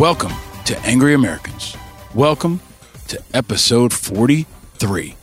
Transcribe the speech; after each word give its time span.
Welcome 0.00 0.32
to 0.64 0.78
Angry 0.78 1.12
Americans. 1.12 1.76
Welcome 2.14 2.62
to 3.08 3.22
episode 3.34 3.92
43. 3.92 5.14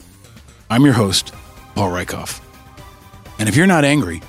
I'm 0.69 0.85
your 0.85 0.93
host, 0.93 1.33
Paul 1.73 1.89
Rieckhoff. 1.89 2.41
And 3.39 3.49
if 3.49 3.55
you're 3.55 3.65
not 3.65 3.83
angry, 3.83 4.21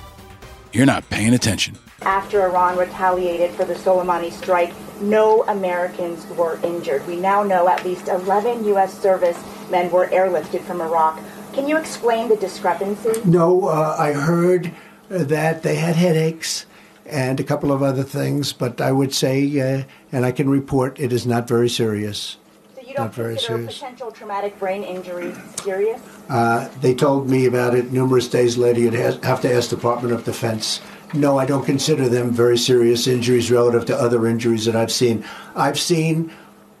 you're 0.73 0.87
not 0.87 1.07
paying 1.11 1.35
attention. 1.35 1.77
After 2.01 2.41
Iran 2.41 2.79
retaliated 2.79 3.51
for 3.51 3.63
the 3.63 3.75
Soleimani 3.75 4.31
strike, 4.31 4.73
no 4.99 5.43
Americans 5.43 6.25
were 6.35 6.59
injured. 6.63 7.05
We 7.05 7.17
now 7.17 7.43
know 7.43 7.69
at 7.69 7.85
least 7.85 8.07
11 8.07 8.65
U.S. 8.69 8.99
servicemen 8.99 9.91
were 9.91 10.07
airlifted 10.07 10.61
from 10.61 10.81
Iraq. 10.81 11.19
Can 11.53 11.67
you 11.67 11.77
explain 11.77 12.27
the 12.27 12.37
discrepancy? 12.37 13.21
No, 13.23 13.67
uh, 13.67 13.95
I 13.99 14.13
heard 14.13 14.73
that 15.09 15.61
they 15.61 15.75
had 15.75 15.95
headaches 15.95 16.65
and 17.09 17.39
a 17.39 17.43
couple 17.43 17.71
of 17.71 17.81
other 17.83 18.03
things, 18.03 18.53
but 18.53 18.79
I 18.81 18.91
would 18.91 19.13
say, 19.13 19.59
uh, 19.59 19.83
and 20.11 20.25
I 20.25 20.31
can 20.31 20.49
report, 20.49 20.99
it 20.99 21.11
is 21.11 21.25
not 21.25 21.47
very 21.47 21.69
serious. 21.69 22.37
So 22.75 22.81
you 22.81 22.93
don't 22.93 23.05
Not 23.05 23.15
very 23.15 23.37
serious. 23.37 23.77
potential 23.77 24.11
traumatic 24.11 24.57
brain 24.59 24.83
injury 24.83 25.33
serious? 25.63 26.01
Uh, 26.29 26.69
they 26.81 26.93
told 26.93 27.29
me 27.29 27.45
about 27.45 27.75
it 27.75 27.91
numerous 27.91 28.27
days 28.27 28.57
later. 28.57 28.79
You'd 28.79 28.93
have 28.93 29.41
to 29.41 29.53
ask 29.53 29.69
Department 29.69 30.13
of 30.13 30.23
Defense. 30.23 30.81
No, 31.13 31.39
I 31.39 31.45
don't 31.45 31.65
consider 31.65 32.07
them 32.07 32.31
very 32.31 32.57
serious 32.57 33.07
injuries 33.07 33.49
relative 33.49 33.85
to 33.87 33.95
other 33.95 34.27
injuries 34.27 34.65
that 34.65 34.75
I've 34.75 34.91
seen. 34.91 35.25
I've 35.55 35.79
seen 35.79 36.31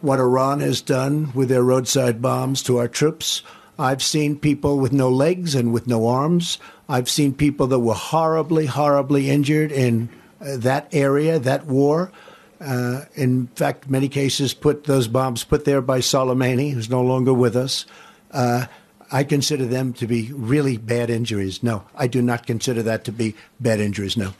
what 0.01 0.19
Iran 0.19 0.59
has 0.59 0.81
done 0.81 1.31
with 1.33 1.49
their 1.49 1.63
roadside 1.63 2.21
bombs 2.21 2.61
to 2.63 2.77
our 2.77 2.87
troops. 2.87 3.41
I've 3.79 4.03
seen 4.03 4.37
people 4.37 4.77
with 4.77 4.91
no 4.93 5.09
legs 5.09 5.55
and 5.55 5.73
with 5.73 5.87
no 5.87 6.07
arms. 6.07 6.59
I've 6.89 7.09
seen 7.09 7.33
people 7.35 7.67
that 7.67 7.79
were 7.79 7.93
horribly, 7.93 8.65
horribly 8.65 9.29
injured 9.29 9.71
in 9.71 10.09
uh, 10.41 10.57
that 10.57 10.89
area, 10.91 11.37
that 11.37 11.67
war. 11.67 12.11
Uh, 12.59 13.05
in 13.15 13.47
fact, 13.55 13.89
many 13.89 14.09
cases 14.09 14.55
put 14.55 14.85
those 14.85 15.07
bombs 15.07 15.43
put 15.43 15.65
there 15.65 15.81
by 15.81 15.99
Soleimani, 15.99 16.73
who's 16.73 16.89
no 16.89 17.01
longer 17.01 17.33
with 17.33 17.55
us. 17.55 17.85
Uh, 18.31 18.65
I 19.11 19.23
consider 19.23 19.65
them 19.65 19.93
to 19.93 20.07
be 20.07 20.31
really 20.33 20.77
bad 20.77 21.09
injuries. 21.09 21.63
No, 21.63 21.85
I 21.95 22.07
do 22.07 22.21
not 22.21 22.47
consider 22.47 22.83
that 22.83 23.05
to 23.05 23.11
be 23.11 23.35
bad 23.59 23.79
injuries. 23.79 24.17
No. 24.17 24.33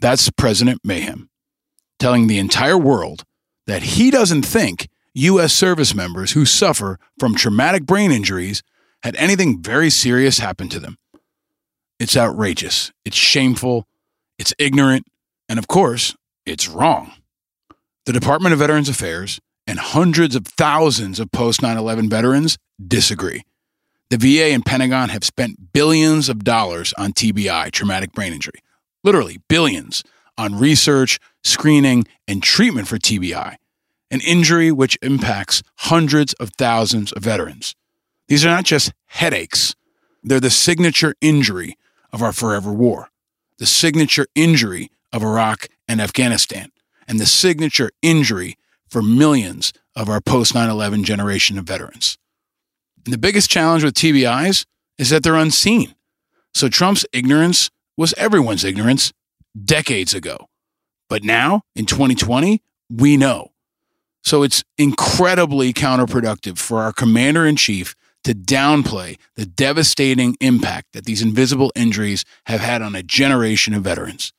That's 0.00 0.28
President 0.30 0.80
Mayhem 0.84 1.28
telling 1.98 2.26
the 2.26 2.38
entire 2.38 2.76
world 2.76 3.22
that 3.68 3.82
he 3.82 4.10
doesn't 4.10 4.42
think 4.42 4.88
U.S. 5.14 5.52
service 5.52 5.94
members 5.94 6.32
who 6.32 6.44
suffer 6.44 6.98
from 7.18 7.36
traumatic 7.36 7.86
brain 7.86 8.10
injuries 8.10 8.62
had 9.04 9.14
anything 9.16 9.62
very 9.62 9.88
serious 9.88 10.38
happen 10.38 10.68
to 10.68 10.80
them. 10.80 10.96
It's 11.98 12.16
outrageous. 12.16 12.92
It's 13.04 13.16
shameful. 13.16 13.86
It's 14.38 14.54
ignorant. 14.58 15.06
And 15.48 15.58
of 15.58 15.68
course, 15.68 16.16
it's 16.46 16.68
wrong. 16.68 17.12
The 18.06 18.12
Department 18.12 18.52
of 18.52 18.58
Veterans 18.58 18.88
Affairs 18.88 19.40
and 19.66 19.78
hundreds 19.78 20.34
of 20.34 20.46
thousands 20.46 21.20
of 21.20 21.30
post 21.30 21.62
9 21.62 21.76
11 21.76 22.08
veterans 22.08 22.58
disagree. 22.84 23.42
The 24.10 24.18
VA 24.18 24.52
and 24.52 24.64
Pentagon 24.64 25.08
have 25.08 25.24
spent 25.24 25.72
billions 25.72 26.28
of 26.28 26.44
dollars 26.44 26.92
on 26.98 27.12
TBI, 27.12 27.70
traumatic 27.70 28.12
brain 28.12 28.32
injury, 28.32 28.60
literally 29.04 29.38
billions, 29.48 30.02
on 30.36 30.58
research, 30.58 31.18
screening, 31.44 32.04
and 32.26 32.42
treatment 32.42 32.88
for 32.88 32.98
TBI, 32.98 33.56
an 34.10 34.20
injury 34.20 34.72
which 34.72 34.98
impacts 35.00 35.62
hundreds 35.76 36.32
of 36.34 36.50
thousands 36.50 37.12
of 37.12 37.22
veterans. 37.22 37.74
These 38.28 38.44
are 38.44 38.50
not 38.50 38.64
just 38.64 38.92
headaches, 39.06 39.74
they're 40.22 40.40
the 40.40 40.50
signature 40.50 41.14
injury 41.20 41.76
of 42.12 42.22
our 42.22 42.32
forever 42.32 42.72
war, 42.72 43.10
the 43.58 43.66
signature 43.66 44.26
injury 44.34 44.90
of 45.12 45.22
Iraq 45.22 45.68
and 45.88 46.00
Afghanistan, 46.00 46.70
and 47.08 47.18
the 47.18 47.26
signature 47.26 47.90
injury 48.02 48.56
for 48.88 49.02
millions 49.02 49.72
of 49.96 50.08
our 50.08 50.20
post 50.20 50.54
9 50.54 50.68
11 50.68 51.04
generation 51.04 51.58
of 51.58 51.64
veterans. 51.64 52.18
And 53.04 53.12
the 53.12 53.18
biggest 53.18 53.50
challenge 53.50 53.84
with 53.84 53.94
TBIs 53.94 54.64
is 54.98 55.10
that 55.10 55.22
they're 55.22 55.34
unseen. 55.34 55.94
So 56.54 56.68
Trump's 56.68 57.06
ignorance 57.12 57.70
was 57.96 58.14
everyone's 58.16 58.64
ignorance 58.64 59.12
decades 59.64 60.14
ago. 60.14 60.48
But 61.08 61.24
now, 61.24 61.62
in 61.74 61.86
2020, 61.86 62.62
we 62.90 63.16
know. 63.16 63.52
So 64.22 64.42
it's 64.42 64.62
incredibly 64.78 65.72
counterproductive 65.72 66.58
for 66.58 66.78
our 66.80 66.92
commander 66.92 67.44
in 67.46 67.56
chief 67.56 67.94
to 68.24 68.34
downplay 68.34 69.18
the 69.36 69.46
devastating 69.46 70.36
impact 70.40 70.92
that 70.92 71.04
these 71.04 71.22
invisible 71.22 71.72
injuries 71.74 72.24
have 72.46 72.60
had 72.60 72.82
on 72.82 72.94
a 72.94 73.02
generation 73.02 73.74
of 73.74 73.82
veterans. 73.82 74.32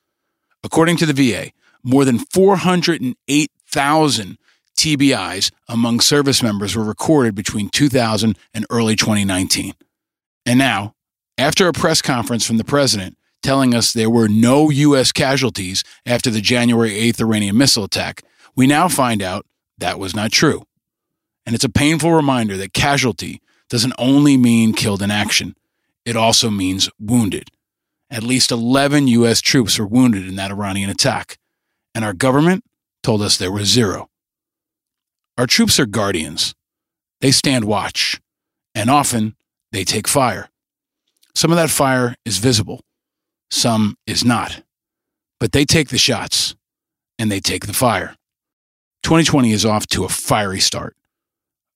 According 0.63 0.97
to 0.97 1.05
the 1.05 1.13
VA, 1.13 1.51
more 1.83 2.05
than 2.05 2.19
408,000 2.19 4.37
TBIs 4.77 5.51
among 5.67 5.99
service 5.99 6.41
members 6.41 6.75
were 6.75 6.83
recorded 6.83 7.35
between 7.35 7.69
2000 7.69 8.37
and 8.53 8.65
early 8.69 8.95
2019. 8.95 9.73
And 10.45 10.59
now, 10.59 10.95
after 11.37 11.67
a 11.67 11.73
press 11.73 12.01
conference 12.01 12.45
from 12.45 12.57
the 12.57 12.63
president 12.63 13.17
telling 13.41 13.75
us 13.75 13.91
there 13.91 14.09
were 14.09 14.29
no 14.29 14.69
U.S. 14.69 15.11
casualties 15.11 15.83
after 16.05 16.29
the 16.29 16.41
January 16.41 16.91
8th 16.91 17.21
Iranian 17.21 17.57
missile 17.57 17.83
attack, 17.83 18.23
we 18.55 18.67
now 18.67 18.87
find 18.87 19.21
out 19.21 19.45
that 19.77 19.99
was 19.99 20.15
not 20.15 20.31
true. 20.31 20.63
And 21.45 21.53
it's 21.53 21.65
a 21.65 21.69
painful 21.69 22.13
reminder 22.13 22.55
that 22.57 22.73
casualty 22.73 23.41
doesn't 23.73 23.95
only 23.97 24.37
mean 24.37 24.71
killed 24.71 25.01
in 25.01 25.09
action, 25.09 25.55
it 26.05 26.15
also 26.15 26.51
means 26.51 26.91
wounded. 26.99 27.49
At 28.07 28.21
least 28.21 28.51
11 28.51 29.07
U.S. 29.07 29.41
troops 29.41 29.79
were 29.79 29.87
wounded 29.87 30.27
in 30.27 30.35
that 30.35 30.51
Iranian 30.51 30.91
attack, 30.91 31.39
and 31.95 32.05
our 32.05 32.13
government 32.13 32.63
told 33.01 33.23
us 33.23 33.35
there 33.35 33.51
were 33.51 33.65
zero. 33.65 34.11
Our 35.39 35.47
troops 35.47 35.79
are 35.79 35.87
guardians. 35.87 36.53
They 37.19 37.31
stand 37.31 37.65
watch, 37.65 38.21
and 38.75 38.91
often 38.91 39.35
they 39.71 39.83
take 39.83 40.07
fire. 40.07 40.49
Some 41.33 41.49
of 41.49 41.57
that 41.57 41.71
fire 41.71 42.13
is 42.25 42.37
visible, 42.37 42.81
some 43.49 43.97
is 44.05 44.23
not. 44.23 44.61
But 45.39 45.51
they 45.51 45.65
take 45.65 45.89
the 45.89 45.97
shots, 45.97 46.55
and 47.17 47.31
they 47.31 47.39
take 47.39 47.65
the 47.65 47.73
fire. 47.73 48.17
2020 49.01 49.51
is 49.51 49.65
off 49.65 49.87
to 49.87 50.05
a 50.05 50.09
fiery 50.09 50.59
start 50.59 50.95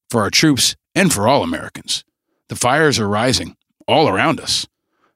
for 0.09 0.21
our 0.21 0.29
troops 0.29 0.75
and 0.95 1.13
for 1.13 1.27
all 1.27 1.43
Americans. 1.43 2.03
The 2.49 2.55
fires 2.55 2.99
are 2.99 3.07
rising 3.07 3.55
all 3.87 4.07
around 4.07 4.39
us. 4.39 4.67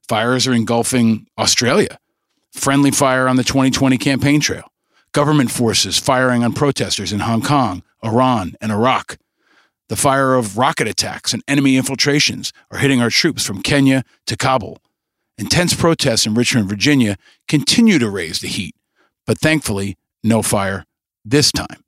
Fires 0.07 0.47
are 0.47 0.53
engulfing 0.53 1.27
Australia, 1.37 1.97
friendly 2.51 2.91
fire 2.91 3.27
on 3.27 3.37
the 3.37 3.43
2020 3.43 3.97
campaign 3.97 4.41
trail, 4.41 4.71
government 5.13 5.51
forces 5.51 5.97
firing 5.97 6.43
on 6.43 6.53
protesters 6.53 7.13
in 7.13 7.19
Hong 7.19 7.41
Kong, 7.41 7.83
Iran, 8.03 8.55
and 8.59 8.71
Iraq. 8.71 9.17
The 9.87 9.95
fire 9.95 10.35
of 10.35 10.57
rocket 10.57 10.87
attacks 10.87 11.33
and 11.33 11.43
enemy 11.47 11.75
infiltrations 11.75 12.53
are 12.71 12.77
hitting 12.77 13.01
our 13.01 13.09
troops 13.09 13.45
from 13.45 13.61
Kenya 13.61 14.03
to 14.25 14.37
Kabul. 14.37 14.79
Intense 15.37 15.73
protests 15.73 16.25
in 16.25 16.33
Richmond, 16.33 16.69
Virginia 16.69 17.17
continue 17.47 17.99
to 17.99 18.09
raise 18.09 18.39
the 18.39 18.47
heat, 18.47 18.75
but 19.25 19.37
thankfully, 19.37 19.97
no 20.23 20.41
fire 20.41 20.85
this 21.25 21.51
time. 21.51 21.83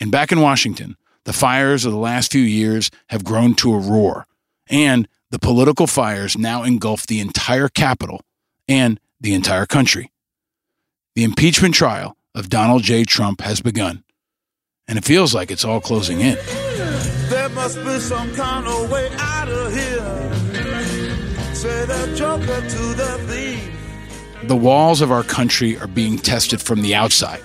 And 0.00 0.10
back 0.10 0.32
in 0.32 0.40
Washington, 0.40 0.96
the 1.24 1.32
fires 1.32 1.84
of 1.84 1.92
the 1.92 1.98
last 1.98 2.32
few 2.32 2.42
years 2.42 2.90
have 3.08 3.24
grown 3.24 3.54
to 3.54 3.74
a 3.74 3.78
roar, 3.78 4.26
and 4.68 5.08
the 5.30 5.38
political 5.38 5.86
fires 5.86 6.36
now 6.36 6.62
engulf 6.62 7.06
the 7.06 7.20
entire 7.20 7.68
capital 7.68 8.20
and 8.68 8.98
the 9.20 9.34
entire 9.34 9.66
country. 9.66 10.10
The 11.14 11.24
impeachment 11.24 11.74
trial 11.74 12.16
of 12.34 12.48
Donald 12.48 12.82
J. 12.82 13.04
Trump 13.04 13.40
has 13.42 13.60
begun, 13.60 14.04
and 14.88 14.98
it 14.98 15.04
feels 15.04 15.34
like 15.34 15.50
it's 15.50 15.64
all 15.64 15.80
closing 15.80 16.20
in. 16.20 16.38
There 17.28 17.48
must 17.50 17.76
be 17.84 17.98
some 18.00 18.34
kind 18.34 18.66
of 18.66 18.90
way 18.90 19.10
out 19.18 19.48
of 19.48 19.72
here. 19.72 21.54
Say 21.54 21.84
the 21.84 22.14
joker 22.16 22.46
to 22.46 22.94
the 22.94 23.18
thief. 23.28 24.48
The 24.48 24.56
walls 24.56 25.00
of 25.00 25.12
our 25.12 25.22
country 25.22 25.78
are 25.78 25.86
being 25.86 26.16
tested 26.16 26.62
from 26.62 26.80
the 26.80 26.94
outside 26.94 27.42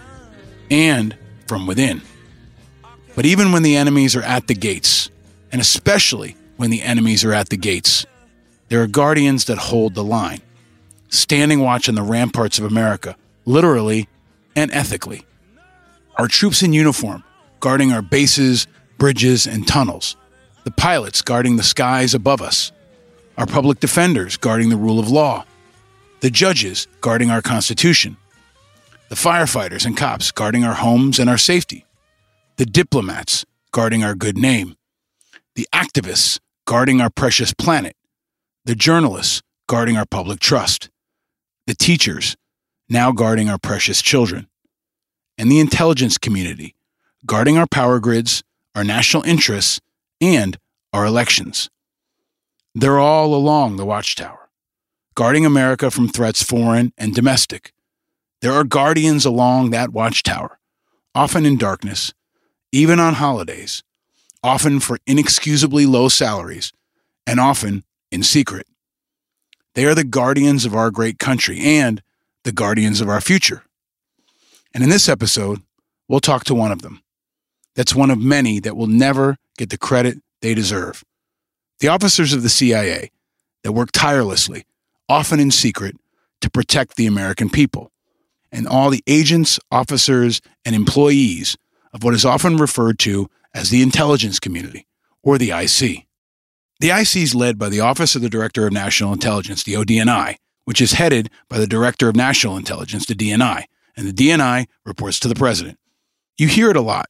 and 0.72 1.16
from 1.48 1.68
within. 1.68 2.02
But 3.16 3.26
even 3.26 3.52
when 3.52 3.64
the 3.64 3.78
enemies 3.78 4.16
are 4.16 4.22
at 4.22 4.48
the 4.48 4.54
gates, 4.54 5.10
and 5.52 5.62
especially 5.62 6.36
when 6.58 6.70
the 6.70 6.82
enemies 6.82 7.24
are 7.24 7.34
at 7.34 7.50
the 7.50 7.58
gates, 7.58 8.06
there 8.70 8.82
are 8.82 8.88
guardians 8.88 9.46
that 9.46 9.58
hold 9.58 9.96
the 9.96 10.04
line, 10.04 10.42
standing 11.10 11.60
watch 11.60 11.88
on 11.88 11.96
the 11.96 12.02
ramparts 12.02 12.60
of 12.60 12.66
America, 12.66 13.16
literally 13.46 14.10
and 14.56 14.72
ethically. 14.72 15.26
Our 16.18 16.28
troops 16.28 16.62
in 16.62 16.74
uniform 16.74 17.24
guarding 17.60 17.92
our 17.92 18.02
bases, 18.02 18.68
bridges, 18.98 19.48
and 19.48 19.68
tunnels, 19.68 20.16
the 20.66 20.72
pilots 20.72 21.22
guarding 21.22 21.56
the 21.56 21.64
skies 21.64 22.14
above 22.14 22.42
us, 22.42 22.72
our 23.38 23.46
public 23.46 23.80
defenders 23.80 24.38
guarding 24.38 24.70
the 24.70 24.78
rule 24.78 25.00
of 25.00 25.10
law, 25.10 25.46
the 26.20 26.30
judges 26.30 26.88
guarding 27.02 27.30
our 27.30 27.42
Constitution, 27.42 28.18
the 29.10 29.16
firefighters 29.16 29.86
and 29.86 29.96
cops 29.96 30.32
guarding 30.32 30.64
our 30.64 30.74
homes 30.74 31.20
and 31.20 31.30
our 31.30 31.38
safety, 31.38 31.85
the 32.58 32.66
diplomats 32.66 33.46
guarding 33.72 34.04
our 34.04 34.16
good 34.16 34.38
name, 34.38 34.76
the 35.56 35.68
activists 35.74 36.40
guarding 36.66 37.02
our 37.02 37.10
precious 37.10 37.54
planet, 37.54 37.96
the 38.64 38.76
journalists 38.76 39.42
guarding 39.68 39.98
our 39.98 40.06
public 40.06 40.40
trust, 40.40 40.90
the 41.68 41.76
teachers 41.76 42.36
now 42.88 43.12
guarding 43.12 43.50
our 43.50 43.58
precious 43.58 44.02
children, 44.02 44.48
and 45.38 45.52
the 45.52 45.60
intelligence 45.60 46.18
community 46.18 46.76
guarding 47.26 47.58
our 47.58 47.68
power 47.68 48.00
grids, 48.00 48.44
our 48.76 48.84
national 48.84 49.24
interests, 49.24 49.82
and 50.22 50.58
our 50.94 51.06
elections. 51.06 51.70
They're 52.74 53.00
all 53.00 53.34
along 53.34 53.78
the 53.78 53.86
watchtower, 53.86 54.50
guarding 55.16 55.46
America 55.46 55.90
from 55.90 56.08
threats 56.08 56.44
foreign 56.44 56.94
and 56.98 57.16
domestic. 57.16 57.74
There 58.42 58.52
are 58.52 58.64
guardians 58.64 59.26
along 59.26 59.72
that 59.72 59.92
watchtower, 59.92 60.60
often 61.16 61.46
in 61.46 61.58
darkness, 61.58 62.14
even 62.76 63.00
on 63.00 63.14
holidays, 63.14 63.84
often 64.44 64.82
for 64.82 64.98
inexcusably 65.08 65.86
low 65.86 66.10
salaries, 66.10 66.74
and 67.26 67.40
often 67.40 67.86
in 68.12 68.22
secret. 68.22 68.68
They 69.76 69.86
are 69.86 69.96
the 69.96 70.04
guardians 70.04 70.66
of 70.66 70.76
our 70.76 70.92
great 70.92 71.18
country 71.18 71.58
and 71.62 72.02
the 72.44 72.52
guardians 72.52 73.00
of 73.00 73.08
our 73.08 73.22
future. 73.22 73.64
And 74.74 74.84
in 74.84 74.90
this 74.90 75.08
episode, 75.08 75.62
we'll 76.10 76.20
talk 76.20 76.44
to 76.46 76.54
one 76.54 76.74
of 76.74 76.82
them. 76.82 77.02
That's 77.78 77.96
one 77.96 78.12
of 78.12 78.20
many 78.20 78.60
that 78.60 78.76
will 78.76 78.88
never 78.88 79.38
get 79.58 79.70
the 79.70 79.78
credit 79.78 80.18
they 80.42 80.54
deserve. 80.54 81.02
The 81.80 81.88
officers 81.88 82.34
of 82.34 82.44
the 82.44 82.50
CIA 82.50 83.10
that 83.64 83.72
work 83.72 83.94
tirelessly, 83.94 84.66
often 85.08 85.40
in 85.40 85.50
secret, 85.50 85.96
to 86.42 86.50
protect 86.50 86.98
the 86.98 87.08
American 87.08 87.50
people, 87.50 87.94
and 88.52 88.68
all 88.68 88.90
the 88.90 89.04
agents, 89.08 89.62
officers, 89.72 90.42
and 90.66 90.76
employees 90.76 91.56
of 91.96 92.04
what 92.04 92.14
is 92.14 92.26
often 92.26 92.58
referred 92.58 93.00
to 93.00 93.30
as 93.54 93.70
the 93.70 93.82
intelligence 93.82 94.38
community, 94.38 94.86
or 95.24 95.38
the 95.38 95.52
IC. 95.52 96.06
The 96.82 96.90
IC 96.90 97.16
is 97.16 97.34
led 97.34 97.58
by 97.58 97.70
the 97.70 97.80
Office 97.80 98.18
of 98.18 98.22
the 98.22 98.30
Director 98.30 98.68
of 98.68 98.74
National 98.74 99.14
Intelligence, 99.14 99.64
the 99.64 99.76
ODNI, 99.76 100.36
which 100.66 100.82
is 100.82 100.92
headed 100.92 101.30
by 101.48 101.58
the 101.58 101.66
Director 101.66 102.10
of 102.10 102.16
National 102.18 102.58
Intelligence, 102.58 103.06
the 103.06 103.16
DNI, 103.16 103.64
and 103.96 104.06
the 104.06 104.12
DNI 104.12 104.68
reports 104.86 105.22
to 105.22 105.30
the 105.30 105.36
President. 105.36 105.80
You 106.38 106.50
hear 106.50 106.70
it 106.70 106.76
a 106.76 106.82
lot, 106.82 107.08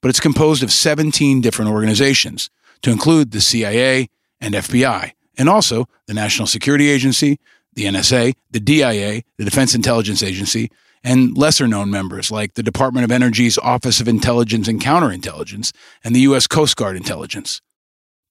but 0.00 0.10
it's 0.10 0.20
composed 0.20 0.62
of 0.62 0.70
17 0.70 1.40
different 1.40 1.72
organizations, 1.72 2.50
to 2.82 2.92
include 2.92 3.32
the 3.32 3.40
CIA 3.40 4.10
and 4.40 4.54
FBI, 4.54 5.12
and 5.36 5.48
also 5.48 5.88
the 6.06 6.14
National 6.14 6.46
Security 6.46 6.88
Agency, 6.88 7.40
the 7.72 7.86
NSA, 7.86 8.34
the 8.50 8.60
DIA, 8.60 9.22
the 9.38 9.44
Defense 9.44 9.74
Intelligence 9.74 10.22
Agency, 10.22 10.70
and 11.04 11.36
lesser 11.36 11.68
known 11.68 11.90
members 11.90 12.30
like 12.30 12.54
the 12.54 12.62
Department 12.62 13.04
of 13.04 13.12
Energy's 13.12 13.58
Office 13.58 14.00
of 14.00 14.08
Intelligence 14.08 14.66
and 14.66 14.80
Counterintelligence 14.80 15.72
and 16.02 16.16
the 16.16 16.20
U.S. 16.20 16.46
Coast 16.46 16.76
Guard 16.76 16.96
Intelligence. 16.96 17.60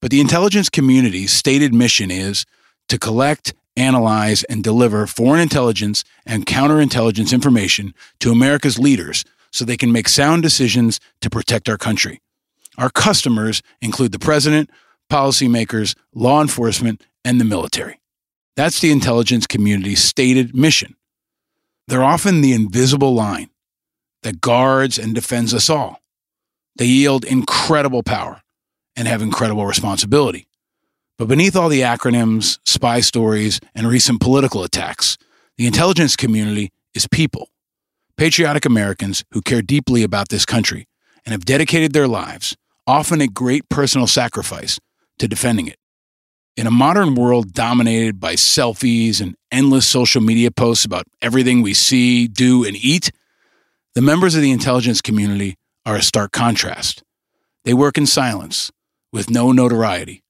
But 0.01 0.11
the 0.11 0.19
intelligence 0.19 0.69
community's 0.69 1.31
stated 1.31 1.73
mission 1.73 2.11
is 2.11 2.45
to 2.89 2.99
collect, 2.99 3.53
analyze, 3.77 4.43
and 4.45 4.63
deliver 4.63 5.07
foreign 5.07 5.39
intelligence 5.39 6.03
and 6.25 6.45
counterintelligence 6.45 7.31
information 7.31 7.93
to 8.19 8.31
America's 8.31 8.77
leaders 8.77 9.23
so 9.51 9.63
they 9.63 9.77
can 9.77 9.91
make 9.91 10.09
sound 10.09 10.41
decisions 10.41 10.99
to 11.21 11.29
protect 11.29 11.69
our 11.69 11.77
country. 11.77 12.19
Our 12.77 12.89
customers 12.89 13.61
include 13.81 14.11
the 14.11 14.19
president, 14.19 14.69
policymakers, 15.11 15.95
law 16.13 16.41
enforcement, 16.41 17.03
and 17.23 17.39
the 17.39 17.45
military. 17.45 17.99
That's 18.55 18.79
the 18.81 18.91
intelligence 18.91 19.47
community's 19.47 20.03
stated 20.03 20.55
mission. 20.55 20.95
They're 21.88 22.03
often 22.03 22.41
the 22.41 22.53
invisible 22.53 23.13
line 23.13 23.50
that 24.24 24.41
guards 24.41 24.97
and 24.97 25.13
defends 25.13 25.53
us 25.53 25.69
all. 25.69 26.00
They 26.77 26.85
yield 26.85 27.25
incredible 27.25 28.03
power 28.03 28.41
and 28.95 29.07
have 29.07 29.21
incredible 29.21 29.65
responsibility. 29.65 30.47
But 31.18 31.27
beneath 31.27 31.56
all 31.56 31.69
the 31.69 31.81
acronyms, 31.81 32.59
spy 32.65 33.01
stories, 33.01 33.59
and 33.75 33.88
recent 33.88 34.21
political 34.21 34.63
attacks, 34.63 35.18
the 35.57 35.68
intelligence 35.68 36.15
community 36.15 36.71
is 36.94 37.07
people, 37.07 37.50
patriotic 38.18 38.65
Americans 38.65 39.24
who 39.31 39.41
care 39.41 39.62
deeply 39.62 40.03
about 40.03 40.30
this 40.30 40.45
country 40.45 40.88
and 41.25 41.31
have 41.31 41.45
dedicated 41.45 41.94
their 41.94 42.07
lives, 42.07 42.56
often 42.88 43.21
at 43.21 43.33
great 43.33 43.69
personal 43.69 44.07
sacrifice, 44.07 44.80
to 45.19 45.27
defending 45.27 45.68
it. 45.68 45.77
In 46.55 46.67
a 46.67 46.71
modern 46.71 47.15
world 47.15 47.53
dominated 47.53 48.19
by 48.19 48.35
selfies 48.35 49.19
and 49.19 49.35
endless 49.51 49.88
social 49.88 50.21
media 50.21 50.51
posts 50.51 50.85
about 50.85 51.07
everything 51.19 51.63
we 51.63 51.73
see, 51.73 52.27
do, 52.27 52.63
and 52.63 52.75
eat, 52.75 53.11
the 53.95 54.03
members 54.03 54.35
of 54.35 54.44
the 54.44 54.51
intelligence 54.51 55.01
community 55.01 55.55
are 55.83 55.95
a 55.95 56.03
stark 56.03 56.31
contrast. 56.31 57.03
They 57.65 57.73
work 57.73 57.97
in 57.97 58.05
silence, 58.05 58.71
with 59.11 59.31
no 59.31 59.51
notoriety, 59.51 60.21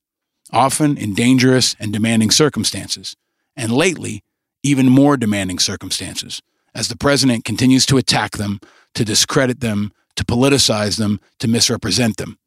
often 0.49 0.97
in 0.97 1.13
dangerous 1.13 1.75
and 1.77 1.91
demanding 1.91 2.31
circumstances, 2.31 3.17
and 3.57 3.73
lately, 3.73 4.23
even 4.63 4.87
more 4.87 5.17
demanding 5.17 5.59
circumstances, 5.59 6.41
as 6.73 6.87
the 6.87 6.97
president 6.97 7.43
continues 7.43 7.85
to 7.87 7.97
attack 7.97 8.37
them, 8.37 8.61
to 8.95 9.03
discredit 9.03 9.59
them, 9.59 9.91
to 10.15 10.23
politicize 10.23 10.97
them, 10.97 11.19
to 11.39 11.49
misrepresent 11.49 12.15
them. 12.15 12.37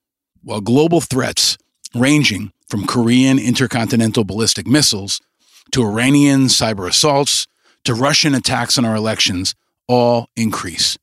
While 0.43 0.62
global 0.62 1.02
threats, 1.02 1.58
ranging 1.94 2.52
from 2.69 2.87
Korean 2.87 3.39
intercontinental 3.39 4.25
ballistic 4.25 4.67
missiles 4.67 5.21
to 5.73 5.83
Iranian 5.83 6.47
cyber 6.47 6.89
assaults 6.89 7.47
to 7.85 7.95
Russian 7.95 8.35
attacks 8.35 8.79
on 8.79 8.85
our 8.85 8.97
elections, 8.97 9.55
all 9.87 10.29
increase. 10.37 10.99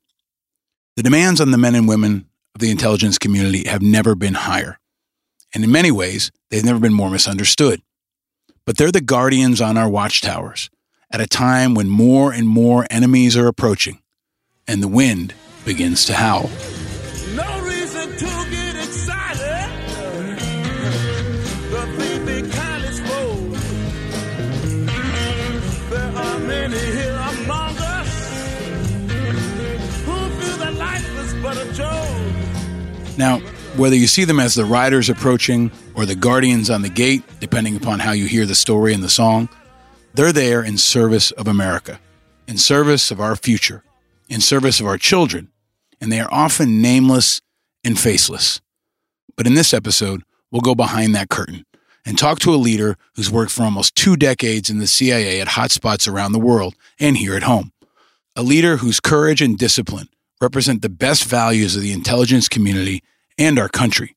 The 0.96 1.04
demands 1.04 1.42
on 1.42 1.52
the 1.52 1.58
men 1.58 1.76
and 1.76 1.88
women 1.88 2.28
of 2.56 2.62
the 2.62 2.72
intelligence 2.72 3.18
community 3.18 3.68
have 3.68 3.82
never 3.82 4.16
been 4.16 4.36
higher. 4.36 4.80
And 5.54 5.64
in 5.64 5.72
many 5.72 5.92
ways, 5.92 6.32
they've 6.50 6.64
never 6.64 6.80
been 6.80 6.94
more 6.94 7.10
misunderstood. 7.10 7.82
But 8.66 8.78
they're 8.78 8.92
the 8.92 9.02
guardians 9.02 9.62
on 9.62 9.78
our 9.78 9.90
watchtowers 9.90 10.70
at 11.12 11.22
a 11.22 11.28
time 11.28 11.74
when 11.74 11.90
more 11.90 12.34
and 12.34 12.48
more 12.48 12.88
enemies 12.90 13.38
are 13.38 13.48
approaching 13.48 14.00
and 14.68 14.82
the 14.82 14.88
wind 14.88 15.34
begins 15.66 16.06
to 16.06 16.14
howl. 16.14 16.50
Now, 33.18 33.40
whether 33.76 33.96
you 33.96 34.08
see 34.08 34.24
them 34.24 34.40
as 34.40 34.56
the 34.56 34.66
riders 34.66 35.10
approaching 35.10 35.72
or 35.96 36.06
the 36.06 36.16
guardians 36.16 36.70
on 36.70 36.82
the 36.82 36.90
gate, 36.90 37.24
depending 37.40 37.76
upon 37.76 38.00
how 38.00 38.12
you 38.12 38.26
hear 38.26 38.46
the 38.46 38.56
story 38.56 38.94
and 38.94 39.04
the 39.04 39.10
song, 39.10 39.50
they're 40.14 40.32
there 40.32 40.64
in 40.64 40.78
service 40.78 41.32
of 41.32 41.48
America, 41.48 42.00
in 42.48 42.58
service 42.58 43.12
of 43.12 43.20
our 43.20 43.36
future, 43.36 43.84
in 44.30 44.42
service 44.42 44.80
of 44.80 44.88
our 44.88 44.98
children, 44.98 45.52
and 46.02 46.12
they 46.12 46.20
are 46.20 46.32
often 46.32 46.82
nameless 46.82 47.42
and 47.84 48.00
faceless. 48.00 48.62
But 49.36 49.48
in 49.48 49.54
this 49.54 49.74
episode, 49.74 50.24
we'll 50.52 50.62
go 50.62 50.76
behind 50.76 51.16
that 51.16 51.30
curtain 51.30 51.66
and 52.06 52.18
talk 52.18 52.40
to 52.40 52.54
a 52.54 52.58
leader 52.58 52.98
who's 53.16 53.32
worked 53.32 53.52
for 53.52 53.64
almost 53.64 53.96
two 53.96 54.16
decades 54.16 54.70
in 54.70 54.80
the 54.80 54.88
CIA 54.88 55.40
at 55.40 55.50
hotspots 55.50 56.12
around 56.12 56.32
the 56.32 56.40
world 56.40 56.76
and 57.00 57.18
here 57.18 57.36
at 57.36 57.44
home. 57.44 57.72
A 58.36 58.44
leader 58.44 58.78
whose 58.78 59.00
courage 59.00 59.42
and 59.42 59.58
discipline 59.58 60.10
represent 60.44 60.82
the 60.82 60.90
best 60.90 61.24
values 61.24 61.76
of 61.76 61.82
the 61.82 61.94
intelligence 61.94 62.48
community 62.48 63.02
and 63.38 63.58
our 63.58 63.70
country, 63.70 64.16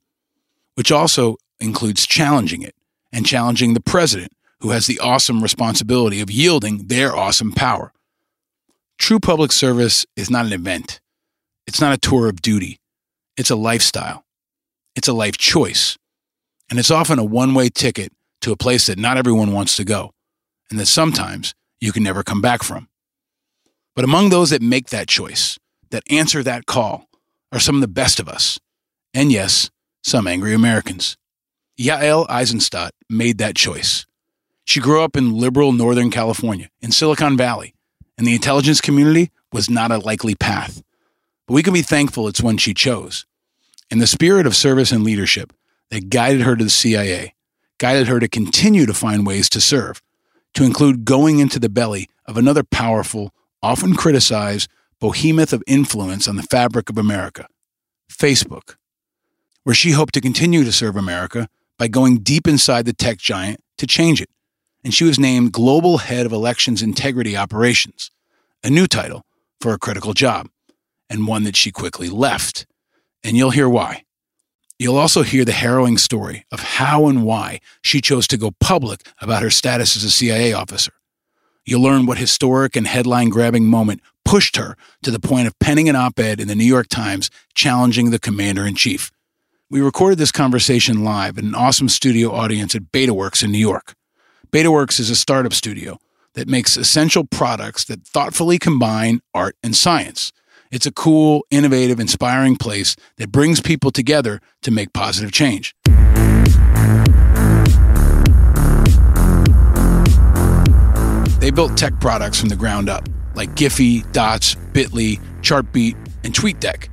which 0.75 0.93
also 0.93 1.37
includes 1.61 2.07
challenging 2.07 2.63
it 2.63 2.75
and 3.13 3.25
challenging 3.25 3.73
the 3.73 3.81
president, 3.81 4.33
who 4.61 4.71
has 4.71 4.87
the 4.87 4.99
awesome 4.99 5.43
responsibility 5.43 6.21
of 6.21 6.31
yielding 6.31 6.89
their 6.89 7.15
awesome 7.15 7.53
power. 7.53 7.93
True 8.99 9.21
public 9.21 9.53
service 9.53 10.05
is 10.17 10.29
not 10.29 10.47
an 10.47 10.53
event, 10.53 11.01
it's 11.67 11.81
not 11.81 11.93
a 11.93 11.99
tour 11.99 12.29
of 12.29 12.43
duty, 12.43 12.81
it's 13.37 13.51
a 13.51 13.57
lifestyle, 13.57 14.25
it's 14.97 15.09
a 15.09 15.13
life 15.13 15.39
choice, 15.39 15.97
and 16.69 16.79
it's 16.79 16.91
often 16.91 17.19
a 17.19 17.25
one 17.25 17.55
way 17.55 17.69
ticket 17.69 18.13
to 18.41 18.53
a 18.53 18.57
place 18.57 18.87
that 18.87 18.99
not 18.99 19.17
everyone 19.17 19.53
wants 19.53 19.77
to 19.77 19.85
go, 19.85 20.11
and 20.71 20.81
that 20.81 20.87
sometimes 20.87 21.55
you 21.81 21.93
can 21.93 22.03
never 22.03 22.23
come 22.23 22.41
back 22.41 22.63
from. 22.63 22.89
But 23.95 24.05
among 24.05 24.31
those 24.31 24.51
that 24.51 24.63
make 24.63 24.89
that 24.89 25.09
choice, 25.09 25.59
that 25.91 26.03
answer 26.11 26.43
that 26.43 26.67
call, 26.67 27.09
are 27.53 27.61
some 27.61 27.77
of 27.77 27.81
the 27.81 27.89
best 27.89 28.21
of 28.21 28.29
us 28.29 28.59
and 29.17 29.33
yes, 29.33 29.71
some 30.03 30.27
angry 30.27 30.53
Americans. 30.53 31.17
Yael 31.81 32.27
Eisenstadt 32.29 32.93
made 33.09 33.39
that 33.39 33.57
choice. 33.57 34.05
She 34.67 34.79
grew 34.79 35.03
up 35.03 35.17
in 35.17 35.39
liberal 35.39 35.73
Northern 35.73 36.11
California, 36.11 36.69
in 36.83 36.93
Silicon 36.93 37.35
Valley, 37.35 37.75
and 38.19 38.27
the 38.27 38.35
intelligence 38.35 38.83
community 38.83 39.31
was 39.53 39.71
not 39.71 39.91
a 39.91 39.97
likely 39.97 40.35
path. 40.35 40.83
But 41.47 41.55
we 41.55 41.63
can 41.63 41.73
be 41.73 41.81
thankful 41.81 42.29
it's 42.29 42.43
one 42.43 42.59
she 42.59 42.75
chose. 42.75 43.25
In 43.91 43.99
the 43.99 44.07
spirit 44.07 44.47
of 44.47 44.55
service 44.55 44.93
and 44.93 45.03
leadership 45.03 45.51
that 45.91 46.11
guided 46.11 46.43
her 46.43 46.57
to 46.57 46.65
the 46.65 46.69
CIA, 46.69 47.35
guided 47.79 48.07
her 48.07 48.21
to 48.21 48.29
continue 48.29 48.85
to 48.85 48.93
find 48.93 49.27
ways 49.27 49.49
to 49.49 49.63
serve, 49.63 50.03
to 50.53 50.65
include 50.65 51.07
going 51.07 51.39
into 51.39 51.59
the 51.59 51.71
belly 51.71 52.09
of 52.27 52.37
another 52.37 52.65
powerful, 52.65 53.33
often 53.63 53.95
criticized 53.95 54.69
behemoth 55.01 55.53
of 55.53 55.63
influence 55.67 56.27
on 56.27 56.37
the 56.37 56.43
fabric 56.43 56.91
of 56.91 56.99
America, 56.99 57.47
Facebook 58.11 58.77
where 59.67 59.75
she 59.75 59.91
hoped 59.91 60.15
to 60.15 60.21
continue 60.21 60.63
to 60.63 60.71
serve 60.71 60.95
America 60.95 61.49
by 61.77 61.89
going 61.89 62.19
deep 62.19 62.47
inside 62.47 62.87
the 62.87 62.93
tech 62.93 63.19
giant 63.19 63.61
to 63.77 63.85
change 63.85 64.23
it. 64.23 64.31
And 64.85 64.95
she 64.95 65.03
was 65.03 65.19
named 65.19 65.53
Global 65.53 65.99
Head 65.99 66.25
of 66.25 66.31
Elections 66.31 66.83
Integrity 66.83 67.37
Operations, 67.37 68.13
a 68.63 68.71
new 68.71 68.87
title 68.87 69.27
for 69.61 69.73
a 69.73 69.79
critical 69.79 70.13
job, 70.13 70.49
and 71.11 71.27
one 71.27 71.43
that 71.43 71.57
she 71.57 71.73
quickly 71.73 72.09
left 72.09 72.65
and 73.25 73.37
you'll 73.37 73.51
hear 73.51 73.69
why. 73.69 74.05
You'll 74.79 74.99
also 74.99 75.25
hear 75.25 75.45
the 75.45 75.51
harrowing 75.51 75.99
story 75.99 76.45
of 76.53 76.61
how 76.61 77.09
and 77.09 77.25
why 77.25 77.59
she 77.83 78.01
chose 78.01 78.29
to 78.29 78.37
go 78.37 78.53
public 78.61 79.05
about 79.21 79.43
her 79.43 79.51
status 79.51 79.97
as 79.97 80.05
a 80.05 80.11
CIA 80.11 80.53
officer. 80.53 80.93
You'll 81.65 81.83
learn 81.83 82.07
what 82.07 82.19
historic 82.19 82.77
and 82.77 82.87
headline 82.87 83.31
grabbing 83.31 83.67
moment 83.67 84.01
pushed 84.27 84.57
her 84.57 84.77
to 85.03 85.11
the 85.11 85.21
point 85.21 85.47
of 85.47 85.59
penning 85.61 85.89
an 85.89 85.97
op 85.97 86.19
ed 86.19 86.41
in 86.41 86.49
the 86.49 86.55
New 86.55 86.65
York 86.65 86.89
Times 86.89 87.31
challenging 87.55 88.11
the 88.11 88.19
commander 88.19 88.67
in 88.67 88.75
chief. 88.75 89.13
We 89.71 89.81
recorded 89.81 90.19
this 90.19 90.33
conversation 90.33 91.05
live 91.05 91.39
in 91.39 91.47
an 91.47 91.55
awesome 91.55 91.89
studio 91.89 92.33
audience 92.33 92.75
at 92.75 92.91
BetaWorks 92.93 93.45
in 93.45 93.53
New 93.53 93.59
York. 93.59 93.95
BetaWorks 94.51 94.99
is 94.99 95.11
a 95.11 95.17
startup 95.17 95.53
studio 95.53 95.99
that 96.35 96.49
makes 96.49 96.77
essential 96.77 97.25
products 97.25 97.85
that 97.85 98.05
thoughtfully 98.05 98.59
combine 98.59 99.21
art 99.33 99.57
and 99.63 99.77
science. 99.77 100.33
It's 100.73 100.87
a 100.87 100.93
cool, 100.93 101.47
innovative, 101.51 102.01
inspiring 102.01 102.57
place 102.57 102.97
that 103.19 103.31
brings 103.31 103.61
people 103.61 103.93
together 103.93 104.41
to 104.63 104.71
make 104.73 104.93
positive 104.93 105.31
change. 105.31 105.75
They 111.39 111.53
built 111.53 111.77
tech 111.77 112.01
products 112.01 112.41
from 112.41 112.49
the 112.49 112.57
ground 112.57 112.89
up, 112.89 113.09
like 113.37 113.55
Giphy, 113.55 114.11
Dots, 114.13 114.55
Bitly, 114.73 115.21
Chartbeat, 115.43 115.97
and 116.25 116.35
TweetDeck. 116.35 116.89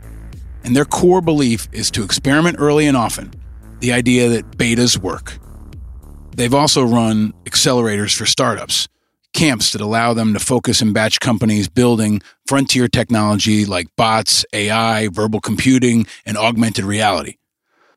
And 0.64 0.76
their 0.76 0.86
core 0.86 1.22
belief 1.22 1.68
is 1.72 1.90
to 1.92 2.04
experiment 2.04 2.58
early 2.60 2.86
and 2.86 2.96
often, 2.96 3.34
the 3.80 3.92
idea 3.92 4.30
that 4.30 4.52
betas 4.52 4.98
work. 4.98 5.40
They've 6.36 6.54
also 6.54 6.84
run 6.84 7.34
accelerators 7.46 8.16
for 8.16 8.26
startups, 8.26 8.88
camps 9.34 9.72
that 9.72 9.82
allow 9.82 10.14
them 10.14 10.34
to 10.34 10.40
focus 10.40 10.82
and 10.82 10.94
batch 10.94 11.20
companies 11.20 11.68
building 11.68 12.22
frontier 12.48 12.88
technology 12.88 13.66
like 13.66 13.88
bots, 13.96 14.46
AI, 14.54 15.10
verbal 15.10 15.42
computing, 15.42 16.06
and 16.26 16.38
augmented 16.38 16.86
reality. 16.86 17.38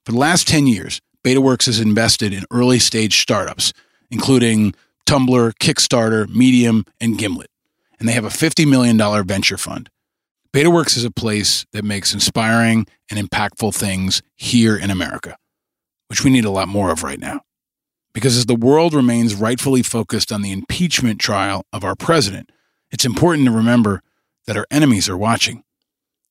For 0.05 0.13
the 0.13 0.19
last 0.19 0.49
10 0.49 0.67
years, 0.67 1.01
BetaWorks 1.25 1.67
has 1.67 1.81
invested 1.81 2.33
in 2.33 2.45
early 2.51 2.79
stage 2.79 3.21
startups, 3.21 3.73
including 4.11 4.75
Tumblr, 5.07 5.53
Kickstarter, 5.55 6.29
Medium, 6.29 6.85
and 7.01 7.19
Gimlet. 7.19 7.51
And 7.99 8.09
they 8.09 8.13
have 8.13 8.25
a 8.25 8.29
$50 8.29 8.69
million 8.69 8.99
venture 9.27 9.57
fund. 9.57 9.91
BetaWorks 10.53 10.97
is 10.97 11.05
a 11.05 11.11
place 11.11 11.67
that 11.73 11.85
makes 11.85 12.15
inspiring 12.15 12.87
and 13.11 13.21
impactful 13.21 13.75
things 13.75 14.23
here 14.37 14.77
in 14.77 14.91
America, 14.91 15.37
which 16.09 16.25
we 16.25 16.31
need 16.31 16.45
a 16.45 16.51
lot 16.51 16.69
more 16.69 16.91
of 16.91 17.03
right 17.03 17.21
now. 17.21 17.43
Because 18.15 18.37
as 18.37 18.47
the 18.47 18.55
world 18.55 18.95
remains 18.95 19.35
rightfully 19.35 19.83
focused 19.83 20.33
on 20.33 20.41
the 20.41 20.53
impeachment 20.53 21.21
trial 21.21 21.67
of 21.73 21.85
our 21.85 21.95
president, 21.95 22.51
it's 22.91 23.05
important 23.05 23.47
to 23.47 23.53
remember 23.53 24.01
that 24.47 24.57
our 24.57 24.67
enemies 24.71 25.09
are 25.09 25.17
watching. 25.17 25.63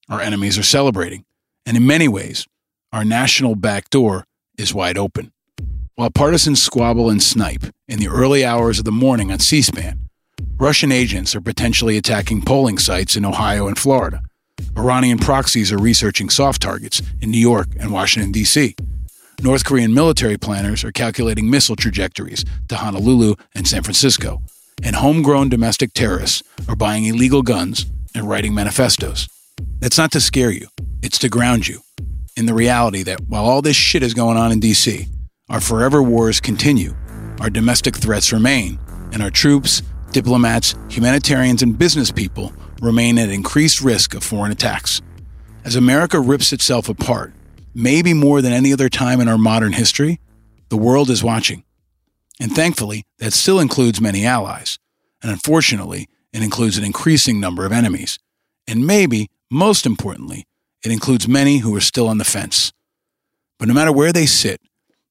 Our 0.09 0.21
enemies 0.21 0.57
are 0.57 0.63
celebrating. 0.63 1.25
And 1.65 1.77
in 1.77 1.85
many 1.85 2.07
ways, 2.07 2.47
our 2.91 3.05
national 3.05 3.55
back 3.55 3.89
door 3.89 4.25
is 4.57 4.73
wide 4.73 4.97
open. 4.97 5.31
While 5.95 6.09
partisans 6.09 6.61
squabble 6.61 7.09
and 7.09 7.21
snipe 7.21 7.65
in 7.87 7.99
the 7.99 8.07
early 8.07 8.43
hours 8.43 8.79
of 8.79 8.85
the 8.85 8.91
morning 8.91 9.31
on 9.31 9.39
C 9.39 9.61
SPAN, 9.61 10.04
Russian 10.57 10.91
agents 10.91 11.35
are 11.35 11.41
potentially 11.41 11.97
attacking 11.97 12.41
polling 12.41 12.77
sites 12.77 13.15
in 13.15 13.25
Ohio 13.25 13.67
and 13.67 13.77
Florida. 13.77 14.21
Iranian 14.77 15.17
proxies 15.17 15.71
are 15.71 15.77
researching 15.77 16.29
soft 16.29 16.61
targets 16.61 17.01
in 17.21 17.31
New 17.31 17.39
York 17.39 17.67
and 17.79 17.91
Washington, 17.91 18.31
D.C. 18.31 18.75
North 19.41 19.65
Korean 19.65 19.93
military 19.93 20.37
planners 20.37 20.83
are 20.83 20.91
calculating 20.91 21.49
missile 21.49 21.75
trajectories 21.75 22.45
to 22.69 22.77
Honolulu 22.77 23.35
and 23.53 23.67
San 23.67 23.83
Francisco, 23.83 24.41
and 24.81 24.95
homegrown 24.95 25.49
domestic 25.49 25.93
terrorists 25.93 26.41
are 26.69 26.75
buying 26.75 27.05
illegal 27.05 27.41
guns 27.41 27.85
and 28.13 28.29
writing 28.29 28.53
manifestos. 28.53 29.27
That's 29.79 29.97
not 29.97 30.11
to 30.13 30.21
scare 30.21 30.51
you, 30.51 30.67
it's 31.01 31.19
to 31.19 31.29
ground 31.29 31.67
you 31.67 31.81
in 32.37 32.45
the 32.45 32.53
reality 32.53 33.03
that 33.03 33.21
while 33.27 33.45
all 33.45 33.61
this 33.61 33.75
shit 33.75 34.03
is 34.03 34.13
going 34.13 34.37
on 34.37 34.51
in 34.51 34.59
DC, 34.59 35.07
our 35.49 35.61
forever 35.61 36.01
wars 36.01 36.39
continue, 36.39 36.95
our 37.39 37.49
domestic 37.49 37.95
threats 37.95 38.33
remain, 38.33 38.79
and 39.11 39.21
our 39.21 39.29
troops, 39.29 39.81
diplomats, 40.15 40.75
humanitarians, 40.87 41.61
and 41.61 41.77
business 41.77 42.09
people 42.09 42.53
remain 42.81 43.17
at 43.17 43.27
increased 43.29 43.81
risk 43.81 44.13
of 44.13 44.23
foreign 44.23 44.49
attacks. 44.53 45.01
As 45.65 45.75
America 45.75 46.21
rips 46.21 46.53
itself 46.53 46.87
apart, 46.87 47.33
maybe 47.73 48.13
more 48.13 48.41
than 48.41 48.53
any 48.53 48.71
other 48.71 48.87
time 48.87 49.19
in 49.19 49.27
our 49.27 49.37
modern 49.37 49.73
history, 49.73 50.21
the 50.69 50.77
world 50.77 51.09
is 51.09 51.21
watching. 51.21 51.65
And 52.39 52.49
thankfully, 52.49 53.03
that 53.19 53.33
still 53.33 53.59
includes 53.59 53.99
many 53.99 54.25
allies. 54.25 54.79
And 55.21 55.33
unfortunately, 55.33 56.07
it 56.31 56.41
includes 56.41 56.77
an 56.77 56.85
increasing 56.85 57.41
number 57.41 57.65
of 57.65 57.73
enemies. 57.73 58.17
And 58.69 58.87
maybe, 58.87 59.27
most 59.51 59.85
importantly, 59.85 60.45
it 60.81 60.93
includes 60.93 61.27
many 61.27 61.57
who 61.57 61.75
are 61.75 61.81
still 61.81 62.07
on 62.07 62.19
the 62.19 62.23
fence. 62.23 62.71
But 63.59 63.67
no 63.67 63.73
matter 63.73 63.91
where 63.91 64.13
they 64.13 64.25
sit, 64.25 64.61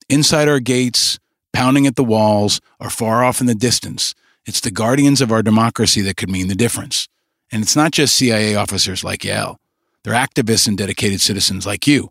inside 0.09 0.49
our 0.49 0.61
gates, 0.61 1.19
pounding 1.53 1.87
at 1.87 1.97
the 1.97 2.05
walls, 2.05 2.63
or 2.81 2.89
far 2.89 3.23
off 3.23 3.43
in 3.43 3.47
the 3.47 3.55
distance, 3.55 4.15
it's 4.47 4.61
the 4.61 4.71
guardians 4.71 5.21
of 5.21 5.33
our 5.33 5.43
democracy 5.43 6.01
that 6.03 6.17
could 6.17 6.31
mean 6.31 6.49
the 6.49 6.55
difference. 6.55 7.09
And 7.51 7.63
it's 7.63 7.77
not 7.77 7.93
just 7.93 8.17
CIA 8.17 8.55
officers 8.55 9.05
like 9.05 9.21
Yael, 9.21 9.57
They're 10.03 10.15
activists 10.15 10.69
and 10.69 10.77
dedicated 10.77 11.21
citizens 11.21 11.67
like 11.67 11.87
you 11.87 12.11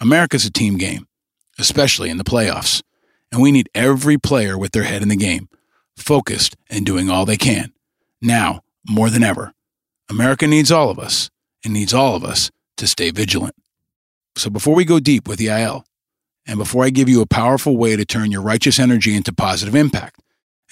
America's 0.00 0.44
a 0.44 0.50
team 0.50 0.78
game, 0.78 1.06
especially 1.58 2.10
in 2.10 2.18
the 2.18 2.24
playoffs, 2.24 2.82
and 3.30 3.40
we 3.40 3.52
need 3.52 3.68
every 3.74 4.18
player 4.18 4.58
with 4.58 4.72
their 4.72 4.82
head 4.82 5.02
in 5.02 5.08
the 5.08 5.16
game, 5.16 5.48
focused 5.96 6.56
and 6.68 6.84
doing 6.84 7.08
all 7.08 7.24
they 7.24 7.36
can. 7.36 7.72
Now, 8.20 8.62
more 8.88 9.10
than 9.10 9.22
ever, 9.22 9.52
America 10.10 10.46
needs 10.46 10.72
all 10.72 10.90
of 10.90 10.98
us 10.98 11.30
and 11.64 11.72
needs 11.72 11.94
all 11.94 12.16
of 12.16 12.24
us 12.24 12.50
to 12.78 12.86
stay 12.86 13.10
vigilant. 13.10 13.54
So 14.36 14.50
before 14.50 14.74
we 14.74 14.84
go 14.84 14.98
deep 14.98 15.28
with 15.28 15.38
Yael, 15.38 15.84
and 16.46 16.58
before 16.58 16.84
I 16.84 16.90
give 16.90 17.08
you 17.08 17.20
a 17.20 17.26
powerful 17.26 17.76
way 17.76 17.94
to 17.94 18.04
turn 18.04 18.32
your 18.32 18.42
righteous 18.42 18.78
energy 18.78 19.14
into 19.14 19.32
positive 19.32 19.74
impact, 19.74 20.21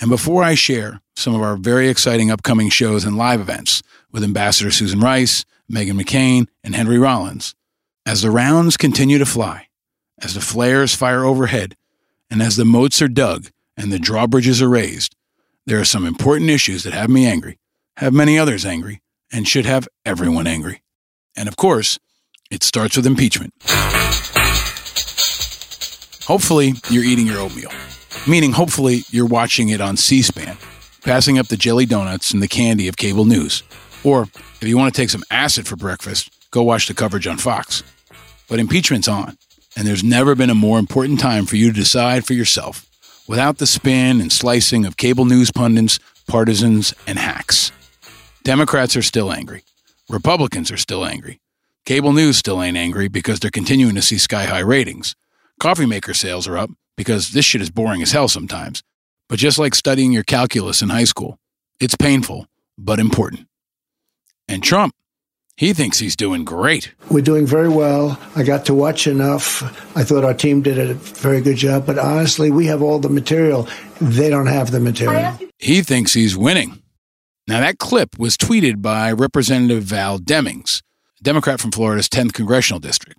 and 0.01 0.09
before 0.09 0.43
I 0.43 0.55
share 0.55 1.01
some 1.15 1.35
of 1.35 1.43
our 1.43 1.57
very 1.57 1.89
exciting 1.89 2.31
upcoming 2.31 2.71
shows 2.71 3.05
and 3.05 3.17
live 3.17 3.41
events 3.41 3.83
with 4.11 4.25
Ambassador 4.25 4.71
Susan 4.71 5.01
Rice, 5.01 5.45
Meghan 5.71 6.01
McCain, 6.01 6.47
and 6.65 6.75
Henry 6.75 6.99
Rollins, 6.99 7.55
as 8.07 8.23
the 8.23 8.31
rounds 8.31 8.77
continue 8.77 9.19
to 9.19 9.27
fly, 9.27 9.69
as 10.21 10.35
the 10.35 10.41
flares 10.41 10.95
fire 10.95 11.25
overhead, 11.25 11.77
and 12.31 12.43
as 12.43 12.57
the 12.57 12.65
moats 12.65 13.03
are 13.03 13.09
dug 13.09 13.51
and 13.77 13.93
the 13.93 13.99
drawbridges 13.99 14.63
are 14.63 14.69
raised, 14.69 15.15
there 15.67 15.81
are 15.81 15.85
some 15.85 16.07
important 16.07 16.51
issues 16.51 16.83
that 16.85 16.95
have 16.95 17.11
me 17.11 17.27
angry, 17.27 17.59
have 17.99 18.15
many 18.15 18.39
others 18.39 18.65
angry, 18.65 19.03
and 19.33 19.47
should 19.47 19.67
have 19.67 19.87
everyone 20.05 20.47
angry. 20.47 20.83
And 21.37 21.47
of 21.49 21.57
course, 21.57 21.99
it 22.51 22.63
starts 22.63 22.97
with 22.97 23.07
impeachment. 23.07 23.53
Hopefully, 26.27 26.75
you're 26.89 27.05
eating 27.05 27.27
your 27.27 27.41
oatmeal, 27.41 27.71
meaning 28.27 28.53
hopefully 28.53 29.03
you're 29.11 29.27
watching 29.27 29.69
it 29.69 29.81
on 29.81 29.97
C 29.97 30.23
SPAN, 30.23 30.57
passing 31.03 31.39
up 31.39 31.49
the 31.49 31.57
jelly 31.57 31.87
donuts 31.87 32.33
and 32.33 32.43
the 32.43 32.49
candy 32.49 32.89
of 32.89 32.97
cable 32.97 33.25
news. 33.25 33.63
Or 34.05 34.23
if 34.61 34.65
you 34.65 34.77
want 34.77 34.93
to 34.95 35.01
take 35.01 35.11
some 35.11 35.25
acid 35.31 35.67
for 35.67 35.77
breakfast, 35.77 36.31
go 36.51 36.63
watch 36.63 36.89
the 36.89 36.95
coverage 36.95 37.27
on 37.27 37.39
Fox. 37.39 37.83
But 38.49 38.59
impeachment's 38.59 39.09
on, 39.09 39.37
and 39.77 39.87
there's 39.87 40.05
never 40.05 40.35
been 40.35 40.51
a 40.51 40.55
more 40.55 40.79
important 40.79 41.21
time 41.21 41.47
for 41.47 41.57
you 41.57 41.69
to 41.69 41.79
decide 41.79 42.27
for 42.27 42.35
yourself 42.35 42.87
without 43.29 43.59
the 43.59 43.67
spin 43.67 44.21
and 44.21 44.33
slicing 44.33 44.85
of 44.85 44.97
cable 44.97 45.25
news 45.25 45.53
pundits, 45.53 45.99
partisans, 46.27 46.93
and 47.07 47.19
hacks. 47.19 47.71
Democrats 48.43 48.97
are 48.97 49.03
still 49.03 49.33
angry. 49.33 49.63
Republicans 50.09 50.73
are 50.73 50.77
still 50.77 51.07
angry. 51.07 51.41
Cable 51.85 52.13
news 52.13 52.37
still 52.37 52.63
ain't 52.63 52.77
angry 52.77 53.09
because 53.09 53.39
they're 53.39 53.51
continuing 53.51 53.95
to 53.95 54.03
see 54.03 54.19
sky 54.19 54.45
high 54.45 54.61
ratings. 54.61 55.15
Coffee 55.61 55.87
maker 55.87 56.15
sales 56.15 56.49
are 56.49 56.59
up 56.59 56.71
because 57.01 57.31
this 57.31 57.47
shit 57.47 57.63
is 57.63 57.71
boring 57.71 58.03
as 58.03 58.13
hell 58.13 58.29
sometimes. 58.29 58.83
But 59.27 59.39
just 59.39 59.59
like 59.59 59.75
studying 59.75 60.13
your 60.13 60.23
calculus 60.23 60.83
in 60.83 60.91
high 60.91 61.05
school, 61.05 61.39
it's 61.81 61.95
painful, 61.95 62.47
but 62.77 63.01
important. 63.01 63.47
And 64.47 64.63
Trump, 64.63 64.95
he 65.57 65.73
thinks 65.73 65.99
he's 65.99 66.15
doing 66.15 66.45
great. 66.45 66.93
We're 67.11 67.23
doing 67.23 67.47
very 67.47 67.71
well. 67.71 68.21
I 68.37 68.43
got 68.43 68.67
to 68.67 68.75
watch 68.75 69.07
enough. 69.07 69.63
I 69.97 70.05
thought 70.05 70.27
our 70.27 70.35
team 70.35 70.61
did 70.61 70.79
a 70.79 70.93
very 70.93 71.41
good 71.41 71.57
job, 71.57 71.87
but 71.87 71.99
honestly, 71.99 72.51
we 72.51 72.67
have 72.67 72.83
all 72.83 72.99
the 72.99 73.09
material. 73.09 73.67
They 73.99 74.29
don't 74.29 74.49
have 74.49 74.71
the 74.71 74.81
material. 74.81 75.39
He 75.59 75.81
thinks 75.81 76.13
he's 76.13 76.37
winning. 76.37 76.83
Now, 77.49 77.61
that 77.61 77.79
clip 77.79 78.19
was 78.19 78.37
tweeted 78.37 78.83
by 78.83 79.11
Representative 79.11 79.85
Val 79.85 80.19
Demings, 80.19 80.83
a 81.19 81.23
Democrat 81.23 81.63
from 81.63 81.73
Florida's 81.73 82.11
10th 82.11 82.35
congressional 82.35 82.79
district. 82.79 83.19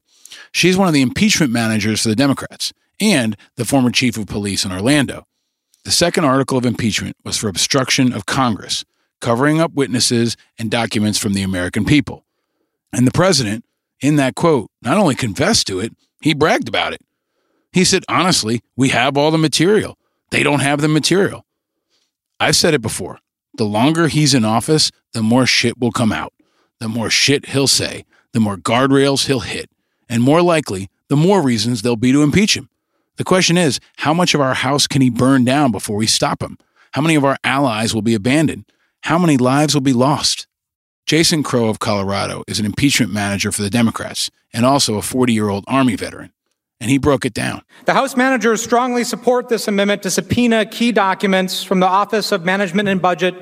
She's 0.51 0.77
one 0.77 0.87
of 0.87 0.93
the 0.93 1.01
impeachment 1.01 1.51
managers 1.51 2.03
for 2.03 2.09
the 2.09 2.15
Democrats 2.15 2.71
and 3.01 3.35
the 3.55 3.65
former 3.65 3.89
chief 3.89 4.17
of 4.17 4.27
police 4.27 4.63
in 4.63 4.71
Orlando. 4.71 5.25
The 5.83 5.91
second 5.91 6.25
article 6.25 6.57
of 6.57 6.65
impeachment 6.65 7.17
was 7.25 7.37
for 7.37 7.49
obstruction 7.49 8.13
of 8.13 8.27
Congress, 8.27 8.85
covering 9.19 9.59
up 9.59 9.73
witnesses 9.73 10.37
and 10.59 10.69
documents 10.69 11.17
from 11.17 11.33
the 11.33 11.41
American 11.41 11.85
people. 11.85 12.23
And 12.93 13.07
the 13.07 13.11
president, 13.11 13.65
in 13.99 14.15
that 14.17 14.35
quote, 14.35 14.69
not 14.81 14.97
only 14.97 15.15
confessed 15.15 15.67
to 15.67 15.79
it, 15.79 15.95
he 16.21 16.33
bragged 16.33 16.69
about 16.69 16.93
it. 16.93 17.01
He 17.73 17.83
said, 17.83 18.03
honestly, 18.07 18.61
we 18.75 18.89
have 18.89 19.17
all 19.17 19.31
the 19.31 19.37
material. 19.37 19.97
They 20.29 20.43
don't 20.43 20.59
have 20.59 20.81
the 20.81 20.87
material. 20.87 21.45
I've 22.39 22.55
said 22.55 22.73
it 22.73 22.81
before. 22.81 23.19
The 23.55 23.65
longer 23.65 24.07
he's 24.07 24.33
in 24.33 24.45
office, 24.45 24.91
the 25.13 25.23
more 25.23 25.45
shit 25.45 25.79
will 25.79 25.91
come 25.91 26.11
out. 26.11 26.33
The 26.79 26.87
more 26.87 27.09
shit 27.09 27.47
he'll 27.49 27.67
say, 27.67 28.05
the 28.33 28.39
more 28.39 28.57
guardrails 28.57 29.27
he'll 29.27 29.41
hit. 29.41 29.69
And 30.09 30.23
more 30.23 30.41
likely, 30.41 30.89
the 31.09 31.15
more 31.15 31.41
reasons 31.41 31.81
there'll 31.81 31.95
be 31.95 32.11
to 32.11 32.23
impeach 32.23 32.55
him. 32.55 32.69
The 33.21 33.25
question 33.25 33.55
is, 33.55 33.79
how 33.97 34.15
much 34.15 34.33
of 34.33 34.41
our 34.41 34.55
house 34.55 34.87
can 34.87 34.99
he 34.99 35.11
burn 35.11 35.45
down 35.45 35.71
before 35.71 35.95
we 35.95 36.07
stop 36.07 36.41
him? 36.41 36.57
How 36.93 37.03
many 37.03 37.13
of 37.13 37.23
our 37.23 37.37
allies 37.43 37.93
will 37.93 38.01
be 38.01 38.15
abandoned? 38.15 38.65
How 39.03 39.19
many 39.19 39.37
lives 39.37 39.75
will 39.75 39.81
be 39.81 39.93
lost? 39.93 40.47
Jason 41.05 41.43
Crow 41.43 41.69
of 41.69 41.77
Colorado 41.77 42.43
is 42.47 42.59
an 42.59 42.65
impeachment 42.65 43.13
manager 43.13 43.51
for 43.51 43.61
the 43.61 43.69
Democrats 43.69 44.31
and 44.51 44.65
also 44.65 44.95
a 44.95 45.03
40 45.03 45.33
year 45.33 45.49
old 45.49 45.65
Army 45.67 45.95
veteran. 45.95 46.33
And 46.79 46.89
he 46.89 46.97
broke 46.97 47.23
it 47.23 47.35
down. 47.35 47.61
The 47.85 47.93
House 47.93 48.17
managers 48.17 48.63
strongly 48.63 49.03
support 49.03 49.49
this 49.49 49.67
amendment 49.67 50.01
to 50.01 50.09
subpoena 50.09 50.65
key 50.65 50.91
documents 50.91 51.63
from 51.63 51.79
the 51.79 51.85
Office 51.85 52.31
of 52.31 52.43
Management 52.43 52.89
and 52.89 52.99
Budget, 52.99 53.35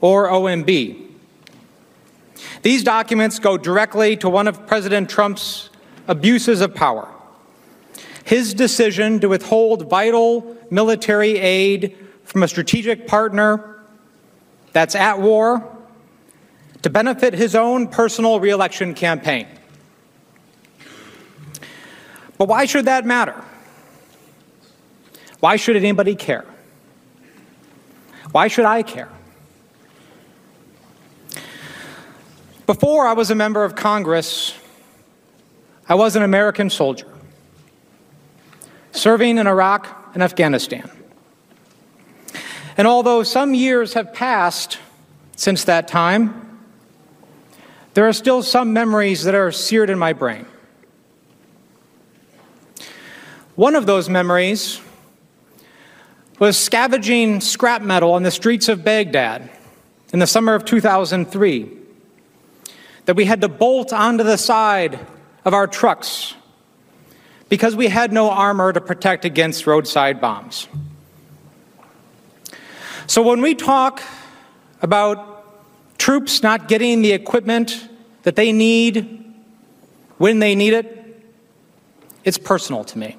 or 0.00 0.30
OMB. 0.30 1.10
These 2.62 2.82
documents 2.82 3.38
go 3.38 3.58
directly 3.58 4.16
to 4.16 4.30
one 4.30 4.48
of 4.48 4.66
President 4.66 5.10
Trump's 5.10 5.68
abuses 6.08 6.62
of 6.62 6.74
power 6.74 7.13
his 8.24 8.54
decision 8.54 9.20
to 9.20 9.28
withhold 9.28 9.88
vital 9.88 10.56
military 10.70 11.38
aid 11.38 11.96
from 12.24 12.42
a 12.42 12.48
strategic 12.48 13.06
partner 13.06 13.82
that's 14.72 14.94
at 14.94 15.20
war 15.20 15.70
to 16.82 16.90
benefit 16.90 17.34
his 17.34 17.54
own 17.54 17.86
personal 17.86 18.40
reelection 18.40 18.94
campaign. 18.94 19.46
But 22.38 22.48
why 22.48 22.64
should 22.64 22.86
that 22.86 23.04
matter? 23.04 23.42
Why 25.40 25.56
should 25.56 25.76
anybody 25.76 26.14
care? 26.14 26.46
Why 28.32 28.48
should 28.48 28.64
I 28.64 28.82
care? 28.82 29.10
Before 32.66 33.06
I 33.06 33.12
was 33.12 33.30
a 33.30 33.34
member 33.34 33.62
of 33.62 33.76
Congress, 33.76 34.54
I 35.86 35.94
was 35.94 36.16
an 36.16 36.22
American 36.22 36.70
soldier 36.70 37.13
serving 38.94 39.38
in 39.38 39.46
Iraq 39.46 40.12
and 40.14 40.22
Afghanistan. 40.22 40.90
And 42.76 42.86
although 42.86 43.22
some 43.22 43.54
years 43.54 43.94
have 43.94 44.14
passed 44.14 44.78
since 45.36 45.64
that 45.64 45.88
time, 45.88 46.60
there 47.94 48.08
are 48.08 48.12
still 48.12 48.42
some 48.42 48.72
memories 48.72 49.24
that 49.24 49.34
are 49.34 49.52
seared 49.52 49.90
in 49.90 49.98
my 49.98 50.12
brain. 50.12 50.46
One 53.56 53.76
of 53.76 53.86
those 53.86 54.08
memories 54.08 54.80
was 56.40 56.58
scavenging 56.58 57.40
scrap 57.40 57.82
metal 57.82 58.12
on 58.12 58.24
the 58.24 58.30
streets 58.30 58.68
of 58.68 58.84
Baghdad 58.84 59.48
in 60.12 60.18
the 60.18 60.26
summer 60.26 60.54
of 60.54 60.64
2003 60.64 61.70
that 63.04 63.14
we 63.14 63.24
had 63.24 63.40
to 63.40 63.48
bolt 63.48 63.92
onto 63.92 64.24
the 64.24 64.36
side 64.36 64.98
of 65.44 65.54
our 65.54 65.66
trucks 65.66 66.34
because 67.54 67.76
we 67.76 67.86
had 67.86 68.12
no 68.12 68.30
armor 68.30 68.72
to 68.72 68.80
protect 68.80 69.24
against 69.24 69.64
roadside 69.64 70.20
bombs. 70.20 70.66
So 73.06 73.22
when 73.22 73.40
we 73.42 73.54
talk 73.54 74.02
about 74.82 75.96
troops 75.96 76.42
not 76.42 76.66
getting 76.66 77.00
the 77.00 77.12
equipment 77.12 77.88
that 78.24 78.34
they 78.34 78.50
need 78.50 79.24
when 80.18 80.40
they 80.40 80.56
need 80.56 80.72
it, 80.72 81.22
it's 82.24 82.38
personal 82.38 82.82
to 82.82 82.98
me. 82.98 83.16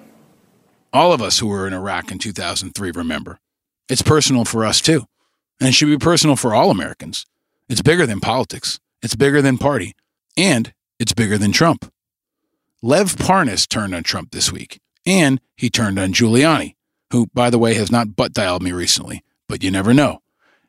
All 0.92 1.14
of 1.14 1.22
us 1.22 1.40
who 1.40 1.48
were 1.48 1.66
in 1.66 1.72
Iraq 1.72 2.12
in 2.12 2.20
2003 2.20 2.92
remember. 2.92 3.40
It's 3.88 4.02
personal 4.02 4.44
for 4.44 4.66
us 4.66 4.82
too. 4.82 5.06
And 5.62 5.70
it 5.70 5.72
should 5.72 5.88
be 5.88 5.98
personal 5.98 6.36
for 6.36 6.54
all 6.54 6.72
Americans. 6.72 7.26
It's 7.70 7.82
bigger 7.82 8.06
than 8.06 8.20
politics, 8.20 8.82
it's 9.02 9.16
bigger 9.16 9.42
than 9.42 9.58
party, 9.58 9.96
and 10.36 10.74
it's 11.00 11.14
bigger 11.14 11.38
than 11.38 11.54
Trump. 11.54 11.90
Lev 12.88 13.16
Parnas 13.16 13.68
turned 13.68 13.96
on 13.96 14.04
Trump 14.04 14.30
this 14.30 14.52
week, 14.52 14.80
and 15.08 15.42
he 15.56 15.72
turned 15.72 15.98
on 15.98 16.14
Giuliani, 16.14 16.76
who, 17.12 17.26
by 17.34 17.50
the 17.50 17.58
way, 17.58 17.74
has 17.74 17.92
not 17.92 18.16
butt 18.16 18.32
dialed 18.32 18.62
me 18.62 18.72
recently, 18.72 19.24
but 19.50 19.64
you 19.64 19.72
never 19.72 19.92
know. 19.92 20.20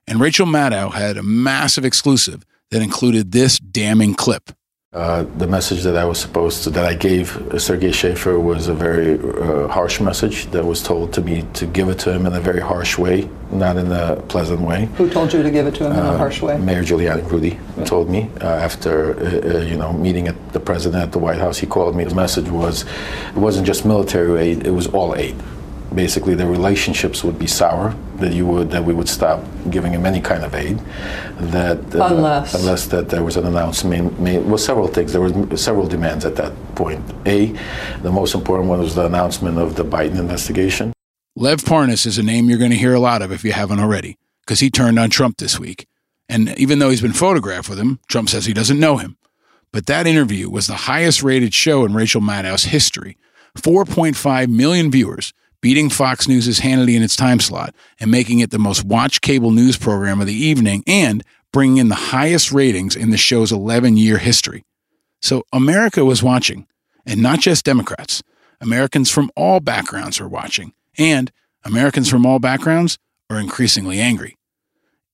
And 0.06 0.18
Rachel 0.18 0.46
Maddow 0.46 0.94
had 0.94 1.18
a 1.18 1.22
massive 1.22 1.84
exclusive 1.84 2.42
that 2.70 2.80
included 2.80 3.32
this 3.32 3.58
damning 3.58 4.14
clip. 4.14 4.52
Uh, 4.96 5.24
the 5.36 5.46
message 5.46 5.82
that 5.82 5.94
I 5.94 6.06
was 6.06 6.18
supposed 6.18 6.64
to, 6.64 6.70
that 6.70 6.86
I 6.86 6.94
gave 6.94 7.28
Sergei 7.58 7.90
Shefir 7.90 8.42
was 8.42 8.68
a 8.68 8.72
very 8.72 9.18
uh, 9.18 9.68
harsh 9.68 10.00
message 10.00 10.46
that 10.52 10.64
was 10.64 10.82
told 10.82 11.12
to 11.12 11.20
me 11.20 11.44
to 11.52 11.66
give 11.66 11.90
it 11.90 11.98
to 11.98 12.12
him 12.14 12.24
in 12.24 12.32
a 12.32 12.40
very 12.40 12.60
harsh 12.60 12.96
way, 12.96 13.28
not 13.50 13.76
in 13.76 13.92
a 13.92 14.16
pleasant 14.28 14.62
way. 14.62 14.86
Who 14.96 15.10
told 15.10 15.34
you 15.34 15.42
to 15.42 15.50
give 15.50 15.66
it 15.66 15.74
to 15.74 15.84
him 15.84 15.92
in 15.92 15.98
a 15.98 16.12
uh, 16.12 16.16
harsh 16.16 16.40
way? 16.40 16.56
Mayor 16.56 16.82
Giuliani 16.82 17.30
Rudy 17.30 17.58
told 17.84 18.08
me 18.08 18.30
uh, 18.40 18.46
after, 18.46 19.20
uh, 19.20 19.60
you 19.64 19.76
know, 19.76 19.92
meeting 19.92 20.28
at 20.28 20.52
the 20.54 20.60
president 20.60 21.02
at 21.02 21.12
the 21.12 21.18
White 21.18 21.40
House. 21.40 21.58
He 21.58 21.66
called 21.66 21.94
me. 21.94 22.04
His 22.04 22.14
message 22.14 22.48
was, 22.48 22.84
it 22.84 23.36
wasn't 23.36 23.66
just 23.66 23.84
military 23.84 24.40
aid; 24.40 24.66
it 24.66 24.70
was 24.70 24.86
all 24.86 25.14
aid 25.14 25.36
basically 25.96 26.34
the 26.34 26.46
relationships 26.46 27.24
would 27.24 27.38
be 27.38 27.46
sour 27.46 27.96
that 28.16 28.32
you 28.32 28.46
would 28.46 28.70
that 28.70 28.84
we 28.84 28.94
would 28.94 29.08
stop 29.08 29.42
giving 29.70 29.92
him 29.92 30.06
any 30.06 30.20
kind 30.20 30.44
of 30.44 30.54
aid 30.54 30.78
that 31.38 31.78
uh, 31.94 32.06
unless. 32.06 32.54
unless 32.54 32.86
that 32.86 33.08
there 33.08 33.24
was 33.24 33.36
an 33.36 33.46
announcement 33.46 34.20
made, 34.20 34.36
made 34.36 34.46
well 34.46 34.58
several 34.58 34.86
things. 34.86 35.12
There 35.12 35.22
were 35.22 35.56
several 35.56 35.88
demands 35.88 36.24
at 36.24 36.36
that 36.36 36.52
point. 36.76 37.02
A 37.26 37.46
the 38.02 38.12
most 38.12 38.34
important 38.34 38.68
one 38.68 38.78
was 38.78 38.94
the 38.94 39.06
announcement 39.06 39.58
of 39.58 39.74
the 39.74 39.84
Biden 39.84 40.18
investigation. 40.18 40.92
Lev 41.34 41.62
Parnas 41.62 42.06
is 42.06 42.18
a 42.18 42.22
name 42.22 42.48
you're 42.48 42.58
going 42.58 42.70
to 42.70 42.76
hear 42.76 42.94
a 42.94 43.00
lot 43.00 43.22
of 43.22 43.32
if 43.32 43.44
you 43.44 43.52
haven't 43.52 43.80
already 43.80 44.18
because 44.42 44.60
he 44.60 44.70
turned 44.70 44.98
on 44.98 45.10
Trump 45.10 45.38
this 45.38 45.58
week. 45.58 45.86
And 46.28 46.58
even 46.58 46.78
though 46.78 46.90
he's 46.90 47.02
been 47.02 47.12
photographed 47.12 47.68
with 47.68 47.78
him 47.78 48.00
Trump 48.08 48.28
says 48.28 48.46
he 48.46 48.54
doesn't 48.54 48.78
know 48.78 48.98
him. 48.98 49.16
But 49.72 49.86
that 49.86 50.06
interview 50.06 50.48
was 50.48 50.66
the 50.66 50.84
highest 50.90 51.22
rated 51.22 51.52
show 51.52 51.84
in 51.84 51.94
Rachel 51.94 52.20
Maddow's 52.20 52.64
history. 52.64 53.18
4.5 53.56 54.48
million 54.48 54.90
viewers 54.90 55.32
beating 55.66 55.90
Fox 55.90 56.28
News' 56.28 56.60
Hannity 56.60 56.94
in 56.94 57.02
its 57.02 57.16
time 57.16 57.40
slot 57.40 57.74
and 57.98 58.08
making 58.08 58.38
it 58.38 58.52
the 58.52 58.58
most 58.58 58.84
watched 58.84 59.20
cable 59.20 59.50
news 59.50 59.76
program 59.76 60.20
of 60.20 60.28
the 60.28 60.32
evening 60.32 60.84
and 60.86 61.24
bringing 61.52 61.78
in 61.78 61.88
the 61.88 61.96
highest 61.96 62.52
ratings 62.52 62.94
in 62.94 63.10
the 63.10 63.16
show's 63.16 63.50
11 63.50 63.96
year 63.96 64.18
history. 64.18 64.62
So 65.20 65.42
America 65.52 66.04
was 66.04 66.22
watching, 66.22 66.68
and 67.04 67.20
not 67.20 67.40
just 67.40 67.64
Democrats. 67.64 68.22
Americans 68.60 69.10
from 69.10 69.28
all 69.34 69.58
backgrounds 69.58 70.20
are 70.20 70.28
watching, 70.28 70.72
and 70.98 71.32
Americans 71.64 72.08
from 72.08 72.24
all 72.24 72.38
backgrounds 72.38 73.00
are 73.28 73.40
increasingly 73.40 73.98
angry. 73.98 74.36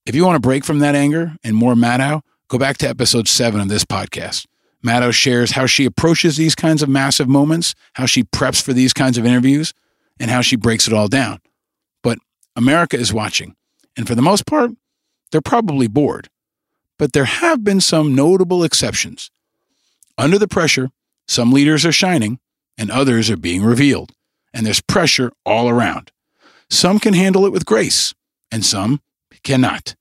If 0.05 0.13
you 0.13 0.23
want 0.23 0.35
to 0.35 0.47
break 0.47 0.63
from 0.63 0.77
that 0.79 0.93
anger 0.93 1.35
and 1.43 1.55
more 1.55 1.73
Maddow, 1.73 2.21
go 2.47 2.59
back 2.59 2.77
to 2.77 2.87
episode 2.87 3.27
seven 3.27 3.59
of 3.59 3.69
this 3.69 3.85
podcast. 3.85 4.45
Maddow 4.85 5.13
shares 5.13 5.53
how 5.53 5.65
she 5.65 5.85
approaches 5.85 6.37
these 6.37 6.53
kinds 6.53 6.83
of 6.83 6.89
massive 6.89 7.27
moments, 7.27 7.73
how 7.93 8.05
she 8.05 8.21
preps 8.21 8.61
for 8.61 8.71
these 8.71 8.93
kinds 8.93 9.17
of 9.17 9.25
interviews, 9.25 9.73
and 10.19 10.29
how 10.29 10.41
she 10.41 10.55
breaks 10.55 10.87
it 10.87 10.93
all 10.93 11.07
down. 11.07 11.39
But 12.01 12.19
America 12.55 12.97
is 12.97 13.13
watching. 13.13 13.55
And 13.97 14.07
for 14.07 14.15
the 14.15 14.21
most 14.21 14.45
part, 14.45 14.71
they're 15.31 15.41
probably 15.41 15.87
bored. 15.87 16.29
But 16.97 17.13
there 17.13 17.25
have 17.25 17.63
been 17.63 17.81
some 17.81 18.15
notable 18.15 18.63
exceptions. 18.63 19.31
Under 20.17 20.37
the 20.37 20.47
pressure, 20.47 20.89
some 21.27 21.51
leaders 21.51 21.85
are 21.85 21.91
shining 21.91 22.39
and 22.77 22.91
others 22.91 23.29
are 23.29 23.37
being 23.37 23.63
revealed. 23.63 24.11
And 24.53 24.65
there's 24.65 24.81
pressure 24.81 25.31
all 25.45 25.69
around. 25.69 26.11
Some 26.69 26.99
can 26.99 27.13
handle 27.13 27.45
it 27.45 27.51
with 27.51 27.65
grace, 27.65 28.13
and 28.51 28.65
some 28.65 29.01
cannot. 29.43 29.95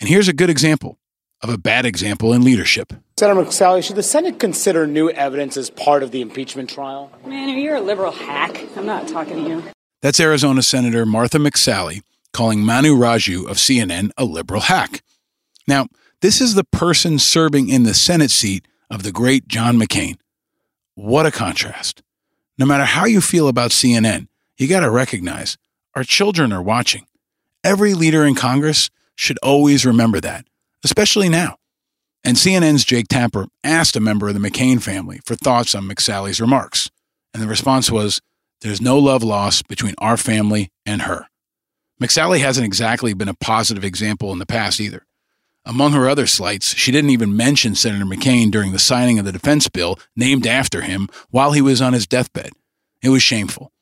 And 0.00 0.08
here's 0.08 0.28
a 0.28 0.32
good 0.32 0.50
example 0.50 0.98
of 1.44 1.50
a 1.50 1.58
bad 1.58 1.84
example 1.84 2.32
in 2.32 2.42
leadership. 2.42 2.94
Senator 3.18 3.38
McSally, 3.38 3.84
should 3.84 3.96
the 3.96 4.02
Senate 4.02 4.40
consider 4.40 4.86
new 4.86 5.10
evidence 5.10 5.58
as 5.58 5.68
part 5.68 6.02
of 6.02 6.10
the 6.10 6.22
impeachment 6.22 6.70
trial? 6.70 7.12
Man, 7.26 7.50
you're 7.50 7.76
a 7.76 7.82
liberal 7.82 8.12
hack. 8.12 8.64
I'm 8.78 8.86
not 8.86 9.06
talking 9.06 9.44
to 9.44 9.50
you. 9.50 9.62
That's 10.00 10.18
Arizona 10.18 10.62
Senator 10.62 11.04
Martha 11.04 11.36
McSally 11.36 12.00
calling 12.32 12.64
Manu 12.64 12.96
Raju 12.96 13.46
of 13.46 13.58
CNN 13.58 14.10
a 14.16 14.24
liberal 14.24 14.62
hack. 14.62 15.02
Now, 15.68 15.86
this 16.22 16.40
is 16.40 16.54
the 16.54 16.64
person 16.64 17.18
serving 17.18 17.68
in 17.68 17.82
the 17.82 17.92
Senate 17.92 18.30
seat 18.30 18.66
of 18.90 19.02
the 19.02 19.12
great 19.12 19.46
John 19.46 19.78
McCain. 19.78 20.16
What 20.94 21.26
a 21.26 21.30
contrast. 21.30 22.02
No 22.56 22.64
matter 22.64 22.84
how 22.84 23.04
you 23.04 23.20
feel 23.20 23.48
about 23.48 23.70
CNN, 23.70 24.28
you 24.56 24.66
got 24.66 24.80
to 24.80 24.90
recognize 24.90 25.58
our 25.94 26.04
children 26.04 26.54
are 26.54 26.62
watching. 26.62 27.06
Every 27.62 27.92
leader 27.92 28.24
in 28.24 28.34
Congress 28.34 28.88
should 29.14 29.38
always 29.42 29.84
remember 29.84 30.22
that 30.22 30.46
especially 30.84 31.28
now. 31.28 31.56
And 32.22 32.36
CNN's 32.36 32.84
Jake 32.84 33.08
Tapper 33.08 33.46
asked 33.62 33.96
a 33.96 34.00
member 34.00 34.28
of 34.28 34.34
the 34.34 34.40
McCain 34.40 34.82
family 34.82 35.20
for 35.24 35.34
thoughts 35.34 35.74
on 35.74 35.88
McSally's 35.88 36.40
remarks. 36.40 36.90
And 37.32 37.42
the 37.42 37.48
response 37.48 37.90
was, 37.90 38.20
There's 38.60 38.80
no 38.80 38.98
love 38.98 39.22
lost 39.22 39.68
between 39.68 39.94
our 39.98 40.16
family 40.16 40.70
and 40.86 41.02
her. 41.02 41.26
McSally 42.00 42.40
hasn't 42.40 42.66
exactly 42.66 43.12
been 43.14 43.28
a 43.28 43.34
positive 43.34 43.84
example 43.84 44.32
in 44.32 44.38
the 44.38 44.46
past 44.46 44.80
either. 44.80 45.06
Among 45.66 45.92
her 45.92 46.08
other 46.08 46.26
slights, 46.26 46.74
she 46.74 46.92
didn't 46.92 47.10
even 47.10 47.36
mention 47.36 47.74
Senator 47.74 48.04
McCain 48.04 48.50
during 48.50 48.72
the 48.72 48.78
signing 48.78 49.18
of 49.18 49.24
the 49.24 49.32
defense 49.32 49.68
bill 49.68 49.98
named 50.14 50.46
after 50.46 50.82
him 50.82 51.08
while 51.30 51.52
he 51.52 51.62
was 51.62 51.80
on 51.80 51.94
his 51.94 52.06
deathbed. 52.06 52.50
It 53.02 53.08
was 53.08 53.22
shameful. 53.22 53.72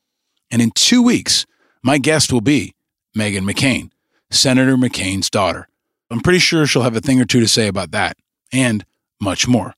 And 0.51 0.62
in 0.62 0.71
two 0.73 1.03
weeks, 1.03 1.47
my 1.83 1.99
guest 1.99 2.33
will 2.33 2.41
be 2.41 2.75
Meghan 3.17 3.51
McCain, 3.51 3.91
Senator 4.31 4.77
McCain's 4.77 5.31
daughter. 5.31 5.69
I'm 6.12 6.20
pretty 6.20 6.40
sure 6.40 6.66
she'll 6.66 6.83
have 6.83 6.94
a 6.94 7.01
thing 7.01 7.20
or 7.20 7.25
two 7.25 7.40
to 7.40 7.48
say 7.48 7.68
about 7.68 7.90
that 7.92 8.18
and 8.53 8.85
much 9.18 9.48
more. 9.48 9.75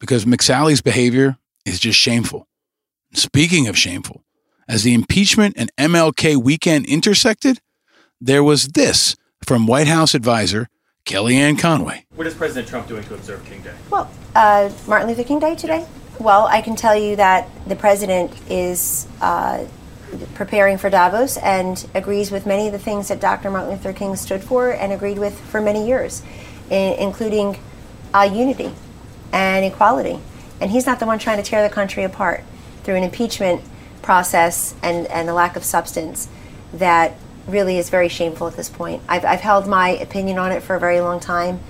Because 0.00 0.24
McSally's 0.24 0.80
behavior 0.80 1.36
is 1.66 1.78
just 1.78 1.98
shameful. 1.98 2.48
Speaking 3.12 3.68
of 3.68 3.76
shameful, 3.76 4.24
as 4.66 4.82
the 4.82 4.94
impeachment 4.94 5.54
and 5.58 5.70
MLK 5.76 6.42
weekend 6.42 6.86
intersected, 6.86 7.60
there 8.18 8.42
was 8.42 8.68
this 8.68 9.14
from 9.44 9.66
White 9.66 9.88
House 9.88 10.14
advisor 10.14 10.68
Kellyanne 11.04 11.58
Conway. 11.58 12.06
What 12.14 12.26
is 12.26 12.34
President 12.34 12.68
Trump 12.68 12.88
doing 12.88 13.04
to 13.04 13.14
observe 13.14 13.44
King 13.44 13.60
Day? 13.60 13.74
Well, 13.90 14.10
uh, 14.34 14.70
Martin 14.86 15.08
Luther 15.08 15.24
King 15.24 15.40
Day 15.40 15.54
today? 15.54 15.86
Well, 16.18 16.46
I 16.46 16.62
can 16.62 16.76
tell 16.76 16.96
you 16.96 17.16
that 17.16 17.48
the 17.66 17.76
president 17.76 18.32
is 18.48 19.06
uh, 19.20 19.66
preparing 20.34 20.78
for 20.78 20.90
Davos 20.90 21.36
and 21.36 21.86
agrees 21.94 22.30
with 22.30 22.46
many 22.46 22.66
of 22.66 22.72
the 22.72 22.78
things 22.78 23.08
that 23.08 23.20
Dr. 23.20 23.50
Martin 23.50 23.70
Luther 23.70 23.92
King 23.92 24.16
stood 24.16 24.42
for 24.42 24.72
and 24.72 24.92
agreed 24.92 25.18
with 25.18 25.38
for 25.38 25.60
many 25.60 25.86
years, 25.86 26.22
in, 26.70 26.94
including 26.94 27.58
uh, 28.14 28.28
unity 28.32 28.72
and 29.32 29.64
equality. 29.64 30.18
And 30.60 30.70
he's 30.70 30.86
not 30.86 31.00
the 31.00 31.06
one 31.06 31.18
trying 31.18 31.38
to 31.38 31.42
tear 31.42 31.66
the 31.66 31.74
country 31.74 32.04
apart 32.04 32.44
through 32.84 32.96
an 32.96 33.04
impeachment 33.04 33.62
process 34.02 34.74
and, 34.82 35.06
and 35.08 35.28
a 35.28 35.34
lack 35.34 35.56
of 35.56 35.64
substance 35.64 36.28
that 36.74 37.14
really 37.46 37.78
is 37.78 37.90
very 37.90 38.08
shameful 38.08 38.46
at 38.46 38.56
this 38.56 38.68
point. 38.68 39.02
I've, 39.08 39.24
I've 39.24 39.40
held 39.40 39.66
my 39.66 39.90
opinion 39.90 40.38
on 40.38 40.52
it 40.52 40.62
for 40.62 40.76
a 40.76 40.80
very 40.80 41.00
long 41.00 41.20
time, 41.20 41.60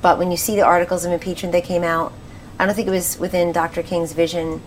but 0.00 0.18
when 0.18 0.30
you 0.30 0.36
see 0.36 0.56
the 0.56 0.62
articles 0.62 1.04
of 1.04 1.12
impeachment 1.12 1.52
that 1.52 1.64
came 1.64 1.82
out, 1.82 2.12
I 2.58 2.66
don't 2.66 2.74
think 2.74 2.88
it 2.88 2.92
was 2.92 3.18
within 3.18 3.52
Dr. 3.52 3.82
King's 3.82 4.12
vision 4.12 4.62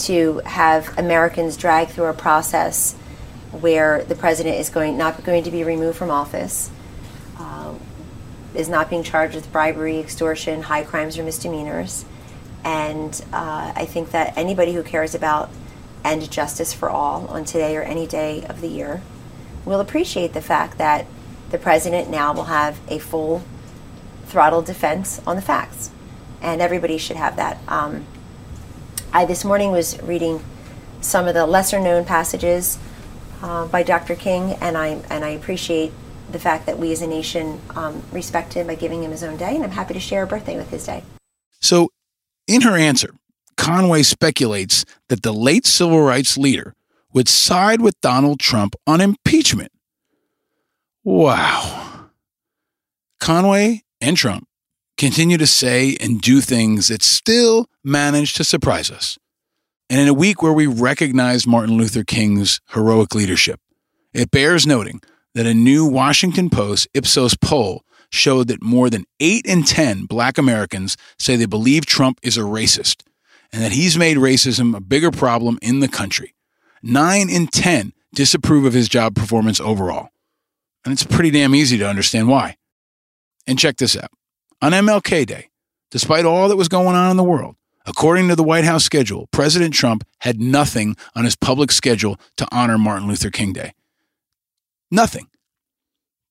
to 0.00 0.38
have 0.44 0.96
Americans 0.98 1.56
drag 1.56 1.88
through 1.88 2.06
a 2.06 2.14
process 2.14 2.94
where 3.52 4.04
the 4.04 4.14
president 4.14 4.56
is 4.56 4.68
going 4.68 4.98
not 4.98 5.22
going 5.24 5.44
to 5.44 5.50
be 5.50 5.64
removed 5.64 5.96
from 5.96 6.10
office, 6.10 6.70
uh, 7.38 7.74
is 8.54 8.68
not 8.68 8.90
being 8.90 9.02
charged 9.02 9.34
with 9.34 9.50
bribery, 9.52 9.98
extortion, 9.98 10.62
high 10.62 10.82
crimes, 10.82 11.18
or 11.18 11.22
misdemeanors. 11.22 12.04
And 12.64 13.14
uh, 13.32 13.72
I 13.76 13.84
think 13.84 14.10
that 14.10 14.36
anybody 14.36 14.72
who 14.72 14.82
cares 14.82 15.14
about 15.14 15.50
end 16.04 16.30
justice 16.30 16.72
for 16.72 16.90
all 16.90 17.26
on 17.28 17.44
today 17.44 17.76
or 17.76 17.82
any 17.82 18.06
day 18.06 18.44
of 18.46 18.60
the 18.60 18.68
year 18.68 19.02
will 19.64 19.80
appreciate 19.80 20.32
the 20.32 20.40
fact 20.40 20.78
that 20.78 21.06
the 21.50 21.58
president 21.58 22.10
now 22.10 22.32
will 22.32 22.44
have 22.44 22.78
a 22.88 22.98
full 22.98 23.42
throttle 24.26 24.62
defense 24.62 25.20
on 25.26 25.36
the 25.36 25.42
facts. 25.42 25.90
And 26.42 26.60
everybody 26.60 26.98
should 26.98 27.16
have 27.16 27.36
that. 27.36 27.58
Um, 27.68 28.06
I 29.14 29.26
this 29.26 29.44
morning 29.44 29.70
was 29.70 30.02
reading 30.02 30.42
some 31.00 31.28
of 31.28 31.34
the 31.34 31.46
lesser 31.46 31.78
known 31.78 32.04
passages 32.04 32.80
uh, 33.42 33.64
by 33.68 33.84
Dr. 33.84 34.16
King, 34.16 34.54
and 34.54 34.76
I, 34.76 35.00
and 35.08 35.24
I 35.24 35.28
appreciate 35.28 35.92
the 36.32 36.40
fact 36.40 36.66
that 36.66 36.80
we 36.80 36.90
as 36.90 37.00
a 37.00 37.06
nation 37.06 37.60
um, 37.76 38.02
respect 38.10 38.54
him 38.54 38.66
by 38.66 38.74
giving 38.74 39.04
him 39.04 39.12
his 39.12 39.22
own 39.22 39.36
day, 39.36 39.54
and 39.54 39.62
I'm 39.62 39.70
happy 39.70 39.94
to 39.94 40.00
share 40.00 40.24
a 40.24 40.26
birthday 40.26 40.56
with 40.56 40.70
his 40.70 40.84
day. 40.84 41.04
So, 41.60 41.90
in 42.48 42.62
her 42.62 42.76
answer, 42.76 43.14
Conway 43.56 44.02
speculates 44.02 44.84
that 45.08 45.22
the 45.22 45.32
late 45.32 45.64
civil 45.64 46.02
rights 46.02 46.36
leader 46.36 46.74
would 47.12 47.28
side 47.28 47.80
with 47.80 48.00
Donald 48.00 48.40
Trump 48.40 48.74
on 48.84 49.00
impeachment. 49.00 49.70
Wow. 51.04 52.08
Conway 53.20 53.84
and 54.00 54.16
Trump 54.16 54.48
continue 54.96 55.38
to 55.38 55.46
say 55.46 55.96
and 56.00 56.20
do 56.20 56.40
things 56.40 56.88
that 56.88 57.02
still 57.02 57.68
manage 57.82 58.34
to 58.34 58.44
surprise 58.44 58.90
us. 58.90 59.18
And 59.90 60.00
in 60.00 60.08
a 60.08 60.14
week 60.14 60.42
where 60.42 60.52
we 60.52 60.66
recognize 60.66 61.46
Martin 61.46 61.76
Luther 61.76 62.04
King's 62.04 62.60
heroic 62.70 63.14
leadership, 63.14 63.60
it 64.12 64.30
bears 64.30 64.66
noting 64.66 65.00
that 65.34 65.46
a 65.46 65.54
new 65.54 65.84
Washington 65.84 66.48
Post 66.48 66.88
Ipsos 66.94 67.36
poll 67.36 67.82
showed 68.10 68.48
that 68.48 68.62
more 68.62 68.88
than 68.88 69.04
8 69.20 69.44
in 69.44 69.64
10 69.64 70.04
black 70.06 70.38
Americans 70.38 70.96
say 71.18 71.36
they 71.36 71.46
believe 71.46 71.84
Trump 71.84 72.20
is 72.22 72.36
a 72.36 72.42
racist 72.42 73.02
and 73.52 73.62
that 73.62 73.72
he's 73.72 73.98
made 73.98 74.16
racism 74.16 74.76
a 74.76 74.80
bigger 74.80 75.10
problem 75.10 75.58
in 75.60 75.80
the 75.80 75.88
country. 75.88 76.34
9 76.82 77.28
in 77.28 77.46
10 77.48 77.92
disapprove 78.14 78.64
of 78.64 78.72
his 78.72 78.88
job 78.88 79.14
performance 79.14 79.60
overall. 79.60 80.10
And 80.84 80.92
it's 80.92 81.04
pretty 81.04 81.30
damn 81.30 81.54
easy 81.54 81.78
to 81.78 81.88
understand 81.88 82.28
why. 82.28 82.56
And 83.46 83.58
check 83.58 83.76
this 83.76 83.96
out. 83.96 84.10
On 84.64 84.72
MLK 84.72 85.26
Day, 85.26 85.50
despite 85.90 86.24
all 86.24 86.48
that 86.48 86.56
was 86.56 86.68
going 86.68 86.96
on 86.96 87.10
in 87.10 87.18
the 87.18 87.22
world, 87.22 87.56
according 87.84 88.28
to 88.28 88.34
the 88.34 88.42
White 88.42 88.64
House 88.64 88.82
schedule, 88.82 89.28
President 89.30 89.74
Trump 89.74 90.06
had 90.20 90.40
nothing 90.40 90.96
on 91.14 91.24
his 91.24 91.36
public 91.36 91.70
schedule 91.70 92.18
to 92.38 92.48
honor 92.50 92.78
Martin 92.78 93.06
Luther 93.06 93.28
King 93.28 93.52
Day. 93.52 93.74
Nothing. 94.90 95.26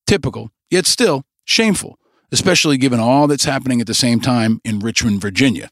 Typical, 0.07 0.49
yet 0.71 0.87
still 0.87 1.25
shameful, 1.45 1.99
especially 2.31 2.75
given 2.75 2.99
all 2.99 3.27
that's 3.27 3.45
happening 3.45 3.79
at 3.79 3.85
the 3.85 3.93
same 3.93 4.19
time 4.19 4.59
in 4.63 4.79
Richmond, 4.79 5.21
Virginia. 5.21 5.69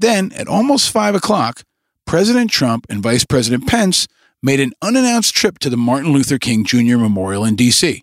Then, 0.00 0.32
at 0.32 0.48
almost 0.48 0.90
5 0.90 1.14
o'clock, 1.14 1.62
President 2.06 2.50
Trump 2.50 2.86
and 2.90 3.04
Vice 3.04 3.24
President 3.24 3.68
Pence 3.68 4.08
made 4.42 4.58
an 4.58 4.72
unannounced 4.82 5.32
trip 5.32 5.60
to 5.60 5.70
the 5.70 5.76
Martin 5.76 6.12
Luther 6.12 6.38
King 6.38 6.64
Jr. 6.64 6.98
Memorial 6.98 7.44
in 7.44 7.54
D.C. 7.54 8.02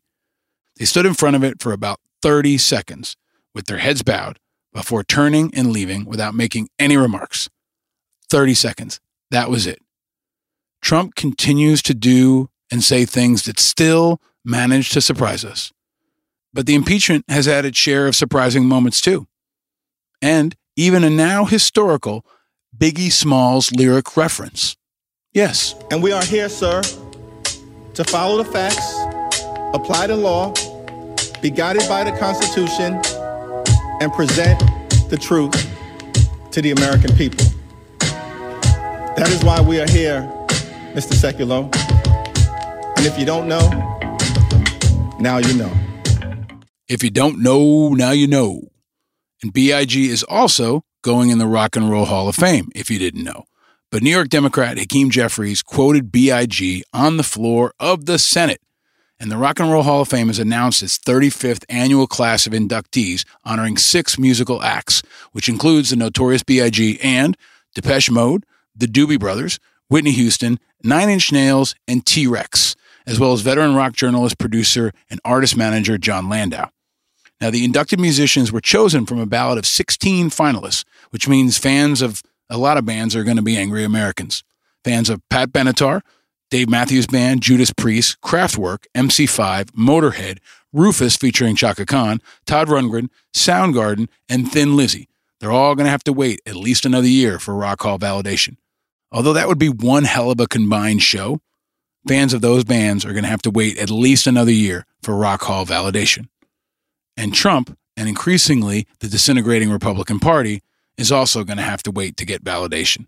They 0.78 0.86
stood 0.86 1.06
in 1.06 1.14
front 1.14 1.36
of 1.36 1.44
it 1.44 1.62
for 1.62 1.74
about 1.74 2.00
30 2.22 2.58
seconds 2.58 3.18
with 3.56 3.66
their 3.66 3.80
heads 3.80 4.04
bowed 4.04 4.38
before 4.74 5.04
turning 5.04 5.50
and 5.56 5.72
leaving 5.72 6.06
without 6.06 6.36
making 6.36 6.68
any 6.78 6.98
remarks. 6.98 7.50
30 8.30 8.54
seconds. 8.54 9.00
That 9.32 9.50
was 9.50 9.66
it. 9.66 9.80
Trump 10.82 11.16
continues 11.16 11.82
to 11.84 11.96
do 11.96 12.50
and 12.72 12.84
say 12.84 13.06
things 13.06 13.44
that 13.44 13.60
still 13.60 14.22
manage 14.44 14.90
to 14.92 15.02
surprise 15.02 15.44
us. 15.44 15.72
But 16.54 16.68
the 16.68 16.76
impeachment 16.76 17.26
has 17.30 17.48
had 17.48 17.66
its 17.66 17.78
share 17.78 18.08
of 18.08 18.16
surprising 18.16 18.66
moments 18.66 19.02
too. 19.02 19.28
And 20.22 20.56
even 20.76 21.04
a 21.04 21.10
now 21.10 21.46
historical 21.46 22.26
Biggie 22.78 23.12
Smalls 23.12 23.72
lyric 23.72 24.18
reference. 24.18 24.76
Yes. 25.34 25.76
And 25.92 26.04
we 26.04 26.12
are 26.12 26.24
here, 26.24 26.50
sir, 26.50 26.82
to 27.94 28.04
follow 28.04 28.42
the 28.42 28.50
facts, 28.52 28.94
apply 29.74 30.08
the 30.08 30.18
law, 30.18 30.54
be 31.42 31.50
guided 31.50 31.88
by 31.88 32.04
the 32.04 32.18
Constitution, 32.18 33.02
and 34.02 34.12
present 34.14 34.60
the 35.10 35.18
truth 35.18 35.54
to 36.52 36.62
the 36.62 36.72
American 36.72 37.16
people. 37.16 37.46
That 38.00 39.30
is 39.30 39.44
why 39.44 39.62
we 39.62 39.80
are 39.80 39.90
here, 39.90 40.22
Mr. 40.94 41.14
Sekulow. 41.14 41.74
And 42.98 43.06
if 43.06 43.18
you 43.18 43.26
don't 43.26 43.48
know, 43.48 43.70
now 45.20 45.38
you 45.38 45.54
know. 45.54 45.72
If 46.88 47.04
you 47.04 47.10
don't 47.10 47.42
know, 47.42 47.90
now 47.90 48.12
you 48.12 48.28
know. 48.28 48.62
And 49.42 49.54
B.I.G. 49.54 50.10
is 50.10 50.24
also 50.24 50.84
going 51.02 51.30
in 51.30 51.38
the 51.38 51.48
Rock 51.48 51.76
and 51.76 51.90
Roll 51.90 52.06
Hall 52.06 52.28
of 52.28 52.36
Fame, 52.36 52.70
if 52.76 52.90
you 52.90 53.00
didn't 53.00 53.24
know. 53.24 53.46
But 53.92 54.04
New 54.04 54.10
York 54.10 54.30
Democrat 54.30 54.78
Hakeem 54.78 55.10
Jeffries 55.10 55.62
quoted 55.62 56.12
B.I.G. 56.12 56.84
on 56.92 57.18
the 57.18 57.24
floor 57.24 57.74
of 57.80 58.06
the 58.06 58.20
Senate 58.20 58.60
and 59.20 59.32
the 59.32 59.38
Rock 59.38 59.60
and 59.60 59.72
Roll 59.72 59.84
Hall 59.84 60.02
of 60.02 60.08
Fame 60.08 60.28
has 60.28 60.40
announced 60.40 60.84
its 60.84 60.98
35th 60.98 61.64
annual 61.70 62.08
class 62.08 62.46
of 62.46 62.54
inductees, 62.54 63.26
honoring 63.44 63.78
six 63.78 64.20
musical 64.20 64.62
acts, 64.62 65.02
which 65.32 65.48
includes 65.48 65.90
the 65.90 65.96
Notorious 65.96 66.44
B.I.G. 66.44 67.00
and 67.02 67.38
Depeche 67.74 68.12
Mode, 68.12 68.46
the 68.76 68.88
Doobie 68.88 69.20
Brothers, 69.20 69.60
Whitney 69.88 70.12
Houston, 70.12 70.60
Nine 70.84 71.10
Inch 71.10 71.32
Nails, 71.32 71.76
and 71.88 72.06
T 72.06 72.28
Rex, 72.28 72.76
as 73.08 73.20
well 73.20 73.34
as 73.34 73.42
veteran 73.42 73.76
rock 73.76 73.94
journalist, 73.94 74.38
producer, 74.38 74.92
and 75.10 75.20
artist 75.24 75.56
manager 75.56 75.98
Jon 75.98 76.28
Landau. 76.28 76.70
Now, 77.42 77.52
the 77.52 77.66
inducted 77.66 78.00
musicians 78.00 78.52
were 78.52 78.62
chosen 78.62 79.06
from 79.06 79.20
a 79.20 79.26
ballot 79.26 79.58
of 79.58 79.66
16 79.66 80.30
finalists, 80.30 80.86
which 81.10 81.28
means 81.28 81.58
fans 81.58 82.02
of 82.02 82.22
a 82.50 82.58
lot 82.58 82.78
of 82.78 82.86
bands 82.86 83.16
are 83.16 83.24
going 83.24 83.38
to 83.38 83.44
be 83.44 83.58
angry 83.58 83.84
Americans. 83.84 84.44
Fans 84.84 85.10
of 85.10 85.22
Pat 85.30 85.52
Benatar, 85.52 86.02
Dave 86.56 86.70
Matthews 86.70 87.06
Band, 87.06 87.44
Judas 87.44 87.74
Priest, 87.74 88.22
Kraftwerk, 88.22 88.86
MC5, 88.96 89.72
Motorhead, 89.72 90.38
Rufus 90.72 91.18
featuring 91.18 91.54
Chaka 91.54 91.86
Khan, 91.86 92.22
Todd 92.46 92.70
Rundgren, 92.70 93.10
Soundgarden, 93.36 94.08
and 94.30 94.50
Thin 94.50 94.78
Lizzy. 94.78 95.10
They're 95.42 95.52
all 95.52 95.76
going 95.76 95.84
to 95.84 95.92
have 95.92 96.06
to 96.06 96.14
wait 96.14 96.40
at 96.46 96.56
least 96.56 96.86
another 96.86 97.10
year 97.10 97.40
for 97.40 97.54
Rock 97.54 97.82
Hall 97.82 98.00
validation. 98.00 98.56
Although 99.12 99.34
that 99.34 99.50
would 99.50 99.60
be 99.60 99.68
one 99.68 100.06
hell 100.06 100.32
of 100.32 100.40
a 100.40 100.48
combined 100.48 101.02
show, 101.02 101.42
fans 102.08 102.34
of 102.34 102.40
those 102.40 102.64
bands 102.64 103.04
are 103.04 103.12
going 103.12 103.26
to 103.26 103.30
have 103.30 103.42
to 103.42 103.52
wait 103.52 103.78
at 103.78 103.90
least 103.90 104.26
another 104.26 104.54
year 104.54 104.86
for 105.04 105.14
Rock 105.14 105.42
Hall 105.42 105.66
validation. 105.66 106.30
And 107.18 107.34
Trump, 107.34 107.78
and 107.98 108.08
increasingly 108.08 108.88
the 109.02 109.10
disintegrating 109.10 109.72
Republican 109.72 110.22
Party, 110.22 110.64
is 110.98 111.12
also 111.12 111.44
going 111.44 111.58
to 111.58 111.64
have 111.64 111.84
to 111.84 111.92
wait 111.92 112.16
to 112.16 112.26
get 112.26 112.46
validation. 112.46 113.08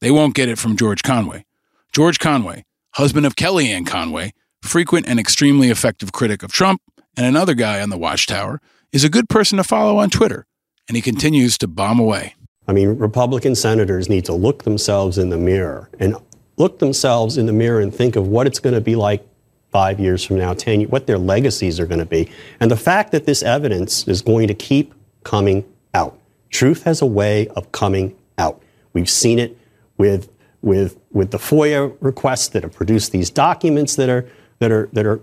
They 0.00 0.10
won't 0.10 0.34
get 0.34 0.48
it 0.48 0.58
from 0.58 0.76
George 0.76 1.04
Conway. 1.04 1.44
George 1.92 2.18
Conway, 2.18 2.64
husband 2.92 3.26
of 3.26 3.36
Kellyanne 3.36 3.86
Conway, 3.86 4.32
frequent 4.62 5.06
and 5.08 5.18
extremely 5.18 5.70
effective 5.70 6.12
critic 6.12 6.42
of 6.42 6.52
Trump, 6.52 6.80
and 7.16 7.26
another 7.26 7.54
guy 7.54 7.80
on 7.80 7.90
the 7.90 7.98
Watchtower, 7.98 8.60
is 8.92 9.04
a 9.04 9.08
good 9.08 9.28
person 9.28 9.58
to 9.58 9.64
follow 9.64 9.98
on 9.98 10.10
Twitter, 10.10 10.46
and 10.88 10.96
he 10.96 11.02
continues 11.02 11.58
to 11.58 11.66
bomb 11.68 11.98
away. 11.98 12.34
I 12.66 12.72
mean, 12.72 12.98
Republican 12.98 13.54
senators 13.54 14.08
need 14.08 14.24
to 14.26 14.34
look 14.34 14.64
themselves 14.64 15.16
in 15.16 15.30
the 15.30 15.38
mirror 15.38 15.88
and 15.98 16.16
look 16.58 16.78
themselves 16.80 17.38
in 17.38 17.46
the 17.46 17.52
mirror 17.52 17.80
and 17.80 17.94
think 17.94 18.16
of 18.16 18.28
what 18.28 18.46
it's 18.46 18.58
going 18.58 18.74
to 18.74 18.80
be 18.80 18.94
like 18.94 19.26
five 19.70 20.00
years 20.00 20.24
from 20.24 20.38
now, 20.38 20.54
10 20.54 20.82
what 20.84 21.06
their 21.06 21.18
legacies 21.18 21.78
are 21.80 21.86
going 21.86 21.98
to 21.98 22.06
be. 22.06 22.30
And 22.60 22.70
the 22.70 22.76
fact 22.76 23.12
that 23.12 23.26
this 23.26 23.42
evidence 23.42 24.06
is 24.08 24.22
going 24.22 24.48
to 24.48 24.54
keep 24.54 24.94
coming 25.24 25.64
out. 25.94 26.18
Truth 26.50 26.84
has 26.84 27.02
a 27.02 27.06
way 27.06 27.48
of 27.48 27.72
coming 27.72 28.16
out. 28.38 28.62
We've 28.92 29.10
seen 29.10 29.38
it 29.38 29.56
with 29.98 30.30
with 30.62 30.98
with 31.12 31.30
the 31.30 31.38
FOIA 31.38 31.96
requests 32.00 32.48
that 32.48 32.62
have 32.62 32.74
produced 32.74 33.12
these 33.12 33.30
documents 33.30 33.96
that 33.96 34.08
are 34.08 34.28
that 34.58 34.70
are 34.70 34.88
that 34.92 35.06
are 35.06 35.20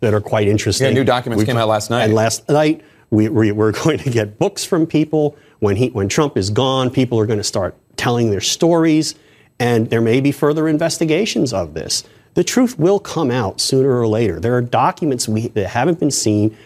that 0.00 0.14
are 0.14 0.20
quite 0.20 0.48
interesting. 0.48 0.86
Yeah, 0.88 0.94
new 0.94 1.04
documents 1.04 1.44
came 1.44 1.56
out 1.56 1.68
last 1.68 1.90
night. 1.90 2.04
And 2.04 2.14
last 2.14 2.48
night 2.48 2.82
we, 3.10 3.28
we 3.28 3.52
we're 3.52 3.72
going 3.84 3.98
to 3.98 4.10
get 4.10 4.38
books 4.38 4.64
from 4.64 4.86
people 4.86 5.36
when 5.58 5.76
he 5.76 5.88
when 5.88 6.08
Trump 6.08 6.36
is 6.36 6.50
gone. 6.50 6.90
People 6.90 7.18
are 7.18 7.26
going 7.26 7.38
to 7.38 7.44
start 7.44 7.74
telling 7.96 8.30
their 8.30 8.40
stories, 8.40 9.14
and 9.58 9.90
there 9.90 10.00
may 10.00 10.20
be 10.20 10.32
further 10.32 10.68
investigations 10.68 11.52
of 11.52 11.74
this. 11.74 12.04
The 12.34 12.44
truth 12.44 12.78
will 12.78 13.00
come 13.00 13.30
out 13.30 13.60
sooner 13.60 13.98
or 13.98 14.06
later. 14.06 14.38
There 14.38 14.54
are 14.54 14.62
documents 14.62 15.28
we, 15.28 15.48
that 15.48 15.68
haven't 15.68 15.98
been 15.98 16.12
seen. 16.12 16.56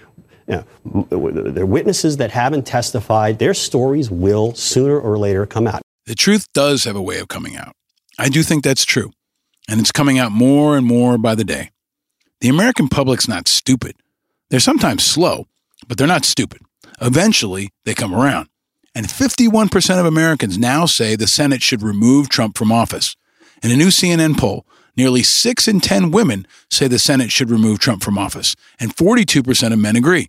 You 0.47 0.63
know, 0.85 1.07
there 1.11 1.63
are 1.63 1.67
witnesses 1.67 2.19
that 2.19 2.31
haven't 2.31 2.67
testified. 2.67 3.39
Their 3.39 3.55
stories 3.55 4.11
will 4.11 4.55
sooner 4.55 5.01
or 5.01 5.17
later 5.17 5.47
come 5.47 5.67
out. 5.67 5.81
The 6.05 6.15
truth 6.15 6.53
does 6.53 6.85
have 6.85 6.97
a 6.97 7.03
way 7.03 7.19
of 7.19 7.29
coming 7.29 7.57
out. 7.57 7.73
I 8.19 8.29
do 8.29 8.43
think 8.43 8.65
that's 8.65 8.85
true. 8.85 9.13
And 9.69 9.81
it's 9.81 9.93
coming 9.93 10.19
out 10.19 10.33
more 10.33 10.77
and 10.77 10.87
more 10.87 11.19
by 11.19 11.35
the 11.35 11.45
day. 11.45 11.71
The 12.41 12.49
American 12.49 12.89
public's 12.89 13.29
not 13.29 13.49
stupid. 13.49 13.97
They're 14.51 14.61
sometimes 14.61 15.03
slow, 15.03 15.47
but 15.89 15.99
they're 15.99 16.07
not 16.07 16.25
stupid. 16.25 16.63
Eventually, 17.01 17.71
they 17.85 17.95
come 17.95 18.15
around. 18.15 18.49
And 18.95 19.07
51% 19.07 19.99
of 19.99 20.07
Americans 20.07 20.59
now 20.59 20.87
say 20.87 21.17
the 21.17 21.27
Senate 21.27 21.63
should 21.63 21.83
remove 21.83 22.29
Trump 22.29 22.57
from 22.57 22.71
office. 22.71 23.17
In 23.63 23.71
a 23.71 23.77
new 23.77 23.89
CNN 23.89 24.39
poll, 24.39 24.67
nearly 24.97 25.23
6 25.23 25.67
in 25.67 25.81
10 25.81 26.11
women 26.11 26.47
say 26.71 26.87
the 26.87 26.99
Senate 26.99 27.33
should 27.33 27.51
remove 27.51 27.79
Trump 27.79 28.03
from 28.03 28.19
office, 28.19 28.55
and 28.79 28.95
42% 28.95 29.73
of 29.73 29.79
men 29.79 29.97
agree. 29.97 30.29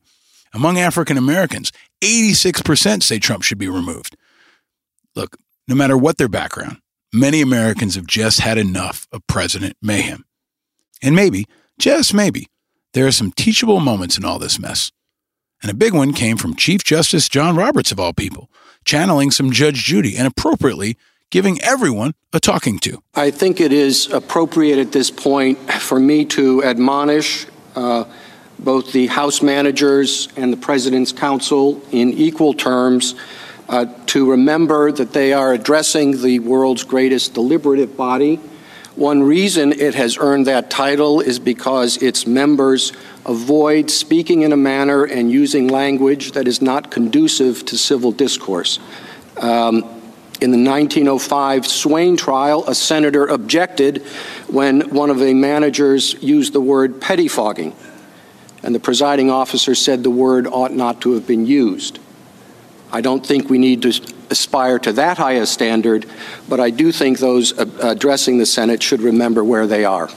Among 0.53 0.79
African 0.79 1.17
Americans, 1.17 1.71
86% 2.01 3.03
say 3.03 3.19
Trump 3.19 3.43
should 3.43 3.57
be 3.57 3.67
removed. 3.67 4.15
Look, 5.15 5.37
no 5.67 5.75
matter 5.75 5.97
what 5.97 6.17
their 6.17 6.29
background, 6.29 6.77
many 7.15 7.41
Americans 7.41 7.95
have 7.95 8.05
just 8.05 8.41
had 8.41 8.57
enough 8.57 9.07
of 9.11 9.25
President 9.27 9.77
Mayhem. 9.81 10.25
And 11.01 11.15
maybe, 11.15 11.45
just 11.79 12.13
maybe, 12.13 12.47
there 12.93 13.07
are 13.07 13.11
some 13.11 13.31
teachable 13.31 13.79
moments 13.79 14.17
in 14.17 14.25
all 14.25 14.39
this 14.39 14.59
mess. 14.59 14.91
And 15.61 15.71
a 15.71 15.75
big 15.75 15.93
one 15.93 16.13
came 16.13 16.37
from 16.37 16.55
Chief 16.55 16.83
Justice 16.83 17.29
John 17.29 17.55
Roberts, 17.55 17.91
of 17.91 17.99
all 17.99 18.13
people, 18.13 18.49
channeling 18.83 19.31
some 19.31 19.51
Judge 19.51 19.83
Judy 19.83 20.15
and 20.17 20.27
appropriately 20.27 20.97
giving 21.31 21.59
everyone 21.61 22.13
a 22.33 22.39
talking 22.39 22.79
to. 22.79 23.01
I 23.15 23.31
think 23.31 23.59
it 23.59 23.71
is 23.71 24.11
appropriate 24.11 24.79
at 24.79 24.91
this 24.91 25.09
point 25.09 25.57
for 25.71 25.99
me 25.99 26.25
to 26.25 26.63
admonish 26.63 27.47
uh, 27.75 28.05
both 28.59 28.91
the 28.91 29.07
House 29.07 29.41
managers 29.41 30.29
and 30.35 30.53
the 30.53 30.57
President's 30.57 31.11
counsel 31.11 31.81
in 31.91 32.13
equal 32.13 32.53
terms 32.53 33.15
uh, 33.67 33.85
to 34.07 34.29
remember 34.29 34.91
that 34.91 35.13
they 35.13 35.33
are 35.33 35.53
addressing 35.53 36.21
the 36.21 36.39
world's 36.39 36.83
greatest 36.83 37.33
deliberative 37.33 37.97
body. 37.97 38.39
One 38.95 39.23
reason 39.23 39.73
it 39.73 39.95
has 39.95 40.17
earned 40.17 40.47
that 40.47 40.69
title 40.69 41.19
is 41.19 41.39
because 41.39 41.97
its 41.97 42.25
members 42.25 42.93
avoid 43.25 43.91
speaking 43.91 44.43
in 44.43 44.53
a 44.53 44.57
manner 44.57 45.03
and 45.03 45.31
using 45.31 45.67
language 45.67 46.31
that 46.33 46.47
is 46.47 46.61
not 46.61 46.91
conducive 46.91 47.65
to 47.65 47.77
civil 47.77 48.11
discourse. 48.11 48.79
Um, 49.37 49.83
in 50.41 50.51
the 50.51 50.57
1905 50.57 51.65
Swayne 51.65 52.17
trial, 52.17 52.65
a 52.67 52.75
senator 52.75 53.25
objected 53.25 54.03
when 54.47 54.89
one 54.89 55.09
of 55.09 55.19
the 55.19 55.33
managers 55.33 56.13
used 56.21 56.53
the 56.53 56.61
word 56.61 56.99
pettifogging, 56.99 57.73
and 58.61 58.75
the 58.75 58.79
presiding 58.79 59.29
officer 59.29 59.75
said 59.75 60.03
the 60.03 60.09
word 60.09 60.45
ought 60.47 60.73
not 60.73 61.01
to 61.01 61.13
have 61.13 61.25
been 61.25 61.45
used. 61.45 61.99
I 62.95 63.01
don't 63.01 63.25
think 63.25 63.49
we 63.49 63.57
need 63.57 63.81
to 63.81 63.89
aspire 64.29 64.79
to 64.79 64.93
that 64.93 65.17
high 65.17 65.33
a 65.33 65.45
standard, 65.45 66.05
but 66.47 66.61
I 66.61 66.69
do 66.69 66.93
think 66.93 67.19
those 67.19 67.51
addressing 67.51 68.37
the 68.37 68.45
Senate 68.45 68.81
should 68.81 69.01
remember 69.01 69.43
where 69.43 69.67
they 69.67 69.83
are. 69.83 70.09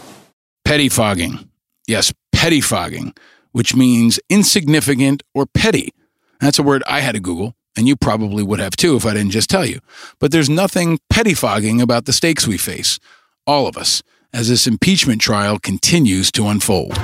Pettifogging. 0.65 1.49
Yes, 1.89 2.13
pettifogging, 2.33 3.19
which 3.51 3.75
means 3.75 4.21
insignificant 4.31 5.25
or 5.35 5.45
petty. 5.45 5.93
That's 6.41 6.61
a 6.61 6.63
word 6.63 6.85
I 6.87 7.01
had 7.01 7.17
to 7.17 7.21
Google, 7.21 7.57
and 7.77 7.89
you 7.89 7.97
probably 7.97 8.45
would 8.45 8.61
have 8.61 8.77
too 8.77 8.95
if 8.95 9.05
I 9.05 9.13
didn't 9.13 9.33
just 9.33 9.51
tell 9.51 9.67
you. 9.67 9.81
But 10.21 10.31
there's 10.31 10.49
nothing 10.49 11.01
pettifogging 11.13 11.83
about 11.83 12.05
the 12.05 12.13
stakes 12.13 12.47
we 12.47 12.59
face, 12.59 13.01
all 13.45 13.67
of 13.67 13.77
us, 13.77 14.05
as 14.33 14.51
this 14.51 14.69
impeachment 14.69 15.21
trial 15.21 15.59
continues 15.59 16.31
to 16.31 16.47
unfold. 16.47 16.97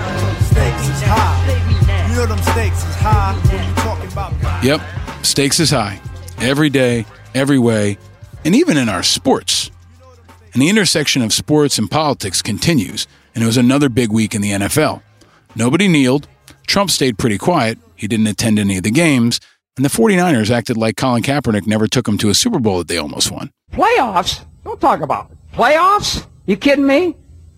Yep, 4.62 4.80
stakes 5.24 5.60
is 5.60 5.70
high. 5.70 6.00
Every 6.38 6.70
day, 6.70 7.06
every 7.34 7.58
way, 7.58 7.98
and 8.44 8.54
even 8.54 8.76
in 8.76 8.88
our 8.88 9.02
sports. 9.02 9.70
And 10.52 10.62
the 10.62 10.68
intersection 10.68 11.22
of 11.22 11.32
sports 11.32 11.78
and 11.78 11.90
politics 11.90 12.42
continues, 12.42 13.06
and 13.34 13.42
it 13.42 13.46
was 13.46 13.56
another 13.56 13.88
big 13.88 14.12
week 14.12 14.34
in 14.34 14.42
the 14.42 14.52
NFL. 14.52 15.02
Nobody 15.56 15.88
kneeled. 15.88 16.28
Trump 16.66 16.90
stayed 16.90 17.18
pretty 17.18 17.38
quiet. 17.38 17.78
He 17.96 18.06
didn't 18.06 18.26
attend 18.26 18.58
any 18.58 18.76
of 18.76 18.82
the 18.82 18.90
games. 18.90 19.40
And 19.76 19.84
the 19.84 19.88
49ers 19.88 20.50
acted 20.50 20.76
like 20.76 20.96
Colin 20.96 21.22
Kaepernick 21.22 21.66
never 21.66 21.88
took 21.88 22.06
them 22.06 22.18
to 22.18 22.30
a 22.30 22.34
Super 22.34 22.60
Bowl 22.60 22.78
that 22.78 22.88
they 22.88 22.98
almost 22.98 23.32
won. 23.32 23.50
Playoffs? 23.72 24.44
Don't 24.62 24.80
talk 24.80 25.00
about 25.00 25.30
it. 25.30 25.36
Playoffs? 25.52 26.26
You 26.46 26.56
kidding 26.56 26.86
me? 26.86 27.16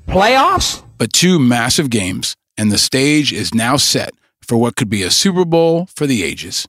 Playoffs? 0.09 0.83
But 0.96 1.12
two 1.12 1.38
massive 1.38 1.90
games, 1.90 2.35
and 2.57 2.72
the 2.72 2.79
stage 2.79 3.33
is 3.33 3.55
now 3.55 3.76
set 3.76 4.14
for 4.42 4.57
what 4.57 4.76
could 4.76 4.88
be 4.88 5.02
a 5.02 5.11
Super 5.11 5.44
Bowl 5.44 5.88
for 5.94 6.07
the 6.07 6.22
ages. 6.22 6.66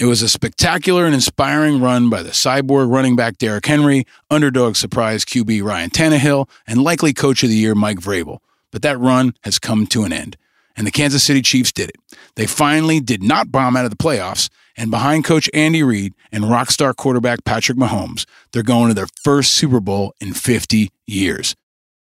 It 0.00 0.06
was 0.06 0.22
a 0.22 0.30
spectacular 0.30 1.04
and 1.04 1.14
inspiring 1.14 1.78
run 1.78 2.08
by 2.08 2.22
the 2.22 2.30
cyborg 2.30 2.90
running 2.90 3.16
back 3.16 3.36
Derrick 3.36 3.66
Henry, 3.66 4.06
underdog 4.30 4.76
surprise 4.76 5.26
QB 5.26 5.62
Ryan 5.62 5.90
Tannehill, 5.90 6.48
and 6.66 6.82
likely 6.82 7.12
coach 7.12 7.42
of 7.42 7.50
the 7.50 7.54
year 7.54 7.74
Mike 7.74 7.98
Vrabel. 7.98 8.38
But 8.72 8.80
that 8.80 8.98
run 8.98 9.34
has 9.42 9.58
come 9.58 9.86
to 9.88 10.04
an 10.04 10.12
end, 10.14 10.38
and 10.74 10.86
the 10.86 10.90
Kansas 10.90 11.22
City 11.22 11.42
Chiefs 11.42 11.70
did 11.70 11.90
it. 11.90 11.96
They 12.34 12.46
finally 12.46 13.00
did 13.00 13.22
not 13.22 13.52
bomb 13.52 13.76
out 13.76 13.84
of 13.84 13.90
the 13.90 13.96
playoffs, 13.98 14.48
and 14.74 14.90
behind 14.90 15.26
coach 15.26 15.50
Andy 15.52 15.82
Reid 15.82 16.14
and 16.32 16.48
rock 16.48 16.70
star 16.70 16.94
quarterback 16.94 17.44
Patrick 17.44 17.76
Mahomes, 17.76 18.24
they're 18.52 18.62
going 18.62 18.88
to 18.88 18.94
their 18.94 19.08
first 19.22 19.52
Super 19.52 19.80
Bowl 19.80 20.14
in 20.18 20.32
50 20.32 20.90
years. 21.06 21.54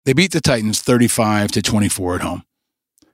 They 0.05 0.13
beat 0.13 0.31
the 0.31 0.39
Titans 0.39 0.81
35 0.81 1.51
to 1.51 1.61
24 1.61 2.15
at 2.15 2.21
home. 2.21 2.43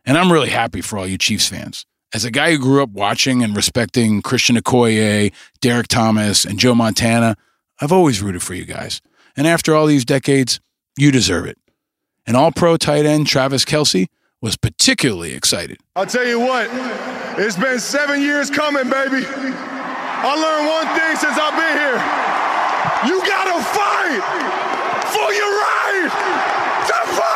And 0.05 0.15
I'm 0.15 0.31
really 0.31 0.49
happy 0.49 0.81
for 0.81 0.99
all 0.99 1.07
you 1.07 1.17
Chiefs 1.17 1.49
fans. 1.49 1.87
As 2.15 2.23
a 2.23 2.31
guy 2.31 2.51
who 2.53 2.59
grew 2.59 2.81
up 2.81 2.91
watching 2.91 3.43
and 3.43 3.53
respecting 3.53 4.21
Christian 4.21 4.55
Okoye, 4.55 5.33
Derrick 5.59 5.89
Thomas, 5.89 6.45
and 6.45 6.57
Joe 6.57 6.73
Montana, 6.73 7.35
I've 7.81 7.91
always 7.91 8.21
rooted 8.21 8.41
for 8.41 8.53
you 8.53 8.63
guys. 8.63 9.01
And 9.35 9.45
after 9.45 9.75
all 9.75 9.85
these 9.85 10.05
decades, 10.05 10.61
you 10.97 11.11
deserve 11.11 11.45
it. 11.45 11.57
And 12.25 12.37
all 12.37 12.53
pro 12.53 12.77
tight 12.77 13.05
end 13.05 13.27
Travis 13.27 13.65
Kelce 13.65 14.07
was 14.41 14.55
particularly 14.55 15.33
excited. 15.33 15.77
I'll 15.97 16.05
tell 16.05 16.25
you 16.25 16.39
what, 16.39 16.69
it's 17.37 17.57
been 17.57 17.81
seven 17.81 18.21
years 18.21 18.49
coming, 18.49 18.89
baby. 18.89 19.25
I 19.27 20.35
learned 20.39 20.67
one 20.69 20.87
thing 20.97 21.17
since 21.17 21.37
I've 21.37 21.59
been 21.59 21.77
here. 21.83 21.99
You 23.11 23.19
gotta 23.27 23.61
fight 23.75 24.23
for 25.11 25.33
your 25.33 25.51
right 25.51 26.09
to 26.87 27.19
party! 27.19 27.34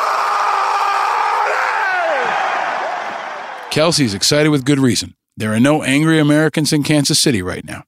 Kelce's 3.71 4.15
excited 4.15 4.49
with 4.49 4.65
good 4.65 4.79
reason. 4.79 5.15
There 5.38 5.53
are 5.53 5.60
no 5.60 5.84
angry 5.84 6.19
Americans 6.19 6.73
in 6.73 6.82
Kansas 6.82 7.19
City 7.19 7.43
right 7.43 7.63
now, 7.63 7.84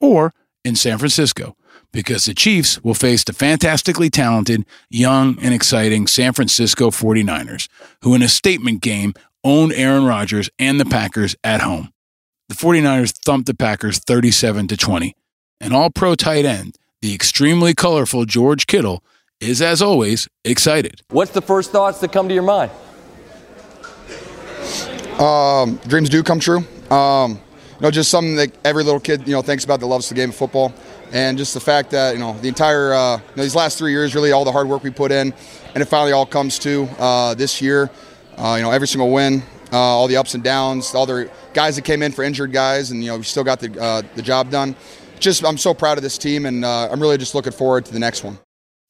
or 0.00 0.32
in 0.64 0.76
San 0.76 0.96
Francisco, 0.96 1.56
because 1.92 2.24
the 2.24 2.34
Chiefs 2.34 2.82
will 2.84 2.94
face 2.94 3.24
the 3.24 3.32
fantastically 3.32 4.10
talented, 4.10 4.64
young, 4.88 5.36
and 5.42 5.52
exciting 5.52 6.06
San 6.06 6.34
Francisco 6.34 6.90
49ers, 6.90 7.68
who 8.02 8.14
in 8.14 8.22
a 8.22 8.28
statement 8.28 8.80
game 8.80 9.12
own 9.42 9.72
Aaron 9.72 10.04
Rodgers 10.04 10.50
and 10.56 10.78
the 10.78 10.84
Packers 10.84 11.34
at 11.42 11.62
home. 11.62 11.92
The 12.48 12.54
49ers 12.54 13.12
thumped 13.24 13.46
the 13.48 13.54
Packers 13.54 13.98
37 13.98 14.68
to 14.68 14.76
20. 14.76 15.16
And 15.60 15.74
all 15.74 15.90
pro 15.90 16.14
tight 16.14 16.44
end, 16.44 16.76
the 17.02 17.12
extremely 17.12 17.74
colorful 17.74 18.24
George 18.24 18.68
Kittle, 18.68 19.02
is 19.40 19.60
as 19.60 19.82
always 19.82 20.28
excited. 20.44 21.02
What's 21.10 21.32
the 21.32 21.42
first 21.42 21.72
thoughts 21.72 21.98
that 22.00 22.12
come 22.12 22.28
to 22.28 22.34
your 22.34 22.44
mind? 22.44 22.70
Um, 25.18 25.80
dreams 25.88 26.08
do 26.08 26.22
come 26.22 26.40
true. 26.40 26.58
Um, 26.90 27.32
you 27.32 27.82
know, 27.82 27.90
just 27.90 28.10
something 28.10 28.36
that 28.36 28.56
every 28.64 28.82
little 28.82 29.00
kid, 29.00 29.26
you 29.26 29.32
know, 29.32 29.42
thinks 29.42 29.64
about 29.64 29.80
that 29.80 29.86
loves 29.86 30.08
the 30.08 30.14
game 30.14 30.30
of 30.30 30.36
football 30.36 30.72
and 31.12 31.38
just 31.38 31.54
the 31.54 31.60
fact 31.60 31.90
that 31.90 32.14
you 32.14 32.20
know 32.20 32.34
the 32.40 32.48
entire 32.48 32.92
uh, 32.92 33.16
you 33.16 33.36
know, 33.36 33.42
these 33.42 33.54
last 33.54 33.78
three 33.78 33.92
years, 33.92 34.14
really 34.14 34.32
all 34.32 34.44
the 34.44 34.52
hard 34.52 34.68
work 34.68 34.82
we 34.82 34.90
put 34.90 35.10
in, 35.10 35.32
and 35.74 35.82
it 35.82 35.86
finally 35.86 36.12
all 36.12 36.26
comes 36.26 36.58
to 36.60 36.88
uh, 36.98 37.34
this 37.34 37.60
year. 37.62 37.90
Uh, 38.36 38.54
you 38.56 38.62
know, 38.62 38.70
every 38.70 38.86
single 38.86 39.10
win, 39.10 39.42
uh, 39.72 39.78
all 39.78 40.06
the 40.06 40.16
ups 40.16 40.34
and 40.34 40.44
downs, 40.44 40.94
all 40.94 41.06
the 41.06 41.30
guys 41.54 41.76
that 41.76 41.82
came 41.82 42.02
in 42.02 42.12
for 42.12 42.22
injured 42.22 42.52
guys, 42.52 42.90
and 42.90 43.02
you 43.02 43.10
know 43.10 43.16
we 43.16 43.22
still 43.22 43.44
got 43.44 43.60
the 43.60 43.80
uh, 43.80 44.02
the 44.14 44.22
job 44.22 44.50
done. 44.50 44.76
Just 45.18 45.44
I'm 45.44 45.58
so 45.58 45.74
proud 45.74 45.98
of 45.98 46.02
this 46.02 46.18
team, 46.18 46.46
and 46.46 46.64
uh, 46.64 46.88
I'm 46.90 47.00
really 47.00 47.18
just 47.18 47.34
looking 47.34 47.52
forward 47.52 47.84
to 47.86 47.92
the 47.92 47.98
next 47.98 48.22
one. 48.22 48.38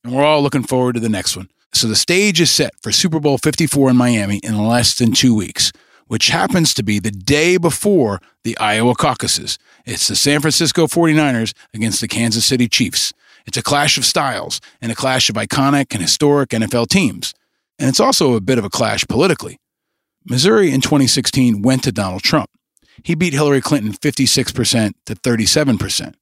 And 0.04 0.14
we're 0.14 0.24
all 0.24 0.42
looking 0.42 0.62
forward 0.62 0.94
to 0.94 1.00
the 1.00 1.08
next 1.08 1.36
one. 1.36 1.48
So 1.74 1.86
the 1.86 1.96
stage 1.96 2.40
is 2.40 2.50
set 2.50 2.72
for 2.82 2.92
Super 2.92 3.20
Bowl 3.20 3.38
54 3.38 3.90
in 3.90 3.96
Miami 3.96 4.38
in 4.38 4.58
less 4.66 4.94
than 4.96 5.12
two 5.12 5.34
weeks 5.34 5.72
which 6.08 6.28
happens 6.28 6.74
to 6.74 6.82
be 6.82 6.98
the 6.98 7.10
day 7.10 7.56
before 7.56 8.20
the 8.42 8.58
Iowa 8.58 8.94
caucuses. 8.94 9.58
It's 9.86 10.08
the 10.08 10.16
San 10.16 10.40
Francisco 10.40 10.86
49ers 10.86 11.54
against 11.72 12.00
the 12.00 12.08
Kansas 12.08 12.44
City 12.44 12.68
Chiefs. 12.68 13.12
It's 13.46 13.56
a 13.56 13.62
clash 13.62 13.96
of 13.96 14.04
styles 14.04 14.60
and 14.82 14.90
a 14.90 14.94
clash 14.94 15.30
of 15.30 15.36
iconic 15.36 15.92
and 15.92 16.02
historic 16.02 16.50
NFL 16.50 16.88
teams. 16.88 17.32
And 17.78 17.88
it's 17.88 18.00
also 18.00 18.34
a 18.34 18.40
bit 18.40 18.58
of 18.58 18.64
a 18.64 18.70
clash 18.70 19.06
politically. 19.06 19.58
Missouri 20.24 20.72
in 20.72 20.80
2016 20.80 21.62
went 21.62 21.84
to 21.84 21.92
Donald 21.92 22.22
Trump. 22.22 22.50
He 23.02 23.14
beat 23.14 23.32
Hillary 23.32 23.60
Clinton 23.60 23.92
56% 23.92 24.92
to 25.06 25.14
37%. 25.14 26.14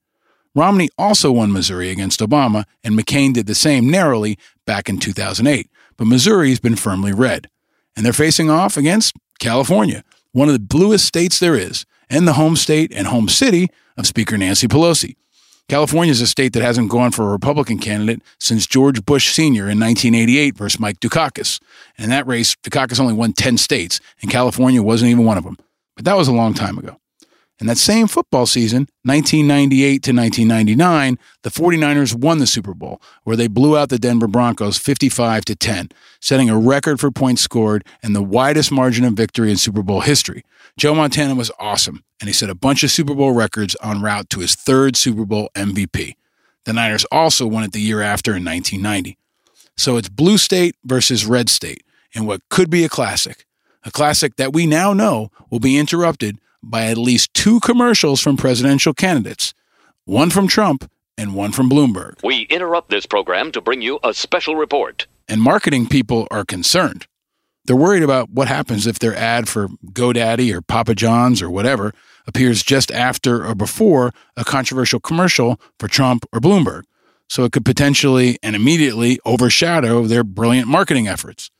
Romney 0.54 0.88
also 0.96 1.32
won 1.32 1.52
Missouri 1.52 1.90
against 1.90 2.20
Obama, 2.20 2.64
and 2.82 2.98
McCain 2.98 3.34
did 3.34 3.46
the 3.46 3.54
same 3.54 3.90
narrowly 3.90 4.38
back 4.64 4.88
in 4.88 4.98
2008. 4.98 5.68
But 5.96 6.06
Missouri's 6.06 6.60
been 6.60 6.76
firmly 6.76 7.12
red. 7.12 7.48
And 7.96 8.04
they're 8.04 8.12
facing 8.12 8.50
off 8.50 8.76
against 8.76 9.14
California, 9.38 10.02
one 10.32 10.48
of 10.48 10.54
the 10.54 10.60
bluest 10.60 11.06
states 11.06 11.38
there 11.38 11.56
is, 11.56 11.84
and 12.08 12.26
the 12.26 12.34
home 12.34 12.56
state 12.56 12.92
and 12.94 13.06
home 13.06 13.28
city 13.28 13.68
of 13.96 14.06
Speaker 14.06 14.36
Nancy 14.36 14.68
Pelosi. 14.68 15.16
California 15.68 16.12
is 16.12 16.20
a 16.20 16.28
state 16.28 16.52
that 16.52 16.62
hasn't 16.62 16.90
gone 16.90 17.10
for 17.10 17.24
a 17.24 17.32
Republican 17.32 17.78
candidate 17.78 18.22
since 18.38 18.66
George 18.66 19.04
Bush 19.04 19.32
Sr. 19.32 19.68
in 19.68 19.80
1988 19.80 20.56
versus 20.56 20.78
Mike 20.78 21.00
Dukakis. 21.00 21.60
And 21.98 22.04
in 22.04 22.10
that 22.10 22.26
race, 22.26 22.54
Dukakis 22.62 23.00
only 23.00 23.14
won 23.14 23.32
10 23.32 23.58
states, 23.58 23.98
and 24.22 24.30
California 24.30 24.80
wasn't 24.80 25.10
even 25.10 25.24
one 25.24 25.38
of 25.38 25.44
them. 25.44 25.56
But 25.96 26.04
that 26.04 26.16
was 26.16 26.28
a 26.28 26.32
long 26.32 26.54
time 26.54 26.78
ago. 26.78 27.00
In 27.58 27.66
that 27.68 27.78
same 27.78 28.06
football 28.06 28.44
season, 28.44 28.86
1998 29.04 30.02
to 30.02 30.12
1999, 30.12 31.18
the 31.42 31.50
49ers 31.50 32.14
won 32.14 32.38
the 32.38 32.46
Super 32.46 32.74
Bowl, 32.74 33.00
where 33.24 33.36
they 33.36 33.48
blew 33.48 33.78
out 33.78 33.88
the 33.88 33.98
Denver 33.98 34.26
Broncos 34.26 34.76
55 34.76 35.46
to 35.46 35.56
10, 35.56 35.88
setting 36.20 36.50
a 36.50 36.58
record 36.58 37.00
for 37.00 37.10
points 37.10 37.40
scored 37.40 37.82
and 38.02 38.14
the 38.14 38.22
widest 38.22 38.70
margin 38.70 39.06
of 39.06 39.14
victory 39.14 39.50
in 39.50 39.56
Super 39.56 39.82
Bowl 39.82 40.02
history. 40.02 40.44
Joe 40.76 40.94
Montana 40.94 41.34
was 41.34 41.50
awesome, 41.58 42.04
and 42.20 42.28
he 42.28 42.34
set 42.34 42.50
a 42.50 42.54
bunch 42.54 42.82
of 42.82 42.90
Super 42.90 43.14
Bowl 43.14 43.32
records 43.32 43.74
en 43.82 44.02
route 44.02 44.28
to 44.30 44.40
his 44.40 44.54
third 44.54 44.94
Super 44.94 45.24
Bowl 45.24 45.48
MVP. 45.54 46.16
The 46.66 46.72
Niners 46.74 47.06
also 47.06 47.46
won 47.46 47.64
it 47.64 47.72
the 47.72 47.80
year 47.80 48.02
after 48.02 48.32
in 48.32 48.44
1990. 48.44 49.16
So 49.78 49.96
it's 49.96 50.10
blue 50.10 50.36
state 50.36 50.76
versus 50.84 51.24
red 51.24 51.48
state 51.48 51.82
in 52.12 52.26
what 52.26 52.46
could 52.50 52.68
be 52.68 52.84
a 52.84 52.90
classic, 52.90 53.46
a 53.82 53.90
classic 53.90 54.36
that 54.36 54.52
we 54.52 54.66
now 54.66 54.92
know 54.92 55.30
will 55.48 55.60
be 55.60 55.78
interrupted 55.78 56.38
by 56.70 56.86
at 56.86 56.98
least 56.98 57.32
two 57.32 57.60
commercials 57.60 58.20
from 58.20 58.36
presidential 58.36 58.92
candidates, 58.92 59.54
one 60.04 60.30
from 60.30 60.48
Trump 60.48 60.90
and 61.16 61.34
one 61.34 61.52
from 61.52 61.70
Bloomberg. 61.70 62.22
We 62.22 62.42
interrupt 62.42 62.90
this 62.90 63.06
program 63.06 63.52
to 63.52 63.60
bring 63.60 63.82
you 63.82 63.98
a 64.02 64.12
special 64.12 64.56
report. 64.56 65.06
And 65.28 65.40
marketing 65.40 65.86
people 65.86 66.28
are 66.30 66.44
concerned. 66.44 67.06
They're 67.64 67.74
worried 67.74 68.02
about 68.02 68.30
what 68.30 68.48
happens 68.48 68.86
if 68.86 68.98
their 68.98 69.14
ad 69.16 69.48
for 69.48 69.68
GoDaddy 69.92 70.54
or 70.54 70.62
Papa 70.62 70.94
John's 70.94 71.42
or 71.42 71.50
whatever 71.50 71.92
appears 72.26 72.62
just 72.62 72.92
after 72.92 73.44
or 73.44 73.54
before 73.54 74.12
a 74.36 74.44
controversial 74.44 75.00
commercial 75.00 75.60
for 75.78 75.88
Trump 75.88 76.24
or 76.32 76.40
Bloomberg. 76.40 76.82
So 77.28 77.44
it 77.44 77.52
could 77.52 77.64
potentially 77.64 78.38
and 78.42 78.54
immediately 78.54 79.18
overshadow 79.24 80.04
their 80.04 80.22
brilliant 80.22 80.68
marketing 80.68 81.08
efforts. 81.08 81.50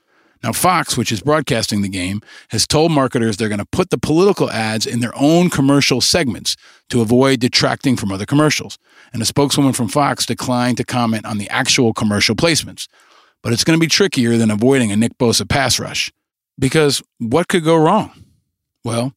Now, 0.42 0.53
Fox, 0.53 0.96
which 0.96 1.11
is 1.11 1.22
broadcasting 1.22 1.83
the 1.83 1.88
game, 1.88 2.20
has 2.51 2.66
told 2.66 2.92
marketers 2.92 3.37
they're 3.37 3.49
going 3.49 3.59
to 3.59 3.64
put 3.64 3.90
the 3.90 3.99
political 3.99 4.51
ads 4.51 4.87
in 4.87 5.01
their 5.01 5.12
own 5.16 5.51
commercial 5.51 6.01
segments 6.01 6.57
to 6.90 7.01
avoid 7.01 7.40
detracting 7.40 7.96
from 7.96 8.12
other 8.12 8.27
commercials. 8.27 8.79
And 9.12 9.22
a 9.22 9.25
spokeswoman 9.25 9.72
from 9.72 9.88
Fox 9.88 10.27
declined 10.27 10.77
to 10.77 10.85
comment 10.85 11.27
on 11.27 11.38
the 11.38 11.49
actual 11.51 11.92
commercial 11.92 12.35
placements. 12.35 12.87
But 13.42 13.53
it's 13.53 13.64
going 13.64 13.79
to 13.79 13.85
be 13.85 13.88
trickier 13.88 14.37
than 14.37 14.51
avoiding 14.51 14.92
a 14.92 14.96
Nick 14.96 15.16
Bosa 15.18 15.49
pass 15.49 15.79
rush. 15.79 16.12
Because 16.59 17.03
what 17.18 17.49
could 17.49 17.64
go 17.64 17.77
wrong? 17.77 18.12
Well, 18.85 19.14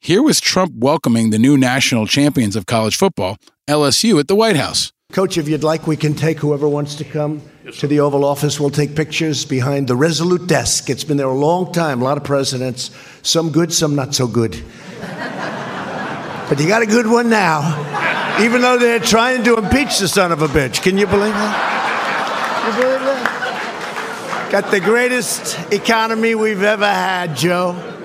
here 0.00 0.22
was 0.22 0.40
Trump 0.40 0.72
welcoming 0.76 1.30
the 1.30 1.38
new 1.38 1.56
national 1.56 2.06
champions 2.06 2.54
of 2.54 2.66
college 2.66 2.96
football, 2.96 3.36
LSU, 3.68 4.20
at 4.20 4.28
the 4.28 4.36
White 4.36 4.56
House. 4.56 4.92
Coach, 5.10 5.38
if 5.38 5.48
you'd 5.48 5.64
like, 5.64 5.86
we 5.86 5.96
can 5.96 6.12
take 6.12 6.38
whoever 6.38 6.68
wants 6.68 6.96
to 6.96 7.04
come 7.04 7.40
to 7.78 7.86
the 7.86 8.00
Oval 8.00 8.26
Office. 8.26 8.60
We'll 8.60 8.68
take 8.68 8.94
pictures 8.94 9.46
behind 9.46 9.88
the 9.88 9.96
Resolute 9.96 10.46
desk. 10.46 10.90
It's 10.90 11.02
been 11.02 11.16
there 11.16 11.28
a 11.28 11.32
long 11.32 11.72
time, 11.72 12.02
a 12.02 12.04
lot 12.04 12.18
of 12.18 12.24
presidents, 12.24 12.90
some 13.22 13.50
good, 13.50 13.72
some 13.72 13.94
not 13.94 14.14
so 14.14 14.26
good. 14.26 14.62
but 15.00 16.60
you 16.60 16.68
got 16.68 16.82
a 16.82 16.86
good 16.86 17.06
one 17.06 17.30
now, 17.30 18.38
even 18.42 18.60
though 18.60 18.76
they're 18.76 19.00
trying 19.00 19.44
to 19.44 19.56
impeach 19.56 19.98
the 19.98 20.08
son 20.08 20.30
of 20.30 20.42
a 20.42 20.46
bitch. 20.46 20.82
Can 20.82 20.98
you 20.98 21.06
believe 21.06 21.32
that? 21.32 22.66
You 22.66 22.82
believe 22.82 23.00
that? 23.00 24.48
Got 24.52 24.70
the 24.70 24.80
greatest 24.80 25.72
economy 25.72 26.34
we've 26.34 26.62
ever 26.62 26.84
had, 26.84 27.34
Joe. 27.34 27.97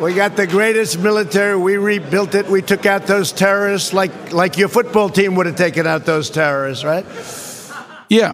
We 0.00 0.14
got 0.14 0.34
the 0.34 0.46
greatest 0.46 0.98
military. 0.98 1.58
We 1.58 1.76
rebuilt 1.76 2.34
it. 2.34 2.46
We 2.46 2.62
took 2.62 2.86
out 2.86 3.06
those 3.06 3.32
terrorists 3.32 3.92
like 3.92 4.32
like 4.32 4.56
your 4.56 4.68
football 4.68 5.10
team 5.10 5.34
would 5.34 5.44
have 5.44 5.56
taken 5.56 5.86
out 5.86 6.06
those 6.06 6.30
terrorists, 6.30 6.84
right? 6.84 7.04
Yeah. 8.08 8.32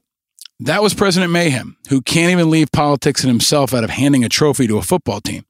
That 0.61 0.81
was 0.81 0.95
President 0.95 1.33
Mayhem, 1.33 1.77
who 1.89 2.01
can't 2.01 2.31
even 2.31 2.51
leave 2.51 2.71
politics 2.73 3.23
and 3.23 3.29
himself 3.29 3.75
out 3.75 3.83
of 3.83 3.91
handing 3.91 4.25
a 4.25 4.29
trophy 4.29 4.69
to 4.69 4.79
a 4.79 4.83
football 4.83 5.21
team. 5.21 5.45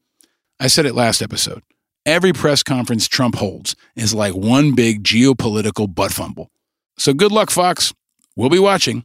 I 0.58 0.68
said 0.68 0.86
it 0.86 0.94
last 0.94 1.20
episode. 1.20 1.62
Every 2.06 2.32
press 2.32 2.62
conference 2.62 3.08
Trump 3.08 3.34
holds 3.34 3.76
is 3.94 4.14
like 4.14 4.34
one 4.34 4.74
big 4.74 5.04
geopolitical 5.04 5.94
butt 5.94 6.12
fumble. 6.12 6.50
So 6.96 7.12
good 7.12 7.30
luck, 7.30 7.50
Fox. 7.50 7.92
We'll 8.34 8.48
be 8.48 8.58
watching. 8.58 9.04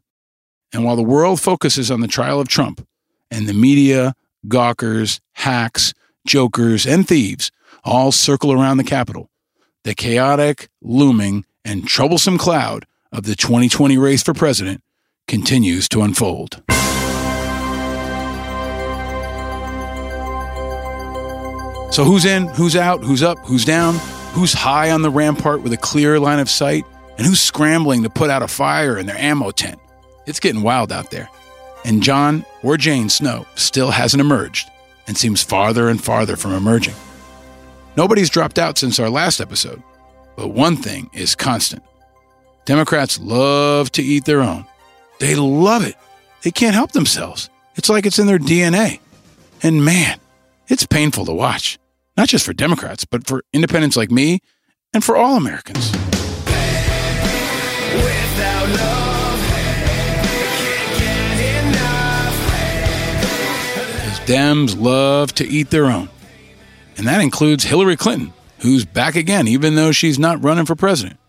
And 0.74 0.86
while 0.86 0.95
the 0.95 1.04
world 1.04 1.41
focuses 1.41 1.91
on 1.91 2.00
the 2.00 2.08
trial 2.08 2.39
of 2.39 2.47
Trump 2.47 2.88
and 3.30 3.47
the 3.47 3.54
media, 3.54 4.13
gawkers, 4.47 5.19
hacks, 5.34 5.93
jokers, 6.25 6.86
and 6.86 7.07
thieves 7.07 7.51
all 7.84 8.12
circle 8.12 8.51
around 8.51 8.77
the 8.77 8.84
Capitol, 8.84 9.29
the 9.84 9.95
chaotic, 9.95 10.69
looming, 10.81 11.45
and 11.65 11.88
troublesome 11.88 12.38
cloud 12.38 12.86
of 13.12 13.23
the 13.23 13.36
2020 13.36 13.97
race 13.97 14.23
for 14.23 14.34
president 14.34 14.81
continues 15.27 15.88
to 15.89 16.01
unfold. 16.01 16.62
So, 21.91 22.05
who's 22.05 22.23
in, 22.23 22.47
who's 22.47 22.77
out, 22.77 23.03
who's 23.03 23.21
up, 23.21 23.38
who's 23.39 23.65
down, 23.65 23.95
who's 24.31 24.53
high 24.53 24.91
on 24.91 25.01
the 25.01 25.10
rampart 25.10 25.62
with 25.62 25.73
a 25.73 25.77
clear 25.77 26.21
line 26.21 26.39
of 26.39 26.49
sight, 26.49 26.86
and 27.17 27.27
who's 27.27 27.41
scrambling 27.41 28.03
to 28.03 28.10
put 28.10 28.29
out 28.29 28.41
a 28.41 28.47
fire 28.47 28.97
in 28.97 29.07
their 29.07 29.17
ammo 29.17 29.51
tent? 29.51 29.77
It's 30.25 30.39
getting 30.39 30.62
wild 30.62 30.93
out 30.93 31.12
there. 31.12 31.27
And 31.84 32.01
John 32.01 32.45
or 32.63 32.77
Jane 32.77 33.10
Snow 33.10 33.45
still 33.55 33.91
hasn't 33.91 34.21
emerged 34.21 34.70
and 35.12 35.17
seems 35.17 35.43
farther 35.43 35.89
and 35.89 36.02
farther 36.02 36.38
from 36.38 36.54
emerging. 36.54 36.93
Nobody's 37.97 38.30
dropped 38.30 38.58
out 38.58 38.78
since 38.78 38.97
our 38.97 39.10
last 39.10 39.41
episode, 39.41 39.84
but 40.38 40.47
one 40.47 40.78
thing 40.78 41.10
is 41.12 41.36
constant 41.36 41.84
Democrats 42.63 43.19
love 43.19 43.91
to 43.91 44.02
eat 44.02 44.24
their 44.24 44.39
own. 44.39 44.65
They 45.19 45.36
love 45.36 45.86
it. 45.86 45.95
They 46.43 46.52
can't 46.52 46.76
help 46.76 46.93
themselves. 46.93 47.50
It's 47.76 47.89
like 47.89 48.06
it's 48.06 48.19
in 48.19 48.28
their 48.28 48.39
DNA. 48.39 49.02
And 49.62 49.84
man, 49.84 50.17
it's 50.69 50.86
painful 50.88 51.26
to 51.26 51.34
watch, 51.34 51.78
not 52.15 52.30
just 52.30 52.45
for 52.45 52.54
Democrats, 52.54 53.04
but 53.04 53.28
for 53.28 53.43
independents 53.52 53.97
like 53.97 54.12
me 54.12 54.39
and 54.93 55.04
for 55.04 55.17
all 55.17 55.36
Americans. 55.36 55.91
Dems 64.25 64.79
love 64.79 65.34
to 65.36 65.47
eat 65.47 65.71
their 65.71 65.86
own. 65.86 66.10
And 66.97 67.07
that 67.07 67.21
includes 67.21 67.63
Hillary 67.63 67.97
Clinton, 67.97 68.34
who's 68.60 68.86
back 68.86 69.15
again, 69.15 69.47
even 69.47 69.75
though 69.75 69.91
she's 69.91 70.19
not 70.19 70.43
running 70.43 70.65
for 70.65 70.76
president. 70.76 71.19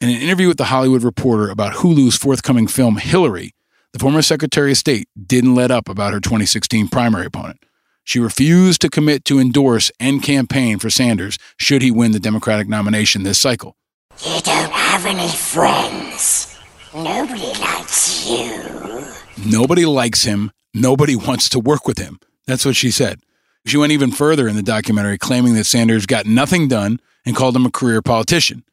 In 0.00 0.10
an 0.10 0.20
interview 0.20 0.48
with 0.48 0.58
The 0.58 0.64
Hollywood 0.64 1.02
Reporter 1.02 1.48
about 1.48 1.74
Hulu's 1.74 2.16
forthcoming 2.16 2.66
film 2.68 2.96
Hillary, 2.96 3.52
the 3.92 3.98
former 3.98 4.22
Secretary 4.22 4.72
of 4.72 4.76
State 4.76 5.08
didn't 5.20 5.54
let 5.54 5.70
up 5.70 5.88
about 5.88 6.12
her 6.12 6.20
2016 6.20 6.88
primary 6.88 7.26
opponent. 7.26 7.64
She 8.04 8.20
refused 8.20 8.80
to 8.82 8.90
commit 8.90 9.24
to 9.24 9.40
endorse 9.40 9.90
and 9.98 10.22
campaign 10.22 10.78
for 10.78 10.90
Sanders 10.90 11.38
should 11.58 11.82
he 11.82 11.90
win 11.90 12.12
the 12.12 12.20
Democratic 12.20 12.68
nomination 12.68 13.22
this 13.22 13.40
cycle. 13.40 13.76
You 14.24 14.40
don't 14.42 14.72
have 14.72 15.06
any 15.06 15.28
friends. 15.28 16.58
Nobody 16.94 17.52
likes 17.60 18.28
you. 18.28 19.04
Nobody 19.46 19.86
likes 19.86 20.24
him, 20.24 20.50
Nobody 20.74 21.16
wants 21.16 21.48
to 21.50 21.58
work 21.58 21.86
with 21.86 21.98
him. 21.98 22.18
That's 22.46 22.64
what 22.64 22.76
she 22.76 22.90
said. 22.90 23.20
She 23.66 23.76
went 23.76 23.92
even 23.92 24.10
further 24.10 24.48
in 24.48 24.56
the 24.56 24.62
documentary, 24.62 25.18
claiming 25.18 25.54
that 25.54 25.64
Sanders 25.64 26.06
got 26.06 26.26
nothing 26.26 26.68
done 26.68 27.00
and 27.26 27.36
called 27.36 27.56
him 27.56 27.66
a 27.66 27.70
career 27.70 28.00
politician. 28.00 28.64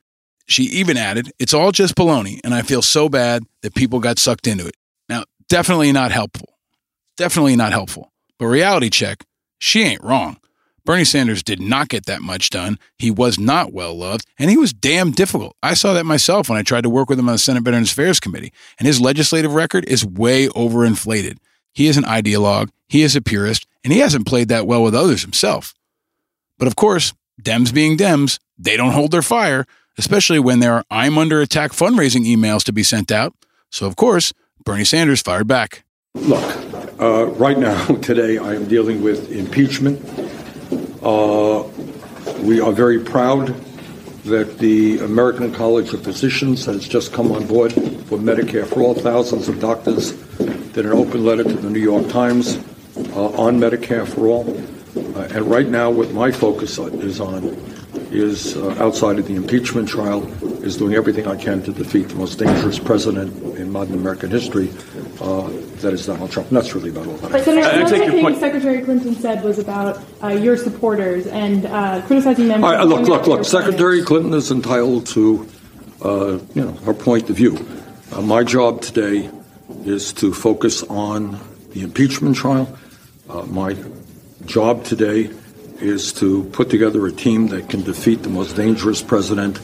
She 0.48 0.64
even 0.64 0.96
added, 0.96 1.32
It's 1.40 1.54
all 1.54 1.72
just 1.72 1.96
baloney, 1.96 2.40
and 2.44 2.54
I 2.54 2.62
feel 2.62 2.82
so 2.82 3.10
bad 3.10 3.44
that 3.62 3.76
people 3.76 4.00
got 4.00 4.20
sucked 4.20 4.48
into 4.48 4.68
it. 4.68 4.76
Now, 5.10 5.24
definitely 5.50 5.92
not 5.92 6.12
helpful. 6.12 6.58
Definitely 7.18 7.56
not 7.56 7.72
helpful. 7.72 8.12
But 8.38 8.48
reality 8.48 8.90
check, 8.90 9.26
she 9.58 9.84
ain't 9.84 10.04
wrong. 10.04 10.38
Bernie 10.86 11.04
Sanders 11.04 11.42
did 11.42 11.60
not 11.60 11.90
get 11.90 12.06
that 12.06 12.22
much 12.22 12.52
done. 12.52 12.78
He 13.00 13.10
was 13.10 13.40
not 13.40 13.74
well 13.74 13.98
loved, 13.98 14.26
and 14.38 14.52
he 14.52 14.58
was 14.58 14.72
damn 14.72 15.12
difficult. 15.12 15.56
I 15.64 15.74
saw 15.74 15.94
that 15.94 16.06
myself 16.06 16.48
when 16.48 16.60
I 16.60 16.64
tried 16.64 16.84
to 16.84 16.90
work 16.92 17.10
with 17.10 17.18
him 17.18 17.28
on 17.28 17.34
the 17.34 17.40
Senate 17.40 17.64
Veterans 17.64 17.92
Affairs 17.92 18.20
Committee, 18.20 18.54
and 18.78 18.86
his 18.86 19.02
legislative 19.02 19.56
record 19.56 19.86
is 19.86 20.06
way 20.06 20.48
overinflated. 20.50 21.38
He 21.76 21.88
is 21.88 21.98
an 21.98 22.06
ideologue, 22.06 22.70
he 22.88 23.04
is 23.04 23.16
a 23.16 23.22
purist, 23.22 23.68
and 23.84 23.94
he 23.94 24.00
hasn't 24.00 24.26
played 24.26 24.48
that 24.48 24.66
well 24.66 24.82
with 24.82 24.96
others 24.96 25.22
himself. 25.22 25.76
But 26.58 26.68
of 26.68 26.76
course, 26.76 27.14
Dems 27.42 27.74
being 27.74 27.98
Dems, 27.98 28.40
they 28.58 28.78
don't 28.78 28.94
hold 28.94 29.12
their 29.12 29.22
fire, 29.22 29.68
especially 29.98 30.40
when 30.40 30.60
there 30.62 30.74
are 30.74 30.86
I'm 30.90 31.18
under 31.18 31.42
attack 31.42 31.72
fundraising 31.72 32.26
emails 32.26 32.64
to 32.64 32.74
be 32.74 32.82
sent 32.82 33.12
out. 33.12 33.34
So, 33.70 33.86
of 33.86 33.98
course, 33.98 34.34
Bernie 34.64 34.86
Sanders 34.86 35.22
fired 35.22 35.48
back. 35.48 35.84
Look, 36.14 36.44
uh, 37.00 37.26
right 37.28 37.60
now, 37.60 37.86
today, 38.02 38.38
I 38.38 38.56
am 38.56 38.68
dealing 38.68 39.04
with 39.04 39.32
impeachment. 39.32 40.02
Uh, 41.04 41.64
we 42.42 42.62
are 42.62 42.72
very 42.72 43.00
proud 43.00 43.54
that 44.26 44.58
the 44.58 44.98
American 45.00 45.54
College 45.54 45.94
of 45.94 46.04
Physicians 46.04 46.66
has 46.66 46.88
just 46.88 47.14
come 47.14 47.32
on 47.32 47.46
board 47.46 47.72
for 47.74 48.18
Medicare 48.18 48.66
for 48.66 48.82
all. 48.82 48.96
Thousands 48.96 49.48
of 49.48 49.60
doctors 49.60 50.14
did 50.74 50.86
an 50.86 50.94
open 50.94 51.24
letter 51.24 51.44
to 51.44 51.54
the 51.54 51.70
New 51.70 51.80
York 51.80 52.10
Times 52.10 52.58
uh, 53.14 53.30
on 53.38 53.60
Medicare 53.60 54.08
for 54.08 54.28
all. 54.28 54.50
Uh, 55.16 55.28
and 55.32 55.46
right 55.46 55.68
now, 55.68 55.92
what 55.92 56.12
my 56.12 56.32
focus 56.32 56.80
is 56.80 57.20
on 57.20 57.44
is 58.12 58.58
uh, 58.58 58.76
outside 58.80 59.20
of 59.20 59.28
the 59.28 59.36
impeachment 59.36 59.88
trial, 59.88 60.26
is 60.64 60.78
doing 60.78 60.96
everything 60.96 61.28
I 61.28 61.36
can 61.36 61.62
to 61.62 61.72
defeat 61.72 62.10
the 62.10 62.16
most 62.16 62.40
dangerous 62.40 62.80
president 62.80 63.58
in 63.58 63.72
modern 63.72 63.94
American 63.94 64.32
history. 64.32 64.74
Uh, 65.20 65.50
that 65.78 65.94
is 65.94 66.06
Donald 66.06 66.32
Trump. 66.32 66.50
And 66.50 66.58
that's 66.58 66.76
really 66.76 66.90
about 66.90 67.08
all 67.08 67.18
that. 67.18 67.32
But 67.32 67.44
Senator, 67.44 67.68
I, 67.68 67.84
I 67.84 67.86
think 67.86 68.22
point. 68.22 68.38
Secretary 68.38 68.82
Clinton 68.82 69.16
said 69.16 69.44
was 69.44 69.60
about 69.60 70.04
uh, 70.22 70.30
your 70.30 70.58
supporters 70.58 71.28
and 71.28 71.66
uh, 71.66 72.02
criticizing 72.06 72.48
them. 72.48 72.62
Right, 72.62 72.84
look, 72.84 73.08
look, 73.08 73.28
look. 73.28 73.46
Secretary 73.46 74.02
Clinton 74.02 74.34
is 74.34 74.52
entitled 74.52 75.08
to, 75.08 75.48
uh, 76.02 76.40
you 76.54 76.66
know, 76.66 76.72
her 76.84 76.94
point 76.94 77.30
of 77.30 77.38
view. 77.38 77.66
Uh, 78.12 78.22
my 78.22 78.44
job 78.44 78.82
today 78.82 79.30
is 79.84 80.12
to 80.14 80.34
focus 80.34 80.84
on 80.84 81.40
the 81.72 81.82
impeachment 81.82 82.36
trial. 82.36 82.78
my 83.48 83.76
job 84.46 84.84
today 84.84 85.30
is 85.80 86.14
to 86.14 86.44
put 86.46 86.70
together 86.70 87.06
a 87.06 87.12
team 87.12 87.48
that 87.48 87.70
can 87.70 87.84
defeat 87.84 88.24
the 88.24 88.30
most 88.30 88.56
dangerous 88.56 89.02
president 89.02 89.60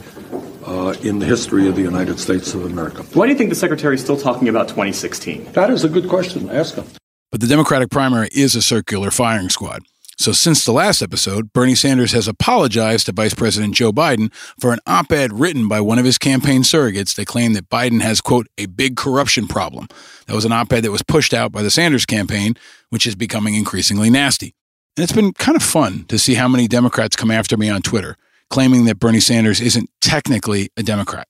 uh, 0.64 0.94
in 1.02 1.18
the 1.18 1.26
history 1.26 1.68
of 1.68 1.76
the 1.76 1.82
United 1.82 2.18
States 2.18 2.54
of 2.54 2.64
America. 2.64 3.02
Why 3.14 3.26
do 3.26 3.32
you 3.32 3.38
think 3.38 3.50
the 3.50 3.56
secretary 3.56 3.94
is 3.94 4.02
still 4.02 4.16
talking 4.16 4.48
about 4.48 4.68
2016? 4.68 5.52
That 5.52 5.70
is 5.70 5.84
a 5.84 5.88
good 5.88 6.08
question. 6.08 6.50
Ask 6.50 6.74
him. 6.76 6.84
But 7.30 7.40
the 7.40 7.46
Democratic 7.46 7.90
primary 7.90 8.28
is 8.32 8.54
a 8.54 8.62
circular 8.62 9.10
firing 9.10 9.48
squad. 9.48 9.82
So, 10.18 10.32
since 10.32 10.64
the 10.64 10.72
last 10.72 11.02
episode, 11.02 11.52
Bernie 11.52 11.74
Sanders 11.74 12.12
has 12.12 12.28
apologized 12.28 13.06
to 13.06 13.12
Vice 13.12 13.34
President 13.34 13.74
Joe 13.74 13.92
Biden 13.92 14.32
for 14.60 14.72
an 14.72 14.78
op 14.86 15.10
ed 15.10 15.32
written 15.32 15.66
by 15.66 15.80
one 15.80 15.98
of 15.98 16.04
his 16.04 16.18
campaign 16.18 16.62
surrogates 16.62 17.16
that 17.16 17.26
claimed 17.26 17.56
that 17.56 17.70
Biden 17.70 18.02
has, 18.02 18.20
quote, 18.20 18.46
a 18.58 18.66
big 18.66 18.96
corruption 18.96 19.48
problem. 19.48 19.88
That 20.26 20.34
was 20.34 20.44
an 20.44 20.52
op 20.52 20.72
ed 20.72 20.82
that 20.82 20.92
was 20.92 21.02
pushed 21.02 21.32
out 21.32 21.50
by 21.50 21.62
the 21.62 21.70
Sanders 21.70 22.06
campaign, 22.06 22.54
which 22.90 23.06
is 23.06 23.14
becoming 23.14 23.54
increasingly 23.54 24.10
nasty. 24.10 24.54
And 24.96 25.02
it's 25.02 25.12
been 25.12 25.32
kind 25.32 25.56
of 25.56 25.62
fun 25.62 26.04
to 26.08 26.18
see 26.18 26.34
how 26.34 26.46
many 26.46 26.68
Democrats 26.68 27.16
come 27.16 27.30
after 27.30 27.56
me 27.56 27.70
on 27.70 27.80
Twitter, 27.80 28.16
claiming 28.52 28.84
that 28.84 29.00
Bernie 29.00 29.18
Sanders 29.18 29.62
isn't 29.62 29.88
technically 30.02 30.68
a 30.76 30.82
Democrat. 30.82 31.26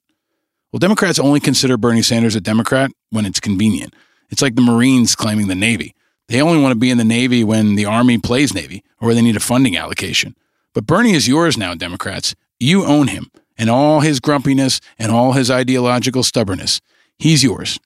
Well, 0.73 0.81
Democrats 0.81 1.21
only 1.21 1.39
consider 1.39 1.77
Bernie 1.77 2.03
Sanders 2.03 2.35
a 2.35 2.41
Democrat 2.41 2.91
when 3.11 3.25
it's 3.25 3.39
convenient. 3.39 3.95
It's 4.29 4.43
like 4.43 4.57
the 4.57 4.63
Marines 4.63 5.15
claiming 5.15 5.47
the 5.47 5.55
Navy. 5.55 5.95
They 6.27 6.43
only 6.43 6.61
want 6.61 6.73
to 6.73 6.79
be 6.79 6.91
in 6.91 6.99
the 6.99 7.05
Navy 7.05 7.45
when 7.45 7.77
the 7.77 7.85
Army 7.85 8.19
plays 8.19 8.53
Navy 8.53 8.83
or 9.01 9.15
they 9.15 9.23
need 9.23 9.37
a 9.37 9.41
funding 9.41 9.77
allocation. 9.77 10.35
But 10.75 10.85
Bernie 10.85 11.13
is 11.13 11.29
yours 11.29 11.57
now, 11.57 11.77
Democrats. 11.77 12.35
You 12.59 12.85
own 12.85 13.07
him 13.07 13.31
and 13.57 13.71
all 13.71 14.01
his 14.01 14.19
grumpiness 14.19 14.81
and 14.99 15.13
all 15.13 15.33
his 15.33 15.49
ideological 15.49 16.25
stubbornness. 16.25 16.81
He's 17.19 17.45
yours. 17.45 17.79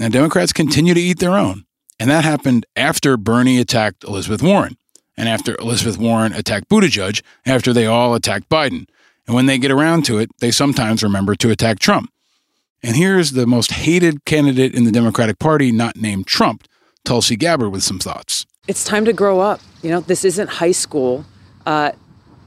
Now, 0.00 0.08
Democrats 0.08 0.52
continue 0.52 0.94
to 0.94 1.00
eat 1.00 1.20
their 1.20 1.36
own. 1.36 1.66
And 2.00 2.10
that 2.10 2.24
happened 2.24 2.66
after 2.74 3.16
Bernie 3.16 3.60
attacked 3.60 4.02
Elizabeth 4.02 4.42
Warren 4.42 4.76
and 5.16 5.28
after 5.28 5.56
Elizabeth 5.60 5.98
Warren 5.98 6.32
attacked 6.32 6.68
Buttigieg, 6.68 7.22
after 7.44 7.72
they 7.72 7.86
all 7.86 8.14
attacked 8.14 8.48
Biden. 8.48 8.86
And 9.26 9.34
when 9.34 9.46
they 9.46 9.58
get 9.58 9.70
around 9.70 10.04
to 10.06 10.18
it, 10.18 10.30
they 10.38 10.50
sometimes 10.50 11.02
remember 11.02 11.34
to 11.36 11.50
attack 11.50 11.78
Trump. 11.78 12.10
And 12.82 12.94
here's 12.94 13.32
the 13.32 13.46
most 13.46 13.72
hated 13.72 14.24
candidate 14.24 14.74
in 14.74 14.84
the 14.84 14.92
Democratic 14.92 15.38
Party, 15.38 15.72
not 15.72 15.96
named 15.96 16.26
Trump, 16.26 16.64
Tulsi 17.04 17.36
Gabbard, 17.36 17.72
with 17.72 17.82
some 17.82 17.98
thoughts. 17.98 18.46
It's 18.68 18.84
time 18.84 19.04
to 19.06 19.12
grow 19.12 19.40
up. 19.40 19.60
You 19.82 19.90
know, 19.90 20.00
this 20.00 20.24
isn't 20.24 20.48
high 20.48 20.72
school. 20.72 21.24
Uh, 21.64 21.92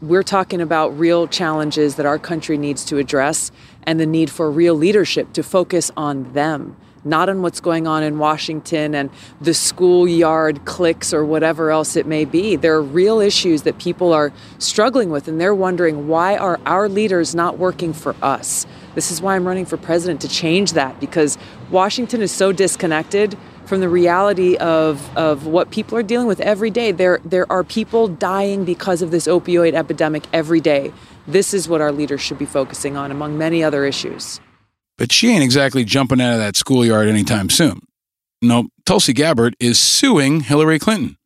we're 0.02 0.24
talking 0.24 0.62
about 0.62 0.98
real 0.98 1.28
challenges 1.28 1.96
that 1.96 2.06
our 2.06 2.20
country 2.20 2.58
needs 2.58 2.86
to 2.86 2.98
address 2.98 3.52
and 3.84 4.00
the 4.00 4.06
need 4.06 4.30
for 4.30 4.50
real 4.50 4.76
leadership 4.76 5.34
to 5.34 5.44
focus 5.44 5.92
on 5.98 6.32
them 6.34 6.78
not 7.04 7.30
on 7.30 7.42
what's 7.42 7.60
going 7.60 7.88
on 7.88 8.04
in 8.04 8.20
Washington 8.20 8.96
and 8.96 9.10
the 9.42 9.54
schoolyard 9.54 10.66
cliques 10.66 11.14
or 11.14 11.26
whatever 11.26 11.72
else 11.72 11.96
it 11.96 12.06
may 12.06 12.26
be. 12.26 12.56
There 12.56 12.76
are 12.76 12.82
real 12.82 13.20
issues 13.20 13.64
that 13.64 13.78
people 13.78 14.14
are 14.14 14.32
struggling 14.58 15.10
with, 15.10 15.28
and 15.28 15.40
they're 15.40 15.56
wondering 15.56 16.08
why 16.08 16.38
are 16.38 16.60
our 16.66 16.90
leaders 16.90 17.34
not 17.34 17.58
working 17.58 17.94
for 17.94 18.16
us? 18.22 18.66
This 18.96 19.12
is 19.12 19.22
why 19.22 19.36
I'm 19.36 19.48
running 19.48 19.66
for 19.66 19.78
president 19.78 20.22
to 20.22 20.28
change 20.28 20.74
that 20.74 21.00
because 21.00 21.38
Washington 21.70 22.22
is 22.22 22.32
so 22.32 22.52
disconnected 22.52 23.38
from 23.66 23.82
the 23.82 23.90
reality 23.90 24.58
of, 24.58 25.16
of 25.16 25.46
what 25.46 25.70
people 25.70 25.96
are 25.96 26.04
dealing 26.04 26.26
with 26.26 26.40
every 26.42 26.72
day. 26.72 26.92
There, 26.92 27.20
there 27.24 27.50
are 27.52 27.64
people 27.64 28.08
dying 28.08 28.66
because 28.66 29.04
of 29.04 29.12
this 29.12 29.28
opioid 29.28 29.74
epidemic 29.74 30.24
every 30.34 30.60
day. 30.60 30.92
This 31.28 31.54
is 31.54 31.70
what 31.70 31.80
our 31.80 31.92
leaders 31.92 32.20
should 32.20 32.40
be 32.40 32.46
focusing 32.46 32.98
on, 32.98 33.12
among 33.12 33.38
many 33.38 33.64
other 33.64 33.86
issues. 33.86 34.40
But 35.00 35.14
she 35.14 35.30
ain't 35.30 35.44
exactly 35.44 35.86
jumping 35.86 36.20
out 36.20 36.34
of 36.34 36.40
that 36.40 36.58
schoolyard 36.58 37.08
anytime 37.08 37.50
soon. 37.50 37.80
No, 38.42 38.68
Tulsi 38.86 39.14
Gabbard 39.14 39.56
is 39.58 39.80
suing 39.80 40.42
Hillary 40.42 40.78
Clinton. 40.78 41.18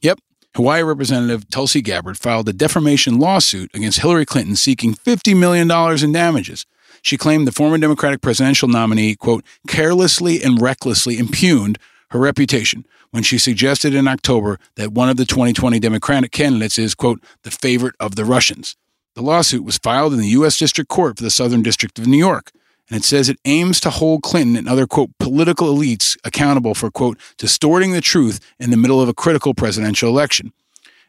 Yep, 0.00 0.20
Hawaii 0.56 0.82
Representative 0.82 1.48
Tulsi 1.50 1.82
Gabbard 1.82 2.16
filed 2.16 2.48
a 2.48 2.54
defamation 2.54 3.18
lawsuit 3.18 3.70
against 3.74 4.00
Hillary 4.00 4.24
Clinton 4.24 4.56
seeking 4.56 4.94
$50 4.94 5.38
million 5.38 5.70
in 6.02 6.12
damages. 6.12 6.64
She 7.02 7.18
claimed 7.18 7.46
the 7.46 7.52
former 7.52 7.76
Democratic 7.76 8.22
presidential 8.22 8.66
nominee, 8.66 9.14
quote, 9.14 9.44
carelessly 9.68 10.42
and 10.42 10.60
recklessly 10.60 11.18
impugned 11.18 11.78
her 12.10 12.18
reputation 12.18 12.86
when 13.10 13.22
she 13.22 13.36
suggested 13.36 13.94
in 13.94 14.08
October 14.08 14.58
that 14.76 14.92
one 14.92 15.10
of 15.10 15.18
the 15.18 15.26
2020 15.26 15.78
Democratic 15.78 16.32
candidates 16.32 16.78
is, 16.78 16.94
quote, 16.94 17.22
the 17.42 17.50
favorite 17.50 17.94
of 18.00 18.16
the 18.16 18.24
Russians. 18.24 18.74
The 19.14 19.22
lawsuit 19.22 19.64
was 19.64 19.76
filed 19.76 20.14
in 20.14 20.18
the 20.18 20.28
U.S. 20.28 20.58
District 20.58 20.88
Court 20.88 21.18
for 21.18 21.24
the 21.24 21.30
Southern 21.30 21.62
District 21.62 21.98
of 21.98 22.06
New 22.06 22.16
York 22.16 22.52
and 22.90 22.98
it 22.98 23.04
says 23.04 23.28
it 23.28 23.38
aims 23.44 23.80
to 23.80 23.90
hold 23.90 24.22
Clinton 24.22 24.56
and 24.56 24.68
other, 24.68 24.86
quote, 24.86 25.10
political 25.18 25.74
elites 25.74 26.16
accountable 26.24 26.74
for, 26.74 26.90
quote, 26.90 27.18
distorting 27.36 27.92
the 27.92 28.00
truth 28.00 28.40
in 28.58 28.70
the 28.70 28.76
middle 28.76 29.00
of 29.00 29.08
a 29.08 29.14
critical 29.14 29.54
presidential 29.54 30.08
election. 30.08 30.52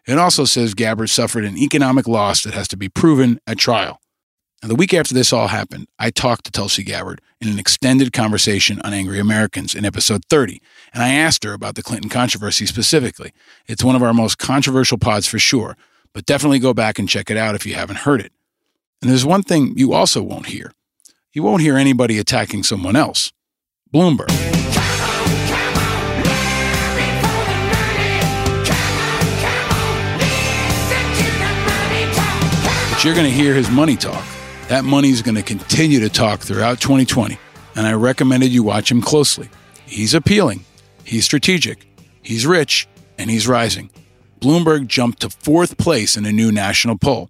It 0.05 0.17
also 0.17 0.45
says 0.45 0.73
Gabbard 0.73 1.09
suffered 1.09 1.45
an 1.45 1.57
economic 1.57 2.07
loss 2.07 2.43
that 2.43 2.53
has 2.53 2.67
to 2.69 2.77
be 2.77 2.89
proven 2.89 3.39
at 3.47 3.57
trial. 3.57 4.01
Now, 4.61 4.67
the 4.67 4.75
week 4.75 4.93
after 4.93 5.13
this 5.13 5.32
all 5.32 5.47
happened, 5.47 5.88
I 5.97 6.09
talked 6.09 6.43
to 6.45 6.51
Tulsi 6.51 6.84
Gabbard 6.84 7.21
in 7.39 7.47
an 7.47 7.59
extended 7.59 8.11
conversation 8.11 8.82
on 8.82 8.93
Angry 8.93 9.19
Americans 9.19 9.73
in 9.73 9.86
episode 9.86 10.25
30, 10.30 10.61
and 10.93 11.01
I 11.01 11.09
asked 11.09 11.45
her 11.45 11.53
about 11.53 11.75
the 11.75 11.84
Clinton 11.84 12.09
controversy 12.09 12.65
specifically. 12.65 13.32
It's 13.67 13.86
one 13.86 13.95
of 13.95 14.03
our 14.03 14.13
most 14.13 14.38
controversial 14.38 14.97
pods 14.97 15.27
for 15.27 15.39
sure, 15.39 15.77
but 16.11 16.25
definitely 16.25 16.59
go 16.59 16.73
back 16.73 16.99
and 16.99 17.07
check 17.07 17.32
it 17.32 17.38
out 17.38 17.55
if 17.55 17.65
you 17.65 17.75
haven't 17.75 17.99
heard 17.99 18.19
it. 18.19 18.34
And 19.01 19.09
there's 19.09 19.25
one 19.25 19.43
thing 19.43 19.77
you 19.77 19.93
also 19.93 20.21
won't 20.21 20.47
hear 20.47 20.73
you 21.34 21.43
won't 21.43 21.61
hear 21.61 21.77
anybody 21.77 22.17
attacking 22.17 22.63
someone 22.63 22.95
else. 22.95 23.32
Bloomberg. 23.93 24.27
But 32.89 33.05
you're 33.05 33.13
going 33.13 33.25
to 33.25 33.32
hear 33.32 33.53
his 33.53 33.69
money 33.69 33.95
talk. 33.95 34.25
That 34.67 34.84
money 34.84 35.09
is 35.09 35.21
going 35.21 35.36
to 35.36 35.43
continue 35.43 35.99
to 36.01 36.09
talk 36.09 36.41
throughout 36.41 36.82
2020, 36.82 37.38
and 37.75 37.88
I 37.88 37.93
recommended 37.93 38.51
you 38.51 38.61
watch 38.63 38.91
him 38.91 39.01
closely. 39.01 39.49
He's 39.86 40.13
appealing, 40.13 40.65
he's 41.03 41.25
strategic, 41.25 41.88
he's 42.21 42.45
rich, 42.45 42.88
and 43.17 43.30
he's 43.30 43.47
rising. 43.47 43.89
Bloomberg 44.39 44.88
jumped 44.88 45.21
to 45.21 45.30
fourth 45.30 45.77
place 45.77 46.17
in 46.17 46.25
a 46.25 46.32
new 46.32 46.51
national 46.51 46.97
poll. 46.97 47.30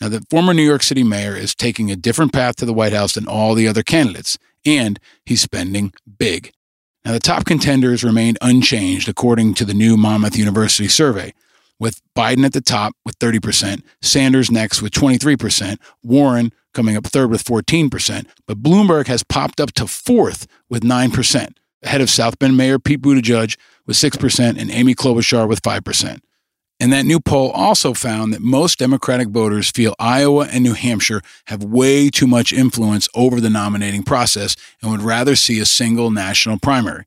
Now, 0.00 0.08
the 0.08 0.24
former 0.28 0.52
New 0.52 0.62
York 0.62 0.82
City 0.82 1.04
mayor 1.04 1.36
is 1.36 1.54
taking 1.54 1.90
a 1.90 1.96
different 1.96 2.32
path 2.32 2.56
to 2.56 2.66
the 2.66 2.74
White 2.74 2.92
House 2.92 3.14
than 3.14 3.26
all 3.26 3.54
the 3.54 3.68
other 3.68 3.82
candidates, 3.82 4.38
and 4.66 4.98
he's 5.24 5.40
spending 5.40 5.92
big. 6.18 6.52
Now, 7.04 7.12
the 7.12 7.20
top 7.20 7.44
contenders 7.44 8.02
remained 8.02 8.38
unchanged 8.40 9.08
according 9.08 9.54
to 9.54 9.64
the 9.64 9.74
new 9.74 9.96
Monmouth 9.96 10.36
University 10.36 10.88
survey, 10.88 11.32
with 11.78 12.00
Biden 12.16 12.44
at 12.44 12.52
the 12.52 12.60
top 12.60 12.94
with 13.04 13.18
30%, 13.18 13.82
Sanders 14.00 14.50
next 14.50 14.80
with 14.80 14.92
23%, 14.92 15.78
Warren 16.02 16.52
coming 16.72 16.96
up 16.96 17.06
third 17.06 17.30
with 17.30 17.44
14%, 17.44 18.26
but 18.46 18.62
Bloomberg 18.62 19.06
has 19.06 19.22
popped 19.22 19.60
up 19.60 19.72
to 19.72 19.86
fourth 19.86 20.46
with 20.68 20.82
9%, 20.82 21.56
ahead 21.82 22.00
of 22.00 22.10
South 22.10 22.38
Bend 22.38 22.56
Mayor 22.56 22.78
Pete 22.78 23.02
Buttigieg 23.02 23.56
with 23.86 23.96
6% 23.96 24.58
and 24.58 24.70
Amy 24.70 24.94
Klobuchar 24.94 25.48
with 25.48 25.62
5%. 25.62 26.20
And 26.80 26.92
that 26.92 27.06
new 27.06 27.20
poll 27.20 27.50
also 27.50 27.94
found 27.94 28.32
that 28.32 28.42
most 28.42 28.78
Democratic 28.78 29.28
voters 29.28 29.70
feel 29.70 29.94
Iowa 29.98 30.48
and 30.50 30.64
New 30.64 30.74
Hampshire 30.74 31.22
have 31.46 31.62
way 31.62 32.10
too 32.10 32.26
much 32.26 32.52
influence 32.52 33.08
over 33.14 33.40
the 33.40 33.48
nominating 33.48 34.02
process 34.02 34.56
and 34.82 34.90
would 34.90 35.02
rather 35.02 35.36
see 35.36 35.60
a 35.60 35.66
single 35.66 36.10
national 36.10 36.58
primary. 36.58 37.04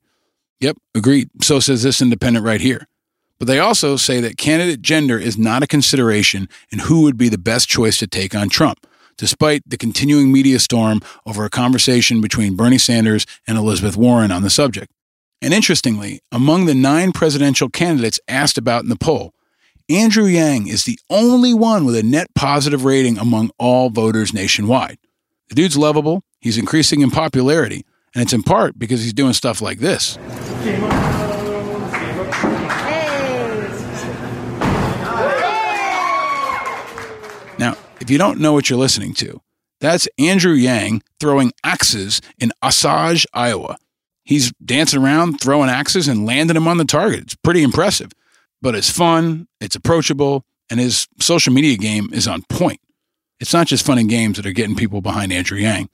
Yep, 0.60 0.78
agreed. 0.94 1.28
So 1.42 1.60
says 1.60 1.82
this 1.82 2.00
independent 2.00 2.44
right 2.44 2.60
here. 2.60 2.88
But 3.38 3.46
they 3.46 3.60
also 3.60 3.96
say 3.96 4.20
that 4.20 4.38
candidate 4.38 4.82
gender 4.82 5.18
is 5.18 5.38
not 5.38 5.62
a 5.62 5.68
consideration 5.68 6.48
in 6.72 6.80
who 6.80 7.02
would 7.02 7.16
be 7.16 7.28
the 7.28 7.38
best 7.38 7.68
choice 7.68 7.98
to 7.98 8.06
take 8.08 8.34
on 8.34 8.48
Trump. 8.48 8.84
despite 9.18 9.62
the 9.66 9.76
continuing 9.76 10.32
media 10.32 10.58
storm 10.58 11.00
over 11.26 11.44
a 11.44 11.50
conversation 11.50 12.22
between 12.22 12.56
Bernie 12.56 12.78
Sanders 12.78 13.26
and 13.46 13.58
Elizabeth 13.58 13.96
Warren 13.96 14.32
on 14.32 14.42
the 14.42 14.48
subject. 14.48 14.90
And 15.42 15.52
interestingly, 15.52 16.20
among 16.32 16.64
the 16.64 16.74
nine 16.74 17.12
presidential 17.12 17.68
candidates 17.68 18.18
asked 18.26 18.56
about 18.56 18.84
in 18.84 18.88
the 18.88 18.96
poll, 18.96 19.34
Andrew 19.90 20.26
Yang 20.26 20.66
is 20.66 20.84
the 20.84 20.98
only 21.08 21.54
one 21.54 21.86
with 21.86 21.96
a 21.96 22.02
net 22.02 22.26
positive 22.34 22.84
rating 22.84 23.16
among 23.16 23.50
all 23.58 23.88
voters 23.88 24.34
nationwide. 24.34 24.98
The 25.48 25.54
dude's 25.54 25.78
lovable, 25.78 26.24
he's 26.40 26.58
increasing 26.58 27.00
in 27.00 27.10
popularity, 27.10 27.86
and 28.14 28.22
it's 28.22 28.34
in 28.34 28.42
part 28.42 28.78
because 28.78 29.02
he's 29.02 29.14
doing 29.14 29.32
stuff 29.32 29.62
like 29.62 29.78
this. 29.78 30.18
Now, 37.58 37.74
if 37.98 38.10
you 38.10 38.18
don't 38.18 38.40
know 38.40 38.52
what 38.52 38.68
you're 38.68 38.78
listening 38.78 39.14
to, 39.14 39.40
that's 39.80 40.06
Andrew 40.18 40.52
Yang 40.52 41.00
throwing 41.18 41.50
axes 41.64 42.20
in 42.38 42.52
Osage, 42.62 43.26
Iowa. 43.32 43.78
He's 44.22 44.52
dancing 44.62 45.02
around, 45.02 45.40
throwing 45.40 45.70
axes, 45.70 46.08
and 46.08 46.26
landing 46.26 46.52
them 46.52 46.68
on 46.68 46.76
the 46.76 46.84
target. 46.84 47.20
It's 47.20 47.36
pretty 47.36 47.62
impressive. 47.62 48.12
But 48.60 48.74
it's 48.74 48.90
fun, 48.90 49.48
it's 49.60 49.76
approachable, 49.76 50.44
and 50.70 50.80
his 50.80 51.06
social 51.20 51.52
media 51.52 51.76
game 51.76 52.10
is 52.12 52.26
on 52.26 52.42
point. 52.48 52.80
It's 53.40 53.52
not 53.52 53.68
just 53.68 53.86
fun 53.86 53.98
and 53.98 54.08
games 54.08 54.36
that 54.36 54.46
are 54.46 54.52
getting 54.52 54.74
people 54.74 55.00
behind 55.00 55.32
Andrew 55.32 55.58
Yang. 55.58 55.88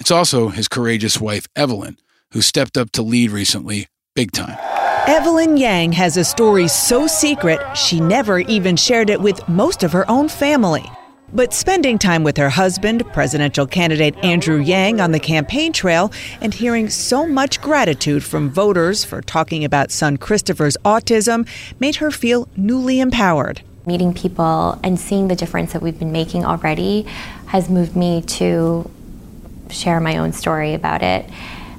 It's 0.00 0.10
also 0.10 0.48
his 0.48 0.66
courageous 0.66 1.20
wife, 1.20 1.46
Evelyn, 1.54 1.98
who 2.32 2.40
stepped 2.42 2.76
up 2.76 2.90
to 2.92 3.02
lead 3.02 3.30
recently, 3.30 3.86
big 4.14 4.32
time. 4.32 4.58
Evelyn 5.06 5.56
Yang 5.56 5.92
has 5.92 6.16
a 6.16 6.24
story 6.24 6.68
so 6.68 7.06
secret, 7.06 7.76
she 7.76 8.00
never 8.00 8.40
even 8.40 8.76
shared 8.76 9.10
it 9.10 9.20
with 9.20 9.48
most 9.48 9.82
of 9.82 9.92
her 9.92 10.08
own 10.10 10.28
family. 10.28 10.84
But 11.32 11.54
spending 11.54 11.96
time 11.96 12.24
with 12.24 12.36
her 12.38 12.50
husband, 12.50 13.06
presidential 13.12 13.64
candidate 13.64 14.16
Andrew 14.24 14.58
Yang, 14.58 15.00
on 15.00 15.12
the 15.12 15.20
campaign 15.20 15.72
trail 15.72 16.12
and 16.40 16.52
hearing 16.52 16.90
so 16.90 17.24
much 17.24 17.60
gratitude 17.60 18.24
from 18.24 18.50
voters 18.50 19.04
for 19.04 19.22
talking 19.22 19.64
about 19.64 19.92
son 19.92 20.16
Christopher's 20.16 20.76
autism 20.84 21.46
made 21.78 21.96
her 21.96 22.10
feel 22.10 22.48
newly 22.56 22.98
empowered. 22.98 23.62
Meeting 23.86 24.12
people 24.12 24.80
and 24.82 24.98
seeing 24.98 25.28
the 25.28 25.36
difference 25.36 25.72
that 25.72 25.82
we've 25.82 25.98
been 25.98 26.10
making 26.10 26.44
already 26.44 27.02
has 27.46 27.70
moved 27.70 27.94
me 27.94 28.22
to 28.22 28.90
share 29.70 30.00
my 30.00 30.16
own 30.16 30.32
story 30.32 30.74
about 30.74 31.00
it, 31.00 31.30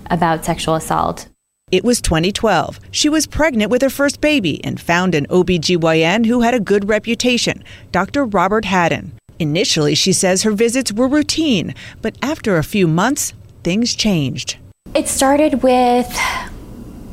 about 0.10 0.46
sexual 0.46 0.76
assault. 0.76 1.28
It 1.72 1.84
was 1.84 2.02
2012. 2.02 2.80
She 2.92 3.10
was 3.10 3.28
pregnant 3.28 3.70
with 3.70 3.82
her 3.82 3.90
first 3.90 4.22
baby 4.22 4.64
and 4.64 4.80
found 4.80 5.14
an 5.14 5.26
OBGYN 5.28 6.26
who 6.26 6.42
had 6.42 6.54
a 6.54 6.60
good 6.60 6.88
reputation, 6.90 7.64
Dr. 7.92 8.26
Robert 8.26 8.66
Hadden. 8.66 9.14
Initially, 9.42 9.96
she 9.96 10.14
says 10.14 10.44
her 10.44 10.52
visits 10.52 10.94
were 10.94 11.08
routine, 11.08 11.74
but 12.04 12.16
after 12.22 12.58
a 12.58 12.64
few 12.64 12.88
months, 12.88 13.34
things 13.64 13.96
changed. 13.96 14.58
It 14.94 15.08
started 15.08 15.64
with 15.64 16.16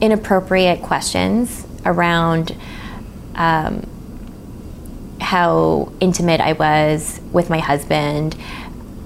inappropriate 0.02 0.82
questions 0.82 1.66
around 1.86 2.54
um, 3.34 3.88
how 5.22 5.90
intimate 6.00 6.42
I 6.42 6.52
was 6.52 7.18
with 7.32 7.48
my 7.48 7.60
husband, 7.60 8.36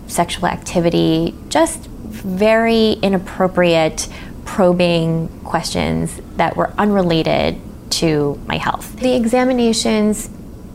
sexual 0.09 0.47
activity, 0.49 1.33
just 1.49 1.79
very 1.79 2.95
inappropriate, 2.95 4.09
probing 4.47 5.29
questions 5.45 6.21
that 6.39 6.57
were 6.57 6.73
unrelated 6.77 7.61
to 7.91 8.41
my 8.49 8.57
health. 8.57 8.97
The 8.97 9.15
examinations 9.15 10.29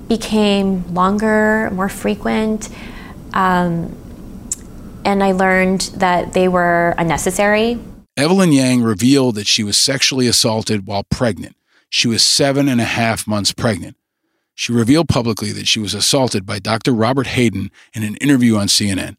became 0.07 0.93
longer, 0.93 1.69
more 1.71 1.89
frequent, 1.89 2.69
um, 3.33 3.95
and 5.05 5.23
I 5.23 5.31
learned 5.31 5.81
that 5.95 6.33
they 6.33 6.47
were 6.47 6.93
unnecessary. 6.97 7.79
Evelyn 8.17 8.51
Yang 8.51 8.83
revealed 8.83 9.35
that 9.35 9.47
she 9.47 9.63
was 9.63 9.77
sexually 9.77 10.27
assaulted 10.27 10.87
while 10.87 11.03
pregnant. 11.03 11.55
She 11.89 12.07
was 12.07 12.23
seven 12.23 12.67
and 12.67 12.81
a 12.81 12.85
half 12.85 13.27
months 13.27 13.53
pregnant. 13.53 13.95
She 14.55 14.73
revealed 14.73 15.07
publicly 15.07 15.51
that 15.51 15.67
she 15.67 15.79
was 15.79 15.93
assaulted 15.93 16.45
by 16.45 16.59
Dr. 16.59 16.91
Robert 16.91 17.27
Hayden 17.27 17.71
in 17.93 18.03
an 18.03 18.15
interview 18.15 18.57
on 18.57 18.67
CNN. 18.67 19.17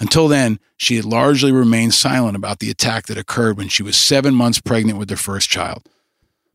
Until 0.00 0.26
then, 0.26 0.58
she 0.76 0.96
had 0.96 1.04
largely 1.04 1.52
remained 1.52 1.94
silent 1.94 2.36
about 2.36 2.58
the 2.58 2.70
attack 2.70 3.06
that 3.06 3.18
occurred 3.18 3.56
when 3.56 3.68
she 3.68 3.82
was 3.82 3.96
seven 3.96 4.34
months 4.34 4.60
pregnant 4.60 4.98
with 4.98 5.08
their 5.08 5.16
first 5.16 5.48
child. 5.48 5.88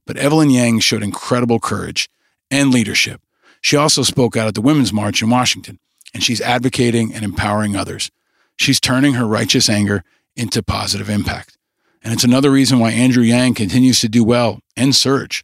But 0.06 0.18
Evelyn 0.18 0.50
Yang 0.50 0.82
showed 0.82 1.02
incredible 1.02 1.60
courage 1.60 2.10
and 2.52 2.74
leadership. 2.74 3.22
She 3.66 3.76
also 3.76 4.04
spoke 4.04 4.38
out 4.38 4.48
at 4.48 4.54
the 4.54 4.62
Women's 4.62 4.94
March 4.94 5.24
in 5.24 5.32
Washington, 5.32 5.80
and 6.14 6.22
she's 6.24 6.40
advocating 6.40 7.12
and 7.16 7.26
empowering 7.26 7.76
others. 7.76 8.12
She's 8.58 8.80
turning 8.80 9.16
her 9.16 9.26
righteous 9.26 9.70
anger 9.70 10.04
into 10.36 10.62
positive 10.62 11.10
impact. 11.10 11.58
And 12.04 12.14
it's 12.14 12.24
another 12.24 12.52
reason 12.52 12.78
why 12.78 12.92
Andrew 12.92 13.24
Yang 13.24 13.56
continues 13.56 14.00
to 14.02 14.08
do 14.08 14.24
well 14.24 14.60
and 14.78 14.94
surge. 14.94 15.44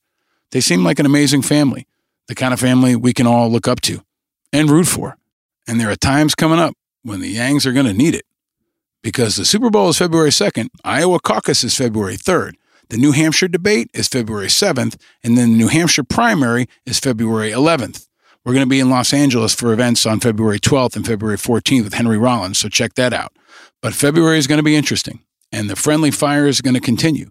They 0.51 0.61
seem 0.61 0.83
like 0.83 0.99
an 0.99 1.07
amazing 1.07 1.41
family, 1.41 1.87
the 2.27 2.35
kind 2.35 2.53
of 2.53 2.59
family 2.59 2.95
we 2.95 3.11
can 3.11 3.25
all 3.25 3.49
look 3.49 3.67
up 3.67 3.81
to 3.81 4.03
and 4.53 4.69
root 4.69 4.85
for. 4.85 5.17
And 5.67 5.79
there 5.79 5.89
are 5.89 5.95
times 5.95 6.35
coming 6.35 6.59
up 6.59 6.75
when 7.01 7.21
the 7.21 7.35
Yangs 7.35 7.65
are 7.65 7.73
going 7.73 7.87
to 7.87 7.91
need 7.91 8.13
it. 8.13 8.25
Because 9.01 9.35
the 9.35 9.45
Super 9.45 9.71
Bowl 9.71 9.89
is 9.89 9.97
February 9.97 10.29
2nd, 10.29 10.67
Iowa 10.83 11.19
caucus 11.21 11.63
is 11.63 11.75
February 11.75 12.17
3rd, 12.17 12.53
the 12.89 12.97
New 12.97 13.13
Hampshire 13.13 13.47
debate 13.47 13.89
is 13.95 14.07
February 14.07 14.45
7th, 14.45 14.95
and 15.23 15.35
then 15.39 15.53
the 15.53 15.57
New 15.57 15.69
Hampshire 15.69 16.03
primary 16.03 16.67
is 16.85 16.99
February 16.99 17.49
11th. 17.49 18.09
We're 18.43 18.53
going 18.53 18.65
to 18.65 18.69
be 18.69 18.79
in 18.79 18.89
Los 18.89 19.13
Angeles 19.13 19.53
for 19.53 19.71
events 19.71 20.03
on 20.03 20.19
February 20.19 20.59
12th 20.59 20.95
and 20.95 21.05
February 21.05 21.37
14th 21.37 21.83
with 21.83 21.93
Henry 21.93 22.17
Rollins, 22.17 22.57
so 22.57 22.69
check 22.69 22.95
that 22.95 23.13
out. 23.13 23.33
But 23.83 23.93
February 23.93 24.39
is 24.39 24.47
going 24.47 24.57
to 24.57 24.63
be 24.63 24.75
interesting, 24.75 25.19
and 25.51 25.69
the 25.69 25.75
friendly 25.75 26.09
fire 26.09 26.47
is 26.47 26.59
going 26.59 26.73
to 26.73 26.79
continue. 26.79 27.29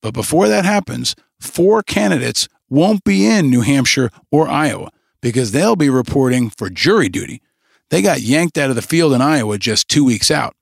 But 0.00 0.14
before 0.14 0.48
that 0.48 0.64
happens, 0.64 1.14
four 1.38 1.82
candidates 1.82 2.48
won't 2.70 3.04
be 3.04 3.26
in 3.26 3.50
New 3.50 3.60
Hampshire 3.60 4.10
or 4.30 4.48
Iowa 4.48 4.90
because 5.20 5.52
they'll 5.52 5.76
be 5.76 5.90
reporting 5.90 6.48
for 6.48 6.70
jury 6.70 7.10
duty. 7.10 7.42
They 7.90 8.00
got 8.00 8.22
yanked 8.22 8.56
out 8.56 8.70
of 8.70 8.76
the 8.76 8.82
field 8.82 9.12
in 9.12 9.20
Iowa 9.20 9.58
just 9.58 9.88
two 9.88 10.06
weeks 10.06 10.30
out. 10.30 10.56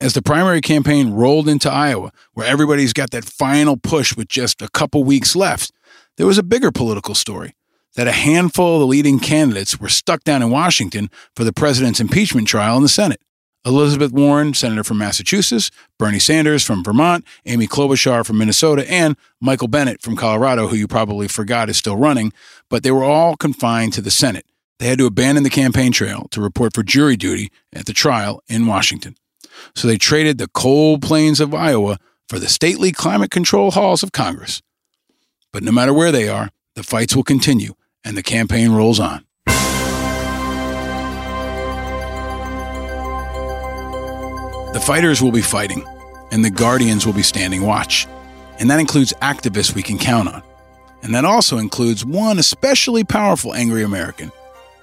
As 0.00 0.14
the 0.14 0.22
primary 0.22 0.60
campaign 0.60 1.10
rolled 1.10 1.48
into 1.48 1.70
Iowa, 1.70 2.12
where 2.32 2.46
everybody's 2.46 2.92
got 2.92 3.10
that 3.10 3.24
final 3.24 3.76
push 3.76 4.16
with 4.16 4.28
just 4.28 4.62
a 4.62 4.68
couple 4.68 5.02
weeks 5.02 5.34
left, 5.34 5.72
there 6.16 6.26
was 6.28 6.38
a 6.38 6.44
bigger 6.44 6.70
political 6.70 7.16
story 7.16 7.54
that 7.96 8.08
a 8.08 8.12
handful 8.12 8.74
of 8.74 8.80
the 8.80 8.86
leading 8.86 9.18
candidates 9.18 9.78
were 9.78 9.88
stuck 9.88 10.24
down 10.24 10.42
in 10.42 10.50
Washington 10.50 11.10
for 11.36 11.44
the 11.44 11.52
president's 11.52 12.00
impeachment 12.00 12.48
trial 12.48 12.76
in 12.76 12.82
the 12.82 12.88
Senate. 12.88 13.20
Elizabeth 13.64 14.12
Warren, 14.12 14.54
Senator 14.54 14.82
from 14.82 14.98
Massachusetts, 14.98 15.70
Bernie 15.98 16.18
Sanders 16.18 16.64
from 16.64 16.82
Vermont, 16.82 17.24
Amy 17.46 17.68
Klobuchar 17.68 18.26
from 18.26 18.38
Minnesota, 18.38 18.90
and 18.90 19.16
Michael 19.40 19.68
Bennet 19.68 20.02
from 20.02 20.16
Colorado, 20.16 20.66
who 20.66 20.74
you 20.74 20.88
probably 20.88 21.28
forgot 21.28 21.68
is 21.68 21.76
still 21.76 21.96
running, 21.96 22.32
but 22.68 22.82
they 22.82 22.90
were 22.90 23.04
all 23.04 23.36
confined 23.36 23.92
to 23.92 24.00
the 24.00 24.10
Senate. 24.10 24.46
They 24.80 24.88
had 24.88 24.98
to 24.98 25.06
abandon 25.06 25.44
the 25.44 25.50
campaign 25.50 25.92
trail 25.92 26.26
to 26.32 26.40
report 26.40 26.74
for 26.74 26.82
jury 26.82 27.16
duty 27.16 27.52
at 27.72 27.86
the 27.86 27.92
trial 27.92 28.42
in 28.48 28.66
Washington. 28.66 29.14
So 29.76 29.86
they 29.86 29.98
traded 29.98 30.38
the 30.38 30.48
cold 30.48 31.02
plains 31.02 31.38
of 31.38 31.54
Iowa 31.54 31.98
for 32.28 32.40
the 32.40 32.48
stately 32.48 32.90
climate 32.90 33.30
control 33.30 33.70
halls 33.70 34.02
of 34.02 34.10
Congress. 34.10 34.60
But 35.52 35.62
no 35.62 35.70
matter 35.70 35.92
where 35.92 36.10
they 36.10 36.28
are, 36.28 36.48
the 36.74 36.82
fights 36.82 37.14
will 37.14 37.22
continue 37.22 37.74
and 38.04 38.16
the 38.16 38.22
campaign 38.22 38.72
rolls 38.72 39.00
on. 39.00 39.24
The 44.72 44.80
fighters 44.80 45.20
will 45.20 45.32
be 45.32 45.42
fighting, 45.42 45.84
and 46.30 46.42
the 46.42 46.50
guardians 46.50 47.04
will 47.04 47.12
be 47.12 47.22
standing 47.22 47.62
watch. 47.62 48.06
And 48.58 48.70
that 48.70 48.80
includes 48.80 49.12
activists 49.20 49.74
we 49.74 49.82
can 49.82 49.98
count 49.98 50.28
on. 50.28 50.42
And 51.02 51.14
that 51.14 51.24
also 51.24 51.58
includes 51.58 52.06
one 52.06 52.38
especially 52.38 53.04
powerful 53.04 53.54
angry 53.54 53.82
American 53.82 54.32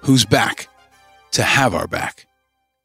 who's 0.02 0.26
back 0.26 0.68
to 1.32 1.44
have 1.44 1.74
our 1.74 1.88
back 1.88 2.28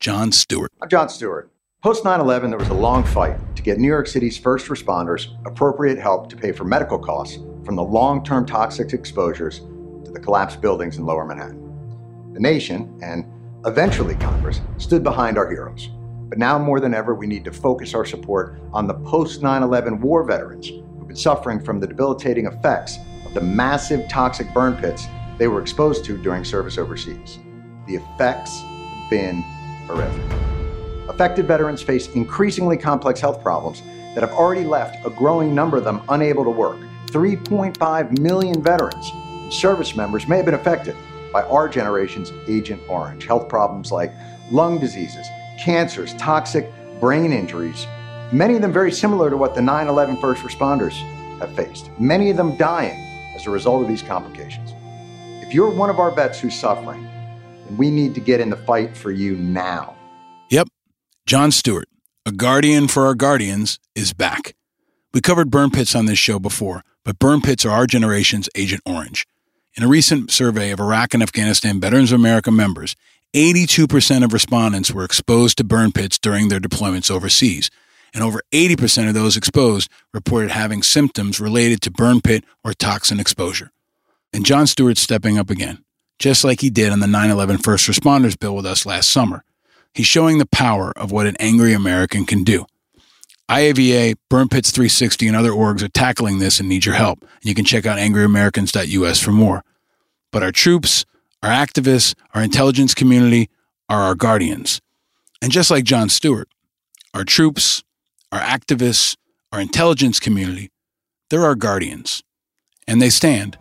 Jon 0.01 0.33
Stewart. 0.33 0.73
I'm 0.81 0.89
Jon 0.89 1.09
Stewart. 1.09 1.51
Post 1.83 2.05
9 2.05 2.21
11, 2.21 2.51
there 2.51 2.59
was 2.59 2.69
a 2.69 2.75
long 2.75 3.05
fight 3.05 3.37
to 3.57 3.63
get 3.63 3.79
New 3.79 3.89
York 3.89 4.07
City's 4.07 4.39
first 4.39 4.69
responders 4.69 5.29
appropriate 5.47 5.99
help 5.99 6.31
to 6.31 6.37
pay 6.37 6.53
for 6.53 6.65
medical 6.65 6.99
costs 6.99 7.39
from 7.67 7.77
the 7.77 7.83
long 7.83 8.25
term 8.25 8.47
toxic 8.47 8.95
exposures 8.95 9.61
the 10.15 10.21
collapsed 10.21 10.61
buildings 10.61 10.97
in 10.97 11.05
lower 11.05 11.27
Manhattan. 11.27 12.33
The 12.33 12.41
nation, 12.41 12.99
and 13.03 13.27
eventually 13.67 14.15
Congress, 14.15 14.61
stood 14.79 15.03
behind 15.03 15.37
our 15.37 15.51
heroes. 15.51 15.91
But 16.29 16.39
now 16.39 16.59
more 16.59 16.81
than 16.81 16.95
ever, 16.95 17.15
we 17.15 17.27
need 17.27 17.45
to 17.45 17.53
focus 17.53 17.95
our 17.95 18.05
support 18.05 18.61
on 18.73 18.87
the 18.87 18.95
post 18.95 19.43
9 19.43 19.63
11 19.63 20.01
war 20.01 20.25
veterans 20.25 20.69
who've 20.69 21.07
been 21.07 21.17
suffering 21.17 21.61
from 21.61 21.81
the 21.81 21.87
debilitating 21.87 22.47
effects 22.47 22.99
of 23.27 23.35
the 23.35 23.41
massive 23.41 24.09
toxic 24.09 24.53
burn 24.55 24.77
pits 24.77 25.07
they 25.37 25.49
were 25.49 25.61
exposed 25.61 26.05
to 26.05 26.17
during 26.17 26.45
service 26.45 26.79
overseas. 26.79 27.39
The 27.87 27.97
effects 27.97 28.61
have 28.61 29.11
been 29.11 29.43
horrific. 29.87 30.23
Affected 31.09 31.47
veterans 31.47 31.83
face 31.83 32.09
increasingly 32.15 32.77
complex 32.77 33.21
health 33.21 33.43
problems 33.43 33.83
that 34.15 34.23
have 34.23 34.33
already 34.33 34.65
left 34.65 35.05
a 35.05 35.11
growing 35.11 35.55
number 35.55 35.77
of 35.77 35.85
them 35.85 36.03
unable 36.09 36.45
to 36.45 36.51
work. 36.51 36.79
3.5 37.07 38.19
million 38.19 38.63
veterans 38.63 39.11
service 39.55 39.97
members 39.97 40.27
may 40.27 40.37
have 40.37 40.45
been 40.45 40.55
affected 40.55 40.97
by 41.33 41.43
our 41.43 41.69
generation's 41.69 42.33
Agent 42.49 42.83
Orange. 42.89 43.27
Health 43.27 43.49
problems 43.49 43.91
like 43.91 44.13
lung 44.51 44.79
diseases, 44.79 45.27
cancers, 45.59 46.15
toxic 46.15 46.71
brain 47.01 47.33
injuries, 47.33 47.87
many 48.33 48.57
of 48.57 48.63
them 48.63 48.73
very 48.73 48.93
similar 48.93 49.31
to 49.31 49.37
what 49.37 49.55
the 49.55 49.63
9 49.63 49.89
11 49.89 50.17
first 50.19 50.43
responders 50.43 50.95
have 51.39 51.55
faced, 51.57 51.91
many 51.99 52.31
of 52.31 52.37
them 52.37 52.57
dying 52.57 52.99
as 53.35 53.47
a 53.47 53.51
result 53.51 53.83
of 53.83 53.89
these 53.89 54.03
complications. 54.03 54.73
If 55.43 55.53
you're 55.53 55.71
one 55.71 55.91
of 55.91 55.99
our 55.99 56.11
vets 56.11 56.41
who's 56.41 56.59
suffering, 56.59 57.03
then 57.67 57.77
we 57.77 57.91
need 57.91 58.15
to 58.15 58.21
get 58.21 58.41
in 58.41 58.51
the 58.51 58.57
fight 58.57 58.97
for 58.97 59.11
you 59.11 59.37
now. 59.37 59.97
Yep, 60.51 60.69
Jon 61.27 61.51
Stewart, 61.51 61.89
a 62.25 62.33
guardian 62.33 62.89
for 62.89 63.07
our 63.07 63.15
guardians, 63.15 63.79
is 63.95 64.13
back. 64.13 64.55
We 65.13 65.21
covered 65.21 65.51
burn 65.51 65.71
pits 65.71 65.95
on 65.95 66.07
this 66.07 66.19
show 66.19 66.39
before, 66.39 66.83
but 67.05 67.19
burn 67.19 67.41
pits 67.41 67.65
are 67.65 67.71
our 67.71 67.87
generation's 67.87 68.49
Agent 68.57 68.83
Orange. 68.87 69.27
In 69.77 69.83
a 69.83 69.89
recent 69.89 70.31
survey 70.31 70.71
of 70.71 70.79
Iraq 70.79 71.15
and 71.15 71.23
Afghanistan 71.23 71.81
Veterans 71.81 72.13
of 72.13 72.21
America 72.21 72.53
members, 72.53 72.95
82% 73.35 74.23
of 74.23 74.33
respondents 74.33 74.93
were 74.93 75.03
exposed 75.03 75.59
to 75.59 75.65
burn 75.65 75.91
pits 75.91 76.17
during 76.17 76.49
their 76.49 76.61
deployments 76.61 77.11
overseas, 77.11 77.73
and 78.15 78.23
over 78.23 78.41
80% 78.53 79.09
of 79.09 79.15
those 79.15 79.37
exposed 79.37 79.91
reported 80.13 80.53
having 80.53 80.85
symptoms 80.85 81.41
related 81.41 81.81
to 81.81 81.91
burn 81.91 82.21
pit 82.21 82.45
or 82.63 82.73
toxin 82.73 83.19
exposure. 83.19 83.73
And 84.33 84.47
Jon 84.47 84.69
Stewart's 84.69 85.01
stepping 85.01 85.39
up 85.39 85.51
again, 85.51 85.85
just 86.21 86.45
like 86.45 86.61
he 86.61 86.71
did 86.71 86.93
on 86.93 87.01
the 87.01 87.09
9 87.09 87.31
11 87.31 87.59
first 87.59 87.89
responders 87.89 88.39
bill 88.39 88.55
with 88.55 88.67
us 88.67 88.87
last 88.87 89.11
summer. 89.11 89.43
He's 89.93 90.07
showing 90.07 90.39
the 90.39 90.47
power 90.47 90.93
of 90.97 91.11
what 91.11 91.27
an 91.27 91.37
angry 91.41 91.73
American 91.73 92.27
can 92.27 92.45
do. 92.45 92.67
IAVA, 93.51 94.15
Burn 94.31 94.49
Pits 94.49 94.71
360, 94.71 95.29
and 95.29 95.37
other 95.37 95.51
orgs 95.51 95.83
are 95.83 95.89
tackling 95.89 96.39
this 96.39 96.61
and 96.61 96.69
need 96.69 96.87
your 96.87 96.95
help. 96.95 97.21
And 97.21 97.45
you 97.45 97.55
can 97.55 97.65
check 97.65 97.85
out 97.85 97.99
angryamericans.us 97.99 99.21
for 99.21 99.33
more. 99.33 99.63
But 100.33 100.43
our 100.43 100.53
troops, 100.53 101.05
our 101.43 101.51
activists, 101.51 102.15
our 102.33 102.43
intelligence 102.43 102.95
community 102.95 103.51
are 103.89 104.01
our 104.01 104.15
guardians. 104.15 104.81
And 105.43 105.53
just 105.53 105.71
like 105.71 105.85
Jon 105.85 106.09
Stewart, 106.09 106.49
our 107.13 107.25
troops, 107.25 107.83
our 108.33 108.41
activists, 108.41 109.17
our 109.53 109.61
intelligence 109.61 110.19
community, 110.19 110.71
they're 111.29 111.45
our 111.45 111.55
guardians. 111.55 112.23
And 112.89 113.01
they 113.01 113.11
stand 113.11 113.59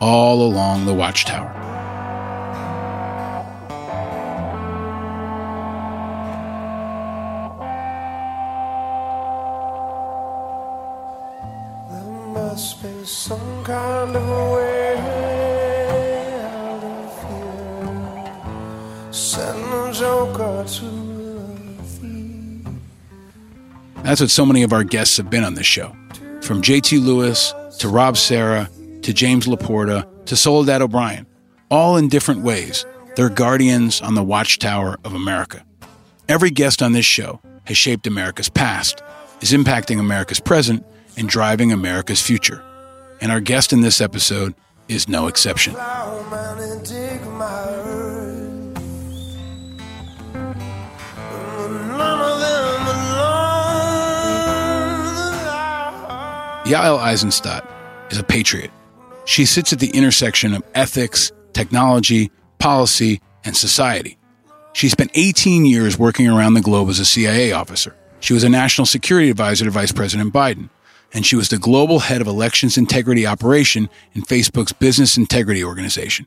all 0.00 0.42
along 0.42 0.86
the 0.86 0.94
watchtower. 0.94 1.75
Must 12.56 12.82
be 12.82 13.04
some 13.04 13.64
kind 13.64 14.16
of 14.16 14.52
way 14.54 14.96
out 16.40 16.84
of 16.84 17.12
here. 17.28 19.12
Send 19.12 19.58
a 19.58 19.92
joker 19.92 20.64
to 20.66 20.86
the. 22.00 22.64
That's 24.02 24.22
what 24.22 24.30
so 24.30 24.46
many 24.46 24.62
of 24.62 24.72
our 24.72 24.84
guests 24.84 25.18
have 25.18 25.28
been 25.28 25.44
on 25.44 25.52
this 25.52 25.66
show. 25.66 25.94
From 26.40 26.62
JT 26.62 27.04
Lewis 27.04 27.52
to 27.80 27.90
Rob 27.90 28.16
Serra 28.16 28.70
to 29.02 29.12
James 29.12 29.46
Laporta 29.46 30.08
to 30.24 30.34
Soledad 30.34 30.80
O'Brien, 30.80 31.26
all 31.70 31.98
in 31.98 32.08
different 32.08 32.40
ways. 32.40 32.86
They're 33.16 33.28
guardians 33.28 34.00
on 34.00 34.14
the 34.14 34.24
watchtower 34.24 34.96
of 35.04 35.12
America. 35.12 35.62
Every 36.26 36.50
guest 36.50 36.82
on 36.82 36.92
this 36.92 37.04
show 37.04 37.38
has 37.64 37.76
shaped 37.76 38.06
America's 38.06 38.48
past, 38.48 39.02
is 39.42 39.52
impacting 39.52 40.00
America's 40.00 40.40
present, 40.40 40.86
and 41.16 41.28
driving 41.28 41.72
America's 41.72 42.20
future. 42.22 42.62
And 43.20 43.32
our 43.32 43.40
guest 43.40 43.72
in 43.72 43.80
this 43.80 44.00
episode 44.00 44.54
is 44.88 45.08
no 45.08 45.26
exception. 45.26 45.74
Yael 56.66 56.98
Eisenstadt 56.98 57.64
is 58.10 58.18
a 58.18 58.24
patriot. 58.24 58.72
She 59.24 59.44
sits 59.46 59.72
at 59.72 59.78
the 59.78 59.90
intersection 59.90 60.52
of 60.52 60.64
ethics, 60.74 61.30
technology, 61.52 62.30
policy, 62.58 63.20
and 63.44 63.56
society. 63.56 64.18
She 64.72 64.88
spent 64.88 65.12
18 65.14 65.64
years 65.64 65.98
working 65.98 66.28
around 66.28 66.54
the 66.54 66.60
globe 66.60 66.88
as 66.88 66.98
a 66.98 67.04
CIA 67.04 67.52
officer. 67.52 67.94
She 68.20 68.34
was 68.34 68.44
a 68.44 68.48
national 68.48 68.86
security 68.86 69.30
advisor 69.30 69.64
to 69.64 69.70
Vice 69.70 69.92
President 69.92 70.34
Biden, 70.34 70.68
and 71.16 71.24
she 71.24 71.34
was 71.34 71.48
the 71.48 71.58
global 71.58 71.98
head 71.98 72.20
of 72.20 72.26
elections 72.26 72.76
integrity 72.76 73.26
operation 73.26 73.88
in 74.12 74.20
Facebook's 74.20 74.74
business 74.74 75.16
integrity 75.16 75.64
organization. 75.64 76.26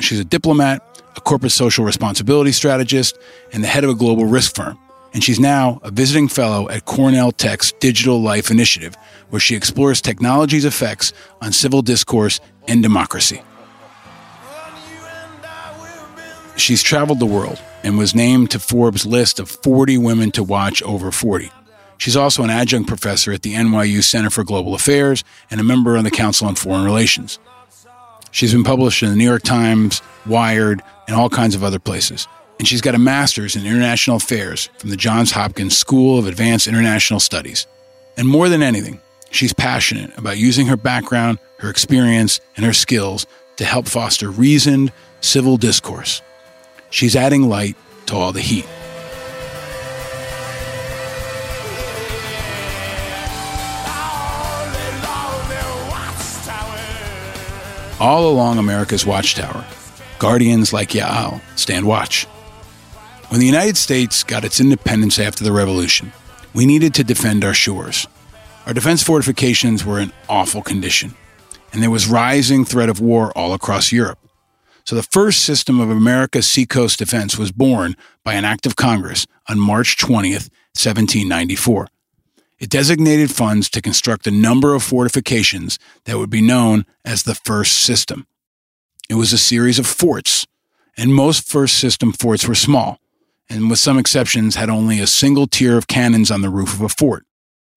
She's 0.00 0.18
a 0.18 0.24
diplomat, 0.24 1.02
a 1.14 1.20
corporate 1.20 1.52
social 1.52 1.84
responsibility 1.84 2.50
strategist, 2.50 3.18
and 3.52 3.62
the 3.62 3.68
head 3.68 3.84
of 3.84 3.90
a 3.90 3.94
global 3.94 4.24
risk 4.24 4.56
firm. 4.56 4.78
And 5.12 5.22
she's 5.22 5.38
now 5.38 5.78
a 5.82 5.90
visiting 5.90 6.28
fellow 6.28 6.70
at 6.70 6.86
Cornell 6.86 7.32
Tech's 7.32 7.72
Digital 7.72 8.20
Life 8.20 8.50
Initiative, 8.50 8.96
where 9.28 9.40
she 9.40 9.54
explores 9.54 10.00
technology's 10.00 10.64
effects 10.64 11.12
on 11.42 11.52
civil 11.52 11.82
discourse 11.82 12.40
and 12.66 12.82
democracy. 12.82 13.42
She's 16.56 16.82
traveled 16.82 17.18
the 17.18 17.26
world 17.26 17.60
and 17.82 17.98
was 17.98 18.14
named 18.14 18.52
to 18.52 18.58
Forbes' 18.58 19.04
list 19.04 19.38
of 19.38 19.50
40 19.50 19.98
women 19.98 20.30
to 20.30 20.42
watch 20.42 20.82
over 20.82 21.12
40. 21.12 21.52
She's 21.98 22.16
also 22.16 22.42
an 22.42 22.50
adjunct 22.50 22.88
professor 22.88 23.32
at 23.32 23.42
the 23.42 23.54
NYU 23.54 24.02
Center 24.02 24.30
for 24.30 24.44
Global 24.44 24.74
Affairs 24.74 25.24
and 25.50 25.60
a 25.60 25.64
member 25.64 25.96
on 25.96 26.04
the 26.04 26.10
Council 26.10 26.46
on 26.46 26.54
Foreign 26.54 26.84
Relations. 26.84 27.38
She's 28.30 28.52
been 28.52 28.64
published 28.64 29.02
in 29.02 29.10
the 29.10 29.16
New 29.16 29.24
York 29.24 29.42
Times, 29.42 30.02
Wired, 30.26 30.82
and 31.06 31.16
all 31.16 31.28
kinds 31.28 31.54
of 31.54 31.62
other 31.62 31.78
places. 31.78 32.26
And 32.58 32.66
she's 32.66 32.80
got 32.80 32.94
a 32.94 32.98
master's 32.98 33.56
in 33.56 33.66
international 33.66 34.16
affairs 34.16 34.70
from 34.78 34.90
the 34.90 34.96
Johns 34.96 35.32
Hopkins 35.32 35.78
School 35.78 36.18
of 36.18 36.26
Advanced 36.26 36.66
International 36.66 37.20
Studies. 37.20 37.66
And 38.16 38.28
more 38.28 38.48
than 38.48 38.62
anything, 38.62 39.00
she's 39.30 39.52
passionate 39.52 40.16
about 40.18 40.38
using 40.38 40.66
her 40.66 40.76
background, 40.76 41.38
her 41.58 41.70
experience, 41.70 42.40
and 42.56 42.64
her 42.64 42.72
skills 42.72 43.26
to 43.56 43.64
help 43.64 43.86
foster 43.86 44.30
reasoned 44.30 44.92
civil 45.20 45.56
discourse. 45.56 46.22
She's 46.90 47.16
adding 47.16 47.48
light 47.48 47.76
to 48.06 48.16
all 48.16 48.32
the 48.32 48.40
heat. 48.40 48.66
All 58.00 58.28
along 58.28 58.58
America's 58.58 59.06
watchtower, 59.06 59.64
guardians 60.18 60.72
like 60.72 60.90
Yael 60.90 61.40
stand 61.56 61.86
watch. 61.86 62.24
When 63.28 63.38
the 63.38 63.46
United 63.46 63.76
States 63.76 64.24
got 64.24 64.44
its 64.44 64.60
independence 64.60 65.20
after 65.20 65.44
the 65.44 65.52
Revolution, 65.52 66.12
we 66.52 66.66
needed 66.66 66.92
to 66.94 67.04
defend 67.04 67.44
our 67.44 67.54
shores. 67.54 68.08
Our 68.66 68.74
defense 68.74 69.04
fortifications 69.04 69.84
were 69.84 70.00
in 70.00 70.12
awful 70.28 70.60
condition, 70.60 71.14
and 71.72 71.84
there 71.84 71.90
was 71.90 72.08
rising 72.08 72.64
threat 72.64 72.88
of 72.88 73.00
war 73.00 73.30
all 73.38 73.54
across 73.54 73.92
Europe. 73.92 74.18
So 74.84 74.96
the 74.96 75.02
first 75.04 75.44
system 75.44 75.78
of 75.78 75.88
America's 75.88 76.48
seacoast 76.48 76.98
defense 76.98 77.38
was 77.38 77.52
born 77.52 77.94
by 78.24 78.34
an 78.34 78.44
act 78.44 78.66
of 78.66 78.74
Congress 78.74 79.24
on 79.48 79.60
March 79.60 79.96
20th, 79.98 80.50
1794. 80.74 81.88
It 82.58 82.70
designated 82.70 83.30
funds 83.30 83.68
to 83.70 83.82
construct 83.82 84.26
a 84.26 84.30
number 84.30 84.74
of 84.74 84.82
fortifications 84.82 85.78
that 86.04 86.18
would 86.18 86.30
be 86.30 86.40
known 86.40 86.86
as 87.04 87.22
the 87.22 87.34
First 87.34 87.74
System. 87.74 88.26
It 89.08 89.14
was 89.14 89.32
a 89.32 89.38
series 89.38 89.78
of 89.78 89.86
forts, 89.86 90.46
and 90.96 91.14
most 91.14 91.48
First 91.48 91.78
System 91.78 92.12
forts 92.12 92.46
were 92.46 92.54
small, 92.54 92.98
and 93.50 93.68
with 93.68 93.78
some 93.78 93.98
exceptions 93.98 94.54
had 94.54 94.70
only 94.70 95.00
a 95.00 95.06
single 95.06 95.46
tier 95.46 95.76
of 95.76 95.88
cannons 95.88 96.30
on 96.30 96.42
the 96.42 96.48
roof 96.48 96.72
of 96.74 96.80
a 96.80 96.88
fort. 96.88 97.26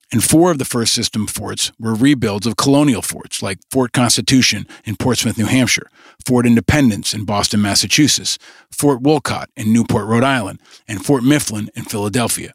And 0.10 0.24
four 0.24 0.52
of 0.52 0.58
the 0.58 0.64
First 0.64 0.94
System 0.94 1.28
forts 1.28 1.74
were 1.78 1.94
rebuilds 1.94 2.48
of 2.48 2.56
colonial 2.56 3.02
forts, 3.02 3.42
like 3.42 3.60
Fort 3.70 3.92
Constitution 3.92 4.66
in 4.86 4.96
Portsmouth, 4.96 5.38
New 5.38 5.48
Hampshire, 5.48 5.90
Fort 6.26 6.46
Independence 6.46 7.14
in 7.14 7.26
Boston, 7.26 7.62
Massachusetts, 7.62 8.38
Fort 8.72 9.02
Wolcott 9.02 9.50
in 9.58 9.74
Newport, 9.74 10.06
Rhode 10.06 10.24
Island, 10.24 10.62
and 10.88 11.04
Fort 11.04 11.24
Mifflin 11.24 11.70
in 11.76 11.84
Philadelphia. 11.84 12.54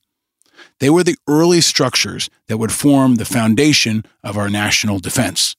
They 0.78 0.90
were 0.90 1.04
the 1.04 1.16
early 1.28 1.60
structures 1.60 2.28
that 2.48 2.58
would 2.58 2.72
form 2.72 3.16
the 3.16 3.24
foundation 3.24 4.04
of 4.22 4.36
our 4.36 4.48
national 4.48 4.98
defense. 4.98 5.56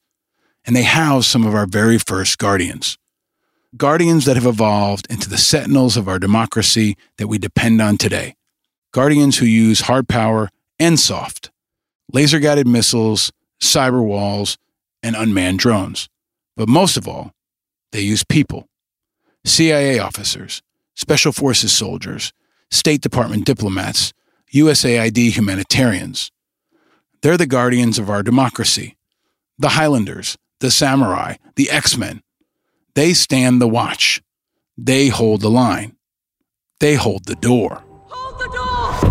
And 0.66 0.76
they 0.76 0.84
housed 0.84 1.30
some 1.30 1.46
of 1.46 1.54
our 1.54 1.66
very 1.66 1.98
first 1.98 2.38
guardians. 2.38 2.98
Guardians 3.76 4.26
that 4.26 4.36
have 4.36 4.46
evolved 4.46 5.08
into 5.10 5.30
the 5.30 5.38
sentinels 5.38 5.98
of 5.98 6.08
our 6.08 6.20
democracy 6.20 6.96
that 7.18 7.28
we 7.28 7.38
depend 7.38 7.82
on 7.82 7.98
today. 7.98 8.36
Guardians 8.92 9.40
who 9.40 9.46
use 9.46 9.82
hard 9.82 10.08
power 10.08 10.50
and 10.80 11.00
soft, 11.00 11.50
laser 12.12 12.40
guided 12.40 12.68
missiles, 12.68 13.32
cyber 13.60 14.04
walls, 14.04 14.58
and 15.02 15.16
unmanned 15.16 15.60
drones. 15.60 16.08
But 16.56 16.70
most 16.70 16.98
of 16.98 17.08
all, 17.08 17.32
they 17.92 18.02
use 18.02 18.24
people 18.24 18.68
CIA 19.46 20.00
officers, 20.00 20.62
Special 20.96 21.32
Forces 21.32 21.72
soldiers, 21.72 22.32
State 22.72 23.02
Department 23.02 23.46
diplomats, 23.46 24.14
USAID 24.54 25.32
humanitarians. 25.32 26.32
They're 27.24 27.38
the 27.38 27.48
guardians 27.48 27.98
of 27.98 28.08
our 28.08 28.22
democracy. 28.22 28.96
The 29.58 29.70
Highlanders, 29.70 30.38
the 30.60 30.70
Samurai, 30.70 31.38
the 31.56 31.72
X 31.72 31.98
Men. 31.98 32.22
They 32.94 33.14
stand 33.14 33.60
the 33.60 33.68
watch. 33.68 34.22
They 34.78 35.08
hold 35.08 35.42
the 35.42 35.50
line. 35.50 35.96
They 36.80 36.94
hold 36.94 37.26
the 37.26 37.34
door. 37.36 37.84
Hold 38.10 38.40
the 38.40 38.50
door! 38.54 39.10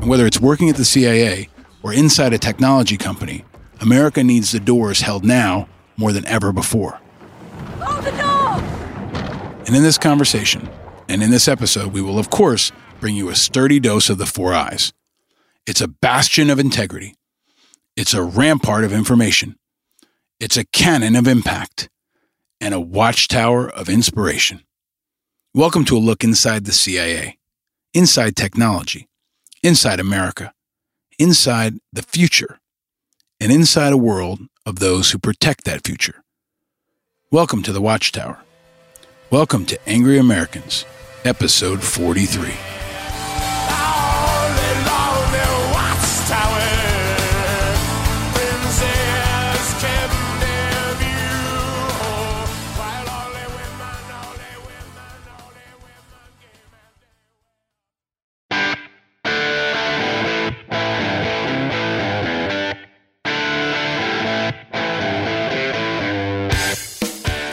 And 0.00 0.08
whether 0.08 0.26
it's 0.26 0.40
working 0.40 0.68
at 0.68 0.74
the 0.74 0.84
CIA 0.84 1.48
or 1.84 1.92
inside 1.92 2.32
a 2.32 2.38
technology 2.38 2.96
company, 2.96 3.44
America 3.80 4.24
needs 4.24 4.50
the 4.50 4.58
doors 4.58 5.02
held 5.02 5.24
now 5.24 5.68
more 5.96 6.10
than 6.10 6.26
ever 6.26 6.52
before. 6.52 6.98
Hold 7.78 8.04
the 8.04 8.10
door! 8.10 8.60
And 9.66 9.76
in 9.76 9.84
this 9.84 9.98
conversation, 9.98 10.68
and 11.08 11.22
in 11.22 11.30
this 11.30 11.46
episode, 11.46 11.92
we 11.92 12.00
will, 12.00 12.18
of 12.18 12.30
course, 12.30 12.72
bring 13.04 13.16
you 13.16 13.28
a 13.28 13.36
sturdy 13.36 13.78
dose 13.78 14.08
of 14.08 14.16
the 14.16 14.24
Four 14.24 14.54
Eyes. 14.54 14.94
It's 15.66 15.82
a 15.82 15.88
bastion 15.88 16.48
of 16.48 16.58
integrity. 16.58 17.16
It's 17.98 18.14
a 18.14 18.22
rampart 18.22 18.82
of 18.82 18.94
information. 18.94 19.58
It's 20.40 20.56
a 20.56 20.64
cannon 20.64 21.14
of 21.14 21.28
impact 21.28 21.90
and 22.62 22.72
a 22.72 22.80
watchtower 22.80 23.68
of 23.68 23.90
inspiration. 23.90 24.62
Welcome 25.52 25.84
to 25.84 25.98
a 25.98 26.00
look 26.00 26.24
inside 26.24 26.64
the 26.64 26.72
CIA, 26.72 27.36
inside 27.92 28.36
technology, 28.36 29.06
inside 29.62 30.00
America, 30.00 30.54
inside 31.18 31.74
the 31.92 32.04
future, 32.04 32.58
and 33.38 33.52
inside 33.52 33.92
a 33.92 33.98
world 33.98 34.40
of 34.64 34.78
those 34.78 35.10
who 35.10 35.18
protect 35.18 35.64
that 35.64 35.86
future. 35.86 36.24
Welcome 37.30 37.62
to 37.64 37.72
the 37.74 37.82
Watchtower. 37.82 38.38
Welcome 39.28 39.66
to 39.66 39.78
Angry 39.86 40.16
Americans, 40.16 40.86
episode 41.22 41.82
43. 41.82 42.73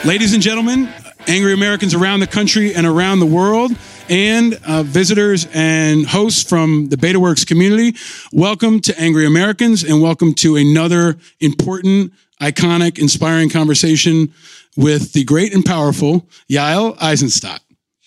Ladies 0.04 0.34
and 0.34 0.42
gentlemen, 0.42 0.92
angry 1.28 1.52
Americans 1.52 1.94
around 1.94 2.18
the 2.18 2.26
country 2.26 2.74
and 2.74 2.88
around 2.88 3.20
the 3.20 3.26
world, 3.26 3.70
and 4.08 4.58
uh, 4.66 4.82
visitors 4.82 5.46
and 5.54 6.04
hosts 6.04 6.42
from 6.42 6.88
the 6.88 6.96
BetaWorks 6.96 7.46
community, 7.46 7.96
welcome 8.32 8.80
to 8.80 9.00
Angry 9.00 9.26
Americans 9.26 9.84
and 9.84 10.02
welcome 10.02 10.34
to 10.34 10.56
another 10.56 11.18
important, 11.38 12.12
iconic, 12.40 12.98
inspiring 12.98 13.48
conversation 13.48 14.34
with 14.76 15.12
the 15.12 15.22
great 15.22 15.54
and 15.54 15.64
powerful 15.64 16.26
Yael 16.50 17.00
Eisenstadt. 17.00 17.60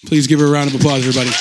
Please 0.05 0.27
give 0.27 0.41
her 0.41 0.47
a 0.47 0.51
round 0.51 0.69
of 0.69 0.75
applause, 0.75 1.07
everybody. 1.07 1.31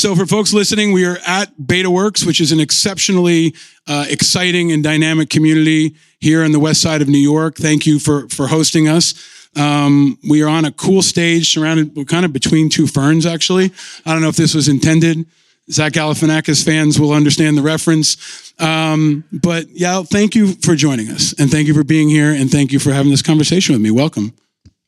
So, 0.00 0.16
for 0.16 0.24
folks 0.24 0.54
listening, 0.54 0.92
we 0.92 1.04
are 1.04 1.18
at 1.26 1.54
BetaWorks, 1.58 2.26
which 2.26 2.40
is 2.40 2.52
an 2.52 2.58
exceptionally 2.58 3.54
uh, 3.86 4.06
exciting 4.08 4.72
and 4.72 4.82
dynamic 4.82 5.28
community 5.28 5.94
here 6.20 6.42
on 6.42 6.52
the 6.52 6.58
west 6.58 6.80
side 6.80 7.02
of 7.02 7.08
New 7.08 7.18
York. 7.18 7.56
Thank 7.56 7.84
you 7.84 7.98
for 7.98 8.26
for 8.30 8.46
hosting 8.46 8.88
us. 8.88 9.12
Um, 9.56 10.18
we 10.26 10.42
are 10.42 10.48
on 10.48 10.64
a 10.64 10.72
cool 10.72 11.02
stage, 11.02 11.52
surrounded 11.52 12.08
kind 12.08 12.24
of 12.24 12.32
between 12.32 12.70
two 12.70 12.86
ferns. 12.86 13.26
Actually, 13.26 13.72
I 14.06 14.14
don't 14.14 14.22
know 14.22 14.30
if 14.30 14.36
this 14.36 14.54
was 14.54 14.68
intended. 14.68 15.26
Zach 15.70 15.92
Galifianakis 15.92 16.64
fans 16.64 16.98
will 16.98 17.12
understand 17.12 17.58
the 17.58 17.62
reference. 17.62 18.54
Um, 18.58 19.24
but 19.30 19.68
yeah, 19.68 20.02
thank 20.02 20.34
you 20.34 20.54
for 20.62 20.76
joining 20.76 21.10
us, 21.10 21.34
and 21.38 21.50
thank 21.50 21.68
you 21.68 21.74
for 21.74 21.84
being 21.84 22.08
here, 22.08 22.32
and 22.32 22.50
thank 22.50 22.72
you 22.72 22.78
for 22.78 22.90
having 22.90 23.10
this 23.10 23.20
conversation 23.20 23.74
with 23.74 23.82
me. 23.82 23.90
Welcome. 23.90 24.32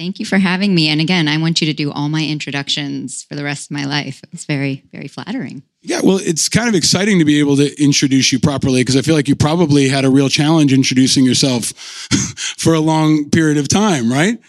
Thank 0.03 0.19
you 0.19 0.27
for 0.27 0.39
having 0.39 0.75
me. 0.75 0.89
And 0.89 1.01
again, 1.01 1.29
I 1.29 1.37
want 1.37 1.61
you 1.61 1.67
to 1.69 1.73
do 1.73 1.93
all 1.93 2.09
my 2.09 2.27
introductions 2.27 3.23
for 3.23 3.37
the 3.37 3.45
rest 3.45 3.71
of 3.71 3.71
my 3.71 3.85
life. 3.85 4.21
It's 4.33 4.47
very, 4.47 4.83
very 4.91 5.07
flattering. 5.07 5.63
Yeah, 5.81 6.01
well, 6.03 6.19
it's 6.21 6.49
kind 6.49 6.69
of 6.69 6.75
exciting 6.75 7.21
to 7.21 7.25
be 7.25 7.39
able 7.39 7.55
to 7.59 7.81
introduce 7.81 8.33
you 8.33 8.41
properly 8.41 8.81
because 8.81 8.97
I 8.97 9.03
feel 9.03 9.15
like 9.15 9.29
you 9.29 9.37
probably 9.37 9.89
had 9.89 10.05
a 10.05 10.11
real 10.11 10.29
challenge 10.29 10.73
introducing 10.73 11.25
yourself 11.25 11.67
for 12.59 12.75
a 12.75 12.81
long 12.81 13.31
period 13.31 13.59
of 13.59 13.69
time, 13.69 14.11
right? 14.11 14.41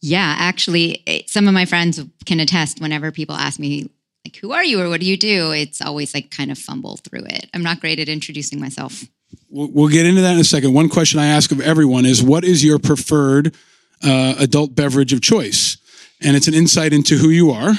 Yeah, 0.00 0.36
actually, 0.38 1.02
eh, 1.08 1.22
some 1.26 1.48
of 1.48 1.54
my 1.54 1.64
friends 1.64 2.00
can 2.24 2.38
attest 2.38 2.80
whenever 2.80 3.10
people 3.10 3.34
ask 3.34 3.58
me, 3.58 3.90
like, 4.24 4.36
who 4.36 4.52
are 4.52 4.62
you 4.62 4.80
or 4.80 4.88
what 4.88 5.00
do 5.00 5.06
you 5.06 5.16
do? 5.16 5.50
It's 5.50 5.82
always 5.82 6.14
like 6.14 6.30
kind 6.30 6.52
of 6.52 6.58
fumble 6.58 6.98
through 6.98 7.24
it. 7.24 7.50
I'm 7.52 7.64
not 7.64 7.80
great 7.80 7.98
at 7.98 8.08
introducing 8.08 8.60
myself. 8.60 9.02
We'll, 9.50 9.68
we'll 9.72 9.88
get 9.88 10.06
into 10.06 10.20
that 10.20 10.34
in 10.34 10.38
a 10.38 10.44
second. 10.44 10.74
One 10.74 10.88
question 10.88 11.18
I 11.18 11.26
ask 11.26 11.50
of 11.50 11.60
everyone 11.60 12.06
is 12.06 12.22
what 12.22 12.44
is 12.44 12.62
your 12.62 12.78
preferred 12.78 13.56
uh, 14.02 14.34
adult 14.38 14.74
beverage 14.74 15.12
of 15.12 15.20
choice? 15.20 15.76
And 16.20 16.36
it's 16.36 16.48
an 16.48 16.54
insight 16.54 16.92
into 16.92 17.16
who 17.16 17.30
you 17.30 17.50
are 17.50 17.74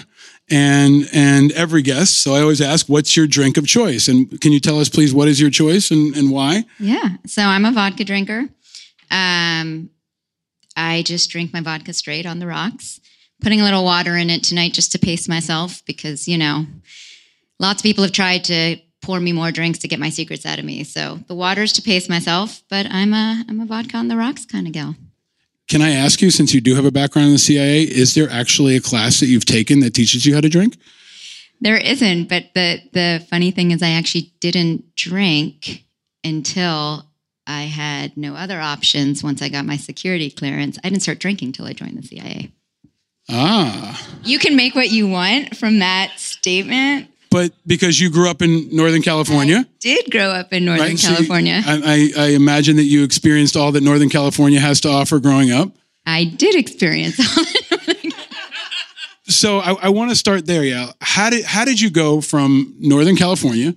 and 0.49 1.07
and 1.13 1.51
every 1.53 1.82
guest. 1.82 2.21
So 2.21 2.36
I 2.36 2.41
always 2.41 2.61
ask, 2.61 2.88
what's 2.88 3.15
your 3.15 3.28
drink 3.28 3.57
of 3.57 3.65
choice? 3.65 4.07
And 4.07 4.39
can 4.41 4.51
you 4.51 4.59
tell 4.59 4.80
us, 4.80 4.89
please, 4.89 5.13
what 5.13 5.28
is 5.28 5.39
your 5.39 5.49
choice 5.49 5.91
and, 5.91 6.15
and 6.15 6.32
why? 6.32 6.65
Yeah. 6.80 7.17
So 7.26 7.41
I'm 7.43 7.65
a 7.65 7.71
vodka 7.71 8.03
drinker. 8.03 8.49
Um, 9.09 9.89
I 10.76 11.03
just 11.03 11.30
drink 11.30 11.53
my 11.53 11.61
vodka 11.61 11.93
straight 11.93 12.26
on 12.26 12.39
the 12.39 12.47
rocks, 12.47 12.99
putting 13.41 13.61
a 13.61 13.63
little 13.63 13.84
water 13.84 14.17
in 14.17 14.30
it 14.30 14.43
tonight 14.43 14.74
just 14.74 14.91
to 14.93 14.99
pace 14.99 15.30
myself 15.30 15.84
because, 15.86 16.28
you 16.28 16.38
know, 16.38 16.65
lots 17.59 17.82
of 17.82 17.84
people 17.84 18.03
have 18.03 18.13
tried 18.13 18.43
to 18.45 18.78
pour 19.01 19.19
me 19.19 19.34
more 19.34 19.51
drinks 19.51 19.80
to 19.80 19.88
get 19.88 19.99
my 19.99 20.09
secrets 20.09 20.45
out 20.45 20.59
of 20.59 20.65
me. 20.65 20.84
So 20.84 21.19
the 21.28 21.36
water's 21.36 21.74
to 21.74 21.82
pace 21.82 22.09
myself, 22.09 22.63
but 22.69 22.88
I'm 22.89 23.13
a 23.13 23.43
I'm 23.47 23.59
a 23.59 23.65
vodka 23.65 23.97
on 23.97 24.07
the 24.07 24.17
rocks 24.17 24.45
kind 24.45 24.65
of 24.67 24.74
gal. 24.74 24.95
Can 25.70 25.82
I 25.82 25.91
ask 25.91 26.22
you, 26.22 26.30
since 26.30 26.53
you 26.53 26.61
do 26.61 26.76
have 26.76 26.86
a 26.86 26.91
background 26.91 27.28
in 27.28 27.34
the 27.34 27.39
CIA, 27.39 27.84
is 27.84 28.16
there 28.16 28.30
actually 28.30 28.76
a 28.76 28.82
class 28.82 29.20
that 29.20 29.28
you've 29.28 29.45
taken 29.45 29.80
that 29.80 29.93
teaches 29.93 30.26
you 30.26 30.36
how 30.36 30.41
to 30.41 30.49
drink? 30.49 30.78
There 31.61 31.78
isn't, 31.78 32.28
but 32.28 32.45
the 32.53 32.82
the 32.91 33.26
funny 33.30 33.51
thing 33.51 33.72
is 33.72 33.82
I 33.82 33.91
actually 33.91 34.34
didn't 34.41 34.95
drink 34.95 35.86
until 36.24 37.05
I 37.47 37.64
had 37.64 38.18
no 38.18 38.36
other 38.36 38.59
options 38.59 39.24
once 39.24 39.41
I 39.41 39.49
got 39.49 39.66
my 39.66 39.78
security 39.78 40.30
clearance. 40.30 40.78
I 40.84 40.89
didn't 40.89 41.03
start 41.03 41.20
drinking 41.20 41.53
till 41.53 41.66
I 41.66 41.74
joined 41.74 41.97
the 41.97 42.05
CIA. 42.05 42.51
Ah. 43.30 44.09
You 44.24 44.39
can 44.39 44.55
make 44.55 44.76
what 44.76 44.91
you 44.91 45.07
want 45.07 45.55
from 45.55 45.80
that 45.80 46.14
statement. 46.18 47.09
But 47.34 47.52
because 47.66 48.00
you 48.00 48.12
grew 48.12 48.30
up 48.30 48.42
in 48.44 48.70
Northern 48.72 49.02
California, 49.02 49.66
Did 49.80 50.12
grow 50.12 50.30
up 50.30 50.54
in 50.54 50.66
Northern 50.66 50.90
right? 50.90 51.00
So 51.00 51.16
California. 51.16 51.62
I, 51.66 52.12
I, 52.16 52.26
I 52.26 52.28
imagine 52.30 52.76
that 52.76 52.84
you 52.84 53.04
experienced 53.04 53.58
all 53.58 53.72
that 53.72 53.82
Northern 53.82 54.10
California 54.10 54.60
has 54.60 54.80
to 54.82 54.90
offer 54.90 55.20
growing 55.20 55.52
up. 55.52 55.72
I 56.06 56.26
did 56.26 56.56
experience 56.56 57.20
So 59.26 59.60
I, 59.60 59.74
I 59.84 59.90
want 59.90 60.12
to 60.12 60.16
start 60.16 60.46
there, 60.46 60.64
yeah. 60.64 60.92
How 61.02 61.30
did 61.30 61.46
how 61.46 61.66
did 61.66 61.80
you 61.80 61.90
go 61.90 62.22
from 62.22 62.76
Northern 62.80 63.16
California 63.16 63.74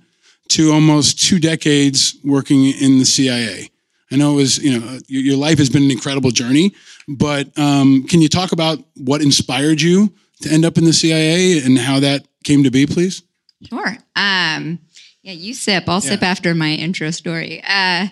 to 0.49 0.71
almost 0.71 1.19
two 1.19 1.39
decades 1.39 2.15
working 2.23 2.65
in 2.65 2.99
the 2.99 3.05
CIA? 3.05 3.71
I 4.11 4.15
know 4.17 4.33
it 4.33 4.35
was 4.35 4.57
you 4.59 4.79
know 4.79 4.99
your, 5.07 5.21
your 5.21 5.37
life 5.37 5.57
has 5.57 5.69
been 5.69 5.83
an 5.83 5.91
incredible 5.91 6.31
journey, 6.31 6.73
but 7.07 7.57
um, 7.57 8.03
can 8.07 8.21
you 8.21 8.29
talk 8.29 8.51
about 8.51 8.79
what 8.95 9.21
inspired 9.21 9.81
you 9.81 10.13
to 10.41 10.49
end 10.51 10.65
up 10.65 10.77
in 10.77 10.83
the 10.83 10.93
CIA 10.93 11.59
and 11.63 11.77
how 11.77 11.99
that 12.01 12.27
came 12.43 12.63
to 12.63 12.71
be, 12.71 12.85
please? 12.85 13.23
Sure. 13.63 13.97
Um, 14.15 14.79
yeah, 15.23 15.33
you 15.33 15.53
sip. 15.53 15.85
I'll 15.87 16.01
sip 16.01 16.23
after 16.23 16.53
my 16.55 16.73
intro 16.73 17.11
story. 17.11 17.61
Uh, 17.67 18.07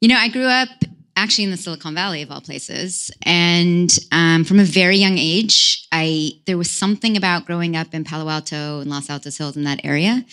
you 0.00 0.08
know, 0.08 0.16
I 0.16 0.28
grew 0.28 0.46
up 0.46 0.68
actually 1.16 1.44
in 1.44 1.50
the 1.50 1.56
Silicon 1.56 1.94
Valley 1.94 2.22
of 2.22 2.30
all 2.30 2.40
places, 2.40 3.10
and 3.22 3.96
um, 4.12 4.44
from 4.44 4.58
a 4.58 4.64
very 4.64 4.96
young 4.96 5.18
age, 5.18 5.86
I 5.92 6.32
there 6.46 6.58
was 6.58 6.70
something 6.70 7.16
about 7.16 7.46
growing 7.46 7.76
up 7.76 7.94
in 7.94 8.04
Palo 8.04 8.28
Alto 8.28 8.80
and 8.80 8.90
Los 8.90 9.10
Altos 9.10 9.36
Hills 9.36 9.56
in 9.56 9.64
that 9.64 9.80
area 9.84 10.24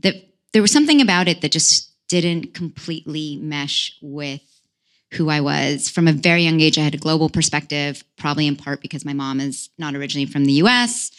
that 0.00 0.14
there 0.52 0.62
was 0.62 0.72
something 0.72 1.00
about 1.00 1.28
it 1.28 1.40
that 1.42 1.52
just 1.52 1.92
didn't 2.08 2.54
completely 2.54 3.36
mesh 3.36 3.96
with 4.00 4.40
who 5.12 5.28
I 5.28 5.40
was. 5.40 5.88
From 5.88 6.08
a 6.08 6.12
very 6.12 6.42
young 6.42 6.60
age, 6.60 6.78
I 6.78 6.82
had 6.82 6.94
a 6.94 6.98
global 6.98 7.28
perspective, 7.28 8.02
probably 8.16 8.46
in 8.46 8.56
part 8.56 8.80
because 8.80 9.04
my 9.04 9.12
mom 9.12 9.40
is 9.40 9.70
not 9.78 9.94
originally 9.94 10.26
from 10.26 10.44
the 10.44 10.54
US. 10.64 11.10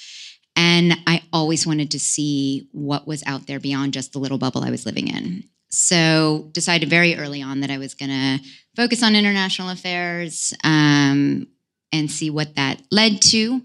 And 0.59 0.97
I 1.07 1.21
always 1.31 1.65
wanted 1.65 1.91
to 1.91 1.99
see 2.01 2.67
what 2.73 3.07
was 3.07 3.23
out 3.25 3.47
there 3.47 3.61
beyond 3.61 3.93
just 3.93 4.11
the 4.11 4.19
little 4.19 4.37
bubble 4.37 4.61
I 4.61 4.71
was 4.71 4.85
living 4.85 5.07
in. 5.07 5.45
So 5.69 6.49
decided 6.51 6.89
very 6.89 7.15
early 7.15 7.41
on 7.41 7.61
that 7.61 7.71
I 7.71 7.77
was 7.77 7.93
going 7.93 8.09
to 8.09 8.43
focus 8.75 9.01
on 9.01 9.15
international 9.15 9.69
affairs 9.69 10.53
um, 10.65 11.47
and 11.93 12.11
see 12.11 12.29
what 12.29 12.55
that 12.55 12.81
led 12.91 13.21
to. 13.21 13.61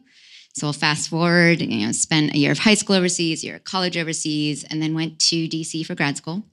So 0.54 0.68
I'll 0.68 0.72
fast 0.72 1.08
forward, 1.08 1.60
you 1.60 1.84
know, 1.84 1.90
spent 1.90 2.32
a 2.32 2.38
year 2.38 2.52
of 2.52 2.58
high 2.58 2.74
school 2.74 2.94
overseas, 2.94 3.42
year 3.42 3.56
of 3.56 3.64
college 3.64 3.96
overseas, 3.96 4.62
and 4.62 4.80
then 4.80 4.94
went 4.94 5.18
to 5.18 5.48
DC 5.48 5.84
for 5.84 5.96
grad 5.96 6.16
school. 6.16 6.44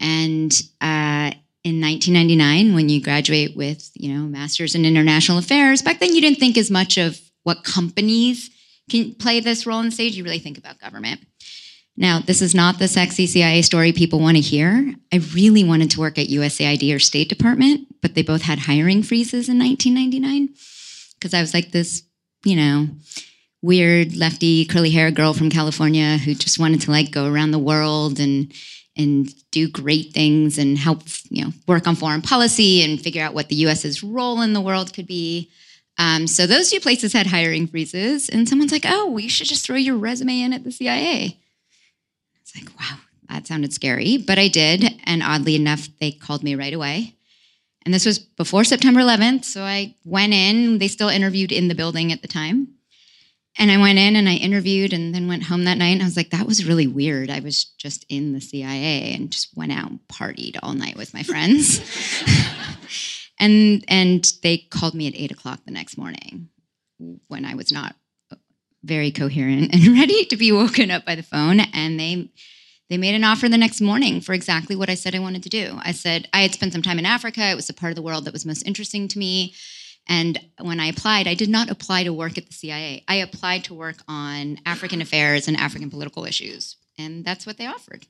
And 0.00 0.50
uh, 0.80 1.30
in 1.62 1.80
1999, 1.80 2.74
when 2.74 2.88
you 2.88 3.00
graduate 3.00 3.56
with, 3.56 3.88
you 3.94 4.12
know, 4.12 4.26
master's 4.26 4.74
in 4.74 4.84
international 4.84 5.38
affairs, 5.38 5.80
back 5.80 6.00
then 6.00 6.12
you 6.12 6.20
didn't 6.20 6.40
think 6.40 6.58
as 6.58 6.72
much 6.72 6.98
of 6.98 7.20
what 7.44 7.62
companies 7.62 8.50
can 8.90 9.14
play 9.14 9.40
this 9.40 9.66
role 9.66 9.78
on 9.78 9.90
stage. 9.90 10.16
You 10.16 10.24
really 10.24 10.38
think 10.38 10.58
about 10.58 10.80
government. 10.80 11.20
Now, 11.96 12.18
this 12.18 12.42
is 12.42 12.54
not 12.54 12.78
the 12.78 12.88
sexy 12.88 13.26
CIA 13.26 13.62
story 13.62 13.92
people 13.92 14.18
want 14.18 14.36
to 14.36 14.40
hear. 14.40 14.94
I 15.12 15.16
really 15.32 15.62
wanted 15.62 15.92
to 15.92 16.00
work 16.00 16.18
at 16.18 16.26
USAID 16.26 16.94
or 16.94 16.98
State 16.98 17.28
Department, 17.28 17.86
but 18.02 18.14
they 18.14 18.22
both 18.22 18.42
had 18.42 18.60
hiring 18.60 19.02
freezes 19.02 19.48
in 19.48 19.58
1999 19.58 20.54
because 21.14 21.34
I 21.34 21.40
was 21.40 21.54
like 21.54 21.70
this, 21.70 22.02
you 22.44 22.56
know, 22.56 22.88
weird 23.62 24.16
lefty 24.16 24.64
curly 24.66 24.90
hair 24.90 25.10
girl 25.10 25.32
from 25.32 25.50
California 25.50 26.18
who 26.18 26.34
just 26.34 26.58
wanted 26.58 26.82
to 26.82 26.90
like 26.90 27.10
go 27.10 27.26
around 27.32 27.52
the 27.52 27.58
world 27.58 28.20
and 28.20 28.52
and 28.96 29.28
do 29.50 29.68
great 29.68 30.12
things 30.12 30.58
and 30.58 30.78
help, 30.78 31.02
you 31.28 31.44
know, 31.44 31.50
work 31.66 31.88
on 31.88 31.96
foreign 31.96 32.22
policy 32.22 32.82
and 32.82 33.00
figure 33.00 33.22
out 33.22 33.34
what 33.34 33.48
the 33.48 33.56
US's 33.56 34.04
role 34.04 34.40
in 34.40 34.52
the 34.52 34.60
world 34.60 34.92
could 34.92 35.06
be. 35.06 35.50
Um, 35.98 36.26
so 36.26 36.46
those 36.46 36.70
two 36.70 36.80
places 36.80 37.12
had 37.12 37.28
hiring 37.28 37.66
freezes, 37.66 38.28
and 38.28 38.48
someone's 38.48 38.72
like, 38.72 38.84
"Oh, 38.86 39.10
we 39.10 39.28
should 39.28 39.46
just 39.46 39.64
throw 39.64 39.76
your 39.76 39.96
resume 39.96 40.40
in 40.40 40.52
at 40.52 40.64
the 40.64 40.72
CIA." 40.72 41.38
It's 42.40 42.54
like, 42.56 42.68
wow, 42.78 42.98
that 43.28 43.46
sounded 43.46 43.72
scary, 43.72 44.18
but 44.18 44.38
I 44.38 44.48
did, 44.48 45.00
and 45.04 45.22
oddly 45.22 45.54
enough, 45.54 45.88
they 46.00 46.10
called 46.12 46.42
me 46.42 46.54
right 46.54 46.74
away. 46.74 47.14
And 47.84 47.92
this 47.92 48.06
was 48.06 48.18
before 48.18 48.64
September 48.64 49.00
11th, 49.00 49.44
so 49.44 49.62
I 49.62 49.94
went 50.04 50.32
in. 50.32 50.78
They 50.78 50.88
still 50.88 51.08
interviewed 51.08 51.52
in 51.52 51.68
the 51.68 51.74
building 51.74 52.12
at 52.12 52.22
the 52.22 52.28
time. 52.28 52.68
And 53.56 53.70
I 53.70 53.78
went 53.78 53.98
in 53.98 54.16
and 54.16 54.28
I 54.28 54.34
interviewed 54.34 54.92
and 54.92 55.14
then 55.14 55.28
went 55.28 55.44
home 55.44 55.64
that 55.64 55.78
night 55.78 55.92
and 55.92 56.02
I 56.02 56.06
was 56.06 56.16
like, 56.16 56.30
that 56.30 56.46
was 56.46 56.66
really 56.66 56.88
weird. 56.88 57.30
I 57.30 57.38
was 57.38 57.64
just 57.64 58.04
in 58.08 58.32
the 58.32 58.40
CIA 58.40 59.14
and 59.14 59.30
just 59.30 59.56
went 59.56 59.70
out 59.70 59.90
and 59.90 60.00
partied 60.08 60.58
all 60.60 60.72
night 60.72 60.96
with 60.96 61.14
my 61.14 61.22
friends. 61.22 61.80
and 63.38 63.84
and 63.88 64.32
they 64.42 64.58
called 64.58 64.94
me 64.94 65.06
at 65.08 65.16
eight 65.16 65.32
o'clock 65.32 65.60
the 65.64 65.72
next 65.72 65.96
morning 65.96 66.48
when 67.28 67.44
I 67.44 67.54
was 67.54 67.72
not 67.72 67.96
very 68.84 69.10
coherent 69.10 69.72
and 69.74 69.98
ready 69.98 70.24
to 70.26 70.36
be 70.36 70.52
woken 70.52 70.90
up 70.90 71.04
by 71.04 71.14
the 71.14 71.22
phone. 71.22 71.60
And 71.60 71.98
they 71.98 72.30
they 72.90 72.98
made 72.98 73.14
an 73.14 73.24
offer 73.24 73.48
the 73.48 73.58
next 73.58 73.80
morning 73.80 74.20
for 74.20 74.34
exactly 74.34 74.76
what 74.76 74.90
I 74.90 74.94
said 74.94 75.14
I 75.14 75.20
wanted 75.20 75.42
to 75.44 75.48
do. 75.48 75.78
I 75.82 75.92
said 75.92 76.28
I 76.32 76.42
had 76.42 76.54
spent 76.54 76.72
some 76.72 76.82
time 76.82 76.98
in 76.98 77.06
Africa. 77.06 77.50
It 77.50 77.56
was 77.56 77.66
the 77.66 77.72
part 77.72 77.90
of 77.90 77.96
the 77.96 78.02
world 78.02 78.26
that 78.26 78.32
was 78.32 78.44
most 78.44 78.66
interesting 78.66 79.08
to 79.08 79.18
me. 79.18 79.54
And 80.06 80.38
when 80.60 80.80
I 80.80 80.86
applied, 80.88 81.26
I 81.26 81.34
did 81.34 81.48
not 81.48 81.70
apply 81.70 82.04
to 82.04 82.12
work 82.12 82.36
at 82.36 82.46
the 82.46 82.52
CIA. 82.52 83.04
I 83.08 83.16
applied 83.16 83.64
to 83.64 83.74
work 83.74 83.96
on 84.06 84.58
African 84.66 85.00
affairs 85.00 85.48
and 85.48 85.56
African 85.56 85.88
political 85.88 86.26
issues. 86.26 86.76
And 86.98 87.24
that's 87.24 87.46
what 87.46 87.56
they 87.56 87.66
offered. 87.66 88.06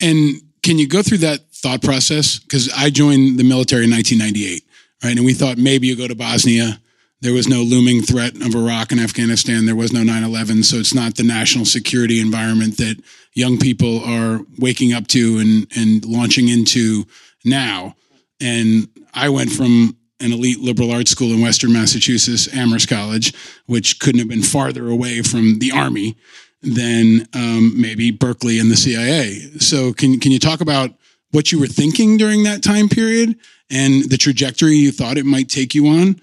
And 0.00 0.40
can 0.68 0.78
you 0.78 0.86
go 0.86 1.02
through 1.02 1.16
that 1.16 1.50
thought 1.50 1.80
process? 1.80 2.38
Because 2.38 2.70
I 2.76 2.90
joined 2.90 3.38
the 3.38 3.42
military 3.42 3.84
in 3.84 3.90
1998, 3.90 4.62
right? 5.02 5.16
And 5.16 5.24
we 5.24 5.32
thought 5.32 5.56
maybe 5.56 5.86
you 5.86 5.96
go 5.96 6.06
to 6.06 6.14
Bosnia. 6.14 6.78
There 7.22 7.32
was 7.32 7.48
no 7.48 7.62
looming 7.62 8.02
threat 8.02 8.36
of 8.36 8.54
Iraq 8.54 8.92
and 8.92 9.00
Afghanistan. 9.00 9.64
There 9.64 9.74
was 9.74 9.94
no 9.94 10.02
9 10.02 10.22
11. 10.22 10.64
So 10.64 10.76
it's 10.76 10.92
not 10.92 11.14
the 11.14 11.22
national 11.22 11.64
security 11.64 12.20
environment 12.20 12.76
that 12.76 13.02
young 13.32 13.56
people 13.56 14.04
are 14.04 14.40
waking 14.58 14.92
up 14.92 15.06
to 15.06 15.38
and, 15.38 15.66
and 15.74 16.04
launching 16.04 16.50
into 16.50 17.04
now. 17.46 17.94
And 18.38 18.88
I 19.14 19.30
went 19.30 19.50
from 19.50 19.96
an 20.20 20.32
elite 20.32 20.60
liberal 20.60 20.90
arts 20.90 21.12
school 21.12 21.32
in 21.32 21.40
Western 21.40 21.72
Massachusetts, 21.72 22.46
Amherst 22.54 22.90
College, 22.90 23.32
which 23.64 24.00
couldn't 24.00 24.18
have 24.18 24.28
been 24.28 24.42
farther 24.42 24.90
away 24.90 25.22
from 25.22 25.60
the 25.60 25.72
Army 25.72 26.14
than 26.62 27.28
um, 27.34 27.80
maybe 27.80 28.10
Berkeley 28.10 28.58
and 28.58 28.70
the 28.70 28.76
CIA. 28.76 29.34
So, 29.58 29.92
can 29.92 30.18
can 30.20 30.32
you 30.32 30.38
talk 30.38 30.60
about 30.60 30.90
what 31.30 31.52
you 31.52 31.60
were 31.60 31.66
thinking 31.66 32.16
during 32.16 32.42
that 32.44 32.62
time 32.62 32.88
period 32.88 33.36
and 33.70 34.10
the 34.10 34.16
trajectory 34.16 34.76
you 34.76 34.92
thought 34.92 35.18
it 35.18 35.26
might 35.26 35.48
take 35.48 35.74
you 35.74 35.86
on? 35.88 36.20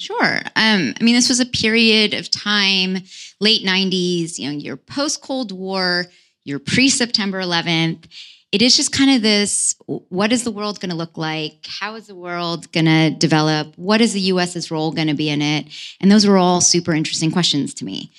Sure. 0.00 0.38
Um, 0.56 0.94
I 0.98 1.02
mean, 1.02 1.14
this 1.14 1.28
was 1.28 1.40
a 1.40 1.46
period 1.46 2.14
of 2.14 2.30
time, 2.30 2.98
late 3.38 3.66
90s, 3.66 4.38
you 4.38 4.50
know, 4.50 4.56
you're 4.56 4.78
post 4.78 5.20
Cold 5.20 5.52
War, 5.52 6.06
you're 6.44 6.58
pre 6.58 6.88
September 6.88 7.40
11th. 7.42 8.06
It 8.50 8.62
is 8.62 8.76
just 8.76 8.92
kind 8.92 9.10
of 9.10 9.22
this 9.22 9.76
what 9.86 10.32
is 10.32 10.42
the 10.42 10.50
world 10.50 10.80
going 10.80 10.90
to 10.90 10.96
look 10.96 11.18
like? 11.18 11.66
How 11.68 11.94
is 11.96 12.06
the 12.06 12.14
world 12.14 12.72
going 12.72 12.86
to 12.86 13.10
develop? 13.10 13.76
What 13.76 14.00
is 14.00 14.14
the 14.14 14.20
US's 14.32 14.70
role 14.70 14.90
going 14.90 15.08
to 15.08 15.14
be 15.14 15.28
in 15.28 15.42
it? 15.42 15.66
And 16.00 16.10
those 16.10 16.26
were 16.26 16.38
all 16.38 16.60
super 16.60 16.92
interesting 16.92 17.30
questions 17.30 17.74
to 17.74 17.84
me. 17.84 18.10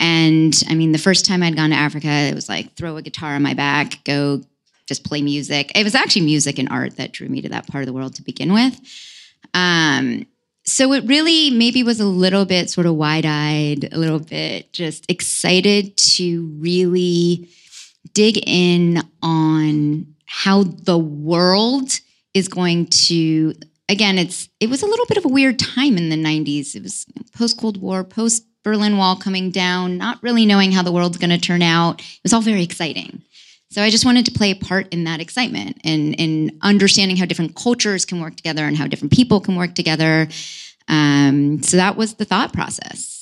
And 0.00 0.54
I 0.68 0.74
mean, 0.74 0.92
the 0.92 0.98
first 0.98 1.26
time 1.26 1.42
I'd 1.42 1.54
gone 1.54 1.70
to 1.70 1.76
Africa, 1.76 2.08
it 2.08 2.34
was 2.34 2.48
like 2.48 2.74
throw 2.74 2.96
a 2.96 3.02
guitar 3.02 3.34
on 3.34 3.42
my 3.42 3.54
back, 3.54 4.02
go 4.04 4.42
just 4.86 5.04
play 5.04 5.22
music. 5.22 5.70
It 5.74 5.84
was 5.84 5.94
actually 5.94 6.22
music 6.22 6.58
and 6.58 6.68
art 6.70 6.96
that 6.96 7.12
drew 7.12 7.28
me 7.28 7.42
to 7.42 7.50
that 7.50 7.68
part 7.68 7.82
of 7.82 7.86
the 7.86 7.92
world 7.92 8.16
to 8.16 8.22
begin 8.22 8.52
with. 8.52 8.80
Um, 9.54 10.26
so 10.64 10.92
it 10.92 11.04
really 11.04 11.50
maybe 11.50 11.82
was 11.82 12.00
a 12.00 12.06
little 12.06 12.44
bit 12.44 12.70
sort 12.70 12.86
of 12.86 12.94
wide 12.94 13.26
eyed, 13.26 13.92
a 13.92 13.98
little 13.98 14.18
bit 14.18 14.72
just 14.72 15.08
excited 15.10 15.96
to 15.96 16.46
really 16.58 17.48
dig 18.14 18.42
in 18.46 19.02
on 19.22 20.06
how 20.24 20.62
the 20.62 20.98
world 20.98 22.00
is 22.32 22.48
going 22.48 22.86
to 22.86 23.52
again 23.88 24.16
it's 24.16 24.48
it 24.60 24.70
was 24.70 24.82
a 24.82 24.86
little 24.86 25.06
bit 25.06 25.18
of 25.18 25.24
a 25.24 25.28
weird 25.28 25.58
time 25.58 25.96
in 25.96 26.08
the 26.08 26.16
90s 26.16 26.74
it 26.74 26.82
was 26.82 27.04
post 27.36 27.58
cold 27.60 27.80
war 27.80 28.04
post 28.04 28.44
berlin 28.62 28.96
wall 28.96 29.16
coming 29.16 29.50
down 29.50 29.96
not 29.96 30.22
really 30.22 30.46
knowing 30.46 30.72
how 30.72 30.82
the 30.82 30.92
world's 30.92 31.18
going 31.18 31.30
to 31.30 31.38
turn 31.38 31.62
out 31.62 32.00
it 32.00 32.20
was 32.22 32.32
all 32.32 32.40
very 32.40 32.62
exciting 32.62 33.22
so 33.70 33.82
i 33.82 33.90
just 33.90 34.04
wanted 34.04 34.24
to 34.24 34.32
play 34.32 34.50
a 34.50 34.56
part 34.56 34.88
in 34.92 35.04
that 35.04 35.20
excitement 35.20 35.76
and 35.84 36.14
in 36.14 36.58
understanding 36.62 37.16
how 37.16 37.24
different 37.24 37.54
cultures 37.54 38.04
can 38.04 38.20
work 38.20 38.36
together 38.36 38.64
and 38.64 38.76
how 38.76 38.86
different 38.86 39.12
people 39.12 39.40
can 39.40 39.56
work 39.56 39.74
together 39.74 40.28
um, 40.88 41.62
so 41.62 41.76
that 41.76 41.96
was 41.96 42.14
the 42.14 42.24
thought 42.24 42.52
process 42.52 43.20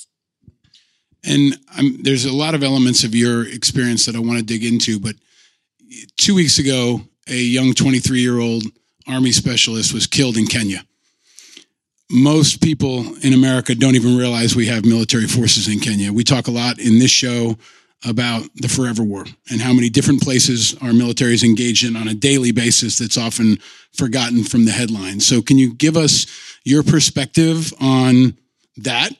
and 1.23 1.57
there's 2.01 2.25
a 2.25 2.33
lot 2.33 2.55
of 2.55 2.63
elements 2.63 3.03
of 3.03 3.13
your 3.13 3.47
experience 3.47 4.05
that 4.05 4.15
I 4.15 4.19
want 4.19 4.39
to 4.39 4.45
dig 4.45 4.63
into. 4.63 4.99
But 4.99 5.15
two 6.17 6.35
weeks 6.35 6.59
ago, 6.59 7.01
a 7.27 7.35
young 7.35 7.73
23 7.73 8.19
year 8.19 8.39
old 8.39 8.63
Army 9.07 9.31
specialist 9.31 9.93
was 9.93 10.07
killed 10.07 10.37
in 10.37 10.45
Kenya. 10.45 10.85
Most 12.11 12.61
people 12.61 13.05
in 13.21 13.33
America 13.33 13.75
don't 13.75 13.95
even 13.95 14.17
realize 14.17 14.55
we 14.55 14.65
have 14.65 14.83
military 14.83 15.27
forces 15.27 15.67
in 15.67 15.79
Kenya. 15.79 16.11
We 16.11 16.23
talk 16.23 16.47
a 16.47 16.51
lot 16.51 16.79
in 16.79 16.97
this 16.97 17.11
show 17.11 17.55
about 18.05 18.49
the 18.55 18.69
forever 18.69 19.03
war 19.03 19.25
and 19.51 19.61
how 19.61 19.73
many 19.73 19.89
different 19.89 20.21
places 20.21 20.75
our 20.81 20.93
military 20.93 21.33
is 21.33 21.43
engaged 21.43 21.85
in 21.85 21.95
on 21.95 22.07
a 22.07 22.13
daily 22.13 22.51
basis 22.51 22.97
that's 22.97 23.17
often 23.17 23.57
forgotten 23.93 24.43
from 24.43 24.65
the 24.65 24.71
headlines. 24.71 25.27
So, 25.27 25.41
can 25.41 25.57
you 25.57 25.73
give 25.73 25.97
us 25.97 26.25
your 26.63 26.81
perspective 26.81 27.73
on 27.79 28.37
that 28.77 29.11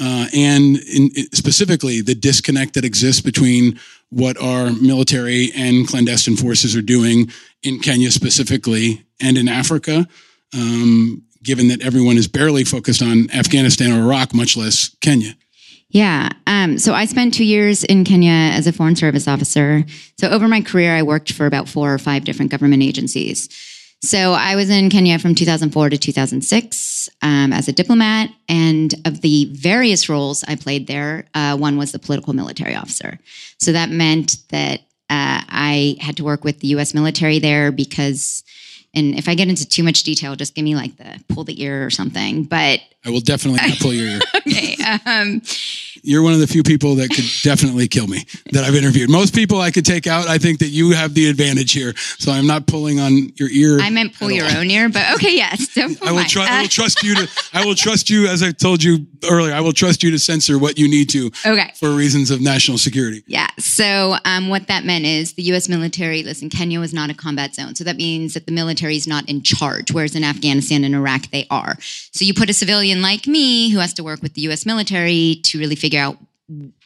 uh, 0.00 0.26
and 0.34 0.76
in, 0.76 1.10
specifically 1.32 2.00
the 2.00 2.14
disconnect 2.14 2.74
that 2.74 2.84
exists 2.84 3.22
between 3.22 3.80
what 4.10 4.40
our 4.40 4.70
military 4.72 5.50
and 5.56 5.88
clandestine 5.88 6.36
forces 6.36 6.76
are 6.76 6.82
doing 6.82 7.32
in 7.62 7.80
Kenya 7.80 8.10
specifically 8.10 9.04
and 9.20 9.36
in 9.38 9.48
Africa, 9.48 10.06
um, 10.54 11.22
given 11.46 11.68
that 11.68 11.82
everyone 11.82 12.16
is 12.18 12.28
barely 12.28 12.64
focused 12.64 13.02
on 13.02 13.30
Afghanistan 13.30 13.92
or 13.92 14.02
Iraq, 14.02 14.34
much 14.34 14.56
less 14.56 14.94
Kenya. 15.00 15.34
Yeah. 15.88 16.28
Um, 16.46 16.78
so 16.78 16.92
I 16.92 17.06
spent 17.06 17.32
two 17.32 17.44
years 17.44 17.84
in 17.84 18.04
Kenya 18.04 18.30
as 18.32 18.66
a 18.66 18.72
foreign 18.72 18.96
service 18.96 19.28
officer. 19.28 19.84
So 20.18 20.28
over 20.28 20.48
my 20.48 20.60
career, 20.60 20.94
I 20.94 21.02
worked 21.02 21.32
for 21.32 21.46
about 21.46 21.68
four 21.68 21.94
or 21.94 21.98
five 21.98 22.24
different 22.24 22.50
government 22.50 22.82
agencies. 22.82 23.48
So 24.02 24.32
I 24.32 24.56
was 24.56 24.68
in 24.68 24.90
Kenya 24.90 25.18
from 25.18 25.34
2004 25.34 25.90
to 25.90 25.96
2006 25.98 27.08
um, 27.22 27.52
as 27.52 27.66
a 27.66 27.72
diplomat, 27.72 28.30
and 28.48 28.94
of 29.04 29.22
the 29.22 29.46
various 29.52 30.08
roles 30.08 30.44
I 30.44 30.56
played 30.56 30.86
there, 30.86 31.26
uh, 31.34 31.56
one 31.56 31.78
was 31.78 31.92
the 31.92 31.98
political 31.98 32.34
military 32.34 32.74
officer. 32.74 33.18
So 33.58 33.72
that 33.72 33.88
meant 33.90 34.36
that 34.50 34.80
uh, 35.08 35.40
I 35.48 35.96
had 36.00 36.18
to 36.18 36.24
work 36.24 36.44
with 36.44 36.60
the 36.60 36.68
U.S. 36.68 36.92
military 36.92 37.38
there 37.38 37.72
because, 37.72 38.42
and 38.96 39.16
if 39.18 39.28
I 39.28 39.34
get 39.34 39.48
into 39.48 39.66
too 39.68 39.82
much 39.84 40.02
detail, 40.02 40.34
just 40.34 40.54
give 40.54 40.64
me 40.64 40.74
like 40.74 40.96
the 40.96 41.22
pull 41.28 41.44
the 41.44 41.62
ear 41.62 41.84
or 41.86 41.90
something. 41.90 42.44
But 42.44 42.80
I 43.04 43.10
will 43.10 43.20
definitely 43.20 43.60
not 43.68 43.78
pull 43.78 43.92
your 43.92 44.08
ear. 44.08 44.20
okay. 44.36 44.76
Um, 45.06 45.40
You're 46.02 46.22
one 46.22 46.32
of 46.32 46.40
the 46.40 46.46
few 46.46 46.62
people 46.62 46.94
that 46.96 47.08
could 47.10 47.24
definitely 47.42 47.86
kill 47.88 48.06
me 48.06 48.24
that 48.52 48.64
I've 48.64 48.74
interviewed. 48.74 49.10
Most 49.10 49.34
people 49.34 49.60
I 49.60 49.70
could 49.70 49.84
take 49.84 50.06
out. 50.06 50.26
I 50.28 50.38
think 50.38 50.58
that 50.60 50.68
you 50.68 50.90
have 50.92 51.14
the 51.14 51.28
advantage 51.28 51.72
here. 51.72 51.94
So 52.18 52.32
I'm 52.32 52.46
not 52.46 52.66
pulling 52.66 52.98
on 53.00 53.32
your 53.36 53.48
ear. 53.50 53.80
I 53.80 53.90
meant 53.90 54.16
pull 54.18 54.30
your 54.30 54.46
own 54.56 54.70
ear, 54.70 54.88
but 54.88 55.04
okay, 55.14 55.34
yes. 55.34 55.72
Don't 55.74 55.98
pull 55.98 56.08
I 56.08 56.12
will. 56.12 56.24
I 56.38 56.58
Uh, 56.58 56.62
will 56.62 56.68
trust 56.68 57.02
you 57.02 57.14
to. 57.16 57.28
I 57.52 57.64
will 57.64 57.74
trust 57.74 58.08
you, 58.10 58.26
as 58.28 58.42
I 58.42 58.52
told 58.52 58.82
you 58.82 59.06
earlier. 59.30 59.52
I 59.54 59.60
will 59.60 59.72
trust 59.72 60.02
you 60.02 60.10
to 60.12 60.18
censor 60.18 60.58
what 60.58 60.78
you 60.78 60.88
need 60.88 61.08
to. 61.10 61.30
Okay. 61.44 61.72
For 61.76 61.90
reasons 61.90 62.30
of 62.30 62.40
national 62.40 62.78
security. 62.78 63.24
Yeah. 63.26 63.48
So 63.58 64.16
um, 64.24 64.48
what 64.48 64.68
that 64.68 64.84
meant 64.84 65.04
is 65.06 65.32
the 65.34 65.42
U.S. 65.44 65.68
military. 65.68 66.22
Listen, 66.22 66.48
Kenya 66.50 66.78
was 66.80 66.94
not 66.94 67.10
a 67.10 67.14
combat 67.14 67.54
zone, 67.54 67.74
so 67.74 67.82
that 67.84 67.96
means 67.96 68.34
that 68.34 68.46
the 68.46 68.52
military 68.52 68.85
is 68.94 69.08
not 69.08 69.28
in 69.28 69.42
charge. 69.42 69.90
Whereas 69.92 70.14
in 70.14 70.22
Afghanistan 70.22 70.84
and 70.84 70.94
Iraq, 70.94 71.30
they 71.30 71.46
are. 71.50 71.76
So 71.80 72.24
you 72.24 72.32
put 72.32 72.50
a 72.50 72.54
civilian 72.54 73.02
like 73.02 73.26
me 73.26 73.70
who 73.70 73.78
has 73.78 73.92
to 73.94 74.04
work 74.04 74.22
with 74.22 74.34
the 74.34 74.42
U.S. 74.42 74.64
military 74.64 75.40
to 75.44 75.58
really 75.58 75.76
figure 75.76 76.00
out 76.00 76.18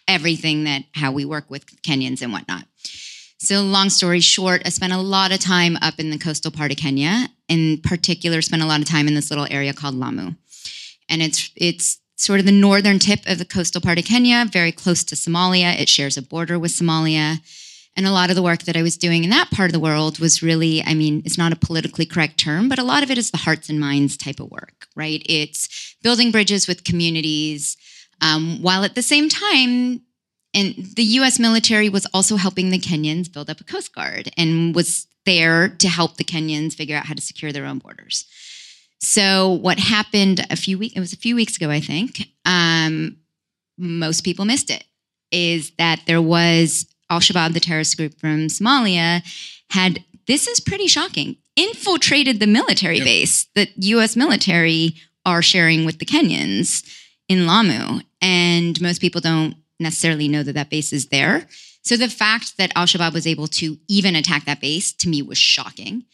everything 0.08 0.64
that 0.64 0.84
how 0.94 1.12
we 1.12 1.24
work 1.24 1.50
with 1.50 1.66
Kenyans 1.82 2.22
and 2.22 2.32
whatnot. 2.32 2.64
So 3.38 3.62
long 3.62 3.88
story 3.88 4.20
short, 4.20 4.62
I 4.66 4.68
spent 4.68 4.92
a 4.92 4.98
lot 4.98 5.32
of 5.32 5.38
time 5.38 5.78
up 5.80 5.98
in 5.98 6.10
the 6.10 6.18
coastal 6.18 6.50
part 6.50 6.72
of 6.72 6.76
Kenya. 6.76 7.28
In 7.48 7.80
particular, 7.82 8.42
spent 8.42 8.62
a 8.62 8.66
lot 8.66 8.80
of 8.80 8.86
time 8.86 9.08
in 9.08 9.14
this 9.14 9.30
little 9.30 9.46
area 9.50 9.72
called 9.72 9.94
Lamu, 9.94 10.34
and 11.08 11.22
it's 11.22 11.50
it's 11.56 12.00
sort 12.16 12.38
of 12.38 12.44
the 12.44 12.52
northern 12.52 12.98
tip 12.98 13.20
of 13.26 13.38
the 13.38 13.46
coastal 13.46 13.80
part 13.80 13.98
of 13.98 14.04
Kenya, 14.04 14.44
very 14.50 14.72
close 14.72 15.02
to 15.04 15.14
Somalia. 15.14 15.78
It 15.80 15.88
shares 15.88 16.18
a 16.18 16.22
border 16.22 16.58
with 16.58 16.70
Somalia. 16.70 17.40
And 17.96 18.06
a 18.06 18.12
lot 18.12 18.30
of 18.30 18.36
the 18.36 18.42
work 18.42 18.62
that 18.62 18.76
I 18.76 18.82
was 18.82 18.96
doing 18.96 19.24
in 19.24 19.30
that 19.30 19.50
part 19.50 19.68
of 19.68 19.72
the 19.72 19.80
world 19.80 20.20
was 20.20 20.42
really, 20.42 20.82
I 20.82 20.94
mean, 20.94 21.22
it's 21.24 21.36
not 21.36 21.52
a 21.52 21.56
politically 21.56 22.06
correct 22.06 22.38
term, 22.38 22.68
but 22.68 22.78
a 22.78 22.84
lot 22.84 23.02
of 23.02 23.10
it 23.10 23.18
is 23.18 23.30
the 23.30 23.38
hearts 23.38 23.68
and 23.68 23.80
minds 23.80 24.16
type 24.16 24.40
of 24.40 24.50
work, 24.50 24.86
right? 24.94 25.22
It's 25.26 25.96
building 26.02 26.30
bridges 26.30 26.68
with 26.68 26.84
communities, 26.84 27.76
um, 28.22 28.62
while 28.62 28.84
at 28.84 28.94
the 28.94 29.02
same 29.02 29.28
time, 29.28 30.02
and 30.54 30.74
the 30.96 31.02
US 31.02 31.38
military 31.38 31.88
was 31.88 32.06
also 32.14 32.36
helping 32.36 32.70
the 32.70 32.78
Kenyans 32.78 33.32
build 33.32 33.50
up 33.50 33.60
a 33.60 33.64
coast 33.64 33.94
guard 33.94 34.30
and 34.36 34.74
was 34.74 35.06
there 35.26 35.68
to 35.68 35.88
help 35.88 36.16
the 36.16 36.24
Kenyans 36.24 36.74
figure 36.74 36.96
out 36.96 37.06
how 37.06 37.14
to 37.14 37.20
secure 37.20 37.52
their 37.52 37.66
own 37.66 37.78
borders. 37.78 38.24
So 39.00 39.50
what 39.50 39.78
happened 39.78 40.46
a 40.50 40.56
few 40.56 40.78
weeks, 40.78 40.94
it 40.96 41.00
was 41.00 41.12
a 41.12 41.18
few 41.18 41.34
weeks 41.34 41.56
ago, 41.56 41.70
I 41.70 41.80
think, 41.80 42.28
um, 42.44 43.16
most 43.78 44.24
people 44.24 44.44
missed 44.44 44.70
it, 44.70 44.84
is 45.30 45.72
that 45.78 46.02
there 46.06 46.20
was 46.20 46.86
Al-Shabaab, 47.10 47.52
the 47.52 47.60
terrorist 47.60 47.96
group 47.96 48.18
from 48.18 48.46
Somalia, 48.46 49.22
had, 49.70 50.04
this 50.26 50.46
is 50.46 50.60
pretty 50.60 50.86
shocking, 50.86 51.36
infiltrated 51.56 52.40
the 52.40 52.46
military 52.46 52.98
Yep. 52.98 53.04
base 53.04 53.46
that 53.54 53.68
US 53.76 54.16
military 54.16 54.94
are 55.26 55.42
sharing 55.42 55.84
with 55.84 55.98
the 55.98 56.06
Kenyans 56.06 56.82
in 57.28 57.46
Lamu. 57.46 58.00
And 58.22 58.80
most 58.80 59.00
people 59.00 59.20
don't 59.20 59.56
necessarily 59.78 60.28
know 60.28 60.42
that 60.42 60.54
that 60.54 60.70
base 60.70 60.92
is 60.92 61.06
there. 61.08 61.46
So 61.82 61.96
the 61.96 62.08
fact 62.08 62.56
that 62.58 62.72
Al 62.76 62.86
Shabaab 62.86 63.12
was 63.12 63.26
able 63.26 63.46
to 63.48 63.78
even 63.88 64.14
attack 64.14 64.44
that 64.44 64.60
base 64.60 64.92
to 64.94 65.08
me 65.08 65.22
was 65.22 65.38
shocking. 65.38 66.04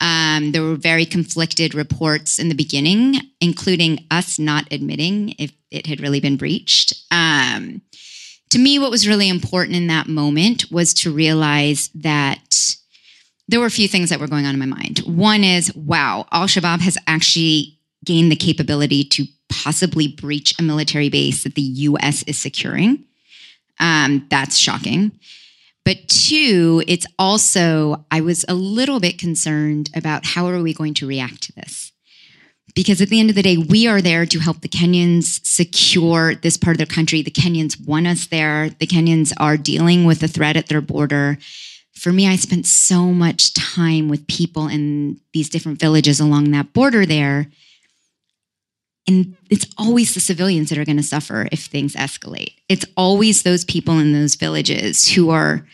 Um, 0.00 0.52
there 0.52 0.62
were 0.62 0.76
very 0.76 1.04
conflicted 1.04 1.74
reports 1.74 2.38
in 2.38 2.48
the 2.48 2.54
beginning, 2.54 3.20
including 3.40 4.04
us 4.10 4.38
not 4.38 4.66
admitting 4.70 5.34
if 5.38 5.52
it 5.70 5.86
had 5.86 6.00
really 6.00 6.20
been 6.20 6.36
breached. 6.36 6.92
Um, 7.10 7.82
to 8.50 8.58
me, 8.58 8.78
what 8.78 8.90
was 8.90 9.06
really 9.06 9.28
important 9.28 9.76
in 9.76 9.88
that 9.88 10.06
moment 10.06 10.70
was 10.70 10.94
to 10.94 11.12
realize 11.12 11.90
that 11.94 12.76
there 13.48 13.60
were 13.60 13.66
a 13.66 13.70
few 13.70 13.88
things 13.88 14.10
that 14.10 14.20
were 14.20 14.26
going 14.26 14.46
on 14.46 14.54
in 14.54 14.60
my 14.60 14.66
mind. 14.66 15.00
One 15.00 15.42
is, 15.42 15.74
wow, 15.74 16.26
Al 16.32 16.46
Shabaab 16.46 16.80
has 16.80 16.98
actually 17.06 17.78
gained 18.04 18.30
the 18.30 18.36
capability 18.36 19.04
to 19.04 19.24
possibly 19.48 20.08
breach 20.08 20.54
a 20.58 20.62
military 20.62 21.08
base 21.08 21.44
that 21.44 21.54
the 21.54 21.62
US 21.62 22.22
is 22.24 22.38
securing. 22.38 23.04
Um, 23.80 24.26
that's 24.30 24.56
shocking. 24.58 25.12
But 25.84 26.06
two, 26.08 26.82
it's 26.86 27.06
also, 27.18 28.04
I 28.10 28.20
was 28.20 28.44
a 28.46 28.54
little 28.54 29.00
bit 29.00 29.18
concerned 29.18 29.90
about 29.94 30.26
how 30.26 30.46
are 30.46 30.62
we 30.62 30.74
going 30.74 30.94
to 30.94 31.06
react 31.06 31.42
to 31.44 31.52
this? 31.52 31.92
Because 32.78 33.00
at 33.00 33.08
the 33.08 33.18
end 33.18 33.28
of 33.28 33.34
the 33.34 33.42
day, 33.42 33.56
we 33.56 33.88
are 33.88 34.00
there 34.00 34.24
to 34.24 34.38
help 34.38 34.60
the 34.60 34.68
Kenyans 34.68 35.44
secure 35.44 36.36
this 36.36 36.56
part 36.56 36.74
of 36.74 36.78
their 36.78 36.86
country. 36.86 37.22
The 37.22 37.30
Kenyans 37.32 37.84
want 37.84 38.06
us 38.06 38.28
there. 38.28 38.70
The 38.70 38.86
Kenyans 38.86 39.32
are 39.36 39.56
dealing 39.56 40.04
with 40.04 40.22
a 40.22 40.28
threat 40.28 40.56
at 40.56 40.68
their 40.68 40.80
border. 40.80 41.38
For 41.92 42.12
me, 42.12 42.28
I 42.28 42.36
spent 42.36 42.66
so 42.66 43.06
much 43.06 43.52
time 43.52 44.08
with 44.08 44.28
people 44.28 44.68
in 44.68 45.18
these 45.32 45.48
different 45.48 45.80
villages 45.80 46.20
along 46.20 46.52
that 46.52 46.72
border 46.72 47.04
there. 47.04 47.48
And 49.08 49.36
it's 49.50 49.66
always 49.76 50.14
the 50.14 50.20
civilians 50.20 50.68
that 50.68 50.78
are 50.78 50.84
going 50.84 50.98
to 50.98 51.02
suffer 51.02 51.48
if 51.50 51.64
things 51.64 51.96
escalate. 51.96 52.52
It's 52.68 52.86
always 52.96 53.42
those 53.42 53.64
people 53.64 53.98
in 53.98 54.12
those 54.12 54.36
villages 54.36 55.08
who 55.08 55.30
are 55.30 55.66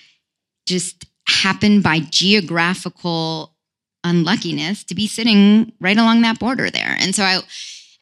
just 0.66 1.05
happen 1.28 1.82
by 1.82 1.98
geographical 1.98 3.53
unluckiness 4.05 4.84
to 4.84 4.94
be 4.94 5.07
sitting 5.07 5.72
right 5.80 5.96
along 5.96 6.22
that 6.22 6.38
border 6.38 6.70
there. 6.70 6.96
And 7.00 7.14
so 7.14 7.24
I, 7.24 7.40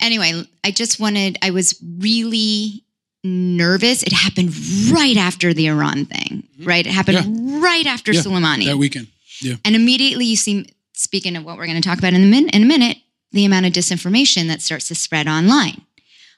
anyway, 0.00 0.42
I 0.64 0.70
just 0.70 1.00
wanted, 1.00 1.38
I 1.42 1.50
was 1.50 1.82
really 1.98 2.84
nervous. 3.24 4.02
It 4.02 4.12
happened 4.12 4.52
right 4.90 5.16
after 5.16 5.54
the 5.54 5.68
Iran 5.68 6.06
thing, 6.06 6.42
mm-hmm. 6.42 6.64
right? 6.64 6.86
It 6.86 6.92
happened 6.92 7.62
right 7.62 7.86
after 7.86 8.12
Yeah, 8.12 8.20
Soleimani. 8.20 8.66
that 8.66 8.78
weekend. 8.78 9.08
Yeah. 9.40 9.54
And 9.64 9.74
immediately 9.74 10.26
you 10.26 10.36
see, 10.36 10.66
speaking 10.92 11.36
of 11.36 11.44
what 11.44 11.56
we're 11.56 11.66
going 11.66 11.80
to 11.80 11.88
talk 11.88 11.98
about 11.98 12.12
in 12.12 12.22
a, 12.22 12.26
min- 12.26 12.48
in 12.50 12.62
a 12.62 12.66
minute, 12.66 12.98
the 13.30 13.44
amount 13.44 13.66
of 13.66 13.72
disinformation 13.72 14.48
that 14.48 14.60
starts 14.60 14.88
to 14.88 14.94
spread 14.94 15.26
online. 15.26 15.82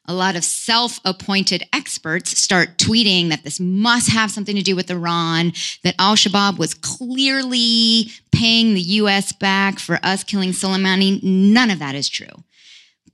A 0.07 0.13
lot 0.13 0.37
of 0.37 0.45
self 0.45 1.01
appointed 1.05 1.67
experts 1.73 2.39
start 2.39 2.77
tweeting 2.77 3.31
that 3.31 3.43
this 3.43 3.59
must 3.59 4.11
have 4.11 4.31
something 4.31 4.55
to 4.55 4.63
do 4.63 4.77
with 4.77 4.91
Iran, 4.91 5.53
that 5.83 5.95
Al 5.99 6.15
Shabaab 6.15 6.59
was 6.59 6.75
clearly 6.75 8.11
paying 8.31 8.75
the 8.75 8.83
US 8.83 9.33
back 9.33 9.79
for 9.79 9.99
us 10.03 10.23
killing 10.23 10.51
Soleimani. 10.51 11.23
None 11.23 11.71
of 11.71 11.79
that 11.79 11.95
is 11.95 12.09
true. 12.09 12.45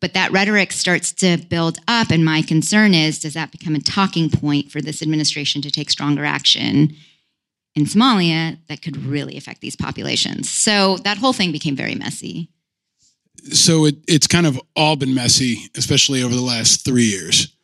But 0.00 0.14
that 0.14 0.32
rhetoric 0.32 0.72
starts 0.72 1.12
to 1.12 1.36
build 1.36 1.78
up. 1.86 2.10
And 2.10 2.24
my 2.24 2.42
concern 2.42 2.94
is 2.94 3.20
does 3.20 3.34
that 3.34 3.52
become 3.52 3.76
a 3.76 3.80
talking 3.80 4.28
point 4.28 4.72
for 4.72 4.80
this 4.80 5.02
administration 5.02 5.62
to 5.62 5.70
take 5.70 5.90
stronger 5.90 6.24
action 6.24 6.96
in 7.76 7.84
Somalia 7.84 8.58
that 8.68 8.82
could 8.82 8.96
really 8.96 9.36
affect 9.36 9.60
these 9.60 9.76
populations? 9.76 10.48
So 10.48 10.96
that 10.98 11.18
whole 11.18 11.34
thing 11.34 11.52
became 11.52 11.76
very 11.76 11.94
messy. 11.94 12.50
So 13.52 13.86
it, 13.86 13.96
it's 14.06 14.26
kind 14.26 14.46
of 14.46 14.60
all 14.76 14.96
been 14.96 15.14
messy, 15.14 15.70
especially 15.76 16.22
over 16.22 16.34
the 16.34 16.40
last 16.40 16.84
three 16.84 17.04
years. 17.04 17.54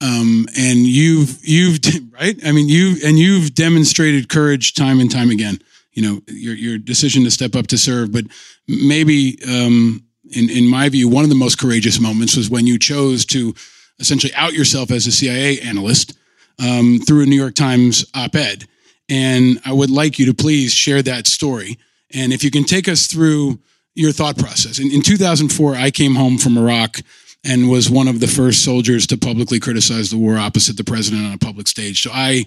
Um, 0.00 0.46
and 0.58 0.80
you've 0.80 1.38
you've 1.42 1.78
right. 2.12 2.38
I 2.44 2.52
mean, 2.52 2.68
you 2.68 2.96
and 3.04 3.18
you've 3.18 3.54
demonstrated 3.54 4.28
courage 4.28 4.74
time 4.74 5.00
and 5.00 5.10
time 5.10 5.30
again. 5.30 5.58
You 5.92 6.02
know 6.02 6.22
your 6.26 6.54
your 6.54 6.78
decision 6.78 7.24
to 7.24 7.30
step 7.30 7.54
up 7.54 7.68
to 7.68 7.78
serve, 7.78 8.12
but 8.12 8.24
maybe 8.68 9.38
um, 9.48 10.04
in 10.34 10.50
in 10.50 10.68
my 10.68 10.88
view, 10.88 11.08
one 11.08 11.24
of 11.24 11.30
the 11.30 11.36
most 11.36 11.58
courageous 11.58 11.98
moments 11.98 12.36
was 12.36 12.50
when 12.50 12.66
you 12.66 12.78
chose 12.78 13.24
to 13.26 13.54
essentially 13.98 14.34
out 14.34 14.52
yourself 14.52 14.90
as 14.90 15.06
a 15.06 15.12
CIA 15.12 15.60
analyst 15.60 16.16
um, 16.58 16.98
through 17.06 17.22
a 17.22 17.26
New 17.26 17.36
York 17.36 17.54
Times 17.54 18.04
op-ed. 18.14 18.66
And 19.08 19.58
I 19.64 19.72
would 19.72 19.90
like 19.90 20.18
you 20.18 20.26
to 20.26 20.34
please 20.34 20.72
share 20.72 21.02
that 21.02 21.26
story. 21.26 21.78
And 22.12 22.32
if 22.32 22.42
you 22.44 22.50
can 22.50 22.64
take 22.64 22.88
us 22.88 23.06
through 23.06 23.58
your 23.96 24.12
thought 24.12 24.38
process. 24.38 24.78
In, 24.78 24.92
in 24.92 25.02
2004, 25.02 25.74
I 25.74 25.90
came 25.90 26.14
home 26.14 26.38
from 26.38 26.56
Iraq 26.56 27.00
and 27.44 27.70
was 27.70 27.88
one 27.88 28.08
of 28.08 28.20
the 28.20 28.26
first 28.26 28.64
soldiers 28.64 29.06
to 29.08 29.16
publicly 29.16 29.58
criticize 29.58 30.10
the 30.10 30.18
war 30.18 30.36
opposite 30.36 30.76
the 30.76 30.84
president 30.84 31.26
on 31.26 31.32
a 31.32 31.38
public 31.38 31.68
stage. 31.68 32.02
So 32.02 32.10
I 32.12 32.44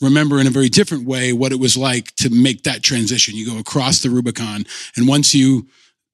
remember 0.00 0.40
in 0.40 0.46
a 0.46 0.50
very 0.50 0.68
different 0.68 1.06
way 1.06 1.32
what 1.32 1.52
it 1.52 1.58
was 1.58 1.76
like 1.76 2.14
to 2.16 2.30
make 2.30 2.62
that 2.64 2.82
transition. 2.82 3.34
You 3.34 3.46
go 3.46 3.58
across 3.58 4.02
the 4.02 4.10
Rubicon, 4.10 4.64
and 4.96 5.08
once 5.08 5.34
you 5.34 5.66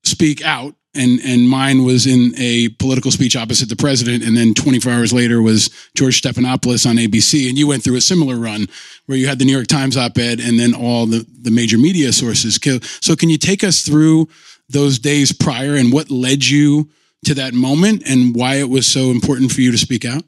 speak 0.05 0.45
out, 0.45 0.74
and 0.95 1.20
and 1.20 1.49
mine 1.49 1.84
was 1.84 2.07
in 2.07 2.32
a 2.39 2.70
political 2.80 3.11
speech 3.11 3.36
opposite 3.36 3.68
the 3.68 3.76
president, 3.76 4.24
and 4.24 4.36
then 4.36 4.55
24 4.55 4.93
hours 4.93 5.12
later 5.12 5.43
was 5.43 5.70
George 5.95 6.20
Stephanopoulos 6.20 6.89
on 6.89 6.97
ABC, 6.97 7.49
and 7.49 7.59
you 7.59 7.66
went 7.66 7.84
through 7.84 7.97
a 7.97 8.01
similar 8.01 8.36
run 8.36 8.66
where 9.07 9.18
you 9.18 9.28
had 9.28 9.39
the 9.39 9.45
New 9.45 9.53
York 9.53 9.66
Times 9.66 9.97
op-ed 9.97 10.41
and 10.41 10.59
then 10.59 10.74
all 10.74 11.07
the 11.07 11.26
the 11.43 11.51
major 11.51 11.78
media 11.78 12.12
sources. 12.12 12.59
Killed. 12.59 12.84
So 12.84 13.14
can 13.16 13.28
you 13.28 13.39
take 13.39 13.62
us 13.62 13.82
through 13.82 14.28
those 14.69 14.99
days 14.99 15.33
prior 15.33 15.75
and 15.75 15.93
what 15.93 16.11
led 16.11 16.47
you 16.47 16.91
to 17.25 17.35
that 17.35 17.55
moment 17.55 18.03
and 18.07 18.35
why 18.35 18.57
it 18.57 18.69
was 18.69 18.87
so 18.87 19.11
important 19.11 19.53
for 19.53 19.61
you 19.61 19.71
to 19.73 19.79
speak 19.79 20.05
out? 20.05 20.23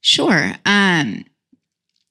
Sure. 0.00 0.52
Um, 0.64 1.24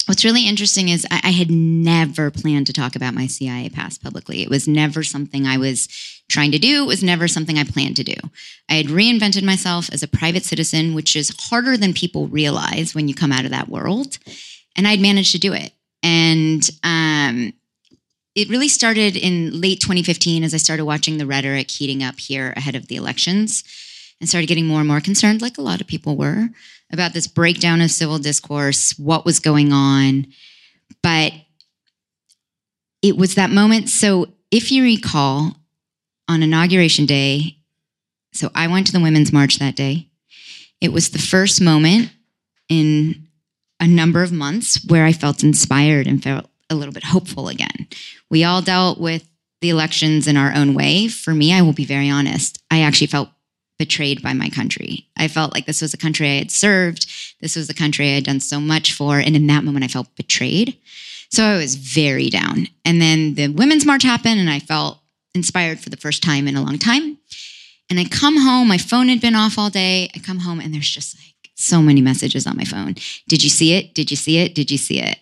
what's 0.08 0.26
really 0.26 0.48
interesting 0.48 0.90
is 0.90 1.06
I, 1.10 1.22
I 1.26 1.32
had 1.32 1.50
never 1.50 2.32
planned 2.32 2.68
to 2.68 2.74
talk 2.74 2.96
about 2.96 3.14
my 3.14 3.28
CIA 3.28 3.70
past 3.70 4.04
publicly. 4.04 4.42
It 4.42 4.50
was 4.50 4.68
never 4.68 5.04
something 5.04 5.46
I 5.46 5.58
was 5.58 5.88
trying 6.30 6.52
to 6.52 6.60
do. 6.60 6.84
It 6.84 6.88
was 6.88 7.04
never 7.04 7.28
something 7.28 7.58
I 7.58 7.64
planned 7.64 7.96
to 7.98 8.04
do. 8.04 8.16
I 8.70 8.74
had 8.74 8.88
reinvented 8.88 9.44
myself 9.44 9.90
as 9.92 10.04
a 10.04 10.08
private 10.08 10.44
citizen, 10.44 10.94
which 10.94 11.16
is 11.16 11.36
harder 11.50 11.78
than 11.78 11.94
people 11.94 12.28
realize 12.28 12.96
when 12.96 13.08
you 13.08 13.14
come 13.14 13.32
out 13.32 13.46
of 13.46 13.52
that 13.52 13.70
world. 13.70 14.18
And 14.76 14.88
I'd 14.88 15.00
managed 15.00 15.34
to 15.34 15.40
do 15.40 15.54
it. 15.54 15.72
And 16.02 16.68
um, 16.84 17.54
it 18.36 18.50
really 18.50 18.68
started 18.68 19.16
in 19.16 19.60
late 19.60 19.80
2015 19.80 20.44
as 20.44 20.54
I 20.54 20.58
started 20.58 20.86
watching 20.86 21.18
the 21.18 21.26
rhetoric 21.26 21.70
heating 21.70 22.04
up 22.04 22.20
here 22.20 22.54
ahead 22.58 22.76
of 22.76 22.88
the 22.88 22.96
elections 22.96 23.64
and 24.20 24.28
started 24.28 24.48
getting 24.48 24.66
more 24.66 24.80
and 24.80 24.88
more 24.88 25.02
concerned, 25.02 25.42
like 25.42 25.58
a 25.58 25.62
lot 25.62 25.82
of 25.82 25.88
people 25.88 26.16
were, 26.16 26.50
about 26.92 27.14
this 27.14 27.28
breakdown 27.28 27.82
of 27.82 27.92
civil 27.92 28.20
discourse, 28.20 28.98
what 28.98 29.26
was 29.26 29.40
going 29.40 29.72
on. 29.72 30.28
But 31.02 31.34
it 33.02 33.18
was 33.18 33.36
that 33.36 33.50
moment. 33.50 33.90
So, 33.90 34.28
if 34.50 34.72
you 34.72 34.84
recall, 34.84 35.58
on 36.28 36.44
Inauguration 36.44 37.06
Day, 37.06 37.58
so 38.34 38.50
I 38.56 38.68
went 38.68 38.88
to 38.88 38.94
the 38.94 39.00
Women's 39.00 39.34
March 39.34 39.60
that 39.60 39.76
day. 39.76 40.08
It 40.82 40.92
was 40.92 41.10
the 41.10 41.20
first 41.20 41.62
moment 41.62 42.12
in 42.70 43.28
a 43.80 43.88
number 43.88 44.24
of 44.24 44.32
months 44.32 44.84
where 44.88 45.06
I 45.06 45.12
felt 45.12 45.44
inspired 45.44 46.08
and 46.08 46.24
felt 46.24 46.50
a 46.70 46.76
little 46.76 46.94
bit 46.94 47.04
hopeful 47.04 47.48
again. 47.48 47.88
We 48.34 48.44
all 48.44 48.64
dealt 48.64 49.00
with 49.00 49.30
the 49.62 49.70
elections 49.70 50.28
in 50.28 50.38
our 50.38 50.52
own 50.56 50.74
way. 50.74 51.08
For 51.08 51.36
me, 51.36 51.54
I 51.54 51.62
will 51.62 51.72
be 51.72 51.86
very 51.86 52.10
honest, 52.10 52.58
I 52.72 52.82
actually 52.82 53.06
felt 53.06 53.30
betrayed 53.78 54.24
by 54.24 54.34
my 54.34 54.50
country. 54.50 55.08
I 55.16 55.28
felt 55.28 55.54
like 55.54 55.68
this 55.68 55.84
was 55.84 55.94
a 55.94 56.00
country 56.00 56.28
I 56.28 56.38
had 56.40 56.50
served. 56.50 57.06
This 57.42 57.56
was 57.56 57.70
a 57.70 57.76
country 57.76 58.10
I 58.10 58.16
had 58.16 58.24
done 58.24 58.40
so 58.40 58.60
much 58.60 58.92
for. 58.94 59.20
And 59.20 59.36
in 59.36 59.46
that 59.48 59.64
moment, 59.64 59.86
I 59.86 59.88
felt 59.88 60.16
betrayed. 60.16 60.76
So 61.30 61.44
I 61.44 61.58
was 61.58 61.76
very 61.76 62.32
down. 62.32 62.70
And 62.84 63.00
then 63.00 63.36
the 63.36 63.50
Women's 63.50 63.86
March 63.86 64.02
happened, 64.02 64.40
and 64.40 64.50
I 64.50 64.58
felt 64.58 64.98
inspired 65.36 65.80
for 65.80 65.92
the 65.92 65.98
first 65.98 66.24
time 66.24 66.48
in 66.48 66.56
a 66.56 66.64
long 66.64 66.80
time. 66.80 67.20
And 67.88 68.00
I 68.00 68.06
come 68.06 68.38
home, 68.42 68.68
my 68.68 68.80
phone 68.80 69.10
had 69.10 69.22
been 69.22 69.36
off 69.36 69.60
all 69.60 69.70
day. 69.70 70.10
I 70.16 70.18
come 70.18 70.40
home, 70.40 70.60
and 70.60 70.74
there's 70.74 70.90
just 70.90 71.16
like 71.20 71.52
so 71.54 71.84
many 71.84 72.02
messages 72.02 72.48
on 72.48 72.58
my 72.58 72.64
phone. 72.64 72.96
Did 73.28 73.44
you 73.44 73.52
see 73.52 73.74
it? 73.74 73.94
Did 73.94 74.10
you 74.10 74.18
see 74.18 74.40
it? 74.40 74.56
Did 74.56 74.72
you 74.72 74.80
see 74.80 75.00
it? 75.00 75.20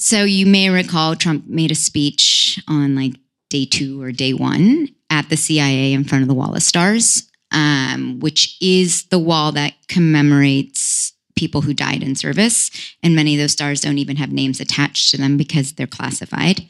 So 0.00 0.24
you 0.24 0.46
may 0.46 0.70
recall 0.70 1.14
Trump 1.14 1.46
made 1.46 1.70
a 1.70 1.74
speech 1.74 2.58
on 2.66 2.96
like 2.96 3.12
day 3.50 3.66
two 3.66 4.00
or 4.00 4.12
day 4.12 4.32
one 4.32 4.88
at 5.10 5.28
the 5.28 5.36
CIA 5.36 5.92
in 5.92 6.04
front 6.04 6.22
of 6.22 6.28
the 6.28 6.34
Wall 6.34 6.56
of 6.56 6.62
Stars, 6.62 7.28
um, 7.52 8.18
which 8.18 8.56
is 8.62 9.04
the 9.08 9.18
wall 9.18 9.52
that 9.52 9.74
commemorates 9.88 11.12
people 11.36 11.60
who 11.60 11.74
died 11.74 12.02
in 12.02 12.14
service. 12.14 12.70
And 13.02 13.14
many 13.14 13.34
of 13.34 13.40
those 13.40 13.52
stars 13.52 13.82
don't 13.82 13.98
even 13.98 14.16
have 14.16 14.32
names 14.32 14.58
attached 14.58 15.10
to 15.10 15.18
them 15.18 15.36
because 15.36 15.74
they're 15.74 15.86
classified. 15.86 16.66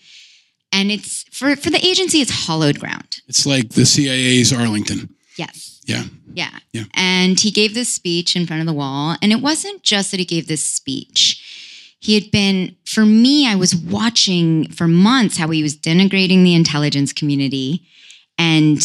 And 0.73 0.91
it's 0.91 1.23
for, 1.31 1.55
for 1.55 1.71
the 1.71 1.85
agency, 1.87 2.21
it's 2.21 2.47
hollowed 2.47 2.81
ground. 2.81 3.21
It's 3.29 3.47
like 3.47 3.71
the 3.71 3.87
CIA's 3.87 4.53
Arlington. 4.53 5.15
Yes. 5.37 5.81
Yeah. 5.85 6.03
Yeah. 6.35 6.59
Yeah. 6.73 6.85
And 6.95 7.39
he 7.39 7.53
gave 7.53 7.75
this 7.75 7.95
speech 7.95 8.35
in 8.35 8.47
front 8.47 8.61
of 8.61 8.67
the 8.67 8.73
wall. 8.73 9.15
And 9.23 9.31
it 9.31 9.41
wasn't 9.41 9.85
just 9.85 10.11
that 10.11 10.19
he 10.19 10.27
gave 10.27 10.49
this 10.49 10.65
speech. 10.65 11.40
He 12.01 12.15
had 12.15 12.31
been, 12.31 12.77
for 12.87 13.05
me, 13.05 13.47
I 13.47 13.55
was 13.55 13.77
watching 13.77 14.71
for 14.73 14.89
months 14.89 15.37
how 15.37 15.49
he 15.49 15.63
was 15.63 15.77
denigrating 15.77 16.43
the 16.43 16.55
intelligence 16.55 17.13
community. 17.13 17.87
And 18.39 18.81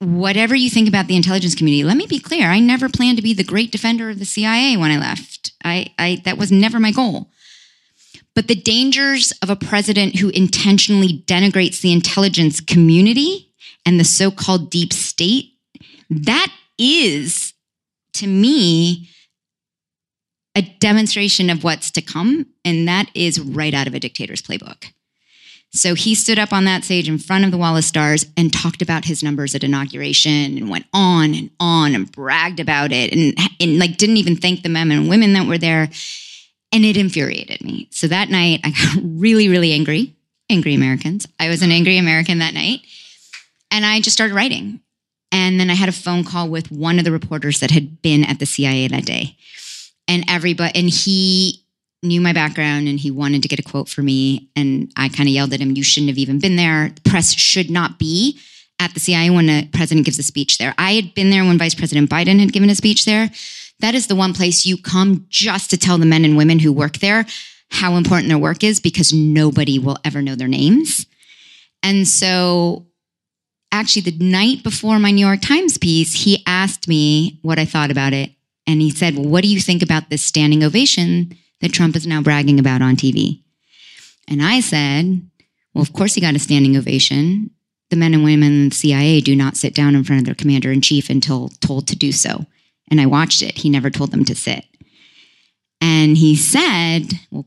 whatever 0.00 0.54
you 0.54 0.68
think 0.68 0.88
about 0.88 1.06
the 1.06 1.14
intelligence 1.14 1.54
community, 1.54 1.84
let 1.84 1.96
me 1.96 2.06
be 2.06 2.18
clear. 2.18 2.48
I 2.48 2.58
never 2.58 2.88
planned 2.88 3.18
to 3.18 3.22
be 3.22 3.34
the 3.34 3.44
great 3.44 3.70
defender 3.70 4.10
of 4.10 4.18
the 4.18 4.24
CIA 4.24 4.76
when 4.76 4.90
I 4.90 4.98
left. 4.98 5.52
I, 5.64 5.92
I 5.98 6.22
that 6.24 6.38
was 6.38 6.50
never 6.50 6.80
my 6.80 6.90
goal. 6.90 7.30
But 8.34 8.48
the 8.48 8.54
dangers 8.54 9.32
of 9.42 9.50
a 9.50 9.56
president 9.56 10.16
who 10.16 10.30
intentionally 10.30 11.22
denigrates 11.26 11.80
the 11.80 11.92
intelligence 11.92 12.60
community 12.60 13.52
and 13.84 13.98
the 13.98 14.04
so-called 14.04 14.70
deep 14.70 14.92
state, 14.92 15.52
that 16.08 16.52
is 16.78 17.52
to 18.14 18.26
me 18.26 19.08
a 20.60 20.76
demonstration 20.78 21.48
of 21.48 21.64
what's 21.64 21.90
to 21.90 22.02
come. 22.02 22.46
And 22.66 22.86
that 22.86 23.08
is 23.14 23.40
right 23.40 23.72
out 23.72 23.86
of 23.86 23.94
a 23.94 24.00
dictator's 24.00 24.42
playbook. 24.42 24.92
So 25.72 25.94
he 25.94 26.14
stood 26.14 26.38
up 26.38 26.52
on 26.52 26.64
that 26.64 26.84
stage 26.84 27.08
in 27.08 27.16
front 27.16 27.46
of 27.46 27.50
the 27.50 27.56
Wall 27.56 27.76
of 27.76 27.84
Stars 27.84 28.26
and 28.36 28.52
talked 28.52 28.82
about 28.82 29.06
his 29.06 29.22
numbers 29.22 29.54
at 29.54 29.64
inauguration 29.64 30.58
and 30.58 30.68
went 30.68 30.84
on 30.92 31.32
and 31.34 31.50
on 31.58 31.94
and 31.94 32.10
bragged 32.10 32.60
about 32.60 32.92
it 32.92 33.12
and, 33.14 33.38
and 33.58 33.78
like 33.78 33.96
didn't 33.96 34.18
even 34.18 34.36
thank 34.36 34.62
the 34.62 34.68
men 34.68 34.90
and 34.90 35.08
women 35.08 35.32
that 35.32 35.46
were 35.46 35.58
there. 35.58 35.88
And 36.72 36.84
it 36.84 36.96
infuriated 36.96 37.64
me. 37.64 37.88
So 37.90 38.06
that 38.08 38.28
night 38.28 38.60
I 38.62 38.70
got 38.70 39.02
really, 39.02 39.48
really 39.48 39.72
angry. 39.72 40.14
Angry 40.50 40.74
Americans. 40.74 41.26
I 41.38 41.48
was 41.48 41.62
an 41.62 41.70
angry 41.70 41.96
American 41.96 42.40
that 42.40 42.54
night. 42.54 42.80
And 43.70 43.86
I 43.86 44.00
just 44.00 44.16
started 44.16 44.34
writing. 44.34 44.80
And 45.32 45.58
then 45.58 45.70
I 45.70 45.74
had 45.74 45.88
a 45.88 45.92
phone 45.92 46.24
call 46.24 46.48
with 46.48 46.70
one 46.72 46.98
of 46.98 47.04
the 47.04 47.12
reporters 47.12 47.60
that 47.60 47.70
had 47.70 48.02
been 48.02 48.24
at 48.24 48.40
the 48.40 48.46
CIA 48.46 48.88
that 48.88 49.06
day 49.06 49.36
and 50.10 50.24
everybody 50.28 50.72
and 50.78 50.90
he 50.90 51.64
knew 52.02 52.20
my 52.20 52.32
background 52.32 52.88
and 52.88 52.98
he 52.98 53.10
wanted 53.10 53.42
to 53.42 53.48
get 53.48 53.60
a 53.60 53.62
quote 53.62 53.88
for 53.88 54.02
me. 54.02 54.50
And 54.56 54.92
i 54.96 55.08
kind 55.08 55.28
of 55.28 55.34
yelled 55.34 55.52
at 55.52 55.60
him 55.60 55.76
you 55.76 55.84
shouldn't 55.84 56.10
have 56.10 56.18
even 56.18 56.40
been 56.40 56.56
there. 56.56 56.90
The 56.94 57.08
press 57.08 57.32
should 57.32 57.70
not 57.70 57.98
be 57.98 58.38
at 58.80 58.92
the 58.92 59.00
cia 59.00 59.30
when 59.30 59.48
a 59.48 59.68
president 59.72 60.06
gives 60.06 60.18
a 60.18 60.22
speech 60.22 60.58
there. 60.58 60.74
I 60.76 60.92
had 60.92 61.14
been 61.14 61.30
there 61.30 61.44
when 61.44 61.58
vice 61.58 61.74
president 61.74 62.10
biden 62.10 62.40
had 62.40 62.52
given 62.52 62.70
a 62.70 62.74
speech 62.74 63.04
there. 63.04 63.30
That 63.78 63.94
is 63.94 64.08
the 64.08 64.16
one 64.16 64.34
place 64.34 64.66
you 64.66 64.76
come 64.76 65.26
just 65.28 65.70
to 65.70 65.78
tell 65.78 65.96
the 65.96 66.06
men 66.06 66.24
and 66.24 66.36
women 66.36 66.58
who 66.58 66.72
work 66.72 66.98
there 66.98 67.24
how 67.70 67.94
important 67.94 68.28
their 68.28 68.38
work 68.38 68.64
is 68.64 68.80
because 68.80 69.12
nobody 69.12 69.78
will 69.78 69.96
ever 70.04 70.20
know 70.20 70.34
their 70.34 70.48
names. 70.48 71.06
And 71.84 72.08
so 72.08 72.86
actually 73.70 74.10
the 74.10 74.24
night 74.24 74.64
before 74.64 74.98
my 74.98 75.12
new 75.12 75.24
york 75.24 75.40
times 75.40 75.78
piece 75.78 76.12
he 76.12 76.42
asked 76.44 76.88
me 76.88 77.38
what 77.42 77.56
i 77.56 77.64
thought 77.64 77.90
about 77.90 78.12
it 78.12 78.32
and 78.70 78.80
he 78.80 78.90
said, 78.90 79.16
Well, 79.16 79.28
what 79.28 79.42
do 79.42 79.48
you 79.48 79.60
think 79.60 79.82
about 79.82 80.10
this 80.10 80.24
standing 80.24 80.62
ovation 80.62 81.36
that 81.60 81.72
Trump 81.72 81.96
is 81.96 82.06
now 82.06 82.22
bragging 82.22 82.60
about 82.60 82.82
on 82.82 82.94
TV? 82.94 83.42
And 84.28 84.42
I 84.42 84.60
said, 84.60 85.22
Well, 85.74 85.82
of 85.82 85.92
course 85.92 86.14
he 86.14 86.20
got 86.20 86.36
a 86.36 86.38
standing 86.38 86.76
ovation. 86.76 87.50
The 87.90 87.96
men 87.96 88.14
and 88.14 88.22
women 88.22 88.52
in 88.52 88.68
the 88.68 88.74
CIA 88.74 89.20
do 89.20 89.34
not 89.34 89.56
sit 89.56 89.74
down 89.74 89.96
in 89.96 90.04
front 90.04 90.20
of 90.20 90.26
their 90.26 90.36
commander 90.36 90.70
in 90.70 90.80
chief 90.80 91.10
until 91.10 91.48
told 91.60 91.88
to 91.88 91.96
do 91.96 92.12
so. 92.12 92.46
And 92.88 93.00
I 93.00 93.06
watched 93.06 93.42
it. 93.42 93.58
He 93.58 93.68
never 93.68 93.90
told 93.90 94.12
them 94.12 94.24
to 94.26 94.34
sit. 94.36 94.64
And 95.80 96.16
he 96.16 96.36
said, 96.36 97.14
Well, 97.32 97.46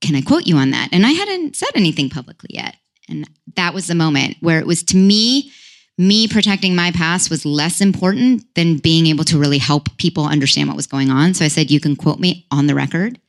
can 0.00 0.16
I 0.16 0.22
quote 0.22 0.46
you 0.46 0.56
on 0.56 0.70
that? 0.70 0.88
And 0.92 1.06
I 1.06 1.12
hadn't 1.12 1.54
said 1.54 1.70
anything 1.76 2.10
publicly 2.10 2.50
yet. 2.52 2.76
And 3.08 3.28
that 3.54 3.74
was 3.74 3.86
the 3.86 3.94
moment 3.94 4.36
where 4.40 4.58
it 4.58 4.66
was 4.66 4.82
to 4.84 4.96
me, 4.96 5.52
me 5.98 6.28
protecting 6.28 6.76
my 6.76 6.92
past 6.92 7.28
was 7.28 7.44
less 7.44 7.80
important 7.80 8.54
than 8.54 8.78
being 8.78 9.06
able 9.06 9.24
to 9.24 9.38
really 9.38 9.58
help 9.58 9.94
people 9.98 10.24
understand 10.24 10.68
what 10.68 10.76
was 10.76 10.86
going 10.86 11.10
on. 11.10 11.34
So 11.34 11.44
I 11.44 11.48
said, 11.48 11.70
You 11.70 11.80
can 11.80 11.96
quote 11.96 12.20
me 12.20 12.46
on 12.50 12.68
the 12.68 12.74
record. 12.74 13.20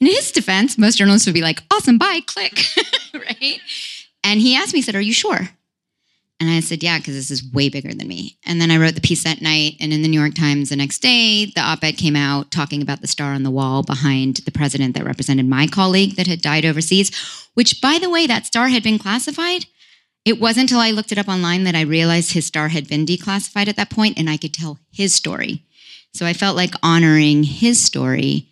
In 0.00 0.06
his 0.08 0.32
defense, 0.32 0.76
most 0.76 0.96
journalists 0.96 1.26
would 1.26 1.34
be 1.34 1.42
like, 1.42 1.62
Awesome, 1.72 1.98
bye, 1.98 2.20
click. 2.26 2.64
right? 3.14 3.60
And 4.24 4.40
he 4.40 4.56
asked 4.56 4.72
me, 4.72 4.78
he 4.78 4.82
said, 4.82 4.96
Are 4.96 5.00
you 5.00 5.12
sure? 5.12 5.50
And 6.40 6.50
I 6.50 6.60
said, 6.60 6.82
Yeah, 6.82 6.98
because 6.98 7.14
this 7.14 7.30
is 7.30 7.52
way 7.52 7.68
bigger 7.68 7.92
than 7.92 8.08
me. 8.08 8.38
And 8.44 8.60
then 8.60 8.70
I 8.70 8.78
wrote 8.78 8.94
the 8.94 9.00
piece 9.00 9.22
that 9.24 9.42
night. 9.42 9.76
And 9.78 9.92
in 9.92 10.02
the 10.02 10.08
New 10.08 10.18
York 10.18 10.34
Times 10.34 10.70
the 10.70 10.76
next 10.76 11.00
day, 11.00 11.46
the 11.54 11.60
op 11.60 11.84
ed 11.84 11.92
came 11.92 12.16
out 12.16 12.50
talking 12.50 12.80
about 12.80 13.02
the 13.02 13.06
star 13.06 13.34
on 13.34 13.42
the 13.42 13.50
wall 13.50 13.82
behind 13.82 14.36
the 14.38 14.50
president 14.50 14.94
that 14.94 15.04
represented 15.04 15.46
my 15.46 15.66
colleague 15.66 16.16
that 16.16 16.26
had 16.26 16.40
died 16.40 16.64
overseas, 16.64 17.14
which, 17.52 17.80
by 17.82 17.98
the 18.00 18.10
way, 18.10 18.26
that 18.26 18.46
star 18.46 18.68
had 18.68 18.82
been 18.82 18.98
classified. 18.98 19.66
It 20.24 20.40
wasn't 20.40 20.70
until 20.70 20.80
I 20.80 20.90
looked 20.90 21.12
it 21.12 21.18
up 21.18 21.28
online 21.28 21.64
that 21.64 21.74
I 21.74 21.82
realized 21.82 22.32
his 22.32 22.46
star 22.46 22.68
had 22.68 22.88
been 22.88 23.04
declassified 23.04 23.68
at 23.68 23.76
that 23.76 23.90
point 23.90 24.18
and 24.18 24.30
I 24.30 24.38
could 24.38 24.54
tell 24.54 24.78
his 24.90 25.14
story. 25.14 25.64
So 26.14 26.24
I 26.24 26.32
felt 26.32 26.56
like 26.56 26.74
honoring 26.82 27.42
his 27.42 27.84
story 27.84 28.48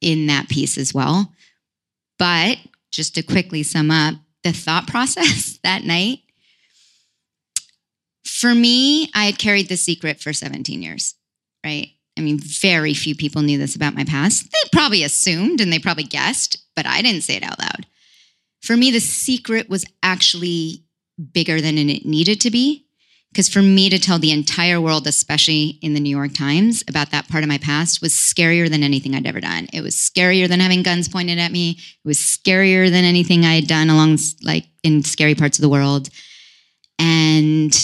in 0.00 0.26
that 0.26 0.48
piece 0.48 0.78
as 0.78 0.94
well. 0.94 1.32
But 2.18 2.58
just 2.90 3.14
to 3.16 3.22
quickly 3.22 3.62
sum 3.62 3.90
up 3.90 4.14
the 4.42 4.52
thought 4.52 4.86
process 4.88 5.58
that 5.62 5.84
night, 5.84 6.20
for 8.24 8.54
me, 8.54 9.10
I 9.14 9.26
had 9.26 9.38
carried 9.38 9.68
the 9.68 9.76
secret 9.76 10.20
for 10.20 10.32
17 10.32 10.82
years, 10.82 11.14
right? 11.64 11.88
I 12.16 12.20
mean, 12.20 12.38
very 12.38 12.94
few 12.94 13.14
people 13.14 13.42
knew 13.42 13.58
this 13.58 13.76
about 13.76 13.94
my 13.94 14.04
past. 14.04 14.50
They 14.50 14.58
probably 14.72 15.02
assumed 15.02 15.60
and 15.60 15.72
they 15.72 15.78
probably 15.78 16.04
guessed, 16.04 16.56
but 16.74 16.86
I 16.86 17.02
didn't 17.02 17.22
say 17.22 17.36
it 17.36 17.42
out 17.42 17.58
loud. 17.58 17.86
For 18.62 18.76
me, 18.76 18.90
the 18.90 19.00
secret 19.00 19.68
was 19.68 19.84
actually 20.02 20.84
bigger 21.32 21.60
than 21.60 21.78
it 21.78 22.04
needed 22.04 22.40
to 22.42 22.50
be. 22.50 22.86
Because 23.30 23.48
for 23.48 23.62
me 23.62 23.88
to 23.88 23.98
tell 23.98 24.18
the 24.18 24.30
entire 24.30 24.78
world, 24.78 25.06
especially 25.06 25.78
in 25.80 25.94
the 25.94 26.00
New 26.00 26.14
York 26.14 26.34
Times, 26.34 26.84
about 26.86 27.12
that 27.12 27.28
part 27.28 27.42
of 27.42 27.48
my 27.48 27.56
past 27.56 28.02
was 28.02 28.12
scarier 28.12 28.68
than 28.68 28.82
anything 28.82 29.14
I'd 29.14 29.26
ever 29.26 29.40
done. 29.40 29.68
It 29.72 29.80
was 29.80 29.96
scarier 29.96 30.46
than 30.46 30.60
having 30.60 30.82
guns 30.82 31.08
pointed 31.08 31.38
at 31.38 31.50
me. 31.50 31.70
It 31.70 32.06
was 32.06 32.18
scarier 32.18 32.90
than 32.90 33.04
anything 33.04 33.46
I 33.46 33.54
had 33.54 33.66
done 33.66 33.88
along, 33.88 34.18
like, 34.42 34.66
in 34.82 35.02
scary 35.02 35.34
parts 35.34 35.56
of 35.56 35.62
the 35.62 35.70
world. 35.70 36.10
And 36.98 37.74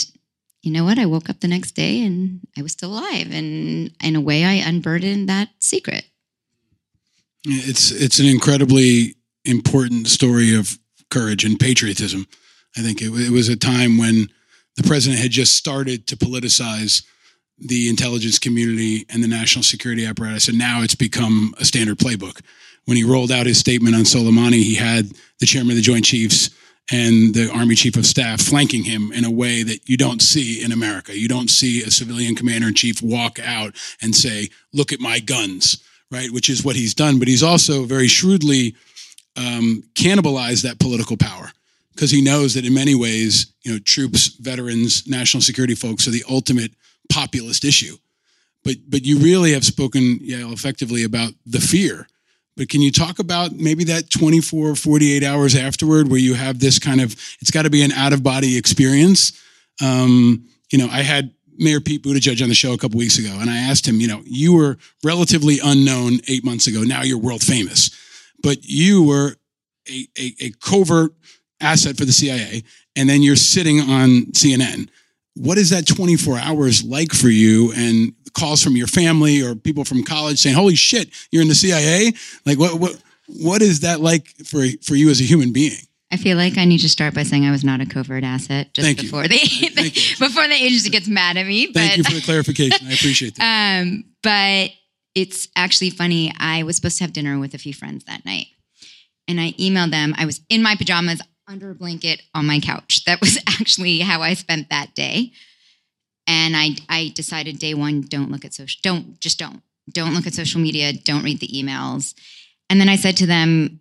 you 0.62 0.70
know 0.70 0.84
what? 0.84 0.98
I 0.98 1.06
woke 1.06 1.30
up 1.30 1.40
the 1.40 1.48
next 1.48 1.72
day 1.72 2.02
and 2.02 2.40
I 2.58 2.62
was 2.62 2.72
still 2.72 2.92
alive. 2.92 3.32
And 3.32 3.90
in 4.02 4.16
a 4.16 4.20
way, 4.20 4.44
I 4.44 4.54
unburdened 4.54 5.30
that 5.30 5.48
secret. 5.60 6.04
It's 7.44 7.90
it's 7.90 8.18
an 8.18 8.26
incredibly 8.26 9.14
important 9.46 10.08
story 10.08 10.54
of 10.54 10.78
courage 11.10 11.44
and 11.44 11.58
patriotism. 11.58 12.26
I 12.78 12.82
think 12.82 13.02
it, 13.02 13.10
it 13.10 13.30
was 13.30 13.48
a 13.48 13.56
time 13.56 13.98
when 13.98 14.28
the 14.76 14.84
president 14.84 15.20
had 15.20 15.32
just 15.32 15.56
started 15.56 16.06
to 16.06 16.16
politicize 16.16 17.04
the 17.58 17.88
intelligence 17.88 18.38
community 18.38 19.04
and 19.08 19.22
the 19.22 19.28
national 19.28 19.64
security 19.64 20.06
apparatus, 20.06 20.48
and 20.48 20.56
now 20.56 20.82
it's 20.82 20.94
become 20.94 21.54
a 21.58 21.64
standard 21.64 21.98
playbook. 21.98 22.40
When 22.84 22.96
he 22.96 23.02
rolled 23.02 23.32
out 23.32 23.46
his 23.46 23.58
statement 23.58 23.96
on 23.96 24.02
Soleimani, 24.02 24.62
he 24.62 24.76
had 24.76 25.10
the 25.40 25.46
chairman 25.46 25.72
of 25.72 25.76
the 25.76 25.82
Joint 25.82 26.04
Chiefs 26.04 26.50
and 26.90 27.34
the 27.34 27.50
Army 27.52 27.74
Chief 27.74 27.96
of 27.96 28.06
Staff 28.06 28.40
flanking 28.40 28.84
him 28.84 29.12
in 29.12 29.24
a 29.24 29.30
way 29.30 29.62
that 29.64 29.88
you 29.88 29.96
don't 29.96 30.22
see 30.22 30.62
in 30.62 30.70
America. 30.70 31.18
You 31.18 31.28
don't 31.28 31.50
see 31.50 31.82
a 31.82 31.90
civilian 31.90 32.34
commander 32.34 32.68
in 32.68 32.74
chief 32.74 33.02
walk 33.02 33.38
out 33.40 33.74
and 34.00 34.14
say, 34.14 34.48
"Look 34.72 34.92
at 34.92 35.00
my 35.00 35.18
guns," 35.18 35.82
right? 36.10 36.30
Which 36.30 36.48
is 36.48 36.64
what 36.64 36.76
he's 36.76 36.94
done. 36.94 37.18
But 37.18 37.28
he's 37.28 37.42
also 37.42 37.84
very 37.84 38.08
shrewdly 38.08 38.74
um, 39.36 39.82
cannibalized 39.94 40.62
that 40.62 40.78
political 40.78 41.16
power 41.16 41.50
because 41.98 42.12
he 42.12 42.22
knows 42.22 42.54
that 42.54 42.64
in 42.64 42.72
many 42.72 42.94
ways, 42.94 43.52
you 43.64 43.72
know, 43.72 43.78
troops, 43.84 44.28
veterans, 44.28 45.08
national 45.08 45.40
security 45.40 45.74
folks 45.74 46.06
are 46.06 46.12
the 46.12 46.22
ultimate 46.30 46.70
populist 47.12 47.64
issue. 47.64 47.96
But 48.62 48.76
but 48.88 49.04
you 49.04 49.18
really 49.18 49.52
have 49.52 49.64
spoken 49.64 50.20
yeah, 50.20 50.48
effectively 50.52 51.02
about 51.02 51.32
the 51.44 51.58
fear. 51.58 52.06
But 52.56 52.68
can 52.68 52.82
you 52.82 52.92
talk 52.92 53.18
about 53.18 53.50
maybe 53.52 53.82
that 53.84 54.10
24, 54.10 54.76
48 54.76 55.24
hours 55.24 55.56
afterward 55.56 56.08
where 56.08 56.20
you 56.20 56.34
have 56.34 56.60
this 56.60 56.78
kind 56.78 57.00
of, 57.00 57.16
it's 57.40 57.50
got 57.50 57.62
to 57.62 57.70
be 57.70 57.82
an 57.82 57.90
out 57.92 58.12
of 58.12 58.22
body 58.22 58.56
experience. 58.56 59.32
Um, 59.82 60.46
you 60.70 60.78
know, 60.78 60.88
I 60.90 61.02
had 61.02 61.32
Mayor 61.56 61.80
Pete 61.80 62.04
Buttigieg 62.04 62.42
on 62.42 62.48
the 62.48 62.54
show 62.54 62.72
a 62.72 62.78
couple 62.78 62.98
weeks 62.98 63.18
ago, 63.18 63.36
and 63.40 63.50
I 63.50 63.56
asked 63.56 63.86
him, 63.86 64.00
you 64.00 64.06
know, 64.06 64.22
you 64.24 64.54
were 64.54 64.76
relatively 65.02 65.58
unknown 65.64 66.20
eight 66.28 66.44
months 66.44 66.68
ago. 66.68 66.82
Now 66.82 67.02
you're 67.02 67.18
world 67.18 67.42
famous, 67.42 67.90
but 68.40 68.58
you 68.62 69.02
were 69.02 69.36
a, 69.88 70.06
a, 70.18 70.34
a 70.40 70.50
covert 70.60 71.12
asset 71.60 71.96
for 71.96 72.04
the 72.04 72.12
CIA, 72.12 72.62
and 72.96 73.08
then 73.08 73.22
you're 73.22 73.36
sitting 73.36 73.80
on 73.80 74.26
CNN. 74.32 74.88
What 75.34 75.58
is 75.58 75.70
that 75.70 75.86
24 75.86 76.38
hours 76.38 76.82
like 76.84 77.12
for 77.12 77.28
you? 77.28 77.72
And 77.76 78.12
calls 78.34 78.62
from 78.62 78.76
your 78.76 78.86
family 78.86 79.42
or 79.42 79.54
people 79.54 79.84
from 79.84 80.02
college 80.02 80.38
saying, 80.38 80.56
"Holy 80.56 80.74
shit, 80.74 81.10
you're 81.30 81.42
in 81.42 81.48
the 81.48 81.54
CIA!" 81.54 82.12
Like, 82.44 82.58
what? 82.58 82.78
What? 82.78 83.02
what 83.28 83.62
is 83.62 83.80
that 83.80 84.00
like 84.00 84.28
for 84.44 84.64
for 84.82 84.94
you 84.94 85.10
as 85.10 85.20
a 85.20 85.24
human 85.24 85.52
being? 85.52 85.78
I 86.10 86.16
feel 86.16 86.38
like 86.38 86.56
I 86.56 86.64
need 86.64 86.78
to 86.78 86.88
start 86.88 87.14
by 87.14 87.22
saying 87.22 87.44
I 87.44 87.50
was 87.50 87.64
not 87.64 87.82
a 87.82 87.86
covert 87.86 88.24
asset 88.24 88.72
just 88.72 88.86
Thank 88.86 89.02
you. 89.02 89.10
before 89.10 89.28
the, 89.28 89.36
before 90.18 90.48
the 90.48 90.54
agency 90.54 90.88
gets 90.88 91.06
mad 91.06 91.36
at 91.36 91.46
me. 91.46 91.70
Thank 91.70 91.92
but, 91.92 91.98
you 91.98 92.04
for 92.04 92.14
the 92.14 92.22
clarification. 92.22 92.86
I 92.86 92.94
appreciate 92.94 93.34
that. 93.36 93.82
Um, 93.82 94.04
but 94.22 94.70
it's 95.14 95.48
actually 95.54 95.90
funny. 95.90 96.32
I 96.38 96.62
was 96.62 96.76
supposed 96.76 96.96
to 96.98 97.04
have 97.04 97.12
dinner 97.12 97.38
with 97.38 97.52
a 97.52 97.58
few 97.58 97.74
friends 97.74 98.04
that 98.04 98.24
night, 98.24 98.46
and 99.26 99.38
I 99.38 99.52
emailed 99.52 99.90
them. 99.90 100.14
I 100.16 100.24
was 100.24 100.40
in 100.48 100.62
my 100.62 100.76
pajamas 100.76 101.20
under 101.48 101.70
a 101.70 101.74
blanket 101.74 102.22
on 102.34 102.46
my 102.46 102.60
couch. 102.60 103.04
That 103.06 103.20
was 103.20 103.38
actually 103.46 104.00
how 104.00 104.20
I 104.20 104.34
spent 104.34 104.68
that 104.68 104.94
day. 104.94 105.32
And 106.26 106.54
I, 106.54 106.76
I 106.90 107.10
decided 107.14 107.58
day 107.58 107.72
one, 107.72 108.02
don't 108.02 108.30
look 108.30 108.44
at 108.44 108.52
social, 108.52 108.78
don't 108.82 109.18
just 109.18 109.38
don't, 109.38 109.62
don't 109.90 110.14
look 110.14 110.26
at 110.26 110.34
social 110.34 110.60
media, 110.60 110.92
don't 110.92 111.24
read 111.24 111.40
the 111.40 111.48
emails. 111.48 112.14
And 112.68 112.78
then 112.78 112.90
I 112.90 112.96
said 112.96 113.16
to 113.16 113.26
them, 113.26 113.78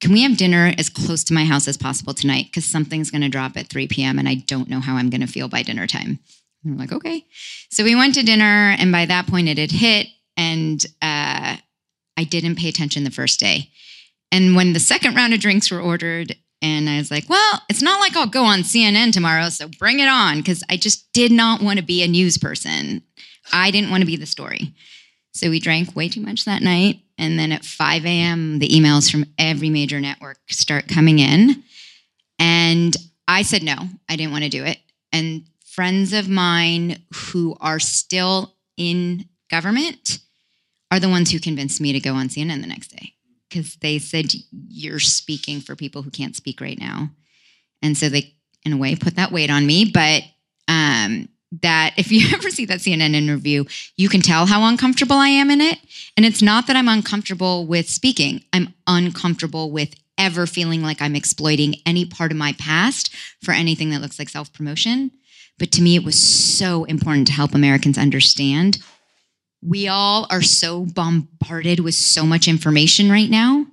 can 0.00 0.12
we 0.12 0.22
have 0.22 0.36
dinner 0.36 0.72
as 0.78 0.88
close 0.88 1.24
to 1.24 1.34
my 1.34 1.44
house 1.44 1.66
as 1.66 1.76
possible 1.76 2.14
tonight? 2.14 2.46
Because 2.46 2.64
something's 2.64 3.10
going 3.10 3.22
to 3.22 3.28
drop 3.28 3.56
at 3.56 3.66
3 3.66 3.88
p.m. 3.88 4.20
and 4.20 4.28
I 4.28 4.34
don't 4.34 4.68
know 4.68 4.78
how 4.78 4.94
I'm 4.94 5.10
going 5.10 5.22
to 5.22 5.26
feel 5.26 5.48
by 5.48 5.64
dinner 5.64 5.88
time. 5.88 6.20
And 6.62 6.74
we're 6.74 6.78
like, 6.78 6.92
okay. 6.92 7.24
So 7.68 7.82
we 7.82 7.96
went 7.96 8.14
to 8.14 8.22
dinner, 8.22 8.76
and 8.78 8.92
by 8.92 9.06
that 9.06 9.26
point, 9.26 9.48
it 9.48 9.58
had 9.58 9.72
hit, 9.72 10.06
and 10.36 10.84
uh, 11.02 11.56
I 12.16 12.24
didn't 12.24 12.56
pay 12.56 12.68
attention 12.68 13.02
the 13.02 13.10
first 13.10 13.40
day. 13.40 13.70
And 14.30 14.54
when 14.54 14.72
the 14.72 14.80
second 14.80 15.16
round 15.16 15.34
of 15.34 15.40
drinks 15.40 15.70
were 15.70 15.80
ordered, 15.80 16.36
and 16.60 16.88
I 16.88 16.98
was 16.98 17.10
like, 17.10 17.28
well, 17.28 17.62
it's 17.68 17.82
not 17.82 18.00
like 18.00 18.16
I'll 18.16 18.26
go 18.26 18.44
on 18.44 18.60
CNN 18.60 19.12
tomorrow, 19.12 19.48
so 19.48 19.68
bring 19.78 20.00
it 20.00 20.08
on, 20.08 20.38
because 20.38 20.62
I 20.68 20.76
just 20.76 21.12
did 21.12 21.30
not 21.30 21.62
want 21.62 21.78
to 21.78 21.84
be 21.84 22.02
a 22.02 22.08
news 22.08 22.38
person. 22.38 23.02
I 23.52 23.70
didn't 23.70 23.90
want 23.90 24.02
to 24.02 24.06
be 24.06 24.16
the 24.16 24.26
story. 24.26 24.74
So 25.32 25.50
we 25.50 25.60
drank 25.60 25.94
way 25.94 26.08
too 26.08 26.20
much 26.20 26.44
that 26.44 26.62
night. 26.62 27.00
And 27.16 27.38
then 27.38 27.52
at 27.52 27.64
5 27.64 28.04
a.m., 28.04 28.58
the 28.58 28.68
emails 28.68 29.10
from 29.10 29.26
every 29.38 29.70
major 29.70 30.00
network 30.00 30.38
start 30.48 30.88
coming 30.88 31.18
in. 31.18 31.62
And 32.38 32.96
I 33.26 33.42
said 33.42 33.62
no, 33.62 33.76
I 34.08 34.16
didn't 34.16 34.32
want 34.32 34.44
to 34.44 34.50
do 34.50 34.64
it. 34.64 34.78
And 35.12 35.44
friends 35.64 36.12
of 36.12 36.28
mine 36.28 37.02
who 37.14 37.56
are 37.60 37.78
still 37.78 38.54
in 38.76 39.26
government 39.50 40.18
are 40.90 41.00
the 41.00 41.08
ones 41.08 41.30
who 41.30 41.38
convinced 41.38 41.80
me 41.80 41.92
to 41.92 42.00
go 42.00 42.14
on 42.14 42.28
CNN 42.28 42.60
the 42.60 42.66
next 42.66 42.88
day 42.88 43.12
because 43.48 43.76
they 43.76 43.98
said, 43.98 44.32
You're 44.50 45.00
speaking 45.00 45.60
for 45.60 45.76
people 45.76 46.02
who 46.02 46.10
can't 46.10 46.36
speak 46.36 46.60
right 46.60 46.78
now. 46.78 47.10
And 47.82 47.96
so 47.96 48.08
they, 48.08 48.34
in 48.64 48.72
a 48.72 48.76
way, 48.76 48.96
put 48.96 49.16
that 49.16 49.32
weight 49.32 49.50
on 49.50 49.66
me. 49.66 49.90
But 49.92 50.22
um, 50.66 51.28
that 51.62 51.94
if 51.96 52.12
you 52.12 52.28
ever 52.34 52.50
see 52.50 52.66
that 52.66 52.80
CNN 52.80 53.14
interview, 53.14 53.64
you 53.96 54.08
can 54.08 54.20
tell 54.20 54.46
how 54.46 54.68
uncomfortable 54.68 55.16
I 55.16 55.28
am 55.28 55.50
in 55.50 55.60
it. 55.60 55.78
And 56.16 56.26
it's 56.26 56.42
not 56.42 56.66
that 56.66 56.76
I'm 56.76 56.88
uncomfortable 56.88 57.66
with 57.66 57.88
speaking, 57.88 58.44
I'm 58.52 58.74
uncomfortable 58.86 59.70
with 59.70 59.94
ever 60.16 60.46
feeling 60.46 60.82
like 60.82 61.00
I'm 61.00 61.14
exploiting 61.14 61.76
any 61.86 62.04
part 62.04 62.32
of 62.32 62.36
my 62.36 62.52
past 62.54 63.14
for 63.42 63.52
anything 63.52 63.90
that 63.90 64.00
looks 64.00 64.18
like 64.18 64.28
self 64.28 64.52
promotion. 64.52 65.12
But 65.58 65.72
to 65.72 65.82
me, 65.82 65.96
it 65.96 66.04
was 66.04 66.18
so 66.18 66.84
important 66.84 67.26
to 67.28 67.32
help 67.32 67.54
Americans 67.54 67.98
understand. 67.98 68.78
We 69.62 69.88
all 69.88 70.26
are 70.30 70.42
so 70.42 70.86
bombarded 70.86 71.80
with 71.80 71.94
so 71.94 72.24
much 72.24 72.46
information 72.46 73.10
right 73.10 73.28
now. 73.28 73.66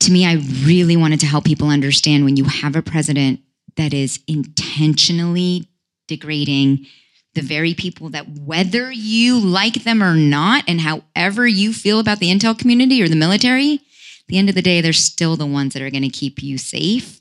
To 0.00 0.12
me, 0.12 0.26
I 0.26 0.34
really 0.64 0.96
wanted 0.96 1.20
to 1.20 1.26
help 1.26 1.44
people 1.44 1.68
understand 1.68 2.24
when 2.24 2.36
you 2.36 2.44
have 2.44 2.76
a 2.76 2.82
president 2.82 3.40
that 3.76 3.94
is 3.94 4.20
intentionally 4.28 5.68
degrading 6.06 6.86
the 7.34 7.40
very 7.40 7.74
people 7.74 8.10
that, 8.10 8.28
whether 8.28 8.90
you 8.90 9.38
like 9.38 9.84
them 9.84 10.02
or 10.02 10.14
not, 10.14 10.64
and 10.66 10.80
however 10.80 11.46
you 11.46 11.72
feel 11.72 12.00
about 12.00 12.18
the 12.18 12.30
intel 12.30 12.58
community 12.58 13.02
or 13.02 13.08
the 13.08 13.16
military, 13.16 13.74
at 13.74 14.26
the 14.28 14.38
end 14.38 14.48
of 14.48 14.54
the 14.54 14.62
day, 14.62 14.80
they're 14.80 14.92
still 14.92 15.36
the 15.36 15.46
ones 15.46 15.74
that 15.74 15.82
are 15.82 15.90
going 15.90 16.02
to 16.02 16.08
keep 16.08 16.42
you 16.42 16.58
safe 16.58 17.20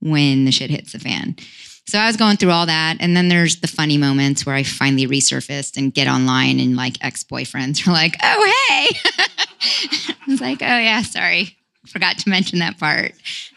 when 0.00 0.44
the 0.44 0.52
shit 0.52 0.70
hits 0.70 0.92
the 0.92 0.98
fan. 0.98 1.36
So 1.88 1.98
I 1.98 2.06
was 2.06 2.18
going 2.18 2.36
through 2.36 2.50
all 2.50 2.66
that. 2.66 2.98
And 3.00 3.16
then 3.16 3.30
there's 3.30 3.60
the 3.60 3.66
funny 3.66 3.96
moments 3.96 4.44
where 4.44 4.54
I 4.54 4.62
finally 4.62 5.06
resurfaced 5.06 5.78
and 5.78 5.92
get 5.92 6.06
online 6.06 6.60
and 6.60 6.76
like 6.76 6.98
ex 7.00 7.24
boyfriends 7.24 7.88
are 7.88 7.92
like, 7.92 8.14
oh, 8.22 8.52
hey. 8.68 8.88
I 10.10 10.16
was 10.26 10.42
like, 10.42 10.60
oh, 10.60 10.66
yeah, 10.66 11.00
sorry. 11.00 11.56
Forgot 11.86 12.18
to 12.18 12.28
mention 12.28 12.58
that 12.58 12.78
part. 12.78 13.12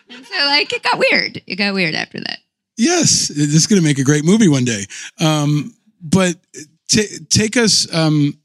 So, 0.09 0.45
like, 0.45 0.71
it 0.71 0.81
got 0.81 0.97
weird. 0.97 1.41
It 1.45 1.57
got 1.57 1.73
weird 1.73 1.93
after 1.93 2.19
that. 2.21 2.37
Yes, 2.77 3.27
this 3.27 3.53
is 3.53 3.67
going 3.67 3.81
to 3.81 3.85
make 3.85 3.99
a 3.99 4.03
great 4.05 4.23
movie 4.23 4.47
one 4.47 4.63
day. 4.63 4.85
Um, 5.19 5.75
but 6.01 6.37
t- 6.87 7.17
take 7.29 7.57
us. 7.57 7.93
Um, 7.93 8.39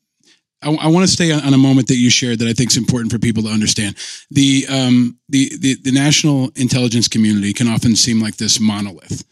I, 0.62 0.70
I 0.74 0.88
want 0.88 1.06
to 1.06 1.12
stay 1.12 1.30
on, 1.30 1.42
on 1.42 1.54
a 1.54 1.58
moment 1.58 1.86
that 1.88 1.96
you 1.96 2.10
shared 2.10 2.40
that 2.40 2.48
I 2.48 2.54
think 2.54 2.72
is 2.72 2.76
important 2.76 3.12
for 3.12 3.20
people 3.20 3.44
to 3.44 3.50
understand. 3.50 3.94
The, 4.32 4.66
um, 4.68 5.16
the 5.28 5.56
the 5.60 5.76
the 5.76 5.92
national 5.92 6.50
intelligence 6.56 7.06
community 7.06 7.52
can 7.52 7.68
often 7.68 7.94
seem 7.94 8.20
like 8.20 8.36
this 8.36 8.58
monolith, 8.58 9.24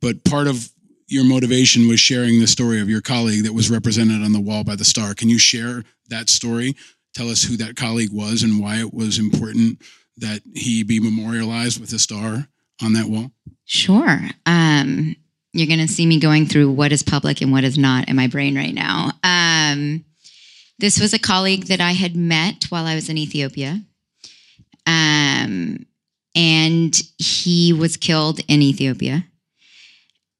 but 0.00 0.24
part 0.24 0.46
of 0.46 0.70
your 1.06 1.24
motivation 1.24 1.88
was 1.88 1.98
sharing 1.98 2.38
the 2.38 2.46
story 2.46 2.80
of 2.80 2.88
your 2.88 3.00
colleague 3.00 3.44
that 3.44 3.52
was 3.52 3.70
represented 3.70 4.22
on 4.22 4.32
the 4.32 4.40
wall 4.40 4.62
by 4.62 4.76
the 4.76 4.84
star. 4.84 5.14
Can 5.14 5.28
you 5.28 5.38
share 5.38 5.82
that 6.08 6.28
story? 6.28 6.76
Tell 7.14 7.28
us 7.28 7.42
who 7.42 7.56
that 7.56 7.74
colleague 7.74 8.12
was 8.12 8.42
and 8.44 8.60
why 8.60 8.76
it 8.76 8.94
was 8.94 9.18
important 9.18 9.82
that 10.18 10.42
he 10.54 10.84
be 10.84 11.00
memorialized 11.00 11.80
with 11.80 11.92
a 11.92 11.98
star 11.98 12.46
on 12.80 12.92
that 12.92 13.06
wall. 13.06 13.32
Sure. 13.64 14.20
Um, 14.46 15.16
you're 15.52 15.66
going 15.66 15.80
to 15.80 15.92
see 15.92 16.06
me 16.06 16.20
going 16.20 16.46
through 16.46 16.70
what 16.70 16.92
is 16.92 17.02
public 17.02 17.40
and 17.40 17.50
what 17.50 17.64
is 17.64 17.76
not 17.76 18.08
in 18.08 18.14
my 18.14 18.28
brain 18.28 18.56
right 18.56 18.74
now. 18.74 19.10
Um, 19.24 20.04
this 20.78 21.00
was 21.00 21.12
a 21.12 21.18
colleague 21.18 21.66
that 21.66 21.80
I 21.80 21.92
had 21.92 22.16
met 22.16 22.66
while 22.68 22.86
I 22.86 22.94
was 22.94 23.08
in 23.08 23.18
Ethiopia. 23.18 23.80
Um, 24.86 25.86
and 26.34 27.02
he 27.18 27.72
was 27.72 27.96
killed 27.96 28.40
in 28.48 28.62
Ethiopia. 28.62 29.24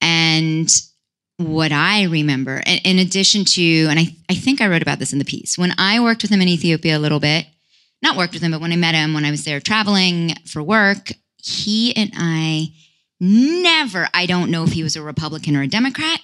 And 0.00 0.70
what 1.36 1.72
I 1.72 2.04
remember, 2.04 2.62
in, 2.66 2.98
addition 2.98 3.44
to, 3.46 3.86
and 3.86 3.98
I, 3.98 4.14
I 4.28 4.34
think 4.34 4.60
I 4.60 4.68
wrote 4.68 4.82
about 4.82 4.98
this 4.98 5.12
in 5.12 5.18
the 5.18 5.24
piece, 5.24 5.56
when 5.56 5.72
I 5.78 6.00
worked 6.00 6.22
with 6.22 6.30
him 6.30 6.42
in 6.42 6.48
Ethiopia 6.48 6.96
a 6.96 7.00
little 7.00 7.20
bit, 7.20 7.46
not 8.02 8.16
worked 8.16 8.34
with 8.34 8.42
him, 8.42 8.50
but 8.50 8.60
when 8.60 8.72
I 8.72 8.76
met 8.76 8.94
him 8.94 9.14
when 9.14 9.24
I 9.24 9.30
was 9.30 9.44
there 9.44 9.60
traveling 9.60 10.34
for 10.46 10.62
work, 10.62 11.12
he 11.36 11.94
and 11.96 12.10
I 12.14 12.68
never, 13.20 14.08
I 14.14 14.26
don't 14.26 14.50
know 14.50 14.64
if 14.64 14.72
he 14.72 14.82
was 14.82 14.96
a 14.96 15.02
Republican 15.02 15.56
or 15.56 15.62
a 15.62 15.66
Democrat. 15.66 16.20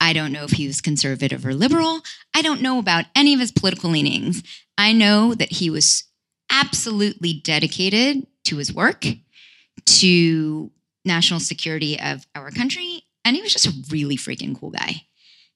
I 0.00 0.12
don't 0.12 0.32
know 0.32 0.44
if 0.44 0.52
he 0.52 0.66
was 0.66 0.80
conservative 0.80 1.44
or 1.44 1.54
liberal. 1.54 2.00
I 2.34 2.40
don't 2.40 2.62
know 2.62 2.78
about 2.78 3.04
any 3.14 3.34
of 3.34 3.40
his 3.40 3.52
political 3.52 3.90
leanings. 3.90 4.42
I 4.78 4.92
know 4.92 5.34
that 5.34 5.52
he 5.52 5.68
was 5.68 6.04
absolutely 6.50 7.34
dedicated 7.34 8.26
to 8.44 8.56
his 8.56 8.72
work, 8.72 9.04
to 9.84 10.70
national 11.04 11.40
security 11.40 12.00
of 12.00 12.26
our 12.34 12.50
country, 12.50 12.99
and 13.24 13.36
he 13.36 13.42
was 13.42 13.52
just 13.52 13.66
a 13.66 13.74
really 13.90 14.16
freaking 14.16 14.58
cool 14.58 14.70
guy. 14.70 15.02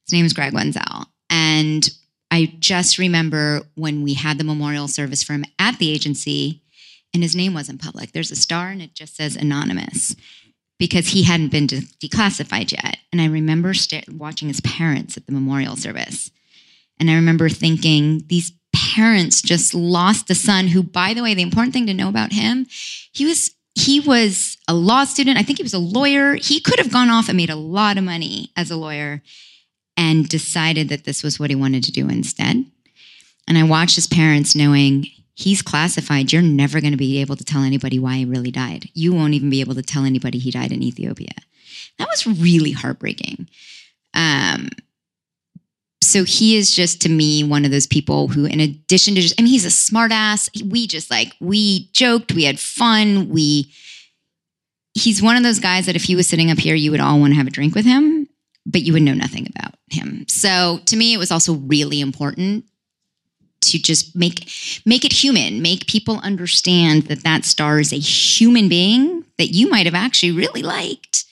His 0.07 0.12
name 0.12 0.24
is 0.24 0.32
Gregg 0.32 0.53
Wenzel. 0.53 1.07
And 1.31 1.89
I 2.31 2.55
just 2.59 2.99
remember 2.99 3.62
when 3.74 4.03
we 4.03 4.15
had 4.15 4.39
the 4.39 4.45
memorial 4.45 4.89
service 4.89 5.23
for 5.23 5.35
him 5.35 5.45
at 5.59 5.78
the 5.78 5.91
agency, 5.91 6.62
and 7.12 7.23
his 7.23 7.36
name 7.36 7.55
wasn't 7.55 7.81
public. 7.81 8.12
There's 8.12 8.32
a 8.32 8.36
star 8.36 8.69
and 8.69 8.82
it 8.82 8.95
just 8.95 9.16
says 9.16 9.36
anonymous 9.36 10.16
because 10.81 11.09
he 11.09 11.23
hadn't 11.23 11.53
been 11.53 11.69
de- 11.69 11.82
declassified 12.03 12.73
yet. 12.73 12.99
And 13.12 13.20
I 13.20 13.27
remember 13.27 13.73
sta- 13.73 14.03
watching 14.11 14.49
his 14.49 14.61
parents 14.62 15.16
at 15.16 15.27
the 15.27 15.32
memorial 15.32 15.77
service. 15.77 16.32
And 16.99 17.09
I 17.09 17.15
remember 17.15 17.49
thinking, 17.49 18.24
these 18.27 18.53
parents 18.74 19.41
just 19.41 19.74
lost 19.74 20.28
a 20.31 20.35
son 20.35 20.69
who, 20.69 20.82
by 20.82 21.15
the 21.15 21.23
way, 21.23 21.35
the 21.35 21.43
important 21.43 21.73
thing 21.73 21.86
to 21.86 21.95
know 21.95 22.09
about 22.09 22.32
him, 22.32 22.66
he 23.12 23.24
was 23.24 23.55
he 23.75 24.01
was 24.01 24.57
a 24.69 24.75
law 24.75 25.05
student. 25.05 25.39
I 25.39 25.43
think 25.43 25.59
he 25.59 25.65
was 25.65 25.75
a 25.75 25.79
lawyer. 25.79 26.35
He 26.35 26.61
could 26.61 26.79
have 26.79 26.93
gone 26.93 27.11
off 27.11 27.29
and 27.29 27.37
made 27.37 27.51
a 27.51 27.57
lot 27.57 27.99
of 27.99 28.05
money 28.05 28.51
as 28.57 28.71
a 28.71 28.77
lawyer 28.77 29.23
and 29.97 30.29
decided 30.29 30.89
that 30.89 31.05
this 31.05 31.23
was 31.23 31.39
what 31.39 31.51
he 31.51 31.57
wanted 31.57 31.85
to 31.85 31.93
do 31.93 32.09
instead. 32.09 32.65
And 33.47 33.59
I 33.59 33.63
watched 33.65 33.97
his 33.97 34.07
parents 34.07 34.55
knowing 34.55 35.07
he's 35.35 35.63
classified. 35.63 36.33
You're 36.33 36.43
never 36.43 36.81
going 36.81 36.93
to 36.93 36.97
be 36.97 37.21
able 37.21 37.37
to 37.37 37.45
tell 37.45 37.63
anybody 37.63 37.99
why 37.99 38.19
he 38.19 38.25
really 38.25 38.51
died. 38.51 38.89
You 38.95 39.13
won't 39.13 39.35
even 39.35 39.51
be 39.51 39.61
able 39.61 39.75
to 39.75 39.83
tell 39.83 40.05
anybody 40.05 40.39
he 40.39 40.51
died 40.51 40.73
in 40.73 40.83
Ethiopia. 40.83 41.35
That 41.99 42.09
was 42.09 42.27
really 42.27 42.73
heartbreaking. 42.73 43.49
Um, 44.15 44.69
so 46.05 46.24
he 46.24 46.56
is 46.56 46.74
just 46.74 47.01
to 47.02 47.09
me 47.09 47.43
one 47.43 47.64
of 47.64 47.70
those 47.70 47.86
people 47.86 48.28
who, 48.28 48.44
in 48.44 48.60
addition 48.60 49.14
to 49.14 49.20
just, 49.20 49.39
I 49.39 49.43
mean, 49.43 49.52
he's 49.52 49.64
a 49.64 49.68
smartass. 49.68 50.48
We 50.70 50.86
just 50.86 51.10
like, 51.10 51.35
we 51.40 51.89
joked, 51.93 52.32
we 52.32 52.44
had 52.44 52.60
fun. 52.60 53.28
We, 53.28 53.72
he's 54.94 55.22
one 55.22 55.36
of 55.36 55.43
those 55.43 55.59
guys 55.59 55.86
that 55.86 55.97
if 55.97 56.05
he 56.05 56.16
was 56.16 56.28
sitting 56.28 56.51
up 56.51 56.59
here, 56.59 56.74
you 56.74 56.90
would 56.90 57.01
all 57.01 57.20
want 57.20 57.32
to 57.32 57.36
have 57.36 57.47
a 57.47 57.51
drink 57.51 57.74
with 57.74 57.85
him, 57.85 58.28
but 58.66 58.82
you 58.82 58.93
would 58.93 59.02
know 59.02 59.14
nothing 59.14 59.47
about 59.55 59.74
him. 59.90 60.26
So 60.28 60.81
to 60.86 60.97
me, 60.97 61.14
it 61.14 61.18
was 61.18 61.31
also 61.31 61.55
really 61.55 62.01
important 62.01 62.64
to 63.62 63.78
just 63.78 64.14
make 64.14 64.48
make 64.85 65.06
it 65.06 65.12
human 65.12 65.62
make 65.62 65.86
people 65.86 66.20
understand 66.22 67.05
that 67.05 67.24
that 67.24 67.47
star 67.47 67.81
is 67.81 67.94
a 67.94 67.98
human 67.98 68.68
being 68.68 69.24
that 69.39 69.55
you 69.55 69.70
might 69.70 69.86
have 69.86 69.94
actually 69.94 70.32
really 70.32 70.62
liked 70.62 71.24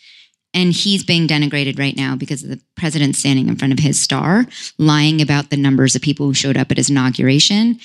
and 0.54 0.72
he's 0.72 1.02
being 1.04 1.26
denigrated 1.26 1.78
right 1.78 1.96
now 1.96 2.14
because 2.14 2.42
of 2.42 2.50
the 2.50 2.60
president 2.76 3.16
standing 3.16 3.48
in 3.48 3.56
front 3.56 3.72
of 3.72 3.78
his 3.78 4.00
star 4.00 4.46
lying 4.78 5.22
about 5.22 5.50
the 5.50 5.56
numbers 5.56 5.94
of 5.94 6.02
people 6.02 6.26
who 6.26 6.34
showed 6.34 6.56
up 6.56 6.70
at 6.70 6.76
his 6.76 6.90
inauguration 6.90 7.78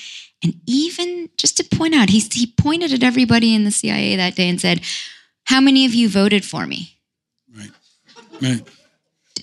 And 0.44 0.54
even 0.66 1.30
just 1.38 1.58
to 1.58 1.64
point 1.64 1.96
out, 1.96 2.10
he, 2.10 2.20
he 2.20 2.46
pointed 2.46 2.94
at 2.94 3.04
everybody 3.04 3.56
in 3.56 3.64
the 3.64 3.72
CIA 3.72 4.16
that 4.16 4.36
day 4.36 4.50
and 4.50 4.62
said, 4.62 4.82
How 5.46 5.60
many 5.60 5.86
of 5.86 5.94
you 5.94 6.10
voted 6.10 6.46
for 6.46 6.68
me? 6.68 6.98
Right. 8.42 8.62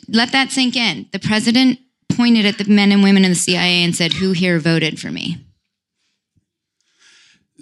Let 0.09 0.33
that 0.33 0.53
sink 0.53 0.77
in. 0.77 1.09
The 1.13 1.19
president 1.19 1.81
pointed 2.11 2.47
at 2.47 2.59
the 2.59 2.65
men 2.65 2.93
and 2.93 3.03
women 3.03 3.25
in 3.25 3.33
the 3.33 3.37
CIA 3.37 3.83
and 3.83 3.95
said, 3.95 4.15
Who 4.15 4.33
here 4.33 4.61
voted 4.61 5.01
for 5.01 5.11
me? 5.11 5.45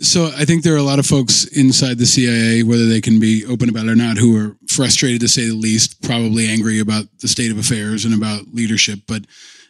So 0.01 0.27
I 0.27 0.44
think 0.44 0.62
there 0.62 0.74
are 0.74 0.78
a 0.78 0.82
lot 0.82 0.98
of 0.98 1.06
folks 1.06 1.44
inside 1.44 1.98
the 1.98 2.06
CIA, 2.06 2.62
whether 2.62 2.86
they 2.86 3.01
can 3.01 3.20
be 3.20 3.44
open 3.44 3.69
about 3.69 3.86
it 3.86 3.90
or 3.90 3.97
not, 3.97 4.16
who 4.16 4.36
are 4.39 4.56
frustrated 4.69 5.20
to 5.20 5.28
say 5.28 5.48
the 5.48 5.55
least, 5.55 6.02
probably 6.02 6.48
angry 6.48 6.78
about 6.78 7.05
the 7.20 7.28
state 7.28 7.51
of 7.51 7.59
affairs 7.59 8.05
and 8.05 8.14
about 8.14 8.55
leadership. 8.55 9.01
But 9.06 9.27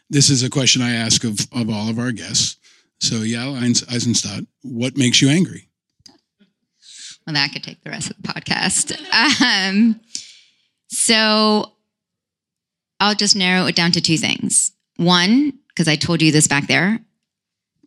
this 0.08 0.30
is 0.30 0.42
a 0.42 0.50
question 0.50 0.80
I 0.80 0.92
ask 0.92 1.24
of, 1.24 1.40
of 1.52 1.68
all 1.68 1.88
of 1.88 1.98
our 1.98 2.12
guests. 2.12 2.56
So 3.00 3.16
Eins- 3.16 3.84
Eisenstat, 3.86 4.46
what 4.62 4.96
makes 4.96 5.20
you 5.20 5.28
angry? 5.28 5.68
Well, 7.26 7.34
that 7.34 7.52
could 7.52 7.64
take 7.64 7.82
the 7.82 7.90
rest 7.90 8.10
of 8.10 8.16
the 8.16 8.28
podcast. 8.28 8.96
Um, 9.42 10.00
so 10.88 11.72
I'll 13.00 13.14
just 13.14 13.34
narrow 13.34 13.66
it 13.66 13.74
down 13.74 13.90
to 13.92 14.00
two 14.00 14.18
things. 14.18 14.72
One, 14.96 15.58
because 15.68 15.88
I 15.88 15.96
told 15.96 16.22
you 16.22 16.30
this 16.30 16.46
back 16.46 16.68
there, 16.68 17.00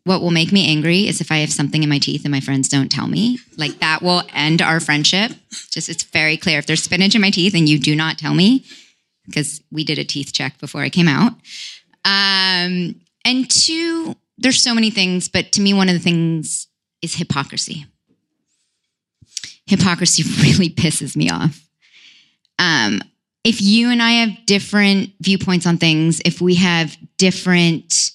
what 0.06 0.22
will 0.22 0.32
make 0.32 0.52
me 0.52 0.70
angry 0.70 1.08
is 1.08 1.20
if 1.20 1.32
I 1.32 1.38
have 1.38 1.52
something 1.52 1.82
in 1.84 1.90
my 1.90 1.98
teeth 1.98 2.24
and 2.24 2.32
my 2.32 2.40
friends 2.40 2.70
don't 2.70 2.92
tell 2.92 3.08
me. 3.08 3.40
Like 3.58 3.80
that 3.80 4.04
will 4.04 4.24
end 4.34 4.62
our 4.62 4.80
friendship. 4.80 5.32
Just 5.72 5.90
it's 5.90 6.04
very 6.04 6.38
clear. 6.38 6.60
If 6.60 6.68
there's 6.68 6.84
spinach 6.84 7.16
in 7.16 7.22
my 7.22 7.32
teeth 7.32 7.56
and 7.56 7.68
you 7.68 7.80
do 7.80 7.96
not 7.96 8.20
tell 8.20 8.36
me, 8.36 8.64
because 9.26 9.62
we 9.72 9.84
did 9.84 9.98
a 9.98 10.04
teeth 10.04 10.32
check 10.32 10.60
before 10.60 10.82
I 10.82 10.90
came 10.90 11.08
out. 11.08 11.34
Um, 12.06 13.02
and 13.26 13.50
two, 13.50 14.16
there's 14.38 14.62
so 14.62 14.76
many 14.76 14.92
things, 14.92 15.28
but 15.28 15.52
to 15.54 15.62
me, 15.62 15.74
one 15.74 15.90
of 15.90 15.96
the 15.96 16.00
things 16.00 16.68
is 17.02 17.16
hypocrisy. 17.16 17.88
Hypocrisy 19.66 20.24
really 20.44 20.70
pisses 20.70 21.16
me 21.16 21.32
off. 21.32 21.68
Um, 22.60 23.02
if 23.44 23.60
you 23.60 23.90
and 23.90 24.04
I 24.04 24.12
have 24.12 24.46
different 24.46 25.12
viewpoints 25.20 25.66
on 25.66 25.78
things, 25.78 26.22
if 26.26 26.42
we 26.42 26.56
have 26.56 26.96
different 27.18 28.12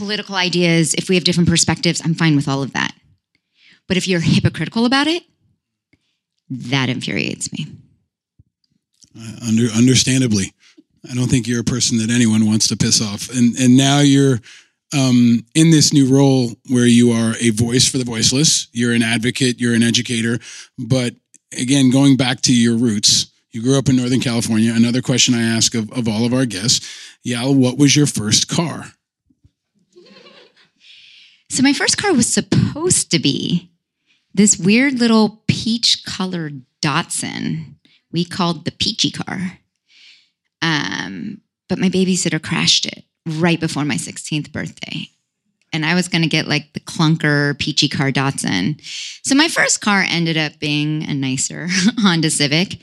political 0.00 0.34
ideas, 0.34 0.94
if 0.94 1.10
we 1.10 1.14
have 1.14 1.24
different 1.24 1.48
perspectives, 1.48 2.00
I'm 2.02 2.14
fine 2.14 2.34
with 2.34 2.48
all 2.48 2.62
of 2.62 2.72
that. 2.72 2.94
But 3.86 3.98
if 3.98 4.08
you're 4.08 4.20
hypocritical 4.20 4.86
about 4.86 5.06
it, 5.06 5.22
that 6.48 6.88
infuriates 6.88 7.52
me. 7.52 7.66
Uh, 9.14 9.46
under, 9.46 9.66
understandably, 9.76 10.54
I 11.10 11.14
don't 11.14 11.28
think 11.28 11.46
you're 11.46 11.60
a 11.60 11.64
person 11.64 11.98
that 11.98 12.10
anyone 12.10 12.46
wants 12.46 12.66
to 12.68 12.78
piss 12.78 13.02
off. 13.02 13.28
And 13.28 13.54
and 13.58 13.76
now 13.76 14.00
you're 14.00 14.40
um, 14.94 15.44
in 15.54 15.70
this 15.70 15.92
new 15.92 16.06
role 16.08 16.52
where 16.70 16.86
you 16.86 17.12
are 17.12 17.34
a 17.38 17.50
voice 17.50 17.86
for 17.86 17.98
the 17.98 18.04
voiceless. 18.04 18.68
You're 18.72 18.94
an 18.94 19.02
advocate. 19.02 19.60
You're 19.60 19.74
an 19.74 19.82
educator. 19.82 20.38
But 20.78 21.14
again, 21.52 21.90
going 21.90 22.16
back 22.16 22.40
to 22.42 22.54
your 22.54 22.76
roots, 22.76 23.30
you 23.50 23.62
grew 23.62 23.76
up 23.76 23.88
in 23.88 23.96
Northern 23.96 24.20
California. 24.20 24.72
Another 24.74 25.02
question 25.02 25.34
I 25.34 25.42
ask 25.42 25.74
of, 25.74 25.92
of 25.92 26.08
all 26.08 26.24
of 26.24 26.32
our 26.32 26.46
guests, 26.46 26.86
Yael, 27.26 27.54
what 27.54 27.76
was 27.76 27.94
your 27.94 28.06
first 28.06 28.48
car? 28.48 28.92
So 31.50 31.62
my 31.62 31.72
first 31.72 31.98
car 31.98 32.14
was 32.14 32.32
supposed 32.32 33.10
to 33.10 33.18
be 33.18 33.72
this 34.32 34.56
weird 34.56 35.00
little 35.00 35.42
peach 35.48 36.04
colored 36.04 36.62
Datsun 36.80 37.74
we 38.12 38.24
called 38.24 38.64
the 38.64 38.72
peachy 38.72 39.10
car. 39.10 39.58
Um, 40.62 41.40
but 41.68 41.78
my 41.78 41.88
babysitter 41.88 42.42
crashed 42.42 42.86
it 42.86 43.04
right 43.26 43.60
before 43.60 43.84
my 43.84 43.94
16th 43.94 44.52
birthday. 44.52 45.08
And 45.72 45.86
I 45.86 45.94
was 45.94 46.08
going 46.08 46.22
to 46.22 46.28
get 46.28 46.48
like 46.48 46.72
the 46.72 46.80
clunker 46.80 47.56
peachy 47.58 47.88
car 47.88 48.10
Datsun. 48.10 48.80
So 49.24 49.34
my 49.34 49.48
first 49.48 49.80
car 49.80 50.04
ended 50.08 50.36
up 50.36 50.58
being 50.58 51.04
a 51.08 51.14
nicer 51.14 51.68
Honda 51.98 52.30
Civic, 52.30 52.80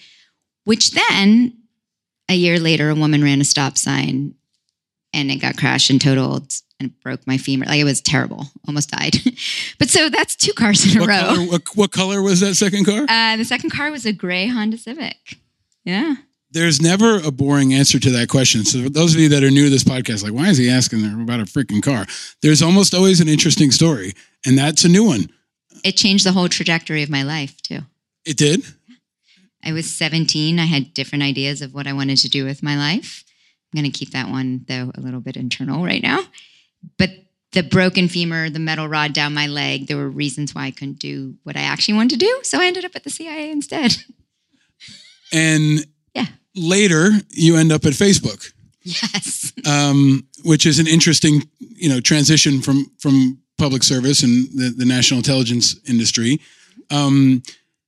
which 0.63 0.91
then 0.91 1.53
a 2.29 2.35
year 2.35 2.59
later, 2.59 2.89
a 2.89 2.95
woman 2.95 3.23
ran 3.23 3.41
a 3.41 3.45
stop 3.45 3.77
sign 3.77 4.35
and 5.13 5.31
it 5.31 5.37
got 5.37 5.57
crashed 5.57 5.89
and 5.89 6.01
totaled 6.01 6.51
and 6.79 6.97
broke 7.01 7.25
my 7.25 7.37
femur. 7.37 7.65
Like 7.65 7.79
it 7.79 7.83
was 7.85 8.01
terrible, 8.01 8.47
almost 8.67 8.91
died. 8.91 9.15
but 9.79 9.89
so 9.89 10.09
that's 10.09 10.35
two 10.35 10.53
cars 10.53 10.85
in 10.85 10.97
a 10.97 11.01
What 11.01 11.09
row. 11.09 11.19
color, 11.35 11.47
what, 11.47 11.61
what 11.75 11.91
color 11.91 12.21
was 12.21 12.39
that 12.41 12.55
second 12.55 12.85
car? 12.85 13.05
Uh, 13.09 13.35
the 13.37 13.45
second 13.45 13.71
car 13.71 13.89
was 13.91 14.05
a 14.05 14.13
gray 14.13 14.47
Honda 14.47 14.77
Civic. 14.77 15.37
Yeah. 15.83 16.15
There's 16.51 16.81
never 16.81 17.17
a 17.17 17.31
boring 17.31 17.73
answer 17.73 17.99
to 17.99 18.09
that 18.11 18.29
question. 18.29 18.63
So 18.63 18.83
for 18.83 18.89
those 18.89 19.13
of 19.13 19.19
you 19.19 19.27
that 19.29 19.43
are 19.43 19.51
new 19.51 19.65
to 19.65 19.69
this 19.69 19.83
podcast, 19.83 20.23
like, 20.23 20.33
why 20.33 20.47
is 20.47 20.57
he 20.57 20.69
asking 20.69 21.03
about 21.21 21.41
a 21.41 21.43
freaking 21.43 21.83
car? 21.83 22.05
There's 22.41 22.61
almost 22.61 22.93
always 22.93 23.19
an 23.19 23.27
interesting 23.27 23.69
story, 23.69 24.13
and 24.45 24.57
that's 24.57 24.85
a 24.85 24.89
new 24.89 25.03
one. 25.03 25.29
It 25.83 25.97
changed 25.97 26.25
the 26.25 26.31
whole 26.31 26.47
trajectory 26.47 27.03
of 27.03 27.09
my 27.09 27.23
life, 27.23 27.61
too. 27.61 27.79
It 28.25 28.37
did. 28.37 28.63
I 29.63 29.73
was 29.73 29.93
17. 29.93 30.57
I 30.57 30.65
had 30.65 30.93
different 30.93 31.23
ideas 31.23 31.61
of 31.61 31.73
what 31.73 31.85
I 31.85 31.93
wanted 31.93 32.17
to 32.19 32.29
do 32.29 32.45
with 32.45 32.63
my 32.63 32.77
life. 32.77 33.25
I'm 33.73 33.81
going 33.81 33.91
to 33.91 33.97
keep 33.97 34.11
that 34.11 34.29
one, 34.29 34.65
though, 34.67 34.91
a 34.95 35.01
little 35.01 35.19
bit 35.19 35.35
internal 35.37 35.83
right 35.83 36.01
now. 36.01 36.23
But 36.97 37.09
the 37.51 37.63
broken 37.63 38.07
femur, 38.07 38.49
the 38.49 38.59
metal 38.59 38.87
rod 38.87 39.13
down 39.13 39.33
my 39.33 39.47
leg, 39.47 39.87
there 39.87 39.97
were 39.97 40.09
reasons 40.09 40.53
why 40.53 40.65
I 40.65 40.71
couldn't 40.71 40.99
do 40.99 41.35
what 41.43 41.55
I 41.57 41.61
actually 41.61 41.95
wanted 41.95 42.19
to 42.19 42.25
do. 42.25 42.39
So 42.43 42.61
I 42.61 42.65
ended 42.65 42.85
up 42.85 42.95
at 42.95 43.03
the 43.03 43.09
CIA 43.09 43.51
instead. 43.51 43.95
And 45.33 45.85
Yeah. 46.13 46.27
later, 46.55 47.11
you 47.31 47.57
end 47.57 47.71
up 47.71 47.85
at 47.85 47.93
Facebook. 47.93 48.53
Yes. 48.83 49.51
um, 49.67 50.25
which 50.45 50.65
is 50.65 50.79
an 50.79 50.87
interesting, 50.87 51.43
you 51.59 51.89
know, 51.89 51.99
transition 51.99 52.61
from 52.61 52.89
from 52.99 53.37
public 53.57 53.83
service 53.83 54.23
and 54.23 54.47
the, 54.53 54.69
the 54.69 54.85
national 54.85 55.17
intelligence 55.17 55.75
industry. 55.85 56.39
Um, 56.91 57.43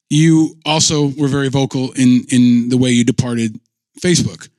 you 0.10 0.58
also 0.66 1.08
were 1.18 1.30
very 1.30 1.48
vocal 1.50 1.92
in 1.94 2.26
in 2.30 2.70
the 2.70 2.78
way 2.78 2.92
you 2.92 3.06
departed 3.06 3.58
Facebook. 4.02 4.50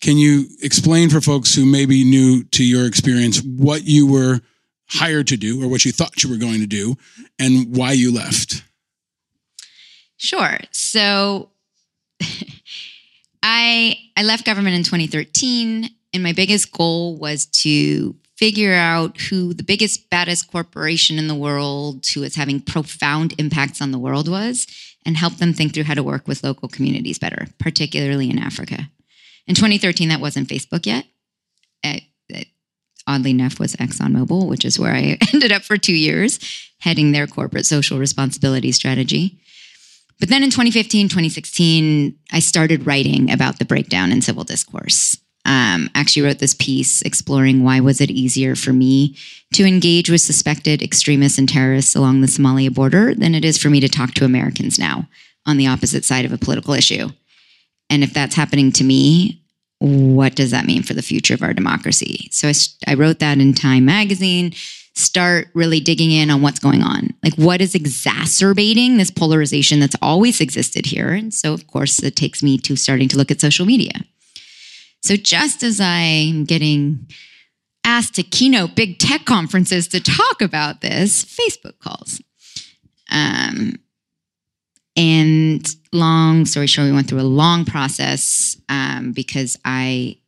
Can 0.00 0.18
you 0.18 0.46
explain 0.62 1.10
for 1.10 1.20
folks 1.20 1.54
who 1.54 1.64
may 1.64 1.86
be 1.86 2.04
new 2.04 2.44
to 2.44 2.64
your 2.64 2.86
experience 2.86 3.42
what 3.42 3.84
you 3.84 4.06
were 4.06 4.40
hired 4.88 5.26
to 5.28 5.36
do 5.36 5.62
or 5.62 5.68
what 5.68 5.84
you 5.84 5.92
thought 5.92 6.22
you 6.22 6.30
were 6.30 6.36
going 6.36 6.60
to 6.60 6.66
do 6.66 6.96
and 7.38 7.76
why 7.76 7.92
you 7.92 8.12
left? 8.12 8.62
Sure. 10.16 10.58
So 10.70 11.50
I 13.42 13.98
I 14.16 14.22
left 14.22 14.46
government 14.46 14.76
in 14.76 14.82
2013 14.82 15.88
and 16.12 16.22
my 16.22 16.32
biggest 16.32 16.72
goal 16.72 17.16
was 17.16 17.46
to 17.46 18.16
figure 18.36 18.74
out 18.74 19.18
who 19.20 19.54
the 19.54 19.62
biggest 19.62 20.10
baddest 20.10 20.50
corporation 20.50 21.18
in 21.18 21.26
the 21.26 21.34
world 21.34 22.04
who 22.06 22.20
was 22.20 22.34
having 22.34 22.60
profound 22.60 23.34
impacts 23.38 23.80
on 23.80 23.92
the 23.92 23.98
world 23.98 24.28
was 24.28 24.66
and 25.06 25.16
help 25.16 25.36
them 25.36 25.52
think 25.52 25.72
through 25.72 25.84
how 25.84 25.94
to 25.94 26.02
work 26.02 26.28
with 26.28 26.44
local 26.44 26.68
communities 26.68 27.18
better, 27.18 27.46
particularly 27.58 28.28
in 28.28 28.38
Africa. 28.38 28.90
In 29.46 29.54
2013 29.54 30.08
that 30.08 30.20
wasn't 30.20 30.48
Facebook 30.48 30.86
yet. 30.86 31.06
It- 31.82 32.04
it- 32.28 32.48
oddly 33.06 33.30
enough 33.30 33.58
was 33.60 33.76
ExxonMobil, 33.76 34.46
which 34.48 34.64
is 34.64 34.78
where 34.78 34.94
I 34.94 35.18
ended 35.32 35.52
up 35.52 35.62
for 35.62 35.76
2 35.76 35.92
years 35.94 36.38
heading 36.78 37.12
their 37.12 37.26
corporate 37.26 37.66
social 37.66 37.98
responsibility 37.98 38.72
strategy. 38.72 39.38
But 40.18 40.28
then 40.30 40.42
in 40.42 40.50
2015, 40.50 41.08
2016, 41.08 42.14
I 42.32 42.38
started 42.40 42.86
writing 42.86 43.30
about 43.30 43.58
the 43.58 43.64
breakdown 43.64 44.12
in 44.12 44.22
civil 44.22 44.44
discourse. 44.44 45.18
Um, 45.44 45.90
actually 45.94 46.22
wrote 46.22 46.38
this 46.40 46.54
piece 46.54 47.02
exploring 47.02 47.62
why 47.62 47.78
was 47.80 48.00
it 48.00 48.10
easier 48.10 48.56
for 48.56 48.72
me 48.72 49.16
to 49.54 49.64
engage 49.64 50.10
with 50.10 50.20
suspected 50.20 50.82
extremists 50.82 51.38
and 51.38 51.48
terrorists 51.48 51.94
along 51.94 52.20
the 52.20 52.26
Somalia 52.26 52.74
border 52.74 53.14
than 53.14 53.34
it 53.34 53.44
is 53.44 53.56
for 53.56 53.70
me 53.70 53.78
to 53.80 53.88
talk 53.88 54.12
to 54.14 54.24
Americans 54.24 54.76
now 54.78 55.06
on 55.44 55.56
the 55.56 55.68
opposite 55.68 56.04
side 56.04 56.24
of 56.24 56.32
a 56.32 56.38
political 56.38 56.74
issue. 56.74 57.10
And 57.90 58.02
if 58.02 58.12
that's 58.12 58.34
happening 58.34 58.72
to 58.72 58.84
me, 58.84 59.42
what 59.78 60.34
does 60.34 60.50
that 60.50 60.66
mean 60.66 60.82
for 60.82 60.94
the 60.94 61.02
future 61.02 61.34
of 61.34 61.42
our 61.42 61.52
democracy? 61.52 62.28
So 62.32 62.50
I 62.86 62.94
wrote 62.94 63.18
that 63.18 63.38
in 63.38 63.52
Time 63.52 63.84
magazine, 63.84 64.52
start 64.94 65.48
really 65.52 65.80
digging 65.80 66.10
in 66.10 66.30
on 66.30 66.40
what's 66.40 66.58
going 66.58 66.82
on. 66.82 67.10
Like, 67.22 67.34
what 67.34 67.60
is 67.60 67.74
exacerbating 67.74 68.96
this 68.96 69.10
polarization 69.10 69.78
that's 69.78 69.96
always 70.00 70.40
existed 70.40 70.86
here? 70.86 71.10
And 71.10 71.32
so, 71.32 71.52
of 71.52 71.66
course, 71.66 72.02
it 72.02 72.16
takes 72.16 72.42
me 72.42 72.56
to 72.58 72.76
starting 72.76 73.08
to 73.08 73.18
look 73.18 73.30
at 73.30 73.40
social 73.40 73.66
media. 73.66 73.92
So, 75.02 75.16
just 75.16 75.62
as 75.62 75.80
I'm 75.80 76.44
getting 76.44 77.06
asked 77.84 78.14
to 78.14 78.22
keynote 78.22 78.74
big 78.74 78.98
tech 78.98 79.26
conferences 79.26 79.86
to 79.88 80.00
talk 80.00 80.40
about 80.40 80.80
this, 80.80 81.24
Facebook 81.24 81.78
calls. 81.78 82.22
Um, 83.10 83.76
and 84.96 85.66
long 85.92 86.46
story 86.46 86.66
short, 86.66 86.86
we 86.86 86.92
went 86.92 87.08
through 87.08 87.20
a 87.20 87.22
long 87.22 87.64
process 87.64 88.56
um, 88.68 89.12
because 89.12 89.58
I 89.64 90.18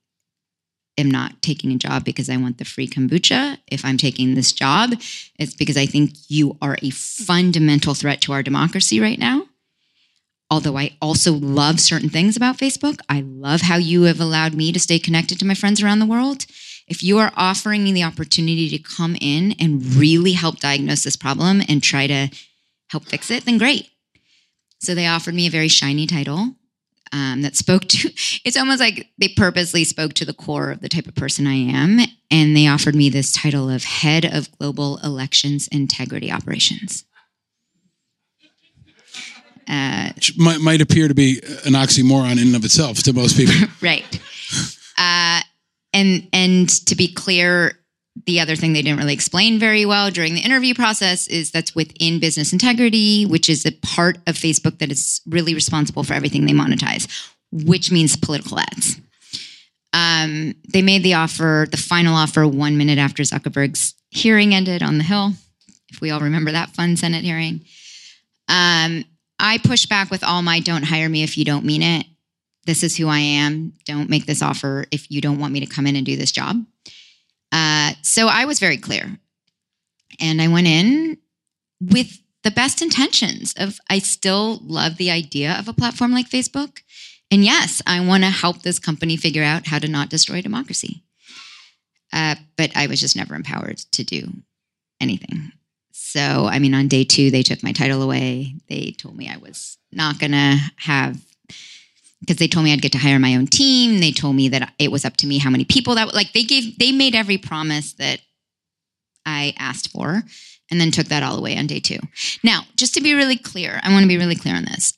am 0.99 1.11
not 1.11 1.41
taking 1.41 1.73
a 1.73 1.79
job 1.79 2.05
because 2.05 2.29
I 2.29 2.37
want 2.37 2.59
the 2.59 2.65
free 2.65 2.89
kombucha. 2.89 3.59
If 3.69 3.85
I'm 3.85 3.97
taking 3.97 4.35
this 4.35 4.53
job, 4.53 4.95
it's 5.39 5.55
because 5.55 5.77
I 5.77 5.87
think 5.87 6.13
you 6.29 6.59
are 6.61 6.77
a 6.83 6.91
fundamental 6.91 7.95
threat 7.95 8.21
to 8.23 8.33
our 8.33 8.43
democracy 8.43 9.01
right 9.01 9.19
now. 9.19 9.47
Although 10.51 10.79
I 10.79 10.97
also 11.01 11.33
love 11.33 11.79
certain 11.79 12.09
things 12.09 12.37
about 12.37 12.57
Facebook, 12.57 13.01
I 13.09 13.21
love 13.21 13.61
how 13.61 13.77
you 13.77 14.03
have 14.05 14.21
allowed 14.21 14.55
me 14.55 14.73
to 14.73 14.81
stay 14.81 14.99
connected 14.99 15.39
to 15.39 15.47
my 15.47 15.55
friends 15.55 15.83
around 15.83 15.99
the 15.99 16.07
world. 16.07 16.47
If 16.87 17.03
you 17.03 17.19
are 17.19 17.33
offering 17.37 17.85
me 17.85 17.93
the 17.93 18.03
opportunity 18.03 18.71
to 18.71 18.79
come 18.79 19.15
in 19.21 19.55
and 19.61 19.85
really 19.95 20.33
help 20.33 20.59
diagnose 20.59 21.05
this 21.05 21.17
problem 21.17 21.61
and 21.69 21.83
try 21.83 22.07
to 22.07 22.31
help 22.91 23.05
fix 23.05 23.31
it, 23.31 23.45
then 23.45 23.59
great. 23.59 23.91
So 24.79 24.95
they 24.95 25.07
offered 25.07 25.35
me 25.35 25.47
a 25.47 25.51
very 25.51 25.69
shiny 25.69 26.07
title 26.07 26.55
um, 27.13 27.43
that 27.43 27.57
spoke 27.57 27.85
to, 27.87 28.09
it's 28.45 28.57
almost 28.57 28.81
like 28.81 29.09
they 29.19 29.29
purposely 29.29 29.85
spoke 29.85 30.15
to 30.15 30.25
the 30.25 30.35
core 30.35 30.71
of 30.71 30.81
the 30.81 30.89
type 30.89 31.07
of 31.07 31.15
person 31.15 31.47
I 31.47 31.55
am. 31.55 32.01
And 32.31 32.57
they 32.57 32.67
offered 32.67 32.95
me 32.95 33.11
this 33.11 33.33
title 33.33 33.71
of 33.71 33.85
Head 33.85 34.25
of 34.25 34.51
Global 34.59 34.99
Elections 35.03 35.69
Integrity 35.69 36.31
Operations. 36.31 37.05
Uh, 39.69 40.13
Which 40.15 40.39
might, 40.39 40.61
might 40.61 40.81
appear 40.81 41.09
to 41.09 41.15
be 41.15 41.41
an 41.67 41.75
oxymoron 41.75 42.33
in 42.33 42.39
and 42.39 42.57
of 42.57 42.65
itself 42.65 43.03
to 43.03 43.13
most 43.13 43.37
people. 43.37 43.55
right. 43.83 44.21
Uh, 44.97 45.43
and 45.93 46.27
and 46.33 46.69
to 46.87 46.97
be 46.97 47.13
clear, 47.13 47.78
the 48.27 48.41
other 48.41 48.57
thing 48.57 48.73
they 48.73 48.83
didn't 48.83 48.99
really 48.99 49.15
explain 49.15 49.59
very 49.59 49.85
well 49.85 50.11
during 50.11 50.35
the 50.35 50.41
interview 50.41 50.75
process 50.75 51.27
is 51.29 51.51
that's 51.51 51.75
within 51.75 52.19
business 52.19 52.53
integrity, 52.53 53.25
which 53.27 53.49
is 53.49 53.67
a 53.67 53.73
part 53.73 54.17
of 54.27 54.35
Facebook 54.35 54.79
that 54.79 54.91
is 54.91 55.21
really 55.27 55.55
responsible 55.55 56.05
for 56.05 56.15
everything 56.15 56.47
they 56.47 56.53
monetize, 56.53 57.09
which 57.51 57.91
means 57.93 58.17
political 58.17 58.59
ads. 58.59 59.01
Um, 59.93 60.55
they 60.73 60.83
made 60.83 61.03
the 61.03 61.15
offer, 61.15 61.67
the 61.71 61.77
final 61.77 62.15
offer, 62.15 62.47
one 62.47 62.77
minute 62.77 62.99
after 62.99 63.23
Zuckerberg's 63.23 63.95
hearing 64.11 64.55
ended 64.55 64.83
on 64.83 64.99
the 64.99 65.05
Hill. 65.05 65.33
If 65.91 66.01
we 66.01 66.11
all 66.11 66.21
remember 66.21 66.53
that 66.53 66.71
fun 66.71 66.97
Senate 66.97 67.25
hearing, 67.25 67.65
um, 68.49 69.05
I 69.39 69.59
pushed 69.63 69.89
back 69.89 70.11
with 70.11 70.23
all 70.23 70.43
my 70.43 70.61
"Don't 70.61 70.83
hire 70.83 71.09
me 71.09 71.23
if 71.23 71.39
you 71.39 71.45
don't 71.45 71.65
mean 71.65 71.83
it." 71.83 72.07
This 72.67 72.83
is 72.83 72.97
who 72.97 73.09
I 73.09 73.21
am. 73.21 73.73
Don't 73.87 74.11
make 74.11 74.27
this 74.27 74.43
offer 74.43 74.85
if 74.91 75.11
you 75.11 75.23
don't 75.23 75.39
want 75.39 75.55
me 75.55 75.61
to 75.61 75.67
come 75.67 75.87
in 75.87 75.97
and 75.97 76.05
do 76.05 76.17
this 76.17 76.33
job. 76.33 76.63
Uh, 77.53 77.93
so 78.03 78.29
I 78.29 78.45
was 78.45 78.59
very 78.59 78.77
clear. 78.77 79.19
And 80.21 80.43
I 80.43 80.49
went 80.49 80.67
in 80.67 81.19
with 81.81 82.21
the 82.43 82.51
best 82.51 82.83
intentions 82.83 83.55
of 83.57 83.79
I 83.91 83.99
still 83.99 84.61
love 84.63 84.97
the 84.97 85.11
idea 85.11 85.57
of 85.59 85.69
a 85.69 85.73
platform 85.73 86.13
like 86.13 86.29
Facebook. 86.29 86.81
And 87.31 87.45
yes, 87.45 87.83
I 87.87 88.01
want 88.01 88.25
to 88.25 88.31
help 88.31 88.63
this 88.63 88.79
company 88.79 89.17
figure 89.17 89.45
out 89.45 89.67
how 89.67 89.79
to 89.79 89.89
not 89.89 90.09
destroy 90.09 90.41
democracy. 90.41 91.03
Uh, 92.13 92.37
but 92.57 92.71
I 92.75 92.87
was 92.87 93.01
just 93.01 93.17
never 93.17 93.35
empowered 93.35 93.79
to 93.93 94.03
do 94.03 94.29
anything. 95.01 95.53
So, 95.93 96.47
I 96.47 96.59
mean, 96.59 96.75
on 96.75 96.89
day 96.89 97.05
two, 97.05 97.31
they 97.31 97.43
took 97.43 97.63
my 97.63 97.73
title 97.73 98.01
away. 98.01 98.55
They 98.69 98.95
told 98.97 99.17
me 99.17 99.29
I 99.29 99.37
was 99.37 99.77
not 99.93 100.19
going 100.19 100.33
to 100.33 100.57
have 100.77 101.21
because 102.21 102.37
they 102.37 102.49
told 102.49 102.65
me 102.65 102.73
I'd 102.73 102.83
get 102.83 102.93
to 102.93 102.99
hire 102.99 103.19
my 103.19 103.37
own 103.37 103.47
team. 103.47 104.01
They 104.01 104.13
told 104.13 104.37
me 104.37 104.49
that 104.49 104.73
it 104.79 104.91
was 104.91 105.05
up 105.05 105.17
to 105.19 105.27
me 105.27 105.39
how 105.39 105.51
many 105.51 105.65
people 105.65 105.95
that 105.95 106.15
like 106.15 106.33
they 106.33 106.43
gave 106.43 106.79
they 106.79 106.93
made 106.93 107.15
every 107.15 107.39
promise 107.39 107.93
that 107.95 108.21
I 109.25 109.55
asked 109.59 109.91
for 109.91 110.23
and 110.71 110.81
then 110.81 110.91
took 110.91 111.07
that 111.09 111.23
all 111.23 111.39
away 111.39 111.57
on 111.57 111.67
day 111.67 111.81
2. 111.81 111.99
Now, 112.43 112.63
just 112.77 112.95
to 112.95 113.01
be 113.01 113.15
really 113.15 113.37
clear, 113.37 113.81
I 113.83 113.91
want 113.93 114.03
to 114.03 114.09
be 114.09 114.19
really 114.19 114.37
clear 114.37 114.55
on 114.55 114.65
this. 114.65 114.93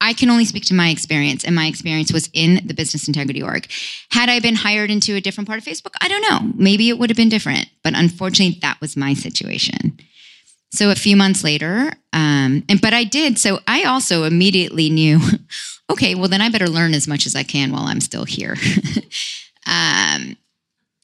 I 0.00 0.12
can 0.12 0.28
only 0.28 0.44
speak 0.44 0.66
to 0.66 0.74
my 0.74 0.90
experience, 0.90 1.44
and 1.44 1.54
my 1.54 1.66
experience 1.66 2.12
was 2.12 2.28
in 2.34 2.66
the 2.66 2.74
business 2.74 3.08
integrity 3.08 3.42
org. 3.42 3.70
Had 4.10 4.28
I 4.28 4.38
been 4.38 4.56
hired 4.56 4.90
into 4.90 5.14
a 5.14 5.20
different 5.20 5.48
part 5.48 5.58
of 5.58 5.64
Facebook, 5.64 5.94
I 6.00 6.08
don't 6.08 6.20
know. 6.20 6.52
Maybe 6.56 6.90
it 6.90 6.98
would 6.98 7.08
have 7.08 7.16
been 7.16 7.30
different, 7.30 7.68
but 7.82 7.94
unfortunately, 7.96 8.58
that 8.60 8.80
was 8.82 8.98
my 8.98 9.14
situation. 9.14 9.98
So 10.72 10.90
a 10.90 10.94
few 10.94 11.16
months 11.16 11.42
later, 11.42 11.92
um, 12.12 12.64
and 12.68 12.80
but 12.82 12.92
I 12.92 13.04
did. 13.04 13.38
So 13.38 13.60
I 13.66 13.84
also 13.84 14.24
immediately 14.24 14.90
knew, 14.90 15.20
okay, 15.90 16.14
well 16.14 16.28
then 16.28 16.40
I 16.40 16.48
better 16.48 16.68
learn 16.68 16.94
as 16.94 17.06
much 17.08 17.26
as 17.26 17.34
I 17.36 17.42
can 17.42 17.72
while 17.72 17.84
I'm 17.84 18.00
still 18.00 18.24
here. 18.24 18.56
um, 19.66 20.36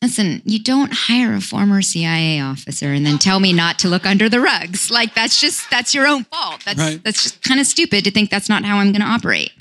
listen, 0.03 0.43
you 0.45 0.63
don't 0.63 0.93
hire 0.93 1.35
a 1.35 1.41
former 1.41 1.83
CIA 1.83 2.41
officer 2.41 2.93
and 2.93 3.05
then 3.05 3.19
tell 3.19 3.41
me 3.41 3.53
not 3.53 3.79
to 3.81 3.89
look 3.89 4.07
under 4.07 4.29
the 4.29 4.41
rugs. 4.41 4.91
Like 4.91 5.15
that's 5.15 5.41
just 5.41 5.71
that's 5.71 5.95
your 5.95 6.07
own 6.07 6.25
fault. 6.25 6.63
That's 6.65 6.79
Right. 6.79 7.03
that's 7.03 7.23
just 7.23 7.43
kind 7.43 7.61
of 7.61 7.67
stupid 7.67 8.05
to 8.05 8.11
think 8.11 8.31
that's 8.31 8.49
not 8.49 8.65
how 8.65 8.79
I'm 8.79 8.93
going 8.93 9.03
to 9.03 9.07
operate. 9.07 9.53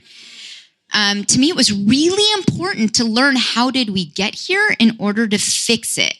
Um, 0.92 1.24
to 1.26 1.40
me, 1.40 1.50
it 1.50 1.56
was 1.56 1.72
really 1.72 2.34
important 2.40 2.96
to 2.96 3.04
learn 3.04 3.36
how 3.38 3.70
did 3.70 3.92
we 3.92 4.06
get 4.06 4.34
here 4.34 4.76
in 4.80 4.96
order 5.00 5.28
to 5.28 5.38
fix 5.38 6.00
it. 6.00 6.16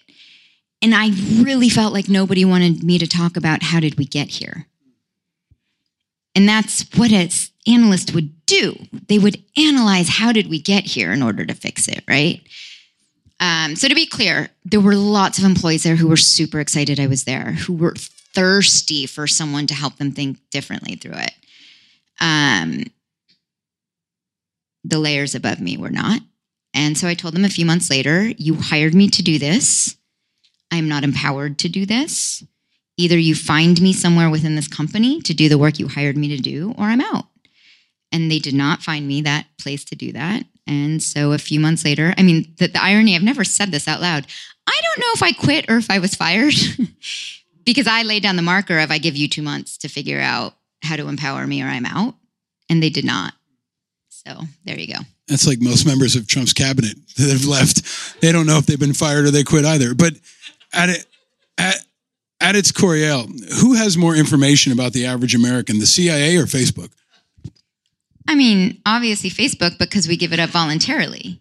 And 0.82 0.94
I 0.94 1.10
really 1.42 1.70
felt 1.70 1.92
like 1.92 2.08
nobody 2.08 2.46
wanted 2.46 2.84
me 2.84 3.00
to 3.00 3.08
talk 3.08 3.36
about 3.36 3.64
how 3.64 3.80
did 3.80 3.98
we 3.98 4.06
get 4.06 4.28
here. 4.28 4.68
And 6.36 6.48
that's 6.48 6.86
what 6.96 7.12
an 7.12 7.30
analyst 7.68 8.14
would 8.14 8.46
do. 8.46 8.76
They 9.08 9.20
would 9.20 9.44
analyze 9.58 10.10
how 10.10 10.32
did 10.32 10.50
we 10.50 10.60
get 10.60 10.86
here 10.86 11.12
in 11.12 11.22
order 11.22 11.46
to 11.46 11.54
fix 11.54 11.88
it, 11.88 12.04
right? 12.08 12.42
Um, 13.40 13.76
so 13.76 13.88
to 13.88 13.96
be 13.96 14.06
clear, 14.06 14.50
there 14.66 14.82
were 14.82 14.96
lots 14.96 15.38
of 15.38 15.46
employees 15.46 15.84
there 15.84 15.96
who 15.96 16.08
were 16.08 16.18
super 16.18 16.60
excited 16.60 17.00
I 17.00 17.08
was 17.08 17.24
there, 17.24 17.52
who 17.52 17.74
were 17.74 17.96
thirsty 17.96 19.06
for 19.06 19.28
someone 19.28 19.68
to 19.68 19.74
help 19.74 19.98
them 19.98 20.12
think 20.12 20.38
differently 20.52 20.96
through 20.96 21.18
it. 21.18 21.34
Um, 22.20 22.84
the 24.84 25.00
layers 25.00 25.36
above 25.36 25.60
me 25.60 25.78
were 25.78 25.90
not. 25.90 26.22
And 26.74 26.98
so 26.98 27.08
I 27.08 27.14
told 27.14 27.34
them 27.34 27.46
a 27.46 27.50
few 27.50 27.66
months 27.66 27.90
later, 27.90 28.24
you 28.38 28.56
hired 28.56 28.94
me 28.94 29.10
to 29.10 29.24
do 29.24 29.40
this. 29.40 29.96
I'm 30.72 30.88
not 30.88 31.04
empowered 31.04 31.58
to 31.60 31.70
do 31.70 31.86
this. 31.86 32.44
Either 32.98 33.18
you 33.18 33.34
find 33.34 33.82
me 33.82 33.94
somewhere 33.94 34.30
within 34.30 34.56
this 34.56 34.68
company 34.68 35.22
to 35.22 35.34
do 35.34 35.50
the 35.50 35.58
work 35.58 35.80
you 35.80 35.88
hired 35.88 36.18
me 36.18 36.28
to 36.36 36.38
do, 36.38 36.76
or 36.78 36.86
I'm 36.86 37.02
out. 37.02 37.26
And 38.12 38.32
they 38.32 38.40
did 38.40 38.56
not 38.56 38.82
find 38.82 39.08
me 39.08 39.22
that 39.22 39.46
place 39.60 39.84
to 39.86 39.96
do 39.96 40.12
that. 40.14 40.44
And 40.66 41.02
so 41.02 41.32
a 41.32 41.38
few 41.38 41.60
months 41.60 41.84
later, 41.84 42.14
I 42.18 42.24
mean, 42.24 42.54
the, 42.58 42.68
the 42.68 42.82
irony, 42.82 43.16
I've 43.16 43.24
never 43.24 43.44
said 43.44 43.72
this 43.72 43.88
out 43.88 44.02
loud. 44.02 44.28
I 44.68 44.82
don't 44.84 45.00
know 45.00 45.12
if 45.16 45.24
I 45.24 45.32
quit 45.32 45.70
or 45.70 45.78
if 45.78 45.90
I 45.90 46.00
was 46.00 46.16
fired 46.16 46.54
because 47.66 47.88
I 47.88 48.04
laid 48.04 48.24
down 48.24 48.36
the 48.36 48.42
marker 48.42 48.80
of 48.80 48.92
I 48.92 49.00
give 49.00 49.16
you 49.16 49.28
two 49.28 49.42
months 49.42 49.78
to 49.80 49.88
figure 49.88 50.20
out 50.20 50.54
how 50.84 50.96
to 50.96 51.08
empower 51.08 51.48
me 51.48 51.64
or 51.64 51.68
I'm 51.68 51.86
out. 51.86 52.16
And 52.70 52.84
they 52.84 52.90
did 52.90 53.06
not. 53.06 53.34
So 54.10 54.42
there 54.66 54.78
you 54.78 54.94
go. 54.94 55.00
That's 55.28 55.48
like 55.48 55.60
most 55.60 55.86
members 55.86 56.16
of 56.16 56.28
Trump's 56.28 56.54
cabinet 56.54 56.96
that 57.18 57.30
have 57.32 57.46
left. 57.46 58.22
They 58.22 58.32
don't 58.32 58.46
know 58.46 58.58
if 58.58 58.66
they've 58.66 58.80
been 58.80 58.94
fired 58.94 59.26
or 59.26 59.32
they 59.32 59.44
quit 59.44 59.66
either. 59.66 59.96
But 59.96 60.14
at 60.74 60.90
it, 60.90 61.06
at, 61.58 61.84
at 62.42 62.56
its 62.56 62.72
core, 62.72 62.96
who 62.96 63.74
has 63.74 63.98
more 63.98 64.16
information 64.16 64.72
about 64.72 64.94
the 64.94 65.06
average 65.06 65.34
American, 65.34 65.80
the 65.80 65.86
CIA 65.86 66.38
or 66.38 66.44
Facebook? 66.44 66.92
I 68.30 68.36
mean, 68.36 68.80
obviously 68.86 69.32
Facebook 69.32 69.80
because 69.80 70.08
we 70.08 70.16
give 70.16 70.34
it 70.34 70.40
up 70.40 70.52
voluntarily. 70.52 71.40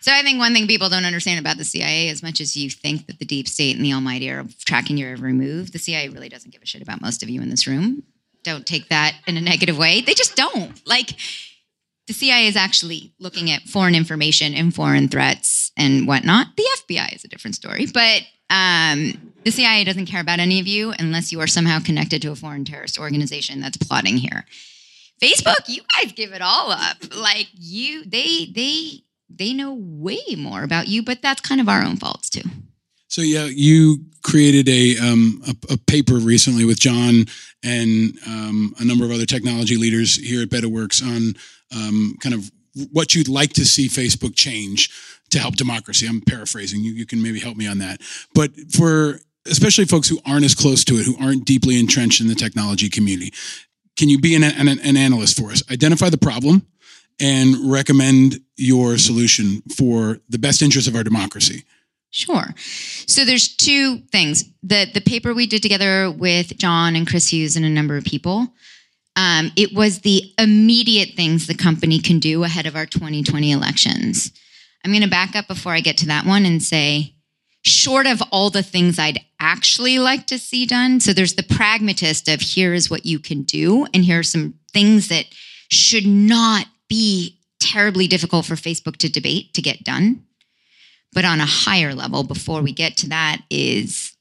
So 0.00 0.12
I 0.12 0.22
think 0.22 0.38
one 0.38 0.54
thing 0.54 0.68
people 0.68 0.88
don't 0.88 1.04
understand 1.04 1.40
about 1.40 1.58
the 1.58 1.64
CIA, 1.64 2.10
as 2.10 2.22
much 2.22 2.40
as 2.40 2.56
you 2.56 2.70
think 2.70 3.08
that 3.08 3.18
the 3.18 3.24
deep 3.24 3.48
state 3.48 3.74
and 3.74 3.84
the 3.84 3.92
Almighty 3.92 4.30
are 4.30 4.46
tracking 4.64 4.96
your 4.96 5.10
every 5.10 5.32
move, 5.32 5.72
the 5.72 5.80
CIA 5.80 6.08
really 6.10 6.28
doesn't 6.28 6.52
give 6.52 6.62
a 6.62 6.66
shit 6.66 6.80
about 6.80 7.02
most 7.02 7.24
of 7.24 7.28
you 7.28 7.42
in 7.42 7.50
this 7.50 7.66
room. 7.66 8.04
Don't 8.44 8.64
take 8.64 8.88
that 8.88 9.16
in 9.26 9.36
a 9.36 9.40
negative 9.40 9.76
way. 9.76 10.00
They 10.00 10.14
just 10.14 10.36
don't. 10.36 10.80
Like 10.86 11.10
the 12.06 12.12
CIA 12.12 12.46
is 12.46 12.54
actually 12.54 13.12
looking 13.18 13.50
at 13.50 13.62
foreign 13.62 13.96
information 13.96 14.54
and 14.54 14.72
foreign 14.72 15.08
threats 15.08 15.72
and 15.76 16.06
whatnot. 16.06 16.56
The 16.56 16.66
FBI 16.86 17.16
is 17.16 17.24
a 17.24 17.28
different 17.28 17.56
story, 17.56 17.86
but 17.92 18.22
um, 18.48 19.32
the 19.42 19.50
CIA 19.50 19.82
doesn't 19.82 20.06
care 20.06 20.20
about 20.20 20.38
any 20.38 20.60
of 20.60 20.68
you 20.68 20.94
unless 21.00 21.32
you 21.32 21.40
are 21.40 21.48
somehow 21.48 21.80
connected 21.80 22.22
to 22.22 22.30
a 22.30 22.36
foreign 22.36 22.64
terrorist 22.64 22.96
organization 22.96 23.58
that's 23.60 23.76
plotting 23.76 24.18
here. 24.18 24.46
Facebook, 25.20 25.68
you 25.68 25.82
guys 25.96 26.12
give 26.12 26.32
it 26.32 26.42
all 26.42 26.70
up. 26.70 26.96
Like 27.16 27.48
you, 27.54 28.04
they, 28.04 28.46
they, 28.54 29.02
they 29.28 29.52
know 29.52 29.74
way 29.74 30.20
more 30.36 30.62
about 30.62 30.88
you, 30.88 31.02
but 31.02 31.22
that's 31.22 31.40
kind 31.40 31.60
of 31.60 31.68
our 31.68 31.82
own 31.82 31.96
faults 31.96 32.30
too. 32.30 32.48
So 33.08 33.22
yeah, 33.22 33.46
you 33.46 34.04
created 34.22 34.68
a 34.68 34.98
um, 34.98 35.42
a, 35.46 35.74
a 35.74 35.76
paper 35.78 36.14
recently 36.14 36.64
with 36.64 36.78
John 36.78 37.24
and 37.64 38.18
um, 38.26 38.74
a 38.78 38.84
number 38.84 39.04
of 39.04 39.10
other 39.10 39.24
technology 39.24 39.76
leaders 39.76 40.16
here 40.16 40.42
at 40.42 40.50
BetaWorks 40.50 41.02
on 41.02 41.34
um, 41.74 42.16
kind 42.20 42.34
of 42.34 42.50
what 42.92 43.14
you'd 43.14 43.28
like 43.28 43.54
to 43.54 43.64
see 43.64 43.88
Facebook 43.88 44.36
change 44.36 44.90
to 45.30 45.38
help 45.38 45.56
democracy. 45.56 46.06
I'm 46.06 46.20
paraphrasing. 46.20 46.82
You, 46.82 46.92
you 46.92 47.06
can 47.06 47.22
maybe 47.22 47.40
help 47.40 47.56
me 47.56 47.66
on 47.66 47.78
that. 47.78 48.00
But 48.34 48.52
for 48.70 49.20
especially 49.46 49.86
folks 49.86 50.08
who 50.08 50.18
aren't 50.26 50.44
as 50.44 50.54
close 50.54 50.84
to 50.84 50.94
it, 50.94 51.06
who 51.06 51.16
aren't 51.18 51.44
deeply 51.44 51.78
entrenched 51.78 52.20
in 52.20 52.28
the 52.28 52.34
technology 52.34 52.88
community, 52.88 53.32
can 53.98 54.08
you 54.08 54.18
be 54.18 54.34
an, 54.34 54.44
an, 54.44 54.68
an 54.68 54.96
analyst 54.96 55.38
for 55.38 55.50
us? 55.50 55.62
Identify 55.70 56.08
the 56.08 56.18
problem 56.18 56.66
and 57.20 57.70
recommend 57.70 58.40
your 58.56 58.96
solution 58.96 59.60
for 59.76 60.20
the 60.28 60.38
best 60.38 60.62
interest 60.62 60.86
of 60.86 60.94
our 60.94 61.02
democracy. 61.02 61.64
Sure. 62.10 62.54
So 62.56 63.24
there's 63.24 63.54
two 63.54 63.98
things. 64.12 64.44
The 64.62 64.86
the 64.94 65.02
paper 65.02 65.34
we 65.34 65.46
did 65.46 65.62
together 65.62 66.10
with 66.10 66.56
John 66.56 66.96
and 66.96 67.06
Chris 67.06 67.28
Hughes 67.32 67.56
and 67.56 67.66
a 67.66 67.68
number 67.68 67.98
of 67.98 68.04
people. 68.04 68.48
Um, 69.14 69.50
it 69.56 69.74
was 69.74 70.00
the 70.00 70.22
immediate 70.38 71.16
things 71.16 71.46
the 71.46 71.54
company 71.54 71.98
can 71.98 72.20
do 72.20 72.44
ahead 72.44 72.66
of 72.66 72.76
our 72.76 72.86
2020 72.86 73.50
elections. 73.50 74.32
I'm 74.84 74.92
going 74.92 75.02
to 75.02 75.10
back 75.10 75.34
up 75.34 75.48
before 75.48 75.72
I 75.72 75.80
get 75.80 75.98
to 75.98 76.06
that 76.06 76.24
one 76.24 76.46
and 76.46 76.62
say, 76.62 77.14
short 77.64 78.06
of 78.06 78.22
all 78.30 78.50
the 78.50 78.62
things 78.62 78.98
I'd 78.98 79.20
actually 79.40 79.98
like 79.98 80.26
to 80.28 80.38
see 80.38 80.66
done, 80.66 81.00
so 81.00 81.12
there's 81.12 81.34
the 81.34 81.42
pragmatist 81.42 82.28
of 82.28 82.40
here 82.40 82.74
is 82.74 82.90
what 82.90 83.06
you 83.06 83.18
can 83.18 83.42
do, 83.42 83.86
and 83.92 84.04
here 84.04 84.20
are 84.20 84.24
some 84.24 84.54
things 84.72 85.08
that 85.08 85.26
should 85.70 86.06
not 86.06 86.66
be 86.88 87.38
terribly 87.60 88.06
difficult 88.06 88.46
for 88.46 88.54
Facebook 88.54 88.96
to 88.96 89.08
debate 89.08 89.52
to 89.54 89.62
get 89.62 89.84
done. 89.84 90.24
But 91.12 91.24
on 91.24 91.40
a 91.40 91.46
higher 91.46 91.94
level, 91.94 92.22
before 92.22 92.62
we 92.62 92.72
get 92.72 92.96
to 92.98 93.08
that, 93.08 93.42
is 93.50 94.12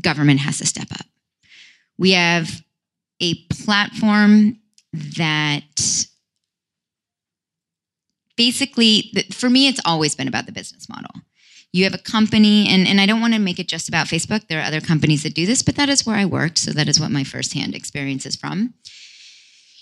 government 0.00 0.40
has 0.40 0.58
to 0.58 0.66
step 0.66 0.90
up. 0.92 1.06
We 1.98 2.12
have 2.12 2.62
a 3.20 3.34
platform 3.46 4.58
that 4.92 6.06
basically, 8.36 9.12
for 9.30 9.48
me, 9.48 9.68
it's 9.68 9.80
always 9.84 10.14
been 10.14 10.28
about 10.28 10.46
the 10.46 10.52
business 10.52 10.88
model. 10.88 11.10
You 11.72 11.84
have 11.84 11.94
a 11.94 11.98
company, 11.98 12.68
and, 12.68 12.86
and 12.86 13.00
I 13.00 13.06
don't 13.06 13.20
want 13.20 13.32
to 13.32 13.40
make 13.40 13.58
it 13.58 13.66
just 13.66 13.88
about 13.88 14.06
Facebook. 14.06 14.46
There 14.46 14.60
are 14.60 14.64
other 14.64 14.80
companies 14.80 15.22
that 15.22 15.34
do 15.34 15.46
this, 15.46 15.62
but 15.62 15.76
that 15.76 15.88
is 15.88 16.04
where 16.04 16.16
I 16.16 16.26
worked. 16.26 16.58
So 16.58 16.70
that 16.72 16.88
is 16.88 17.00
what 17.00 17.10
my 17.10 17.24
firsthand 17.24 17.74
experience 17.74 18.26
is 18.26 18.36
from. 18.36 18.74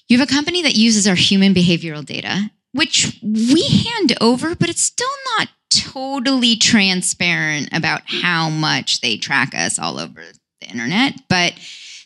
You 0.09 0.19
have 0.19 0.29
a 0.29 0.33
company 0.33 0.63
that 0.63 0.77
uses 0.77 1.09
our 1.09 1.17
human 1.17 1.53
behavioral 1.53 2.05
data, 2.05 2.51
which 2.73 3.19
we 3.23 3.69
hand 3.69 4.17
over, 4.21 4.55
but 4.55 4.69
it's 4.69 4.83
still 4.83 5.09
not 5.37 5.49
totally 5.71 6.57
transparent 6.57 7.69
about 7.73 8.03
how 8.07 8.49
much 8.51 9.01
they 9.01 9.17
track 9.17 9.55
us 9.55 9.79
all 9.79 9.99
over 9.99 10.23
the 10.61 10.69
internet. 10.69 11.15
But 11.29 11.55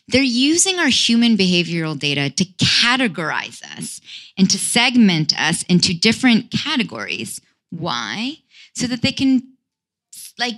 they're 0.07 0.21
using 0.21 0.79
our 0.79 0.87
human 0.87 1.35
behavioral 1.35 1.97
data 1.97 2.29
to 2.29 2.45
categorize 2.45 3.63
us 3.77 4.01
and 4.37 4.49
to 4.49 4.57
segment 4.57 5.39
us 5.39 5.63
into 5.63 5.97
different 5.97 6.51
categories. 6.51 7.41
Why? 7.71 8.37
So 8.75 8.87
that 8.87 9.01
they 9.01 9.11
can 9.11 9.54
like 10.37 10.55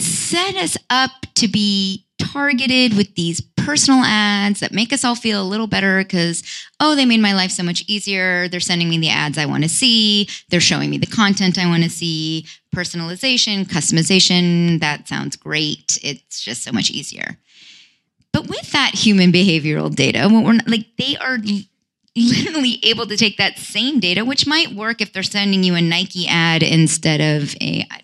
set 0.00 0.56
us 0.56 0.76
up 0.90 1.10
to 1.34 1.48
be 1.48 2.06
targeted 2.18 2.96
with 2.96 3.14
these 3.14 3.40
personal 3.40 4.04
ads 4.04 4.60
that 4.60 4.72
make 4.72 4.92
us 4.92 5.04
all 5.04 5.14
feel 5.14 5.42
a 5.42 5.44
little 5.44 5.66
better 5.66 5.98
because, 5.98 6.42
oh, 6.80 6.94
they 6.94 7.04
made 7.04 7.20
my 7.20 7.32
life 7.32 7.50
so 7.50 7.62
much 7.62 7.84
easier. 7.88 8.48
They're 8.48 8.60
sending 8.60 8.88
me 8.88 8.98
the 8.98 9.10
ads 9.10 9.38
I 9.38 9.46
want 9.46 9.64
to 9.64 9.68
see. 9.68 10.28
They're 10.50 10.60
showing 10.60 10.90
me 10.90 10.98
the 10.98 11.06
content 11.06 11.58
I 11.58 11.66
want 11.66 11.82
to 11.82 11.90
see. 11.90 12.46
Personalization, 12.74 13.64
customization, 13.64 14.80
that 14.80 15.08
sounds 15.08 15.36
great. 15.36 15.98
It's 16.02 16.42
just 16.42 16.62
so 16.62 16.72
much 16.72 16.90
easier. 16.90 17.38
But 18.32 18.48
with 18.48 18.70
that 18.72 18.92
human 18.94 19.32
behavioral 19.32 19.94
data, 19.94 20.28
when 20.28 20.44
we're 20.44 20.52
not, 20.54 20.68
like 20.68 20.86
they 20.98 21.16
are 21.16 21.38
literally 22.14 22.80
able 22.84 23.06
to 23.06 23.16
take 23.16 23.38
that 23.38 23.58
same 23.58 23.98
data, 23.98 24.24
which 24.24 24.46
might 24.46 24.74
work 24.74 25.00
if 25.00 25.12
they're 25.12 25.22
sending 25.22 25.64
you 25.64 25.74
a 25.74 25.80
Nike 25.80 26.26
ad 26.28 26.62
instead 26.62 27.20
of 27.20 27.54
a 27.60 27.86
I 27.90 28.00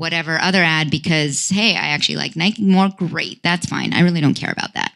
whatever 0.00 0.40
other 0.40 0.62
ad 0.62 0.90
because 0.90 1.50
hey, 1.50 1.76
I 1.76 1.88
actually 1.88 2.16
like 2.16 2.34
Nike 2.34 2.64
more. 2.64 2.88
Great, 2.88 3.42
that's 3.42 3.66
fine. 3.66 3.92
I 3.92 4.00
really 4.00 4.22
don't 4.22 4.34
care 4.34 4.50
about 4.50 4.72
that. 4.72 4.92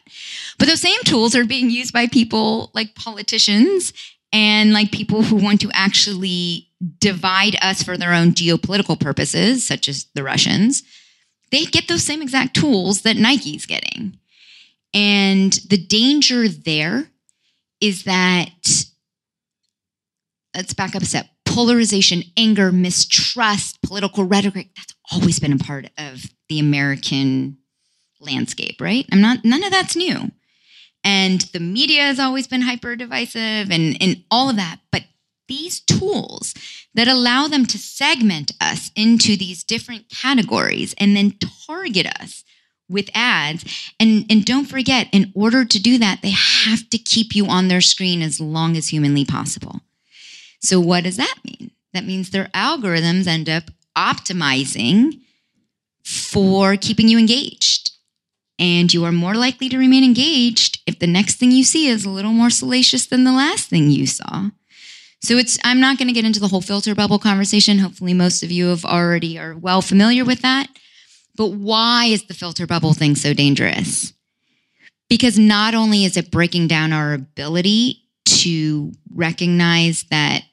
But 0.57 0.67
those 0.67 0.81
same 0.81 0.99
tools 1.05 1.35
are 1.35 1.45
being 1.45 1.69
used 1.69 1.93
by 1.93 2.07
people 2.07 2.71
like 2.73 2.95
politicians 2.95 3.93
and 4.33 4.73
like 4.73 4.91
people 4.91 5.21
who 5.21 5.35
want 5.35 5.61
to 5.61 5.69
actually 5.73 6.67
divide 6.99 7.55
us 7.61 7.83
for 7.83 7.97
their 7.97 8.13
own 8.13 8.31
geopolitical 8.31 8.99
purposes, 8.99 9.65
such 9.65 9.87
as 9.87 10.07
the 10.15 10.23
Russians. 10.23 10.81
They 11.51 11.65
get 11.65 11.87
those 11.87 12.03
same 12.03 12.23
exact 12.23 12.55
tools 12.55 13.03
that 13.03 13.15
Nike's 13.15 13.67
getting. 13.67 14.17
And 14.91 15.53
the 15.69 15.77
danger 15.77 16.47
there 16.49 17.11
is 17.79 18.05
that, 18.05 18.49
let's 20.55 20.73
back 20.73 20.95
up 20.95 21.03
a 21.03 21.05
step 21.05 21.27
polarization, 21.45 22.23
anger, 22.35 22.71
mistrust, 22.71 23.81
political 23.81 24.25
rhetoric, 24.25 24.69
that's 24.75 24.94
always 25.11 25.39
been 25.39 25.53
a 25.53 25.57
part 25.57 25.87
of 25.97 26.25
the 26.49 26.59
American 26.59 27.57
landscape, 28.19 28.79
right? 28.81 29.05
I'm 29.11 29.21
not, 29.21 29.43
none 29.43 29.63
of 29.63 29.71
that's 29.71 29.95
new. 29.95 30.31
And 31.03 31.41
the 31.53 31.59
media 31.59 32.01
has 32.01 32.19
always 32.19 32.47
been 32.47 32.61
hyper 32.61 32.95
divisive 32.95 33.69
and, 33.69 33.97
and 34.01 34.23
all 34.31 34.49
of 34.49 34.55
that. 34.55 34.79
But 34.91 35.03
these 35.47 35.79
tools 35.81 36.55
that 36.95 37.07
allow 37.07 37.47
them 37.47 37.65
to 37.67 37.77
segment 37.77 38.51
us 38.59 38.91
into 38.95 39.37
these 39.37 39.63
different 39.63 40.09
categories 40.09 40.95
and 40.97 41.15
then 41.15 41.37
target 41.67 42.07
us 42.19 42.43
with 42.89 43.09
ads. 43.13 43.91
And, 43.99 44.25
and 44.29 44.45
don't 44.45 44.65
forget, 44.65 45.07
in 45.11 45.31
order 45.35 45.65
to 45.65 45.79
do 45.79 45.97
that, 45.99 46.21
they 46.21 46.31
have 46.31 46.89
to 46.89 46.97
keep 46.97 47.35
you 47.35 47.47
on 47.47 47.67
their 47.67 47.81
screen 47.81 48.21
as 48.21 48.39
long 48.39 48.77
as 48.77 48.89
humanly 48.89 49.25
possible. 49.25 49.81
So, 50.61 50.79
what 50.79 51.03
does 51.03 51.17
that 51.17 51.35
mean? 51.43 51.71
That 51.93 52.05
means 52.05 52.29
their 52.29 52.45
algorithms 52.45 53.27
end 53.27 53.49
up 53.49 53.65
optimizing 53.97 55.21
for 56.03 56.77
keeping 56.77 57.07
you 57.07 57.17
engaged. 57.17 57.91
And 58.57 58.93
you 58.93 59.03
are 59.03 59.11
more 59.11 59.35
likely 59.35 59.67
to 59.69 59.77
remain 59.77 60.03
engaged 60.03 60.81
if 60.87 60.99
the 60.99 61.07
next 61.07 61.35
thing 61.35 61.51
you 61.51 61.63
see 61.63 61.87
is 61.87 62.05
a 62.05 62.09
little 62.09 62.31
more 62.31 62.49
salacious 62.49 63.05
than 63.05 63.25
the 63.25 63.33
last 63.33 63.69
thing 63.69 63.89
you 63.89 64.07
saw. 64.07 64.49
So 65.21 65.37
it's 65.37 65.57
I'm 65.63 65.79
not 65.79 65.97
going 65.97 66.07
to 66.07 66.13
get 66.13 66.23
into 66.23 66.39
the 66.39 66.47
whole 66.47 66.61
filter 66.61 66.95
bubble 66.95 67.19
conversation. 67.19 67.79
Hopefully 67.79 68.13
most 68.13 68.43
of 68.43 68.51
you 68.51 68.67
have 68.67 68.85
already 68.85 69.37
are 69.37 69.57
well 69.57 69.81
familiar 69.81 70.23
with 70.23 70.41
that. 70.41 70.67
But 71.35 71.47
why 71.47 72.05
is 72.05 72.23
the 72.27 72.33
filter 72.33 72.65
bubble 72.65 72.93
thing 72.93 73.15
so 73.15 73.33
dangerous? 73.33 74.13
Because 75.09 75.37
not 75.37 75.73
only 75.73 76.05
is 76.05 76.15
it 76.15 76.31
breaking 76.31 76.67
down 76.67 76.93
our 76.93 77.13
ability 77.13 78.03
to 78.25 78.91
recognize 79.13 80.03
that 80.11 80.43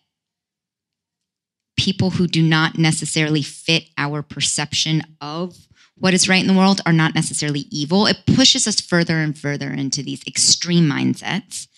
people 1.76 2.10
who 2.10 2.26
do 2.26 2.42
not 2.42 2.78
necessarily 2.78 3.42
fit 3.42 3.84
our 3.96 4.22
perception 4.22 5.02
of 5.20 5.56
what 5.96 6.14
is 6.14 6.28
right 6.28 6.40
in 6.40 6.48
the 6.48 6.58
world 6.58 6.80
are 6.84 6.92
not 6.92 7.14
necessarily 7.14 7.66
evil. 7.70 8.06
It 8.06 8.26
pushes 8.26 8.66
us 8.66 8.80
further 8.80 9.18
and 9.18 9.38
further 9.38 9.70
into 9.70 10.02
these 10.02 10.26
extreme 10.26 10.88
mindsets. 10.88 11.68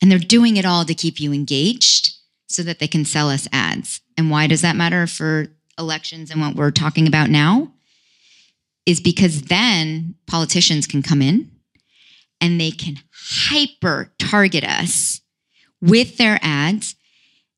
And 0.00 0.10
they're 0.10 0.18
doing 0.18 0.56
it 0.56 0.64
all 0.64 0.84
to 0.84 0.94
keep 0.94 1.20
you 1.20 1.32
engaged 1.32 2.14
so 2.46 2.62
that 2.62 2.78
they 2.78 2.88
can 2.88 3.04
sell 3.04 3.30
us 3.30 3.48
ads. 3.52 4.00
And 4.16 4.30
why 4.30 4.46
does 4.46 4.62
that 4.62 4.76
matter 4.76 5.06
for 5.06 5.48
elections 5.78 6.30
and 6.30 6.40
what 6.40 6.54
we're 6.56 6.70
talking 6.70 7.06
about 7.06 7.30
now? 7.30 7.72
Is 8.86 9.00
because 9.00 9.42
then 9.42 10.14
politicians 10.26 10.86
can 10.86 11.02
come 11.02 11.22
in 11.22 11.50
and 12.40 12.60
they 12.60 12.70
can 12.70 12.98
hyper 13.12 14.12
target 14.18 14.64
us 14.64 15.20
with 15.80 16.16
their 16.18 16.38
ads. 16.42 16.96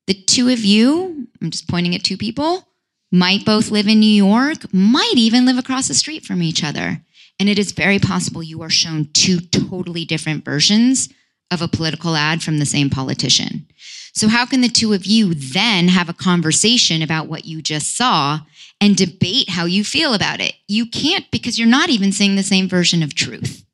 The 0.07 0.15
two 0.15 0.49
of 0.49 0.65
you, 0.65 1.29
I'm 1.41 1.51
just 1.51 1.69
pointing 1.69 1.95
at 1.95 2.05
two 2.05 2.17
people, 2.17 2.69
might 3.11 3.45
both 3.45 3.71
live 3.71 3.89
in 3.89 4.01
New 4.01 4.07
York, 4.07 4.73
might 4.73 5.15
even 5.17 5.47
live 5.47 5.59
across 5.59 5.89
the 5.89 5.95
street 5.95 6.25
from 6.25 6.43
each 6.43 6.63
other. 6.63 7.01
And 7.39 7.49
it 7.49 7.59
is 7.59 7.73
very 7.73 7.99
possible 7.99 8.43
you 8.43 8.63
are 8.63 8.71
shown 8.71 9.09
two 9.13 9.41
totally 9.41 10.05
different 10.05 10.45
versions 10.45 11.09
of 11.51 11.63
a 11.63 11.69
political 11.69 12.17
ad 12.17 12.43
from 12.43 12.59
the 12.59 12.67
same 12.67 12.91
politician. 12.91 13.67
So, 14.13 14.29
how 14.29 14.47
can 14.47 14.63
the 14.63 14.69
two 14.69 14.95
of 14.95 15.05
you 15.05 15.35
then 15.35 15.89
have 15.89 16.09
a 16.09 16.15
conversation 16.15 17.03
about 17.03 17.29
what 17.29 17.45
you 17.45 17.61
just 17.61 17.97
saw 17.97 18.41
and 18.81 18.97
debate 18.97 19.51
how 19.51 19.67
you 19.67 19.85
feel 19.85 20.15
about 20.15 20.41
it? 20.41 20.55
You 20.67 20.87
can't 20.87 21.31
because 21.31 21.59
you're 21.59 21.69
not 21.69 21.91
even 21.91 22.13
seeing 22.13 22.37
the 22.37 22.43
same 22.43 22.69
version 22.69 23.03
of 23.03 23.15
truth. 23.15 23.65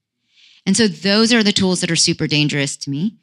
And 0.67 0.77
so, 0.77 0.89
those 0.89 1.33
are 1.33 1.45
the 1.45 1.53
tools 1.53 1.81
that 1.81 1.91
are 1.91 1.97
super 1.97 2.27
dangerous 2.27 2.77
to 2.79 2.91
me. 2.91 3.15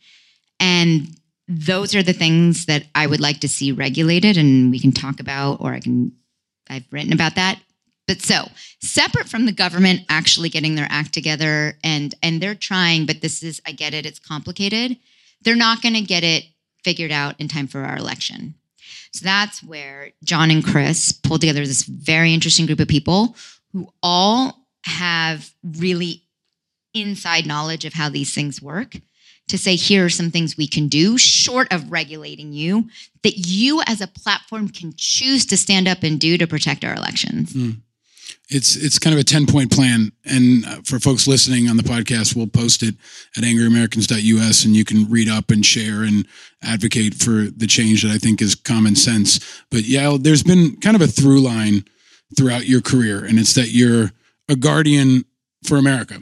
And 0.61 1.18
those 1.49 1.95
are 1.95 2.03
the 2.03 2.13
things 2.13 2.67
that 2.67 2.83
I 2.93 3.07
would 3.07 3.19
like 3.19 3.39
to 3.39 3.47
see 3.49 3.71
regulated, 3.71 4.37
and 4.37 4.69
we 4.69 4.79
can 4.79 4.91
talk 4.91 5.19
about, 5.19 5.59
or 5.59 5.73
I 5.73 5.79
can, 5.79 6.11
I've 6.69 6.85
written 6.91 7.11
about 7.11 7.35
that. 7.35 7.59
But 8.07 8.21
so 8.21 8.49
separate 8.81 9.27
from 9.27 9.45
the 9.45 9.51
government 9.51 10.01
actually 10.09 10.49
getting 10.49 10.75
their 10.75 10.87
act 10.89 11.11
together, 11.11 11.75
and 11.83 12.13
and 12.21 12.39
they're 12.39 12.55
trying, 12.55 13.07
but 13.07 13.21
this 13.21 13.41
is, 13.41 13.61
I 13.65 13.71
get 13.71 13.95
it, 13.95 14.05
it's 14.05 14.19
complicated. 14.19 14.97
They're 15.41 15.55
not 15.55 15.81
going 15.81 15.95
to 15.95 16.01
get 16.01 16.23
it 16.23 16.45
figured 16.83 17.11
out 17.11 17.35
in 17.39 17.47
time 17.47 17.67
for 17.67 17.81
our 17.81 17.97
election. 17.97 18.53
So 19.11 19.23
that's 19.23 19.63
where 19.63 20.11
John 20.23 20.51
and 20.51 20.63
Chris 20.63 21.11
pulled 21.11 21.41
together 21.41 21.65
this 21.65 21.83
very 21.83 22.33
interesting 22.33 22.67
group 22.67 22.79
of 22.79 22.87
people 22.87 23.35
who 23.73 23.91
all 24.03 24.67
have 24.85 25.51
really 25.63 26.23
inside 26.93 27.45
knowledge 27.45 27.85
of 27.85 27.93
how 27.93 28.09
these 28.09 28.33
things 28.33 28.61
work 28.61 28.95
to 29.49 29.57
say 29.57 29.75
here 29.75 30.05
are 30.05 30.09
some 30.09 30.31
things 30.31 30.55
we 30.55 30.67
can 30.67 30.87
do 30.87 31.17
short 31.17 31.67
of 31.71 31.91
regulating 31.91 32.53
you 32.53 32.87
that 33.23 33.33
you 33.37 33.81
as 33.85 33.99
a 33.99 34.07
platform 34.07 34.69
can 34.69 34.93
choose 34.95 35.45
to 35.45 35.57
stand 35.57 35.87
up 35.87 36.03
and 36.03 36.19
do 36.19 36.37
to 36.37 36.47
protect 36.47 36.85
our 36.85 36.93
elections 36.95 37.53
mm. 37.53 37.75
it's 38.49 38.75
it's 38.75 38.99
kind 38.99 39.13
of 39.13 39.19
a 39.19 39.23
10 39.23 39.45
point 39.47 39.71
plan 39.71 40.11
and 40.25 40.65
uh, 40.65 40.81
for 40.85 40.99
folks 40.99 41.27
listening 41.27 41.67
on 41.67 41.77
the 41.77 41.83
podcast 41.83 42.35
we'll 42.35 42.47
post 42.47 42.83
it 42.83 42.95
at 43.35 43.43
angryamericans.us 43.43 44.63
and 44.63 44.75
you 44.75 44.85
can 44.85 45.09
read 45.09 45.27
up 45.27 45.51
and 45.51 45.65
share 45.65 46.03
and 46.03 46.27
advocate 46.63 47.15
for 47.15 47.47
the 47.55 47.67
change 47.67 48.03
that 48.03 48.11
i 48.11 48.17
think 48.17 48.41
is 48.41 48.55
common 48.55 48.95
sense 48.95 49.61
but 49.69 49.81
yeah 49.81 50.15
there's 50.19 50.43
been 50.43 50.75
kind 50.77 50.95
of 50.95 51.01
a 51.01 51.07
through 51.07 51.41
line 51.41 51.83
throughout 52.37 52.67
your 52.67 52.81
career 52.81 53.25
and 53.25 53.39
it's 53.39 53.55
that 53.55 53.69
you're 53.69 54.11
a 54.47 54.55
guardian 54.55 55.25
for 55.63 55.77
america 55.77 56.21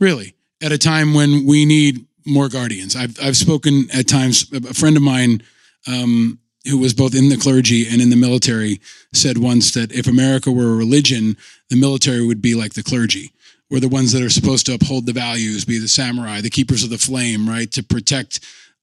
really 0.00 0.34
at 0.62 0.72
a 0.72 0.78
time 0.78 1.12
when 1.14 1.44
we 1.44 1.66
need 1.66 2.06
more 2.26 2.48
guardians. 2.48 2.96
I've 2.96 3.18
I've 3.22 3.36
spoken 3.36 3.88
at 3.92 4.08
times. 4.08 4.50
A 4.52 4.74
friend 4.74 4.96
of 4.96 5.02
mine 5.02 5.42
um, 5.86 6.38
who 6.66 6.78
was 6.78 6.94
both 6.94 7.14
in 7.14 7.28
the 7.28 7.36
clergy 7.36 7.86
and 7.88 8.00
in 8.00 8.10
the 8.10 8.16
military 8.16 8.80
said 9.12 9.38
once 9.38 9.72
that 9.72 9.92
if 9.92 10.06
America 10.06 10.50
were 10.50 10.72
a 10.72 10.76
religion, 10.76 11.36
the 11.70 11.76
military 11.76 12.26
would 12.26 12.40
be 12.40 12.54
like 12.54 12.74
the 12.74 12.82
clergy. 12.82 13.32
We're 13.70 13.80
the 13.80 13.88
ones 13.88 14.12
that 14.12 14.22
are 14.22 14.30
supposed 14.30 14.66
to 14.66 14.74
uphold 14.74 15.06
the 15.06 15.12
values, 15.12 15.64
be 15.64 15.78
the 15.78 15.88
samurai, 15.88 16.40
the 16.40 16.50
keepers 16.50 16.84
of 16.84 16.90
the 16.90 16.98
flame, 16.98 17.48
right, 17.48 17.70
to 17.72 17.82
protect 17.82 18.40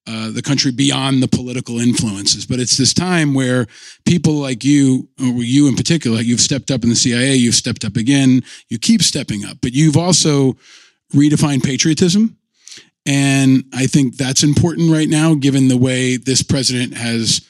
uh, 0.07 0.31
the 0.31 0.41
country 0.41 0.71
beyond 0.71 1.21
the 1.21 1.27
political 1.27 1.79
influences. 1.79 2.45
But 2.45 2.59
it's 2.59 2.77
this 2.77 2.93
time 2.93 3.33
where 3.33 3.67
people 4.05 4.33
like 4.33 4.63
you, 4.63 5.07
or 5.19 5.43
you 5.43 5.67
in 5.67 5.75
particular, 5.75 6.21
you've 6.21 6.41
stepped 6.41 6.71
up 6.71 6.83
in 6.83 6.89
the 6.89 6.95
CIA, 6.95 7.35
you've 7.35 7.55
stepped 7.55 7.85
up 7.85 7.95
again, 7.95 8.43
you 8.69 8.79
keep 8.79 9.03
stepping 9.03 9.45
up, 9.45 9.57
but 9.61 9.73
you've 9.73 9.97
also 9.97 10.53
redefined 11.13 11.63
patriotism. 11.63 12.37
And 13.05 13.63
I 13.73 13.87
think 13.87 14.17
that's 14.17 14.43
important 14.43 14.91
right 14.91 15.09
now, 15.09 15.33
given 15.33 15.67
the 15.67 15.77
way 15.77 16.17
this 16.17 16.43
president 16.43 16.95
has 16.95 17.41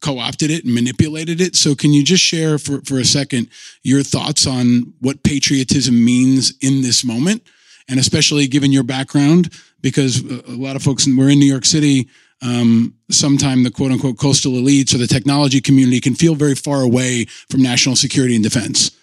co-opted 0.00 0.50
it 0.50 0.64
and 0.64 0.74
manipulated 0.74 1.40
it. 1.40 1.56
So 1.56 1.74
can 1.74 1.92
you 1.92 2.04
just 2.04 2.22
share 2.22 2.58
for, 2.58 2.80
for 2.82 2.98
a 2.98 3.04
second 3.04 3.48
your 3.82 4.02
thoughts 4.02 4.46
on 4.46 4.92
what 5.00 5.22
patriotism 5.22 6.04
means 6.04 6.52
in 6.60 6.82
this 6.82 7.04
moment? 7.04 7.42
And 7.88 7.98
especially 7.98 8.46
given 8.46 8.70
your 8.70 8.82
background, 8.84 9.50
because 9.80 10.22
a 10.22 10.50
a 10.50 10.56
lot 10.56 10.76
of 10.76 10.82
folks, 10.82 11.06
we're 11.06 11.30
in 11.30 11.38
New 11.38 11.46
York 11.46 11.64
City, 11.64 12.08
um, 12.42 12.94
sometime 13.10 13.62
the 13.62 13.70
quote 13.70 13.90
unquote 13.90 14.18
coastal 14.18 14.52
elites 14.52 14.94
or 14.94 14.98
the 14.98 15.06
technology 15.06 15.60
community 15.60 16.00
can 16.00 16.14
feel 16.14 16.34
very 16.34 16.54
far 16.54 16.82
away 16.82 17.24
from 17.50 17.62
national 17.62 17.96
security 17.96 18.34
and 18.34 18.44
defense. 18.44 18.97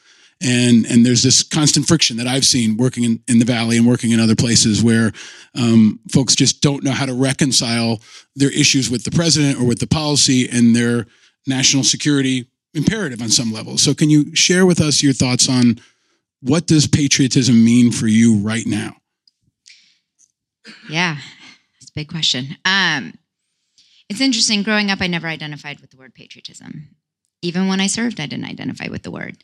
And, 0.45 0.85
and 0.85 1.03
there's 1.03 1.23
this 1.23 1.41
constant 1.41 1.87
friction 1.87 2.17
that 2.17 2.27
I've 2.27 2.45
seen 2.45 2.77
working 2.77 3.03
in, 3.03 3.23
in 3.27 3.39
the 3.39 3.45
Valley 3.45 3.77
and 3.77 3.87
working 3.87 4.11
in 4.11 4.19
other 4.19 4.35
places 4.35 4.83
where 4.83 5.11
um, 5.55 5.99
folks 6.11 6.35
just 6.35 6.61
don't 6.61 6.83
know 6.83 6.91
how 6.91 7.07
to 7.07 7.15
reconcile 7.15 7.99
their 8.35 8.51
issues 8.51 8.89
with 8.89 9.05
the 9.05 9.11
president 9.11 9.59
or 9.59 9.65
with 9.65 9.79
the 9.79 9.87
policy 9.87 10.47
and 10.47 10.75
their 10.75 11.07
national 11.47 11.83
security 11.83 12.45
imperative 12.75 13.21
on 13.21 13.29
some 13.29 13.51
level. 13.51 13.79
So, 13.79 13.95
can 13.95 14.11
you 14.11 14.35
share 14.35 14.65
with 14.65 14.79
us 14.79 15.01
your 15.01 15.13
thoughts 15.13 15.49
on 15.49 15.79
what 16.41 16.67
does 16.67 16.87
patriotism 16.87 17.63
mean 17.63 17.91
for 17.91 18.07
you 18.07 18.35
right 18.35 18.67
now? 18.67 18.97
Yeah, 20.89 21.17
it's 21.79 21.89
a 21.89 21.93
big 21.95 22.09
question. 22.09 22.57
Um, 22.65 23.15
it's 24.09 24.21
interesting. 24.21 24.61
Growing 24.61 24.91
up, 24.91 25.01
I 25.01 25.07
never 25.07 25.27
identified 25.27 25.79
with 25.79 25.89
the 25.89 25.97
word 25.97 26.13
patriotism. 26.13 26.95
Even 27.41 27.67
when 27.67 27.81
I 27.81 27.87
served, 27.87 28.19
I 28.19 28.27
didn't 28.27 28.45
identify 28.45 28.87
with 28.89 29.03
the 29.03 29.11
word. 29.11 29.43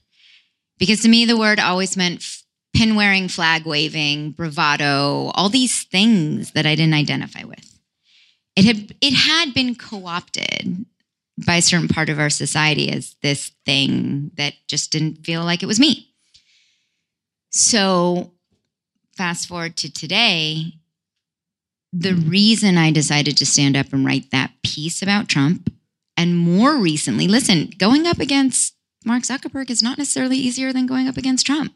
Because 0.82 1.04
to 1.04 1.10
me, 1.10 1.26
the 1.26 1.38
word 1.38 1.60
always 1.60 1.96
meant 1.96 2.26
pin 2.74 2.96
wearing, 2.96 3.28
flag 3.28 3.68
waving, 3.68 4.32
bravado, 4.32 5.30
all 5.36 5.48
these 5.48 5.84
things 5.84 6.54
that 6.54 6.66
I 6.66 6.74
didn't 6.74 6.96
identify 6.96 7.44
with. 7.44 7.80
It 8.56 8.66
had, 8.66 8.96
it 9.00 9.14
had 9.14 9.54
been 9.54 9.76
co 9.76 10.08
opted 10.08 10.88
by 11.46 11.58
a 11.58 11.62
certain 11.62 11.88
part 11.88 12.10
of 12.10 12.18
our 12.18 12.32
society 12.32 12.92
as 12.92 13.16
this 13.22 13.52
thing 13.64 14.32
that 14.38 14.56
just 14.68 14.92
didn't 14.92 15.24
feel 15.24 15.44
like 15.44 15.62
it 15.62 15.68
was 15.68 15.80
me. 15.80 16.10
So, 17.52 18.32
fast 19.16 19.48
forward 19.48 19.78
to 19.78 19.94
today, 19.94 20.74
the 21.94 22.16
reason 22.16 22.80
I 22.80 22.90
decided 22.90 23.38
to 23.38 23.46
stand 23.46 23.78
up 23.78 23.94
and 23.94 24.04
write 24.04 24.32
that 24.32 24.54
piece 24.64 25.04
about 25.04 25.30
Trump, 25.30 25.72
and 26.18 26.36
more 26.36 26.76
recently, 26.78 27.28
listen, 27.28 27.70
going 27.78 28.08
up 28.08 28.18
against 28.18 28.71
Mark 29.06 29.24
Zuckerberg 29.24 29.70
is 29.70 29.82
not 29.82 29.98
necessarily 29.98 30.38
easier 30.38 30.72
than 30.72 30.86
going 30.86 31.08
up 31.08 31.18
against 31.18 31.46
Trump. 31.46 31.74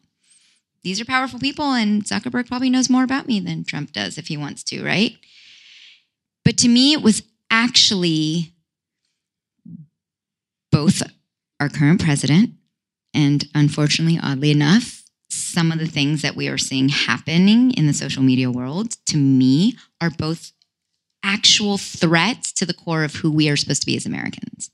These 0.84 1.02
are 1.02 1.06
powerful 1.06 1.40
people, 1.40 1.74
and 1.74 2.04
Zuckerberg 2.04 2.48
probably 2.48 2.70
knows 2.70 2.90
more 2.90 3.04
about 3.04 3.28
me 3.28 3.40
than 3.40 3.64
Trump 3.64 3.92
does 3.92 4.18
if 4.18 4.28
he 4.28 4.38
wants 4.38 4.64
to, 4.66 4.84
right? 4.84 5.18
But 6.44 6.58
to 6.60 6.68
me, 6.68 6.94
it 6.94 7.02
was 7.02 7.24
actually 7.50 8.54
both 10.72 11.02
our 11.60 11.70
current 11.70 12.04
president 12.04 12.52
and, 13.14 13.48
unfortunately, 13.56 14.20
oddly 14.22 14.52
enough, 14.52 15.04
some 15.30 15.72
of 15.72 15.80
the 15.80 15.88
things 15.88 16.22
that 16.22 16.36
we 16.36 16.48
are 16.48 16.58
seeing 16.58 16.90
happening 16.90 17.72
in 17.72 17.88
the 17.88 17.94
social 17.94 18.22
media 18.22 18.52
world 18.52 18.98
to 19.08 19.18
me 19.18 19.76
are 20.00 20.12
both 20.12 20.52
actual 21.24 21.78
threats 21.78 22.52
to 22.52 22.66
the 22.66 22.74
core 22.74 23.04
of 23.04 23.16
who 23.16 23.32
we 23.32 23.50
are 23.50 23.56
supposed 23.56 23.82
to 23.82 23.86
be 23.88 23.98
as 23.98 24.06
Americans. 24.06 24.70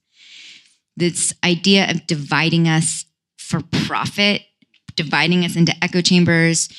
This 1.01 1.33
idea 1.43 1.89
of 1.89 2.05
dividing 2.05 2.67
us 2.67 3.05
for 3.39 3.61
profit, 3.87 4.43
dividing 4.95 5.43
us 5.43 5.55
into 5.55 5.73
echo 5.83 5.99
chambers, 5.99 6.69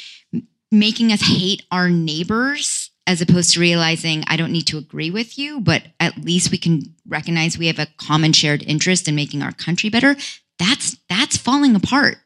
making 0.70 1.10
us 1.10 1.22
hate 1.22 1.64
our 1.72 1.90
neighbors 1.90 2.92
as 3.08 3.20
opposed 3.20 3.52
to 3.52 3.60
realizing 3.60 4.22
I 4.28 4.36
don't 4.36 4.52
need 4.52 4.68
to 4.68 4.78
agree 4.78 5.10
with 5.10 5.40
you, 5.40 5.60
but 5.60 5.82
at 5.98 6.18
least 6.18 6.52
we 6.52 6.58
can 6.58 6.94
recognize 7.04 7.58
we 7.58 7.66
have 7.66 7.80
a 7.80 7.88
common 7.96 8.32
shared 8.32 8.62
interest 8.62 9.08
in 9.08 9.16
making 9.16 9.42
our 9.42 9.50
country 9.50 9.90
better. 9.90 10.14
That's 10.56 10.96
that's 11.08 11.36
falling 11.36 11.74
apart. 11.74 12.18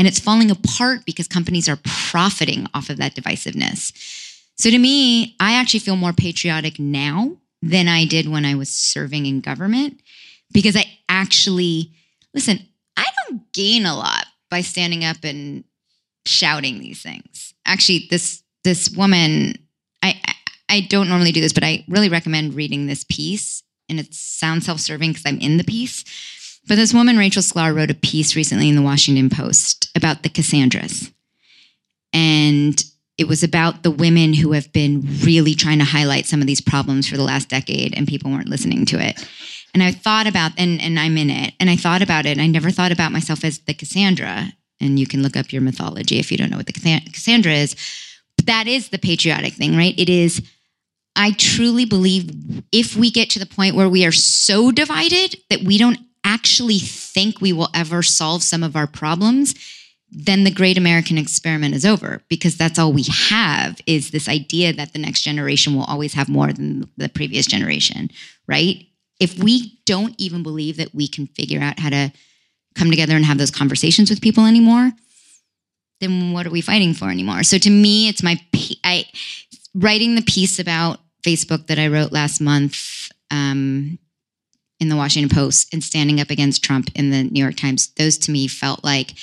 And 0.00 0.08
it's 0.08 0.18
falling 0.18 0.50
apart 0.50 1.06
because 1.06 1.28
companies 1.28 1.68
are 1.68 1.78
profiting 1.84 2.66
off 2.74 2.90
of 2.90 2.96
that 2.96 3.14
divisiveness. 3.14 3.92
So 4.56 4.68
to 4.68 4.78
me, 4.78 5.36
I 5.38 5.52
actually 5.52 5.78
feel 5.78 5.94
more 5.94 6.12
patriotic 6.12 6.80
now 6.80 7.36
than 7.62 7.86
I 7.86 8.04
did 8.04 8.28
when 8.28 8.44
I 8.44 8.56
was 8.56 8.68
serving 8.68 9.26
in 9.26 9.40
government 9.40 10.00
because 10.52 10.76
I 10.76 10.84
actually, 11.08 11.92
listen, 12.34 12.58
I 12.96 13.06
don't 13.28 13.52
gain 13.52 13.86
a 13.86 13.96
lot 13.96 14.26
by 14.50 14.60
standing 14.60 15.04
up 15.04 15.18
and 15.22 15.64
shouting 16.24 16.78
these 16.78 17.02
things. 17.02 17.54
Actually, 17.66 18.06
this 18.10 18.42
this 18.64 18.90
woman, 18.90 19.54
I 20.02 20.20
I- 20.68 20.80
don't 20.80 21.08
normally 21.08 21.32
do 21.32 21.40
this, 21.40 21.52
but 21.52 21.64
I 21.64 21.84
really 21.88 22.08
recommend 22.08 22.54
reading 22.54 22.86
this 22.86 23.04
piece. 23.04 23.62
And 23.88 24.00
it 24.00 24.12
sounds 24.12 24.66
self-serving 24.66 25.10
because 25.12 25.24
I'm 25.24 25.38
in 25.38 25.58
the 25.58 25.64
piece. 25.64 26.04
But 26.66 26.74
this 26.74 26.92
woman, 26.92 27.16
Rachel 27.16 27.42
Sklar, 27.42 27.74
wrote 27.74 27.90
a 27.90 27.94
piece 27.94 28.34
recently 28.34 28.68
in 28.68 28.74
the 28.74 28.82
Washington 28.82 29.30
Post 29.30 29.90
about 29.94 30.24
the 30.24 30.28
Cassandras. 30.28 31.12
And 32.12 32.82
it 33.16 33.28
was 33.28 33.42
about 33.44 33.82
the 33.84 33.90
women 33.90 34.34
who 34.34 34.52
have 34.52 34.72
been 34.72 35.06
really 35.22 35.54
trying 35.54 35.78
to 35.78 35.84
highlight 35.84 36.26
some 36.26 36.40
of 36.40 36.46
these 36.46 36.60
problems 36.60 37.08
for 37.08 37.16
the 37.16 37.22
last 37.22 37.48
decade, 37.48 37.94
and 37.96 38.08
people 38.08 38.30
weren't 38.30 38.48
listening 38.48 38.84
to 38.86 38.98
it. 39.00 39.24
And 39.76 39.82
I 39.82 39.92
thought 39.92 40.26
about, 40.26 40.52
and, 40.56 40.80
and 40.80 40.98
I'm 40.98 41.18
in 41.18 41.28
it, 41.28 41.52
and 41.60 41.68
I 41.68 41.76
thought 41.76 42.00
about 42.00 42.24
it, 42.24 42.30
and 42.30 42.40
I 42.40 42.46
never 42.46 42.70
thought 42.70 42.92
about 42.92 43.12
myself 43.12 43.44
as 43.44 43.58
the 43.58 43.74
Cassandra. 43.74 44.54
And 44.80 44.98
you 44.98 45.06
can 45.06 45.22
look 45.22 45.36
up 45.36 45.52
your 45.52 45.60
mythology 45.60 46.18
if 46.18 46.32
you 46.32 46.38
don't 46.38 46.48
know 46.48 46.56
what 46.56 46.64
the 46.64 47.02
Cassandra 47.12 47.52
is. 47.52 47.76
But 48.36 48.46
that 48.46 48.68
is 48.68 48.88
the 48.88 48.98
patriotic 48.98 49.52
thing, 49.52 49.76
right? 49.76 49.92
It 49.98 50.08
is, 50.08 50.40
I 51.14 51.32
truly 51.32 51.84
believe 51.84 52.62
if 52.72 52.96
we 52.96 53.10
get 53.10 53.28
to 53.30 53.38
the 53.38 53.44
point 53.44 53.76
where 53.76 53.90
we 53.90 54.06
are 54.06 54.12
so 54.12 54.70
divided 54.70 55.36
that 55.50 55.60
we 55.60 55.76
don't 55.76 55.98
actually 56.24 56.78
think 56.78 57.42
we 57.42 57.52
will 57.52 57.68
ever 57.74 58.02
solve 58.02 58.42
some 58.42 58.62
of 58.62 58.76
our 58.76 58.86
problems, 58.86 59.54
then 60.10 60.44
the 60.44 60.50
great 60.50 60.78
American 60.78 61.18
experiment 61.18 61.74
is 61.74 61.84
over 61.84 62.22
because 62.30 62.56
that's 62.56 62.78
all 62.78 62.94
we 62.94 63.04
have 63.28 63.78
is 63.84 64.10
this 64.10 64.26
idea 64.26 64.72
that 64.72 64.94
the 64.94 64.98
next 64.98 65.20
generation 65.20 65.74
will 65.74 65.84
always 65.84 66.14
have 66.14 66.30
more 66.30 66.50
than 66.50 66.88
the 66.96 67.10
previous 67.10 67.44
generation, 67.44 68.08
right? 68.46 68.86
If 69.18 69.38
we 69.38 69.78
don't 69.86 70.14
even 70.18 70.42
believe 70.42 70.76
that 70.76 70.94
we 70.94 71.08
can 71.08 71.26
figure 71.28 71.60
out 71.60 71.78
how 71.80 71.90
to 71.90 72.12
come 72.74 72.90
together 72.90 73.16
and 73.16 73.24
have 73.24 73.38
those 73.38 73.50
conversations 73.50 74.10
with 74.10 74.20
people 74.20 74.44
anymore, 74.44 74.92
then 76.00 76.32
what 76.32 76.46
are 76.46 76.50
we 76.50 76.60
fighting 76.60 76.92
for 76.92 77.10
anymore? 77.10 77.42
So 77.42 77.58
to 77.58 77.70
me, 77.70 78.08
it's 78.08 78.22
my 78.22 78.38
I 78.84 79.06
writing 79.74 80.14
the 80.14 80.22
piece 80.22 80.58
about 80.58 81.00
Facebook 81.22 81.66
that 81.66 81.78
I 81.78 81.88
wrote 81.88 82.12
last 82.12 82.40
month 82.40 83.10
um, 83.30 83.98
in 84.78 84.88
the 84.88 84.96
Washington 84.96 85.34
Post 85.34 85.72
and 85.72 85.82
standing 85.82 86.20
up 86.20 86.30
against 86.30 86.62
Trump 86.62 86.90
in 86.94 87.10
the 87.10 87.24
New 87.24 87.42
York 87.42 87.56
Times. 87.56 87.88
Those 87.96 88.18
to 88.18 88.30
me 88.30 88.46
felt 88.46 88.84
like, 88.84 89.14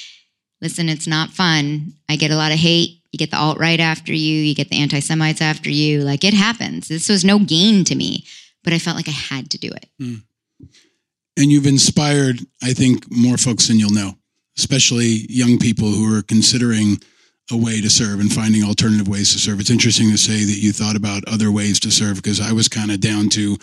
listen, 0.62 0.90
it's 0.90 1.08
not 1.08 1.30
fun. 1.30 1.94
I 2.10 2.16
get 2.16 2.32
a 2.32 2.36
lot 2.36 2.52
of 2.52 2.58
hate. 2.58 3.00
You 3.12 3.20
get 3.20 3.30
the 3.30 3.38
alt 3.38 3.60
right 3.60 3.80
after 3.80 4.12
you. 4.12 4.36
You 4.42 4.56
get 4.56 4.70
the 4.70 4.82
anti 4.82 5.00
Semites 5.00 5.42
after 5.42 5.70
you. 5.70 6.02
Like 6.02 6.24
it 6.24 6.34
happens. 6.34 6.88
This 6.88 7.10
was 7.10 7.24
no 7.24 7.40
gain 7.40 7.84
to 7.86 7.96
me, 7.96 8.26
but 8.64 8.74
I 8.74 8.80
felt 8.80 8.98
like 8.98 9.08
I 9.08 9.12
had 9.12 9.50
to 9.52 9.58
do 9.58 9.70
it. 9.70 9.88
Hmm. 10.00 10.16
And 11.38 11.52
you've 11.52 11.68
inspired, 11.68 12.40
I 12.62 12.74
think, 12.74 13.06
more 13.10 13.38
folks 13.38 13.68
than 13.68 13.80
you'll 13.80 13.92
know, 13.92 14.18
especially 14.58 15.26
young 15.30 15.58
people 15.58 15.88
who 15.88 16.16
are 16.16 16.22
considering 16.22 16.98
a 17.52 17.58
way 17.58 17.82
to 17.82 17.90
serve 17.90 18.20
and 18.20 18.32
finding 18.32 18.64
alternative 18.64 19.08
ways 19.08 19.34
to 19.34 19.40
serve. 19.40 19.60
It's 19.60 19.70
interesting 19.70 20.10
to 20.12 20.18
say 20.18 20.46
that 20.46 20.60
you 20.60 20.72
thought 20.72 20.96
about 20.96 21.28
other 21.28 21.52
ways 21.52 21.80
to 21.82 21.92
serve 21.92 22.16
because 22.16 22.40
I 22.40 22.54
was 22.54 22.70
kind 22.70 22.92
of 22.92 23.02
down 23.02 23.30
to 23.30 23.58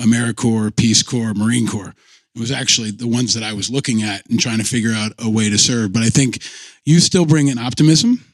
AmeriCorps, 0.00 0.76
Peace 0.76 1.02
Corps, 1.02 1.34
Marine 1.34 1.66
Corps. 1.66 1.94
It 2.34 2.40
was 2.40 2.50
actually 2.50 2.92
the 2.92 3.08
ones 3.08 3.34
that 3.34 3.42
I 3.42 3.52
was 3.52 3.70
looking 3.70 4.02
at 4.02 4.28
and 4.30 4.38
trying 4.40 4.58
to 4.58 4.64
figure 4.64 4.92
out 4.92 5.12
a 5.18 5.28
way 5.28 5.50
to 5.50 5.58
serve. 5.58 5.92
But 5.92 6.02
I 6.02 6.08
think 6.08 6.42
you 6.84 7.00
still 7.00 7.26
bring 7.26 7.50
an 7.50 7.58
optimism 7.58 8.24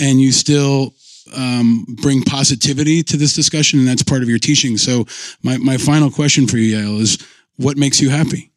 and 0.00 0.20
you 0.20 0.32
still 0.32 0.94
um, 1.36 1.86
bring 2.02 2.22
positivity 2.22 3.02
to 3.04 3.16
this 3.16 3.34
discussion, 3.34 3.78
and 3.78 3.88
that's 3.88 4.02
part 4.02 4.22
of 4.22 4.28
your 4.28 4.38
teaching. 4.38 4.76
So, 4.78 5.06
my, 5.42 5.58
my 5.58 5.76
final 5.76 6.10
question 6.10 6.46
for 6.46 6.58
you, 6.58 6.76
Yael, 6.76 7.00
is 7.00 7.18
what 7.56 7.76
makes 7.76 8.00
you 8.00 8.10
happy? 8.10 8.50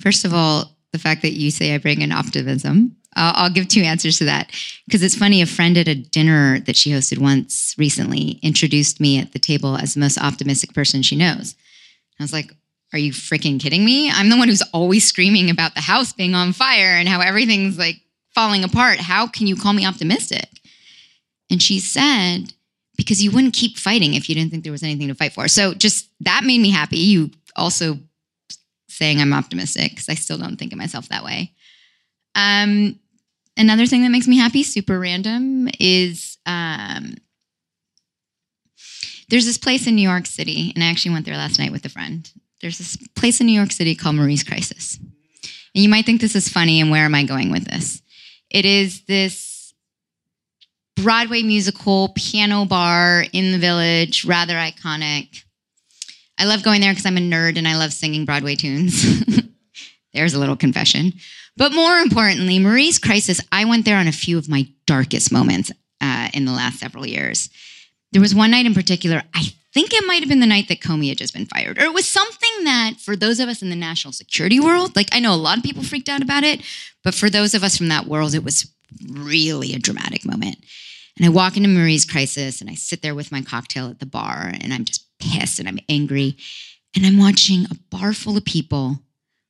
First 0.00 0.24
of 0.24 0.32
all, 0.32 0.76
the 0.92 0.98
fact 0.98 1.22
that 1.22 1.32
you 1.32 1.50
say 1.50 1.74
I 1.74 1.78
bring 1.78 2.02
an 2.02 2.12
optimism, 2.12 2.96
uh, 3.16 3.32
I'll 3.34 3.50
give 3.50 3.68
two 3.68 3.82
answers 3.82 4.18
to 4.18 4.24
that. 4.24 4.50
Because 4.86 5.02
it's 5.02 5.16
funny, 5.16 5.42
a 5.42 5.46
friend 5.46 5.76
at 5.76 5.88
a 5.88 5.94
dinner 5.94 6.60
that 6.60 6.76
she 6.76 6.90
hosted 6.90 7.18
once 7.18 7.74
recently 7.76 8.38
introduced 8.42 9.00
me 9.00 9.18
at 9.18 9.32
the 9.32 9.38
table 9.38 9.76
as 9.76 9.94
the 9.94 10.00
most 10.00 10.18
optimistic 10.18 10.72
person 10.74 11.02
she 11.02 11.16
knows. 11.16 11.54
I 12.18 12.22
was 12.22 12.32
like, 12.32 12.52
are 12.92 12.98
you 12.98 13.12
freaking 13.12 13.60
kidding 13.60 13.84
me? 13.84 14.10
I'm 14.10 14.30
the 14.30 14.36
one 14.36 14.48
who's 14.48 14.62
always 14.72 15.06
screaming 15.06 15.48
about 15.48 15.74
the 15.74 15.80
house 15.80 16.12
being 16.12 16.34
on 16.34 16.52
fire 16.52 16.96
and 16.96 17.08
how 17.08 17.20
everything's 17.20 17.78
like 17.78 17.96
falling 18.34 18.64
apart. 18.64 18.98
How 18.98 19.26
can 19.26 19.46
you 19.46 19.56
call 19.56 19.72
me 19.72 19.86
optimistic? 19.86 20.48
And 21.50 21.62
she 21.62 21.80
said, 21.80 22.54
because 22.96 23.22
you 23.22 23.30
wouldn't 23.30 23.54
keep 23.54 23.78
fighting 23.78 24.14
if 24.14 24.28
you 24.28 24.34
didn't 24.34 24.50
think 24.50 24.62
there 24.62 24.72
was 24.72 24.82
anything 24.82 25.08
to 25.08 25.14
fight 25.14 25.32
for. 25.32 25.48
So 25.48 25.74
just 25.74 26.08
that 26.20 26.44
made 26.44 26.60
me 26.60 26.70
happy. 26.70 26.98
You 26.98 27.30
also 27.56 27.98
saying 28.88 29.20
I'm 29.20 29.32
optimistic 29.32 29.92
because 29.92 30.08
I 30.08 30.14
still 30.14 30.38
don't 30.38 30.56
think 30.56 30.72
of 30.72 30.78
myself 30.78 31.08
that 31.08 31.24
way. 31.24 31.52
Um, 32.34 32.98
another 33.56 33.86
thing 33.86 34.02
that 34.02 34.10
makes 34.10 34.28
me 34.28 34.36
happy, 34.38 34.62
super 34.62 34.98
random, 35.00 35.68
is 35.78 36.38
um, 36.46 37.16
there's 39.30 39.46
this 39.46 39.58
place 39.58 39.86
in 39.86 39.94
New 39.94 40.08
York 40.08 40.26
City, 40.26 40.72
and 40.74 40.84
I 40.84 40.88
actually 40.88 41.12
went 41.12 41.24
there 41.24 41.36
last 41.36 41.58
night 41.58 41.72
with 41.72 41.84
a 41.86 41.88
friend. 41.88 42.30
There's 42.60 42.78
this 42.78 42.96
place 43.14 43.40
in 43.40 43.46
New 43.46 43.54
York 43.54 43.72
City 43.72 43.94
called 43.94 44.16
Marie's 44.16 44.44
Crisis. 44.44 44.98
And 45.74 45.82
you 45.82 45.88
might 45.88 46.04
think 46.04 46.20
this 46.20 46.36
is 46.36 46.48
funny, 46.48 46.80
and 46.80 46.90
where 46.90 47.04
am 47.04 47.14
I 47.14 47.24
going 47.24 47.50
with 47.50 47.64
this? 47.64 48.02
It 48.50 48.64
is 48.66 49.04
this 49.06 49.49
Broadway 51.02 51.42
musical 51.42 52.12
piano 52.14 52.64
bar 52.64 53.24
in 53.32 53.52
the 53.52 53.58
village, 53.58 54.24
rather 54.24 54.54
iconic. 54.54 55.44
I 56.38 56.44
love 56.44 56.62
going 56.62 56.80
there 56.80 56.92
because 56.92 57.06
I'm 57.06 57.16
a 57.16 57.20
nerd 57.20 57.58
and 57.58 57.68
I 57.68 57.76
love 57.76 57.92
singing 57.92 58.24
Broadway 58.24 58.56
tunes. 58.56 59.22
There's 60.14 60.34
a 60.34 60.38
little 60.38 60.56
confession. 60.56 61.14
But 61.56 61.72
more 61.72 61.98
importantly, 61.98 62.58
Marie's 62.58 62.98
Crisis, 62.98 63.40
I 63.52 63.64
went 63.64 63.84
there 63.84 63.98
on 63.98 64.08
a 64.08 64.12
few 64.12 64.38
of 64.38 64.48
my 64.48 64.68
darkest 64.86 65.32
moments 65.32 65.70
uh, 66.00 66.28
in 66.32 66.44
the 66.44 66.52
last 66.52 66.78
several 66.78 67.06
years. 67.06 67.50
There 68.12 68.22
was 68.22 68.34
one 68.34 68.50
night 68.50 68.66
in 68.66 68.74
particular, 68.74 69.22
I 69.34 69.52
think 69.72 69.92
it 69.92 70.06
might 70.06 70.20
have 70.20 70.28
been 70.28 70.40
the 70.40 70.46
night 70.46 70.68
that 70.68 70.80
Comey 70.80 71.08
had 71.08 71.18
just 71.18 71.34
been 71.34 71.46
fired, 71.46 71.78
or 71.78 71.84
it 71.84 71.94
was 71.94 72.08
something 72.08 72.64
that 72.64 72.94
for 72.98 73.14
those 73.14 73.38
of 73.38 73.48
us 73.48 73.62
in 73.62 73.70
the 73.70 73.76
national 73.76 74.12
security 74.12 74.58
world, 74.58 74.96
like 74.96 75.08
I 75.12 75.20
know 75.20 75.34
a 75.34 75.36
lot 75.36 75.58
of 75.58 75.64
people 75.64 75.82
freaked 75.82 76.08
out 76.08 76.22
about 76.22 76.42
it, 76.42 76.62
but 77.04 77.14
for 77.14 77.30
those 77.30 77.54
of 77.54 77.62
us 77.62 77.76
from 77.76 77.88
that 77.88 78.06
world, 78.06 78.34
it 78.34 78.42
was 78.42 78.68
really 79.08 79.72
a 79.74 79.78
dramatic 79.78 80.24
moment. 80.24 80.56
And 81.20 81.26
I 81.26 81.28
walk 81.28 81.58
into 81.58 81.68
Marie's 81.68 82.06
Crisis 82.06 82.62
and 82.62 82.70
I 82.70 82.74
sit 82.74 83.02
there 83.02 83.14
with 83.14 83.30
my 83.30 83.42
cocktail 83.42 83.90
at 83.90 83.98
the 83.98 84.06
bar 84.06 84.54
and 84.58 84.72
I'm 84.72 84.86
just 84.86 85.04
pissed 85.18 85.58
and 85.58 85.68
I'm 85.68 85.78
angry. 85.86 86.38
And 86.96 87.04
I'm 87.04 87.18
watching 87.18 87.66
a 87.66 87.74
bar 87.90 88.14
full 88.14 88.38
of 88.38 88.44
people 88.46 89.00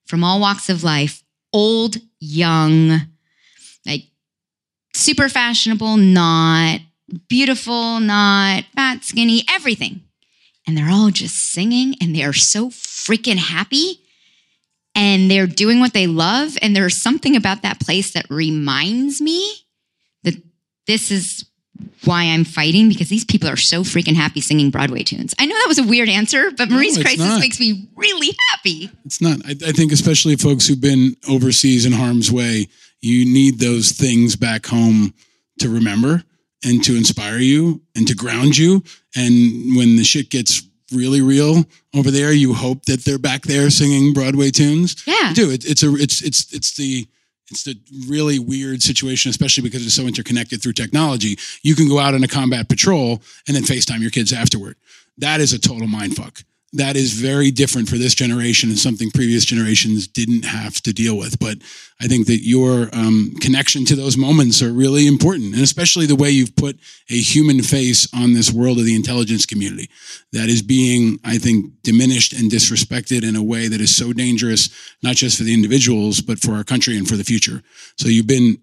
from 0.09 0.24
all 0.24 0.40
walks 0.40 0.68
of 0.68 0.82
life, 0.82 1.22
old, 1.52 1.98
young, 2.18 3.02
like 3.86 4.02
super 4.94 5.28
fashionable, 5.28 5.97
not 5.97 6.80
beautiful, 7.28 8.01
not 8.01 8.64
fat, 8.74 9.05
skinny, 9.05 9.44
everything. 9.48 10.02
And 10.66 10.76
they're 10.76 10.90
all 10.90 11.12
just 11.12 11.52
singing 11.52 11.94
and 12.01 12.16
they 12.16 12.24
are 12.24 12.32
so 12.32 12.70
freaking 12.70 13.36
happy 13.36 14.01
and 14.97 15.30
they're 15.30 15.47
doing 15.47 15.78
what 15.78 15.92
they 15.92 16.09
love. 16.09 16.59
And 16.60 16.74
there's 16.74 17.01
something 17.01 17.36
about 17.36 17.62
that 17.62 17.78
place 17.78 18.12
that 18.14 18.28
reminds 18.28 19.20
me 19.20 19.55
that 20.24 20.34
this 20.88 21.12
is 21.12 21.44
why 22.05 22.24
I'm 22.24 22.44
fighting 22.44 22.89
because 22.89 23.09
these 23.09 23.24
people 23.24 23.48
are 23.48 23.57
so 23.57 23.82
freaking 23.82 24.15
happy 24.15 24.40
singing 24.40 24.70
Broadway 24.70 25.02
tunes. 25.02 25.35
I 25.39 25.47
know 25.47 25.55
that 25.55 25.69
was 25.69 25.78
a 25.78 25.85
weird 25.86 26.09
answer, 26.09 26.51
but 26.51 26.70
Marie's 26.70 26.97
it's 26.97 27.05
Crisis 27.05 27.27
not. 27.27 27.40
makes 27.40 27.61
me 27.61 27.89
really 27.97 28.36
happy. 28.51 28.90
It's 29.05 29.20
not. 29.20 29.44
I, 29.44 29.51
I 29.51 29.73
think, 29.73 29.93
especially 29.93 30.36
folks 30.36 30.66
who've 30.66 30.81
been 30.81 31.16
overseas 31.28 31.86
in 31.86 31.93
harm's 31.93 32.31
way, 32.32 32.69
you 33.01 33.24
need 33.24 33.59
those 33.59 33.93
things 33.93 34.36
back 34.36 34.66
home 34.66 35.15
to 35.61 35.69
remember 35.69 36.23
and 36.65 36.82
to 36.85 36.97
inspire 36.97 37.39
you 37.39 37.81
and 37.94 38.07
to 38.09 38.15
ground 38.15 38.57
you. 38.57 38.82
And 39.16 39.77
when 39.77 39.97
the 39.97 40.05
shit 40.05 40.31
gets 40.31 40.62
really 40.93 41.20
real 41.20 41.65
over 41.94 42.11
there, 42.11 42.32
you 42.32 42.55
hope 42.55 42.85
that 42.86 43.05
they're 43.05 43.19
back 43.19 43.43
there 43.43 43.70
singing 43.70 44.12
Broadway 44.12 44.51
tunes. 44.51 45.02
Yeah. 45.07 45.31
You 45.31 45.35
do. 45.35 45.51
It, 45.51 45.65
it's 45.65 45.82
a. 45.82 45.94
It's 45.94 46.23
it's 46.23 46.52
it's 46.52 46.77
the. 46.77 47.07
It's 47.51 47.66
a 47.66 47.74
really 48.09 48.39
weird 48.39 48.82
situation, 48.82 49.31
especially 49.31 49.62
because 49.62 49.85
it's 49.85 49.94
so 49.94 50.06
interconnected 50.06 50.62
through 50.62 50.74
technology. 50.74 51.36
You 51.62 51.74
can 51.74 51.89
go 51.89 51.98
out 51.98 52.14
on 52.14 52.22
a 52.22 52.28
combat 52.28 52.68
patrol 52.68 53.22
and 53.47 53.56
then 53.56 53.64
FaceTime 53.64 54.01
your 54.01 54.10
kids 54.10 54.32
afterward. 54.32 54.77
That 55.18 55.40
is 55.40 55.52
a 55.52 55.59
total 55.59 55.89
mind 55.89 56.16
fuck. 56.16 56.43
That 56.72 56.97
is 56.97 57.12
very 57.12 57.51
different 57.51 57.89
for 57.89 57.97
this 57.97 58.14
generation 58.14 58.70
and 58.70 58.78
something 58.78 59.10
previous 59.10 59.44
generations 59.44 60.06
didn't 60.06 60.44
have 60.44 60.81
to 60.82 60.93
deal 60.93 61.18
with. 61.18 61.39
But 61.40 61.59
I 62.02 62.06
think 62.06 62.27
that 62.28 62.40
your 62.43 62.89
um, 62.94 63.35
connection 63.40 63.85
to 63.85 63.94
those 63.94 64.16
moments 64.16 64.62
are 64.62 64.72
really 64.72 65.06
important, 65.06 65.52
and 65.55 65.62
especially 65.62 66.06
the 66.06 66.16
way 66.16 66.31
you've 66.31 66.56
put 66.56 66.78
a 67.10 67.18
human 67.18 67.62
face 67.62 68.09
on 68.14 68.32
this 68.32 68.51
world 68.51 68.78
of 68.78 68.86
the 68.86 68.97
intelligence 68.97 69.44
community 69.44 69.90
that 70.32 70.48
is 70.48 70.62
being, 70.62 71.18
I 71.24 71.36
think, 71.36 71.82
diminished 71.82 72.32
and 72.32 72.51
disrespected 72.51 73.22
in 73.22 73.36
a 73.36 73.43
way 73.43 73.68
that 73.68 73.82
is 73.82 73.94
so 73.94 74.14
dangerous, 74.14 74.70
not 75.02 75.16
just 75.16 75.36
for 75.36 75.44
the 75.44 75.52
individuals, 75.52 76.22
but 76.22 76.39
for 76.39 76.52
our 76.52 76.64
country 76.64 76.97
and 76.97 77.06
for 77.06 77.16
the 77.16 77.24
future. 77.24 77.62
So 77.97 78.09
you've 78.09 78.27
been 78.27 78.56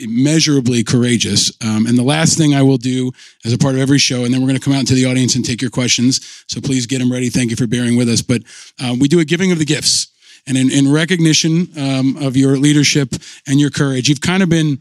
immeasurably 0.00 0.84
courageous. 0.84 1.52
Um, 1.64 1.86
and 1.86 1.98
the 1.98 2.04
last 2.04 2.38
thing 2.38 2.54
I 2.54 2.62
will 2.62 2.78
do 2.78 3.10
as 3.44 3.52
a 3.52 3.58
part 3.58 3.74
of 3.74 3.80
every 3.80 3.98
show, 3.98 4.24
and 4.24 4.32
then 4.32 4.40
we're 4.40 4.48
going 4.48 4.60
to 4.60 4.64
come 4.64 4.74
out 4.74 4.80
into 4.80 4.94
the 4.94 5.06
audience 5.06 5.34
and 5.34 5.44
take 5.44 5.60
your 5.60 5.70
questions. 5.70 6.44
So 6.46 6.60
please 6.60 6.86
get 6.86 7.00
them 7.00 7.10
ready. 7.10 7.28
Thank 7.28 7.50
you 7.50 7.56
for 7.56 7.66
bearing 7.66 7.96
with 7.96 8.08
us. 8.08 8.22
But 8.22 8.42
uh, 8.80 8.94
we 9.00 9.08
do 9.08 9.18
a 9.18 9.24
giving 9.24 9.50
of 9.50 9.58
the 9.58 9.64
gifts. 9.64 10.13
And 10.46 10.58
in, 10.58 10.70
in 10.70 10.92
recognition 10.92 11.68
um, 11.78 12.16
of 12.18 12.36
your 12.36 12.56
leadership 12.56 13.14
and 13.46 13.58
your 13.58 13.70
courage, 13.70 14.08
you've 14.08 14.20
kind 14.20 14.42
of 14.42 14.48
been 14.48 14.78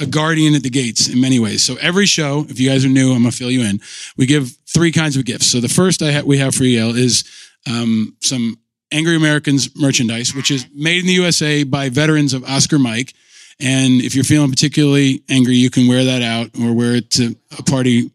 a 0.00 0.06
guardian 0.06 0.54
at 0.54 0.62
the 0.62 0.70
gates 0.70 1.08
in 1.08 1.20
many 1.20 1.40
ways. 1.40 1.64
So 1.64 1.76
every 1.80 2.06
show, 2.06 2.46
if 2.48 2.60
you 2.60 2.68
guys 2.68 2.84
are 2.84 2.88
new, 2.88 3.12
I'm 3.12 3.22
gonna 3.22 3.32
fill 3.32 3.50
you 3.50 3.62
in. 3.62 3.80
We 4.16 4.26
give 4.26 4.56
three 4.66 4.92
kinds 4.92 5.16
of 5.16 5.24
gifts. 5.24 5.46
So 5.46 5.60
the 5.60 5.68
first 5.68 6.02
I 6.02 6.12
ha- 6.12 6.22
we 6.24 6.38
have 6.38 6.54
for 6.54 6.64
you 6.64 6.90
is 6.90 7.24
um, 7.66 8.16
some 8.20 8.58
Angry 8.92 9.16
Americans 9.16 9.74
merchandise, 9.76 10.34
which 10.34 10.50
is 10.50 10.66
made 10.74 11.00
in 11.00 11.06
the 11.06 11.12
USA 11.14 11.64
by 11.64 11.88
veterans 11.88 12.32
of 12.32 12.44
Oscar 12.44 12.78
Mike. 12.78 13.12
And 13.60 14.00
if 14.00 14.14
you're 14.14 14.24
feeling 14.24 14.50
particularly 14.50 15.22
angry, 15.28 15.56
you 15.56 15.68
can 15.68 15.88
wear 15.88 16.04
that 16.04 16.22
out 16.22 16.50
or 16.60 16.72
wear 16.72 16.94
it 16.94 17.10
to 17.12 17.36
a 17.58 17.62
party 17.62 18.10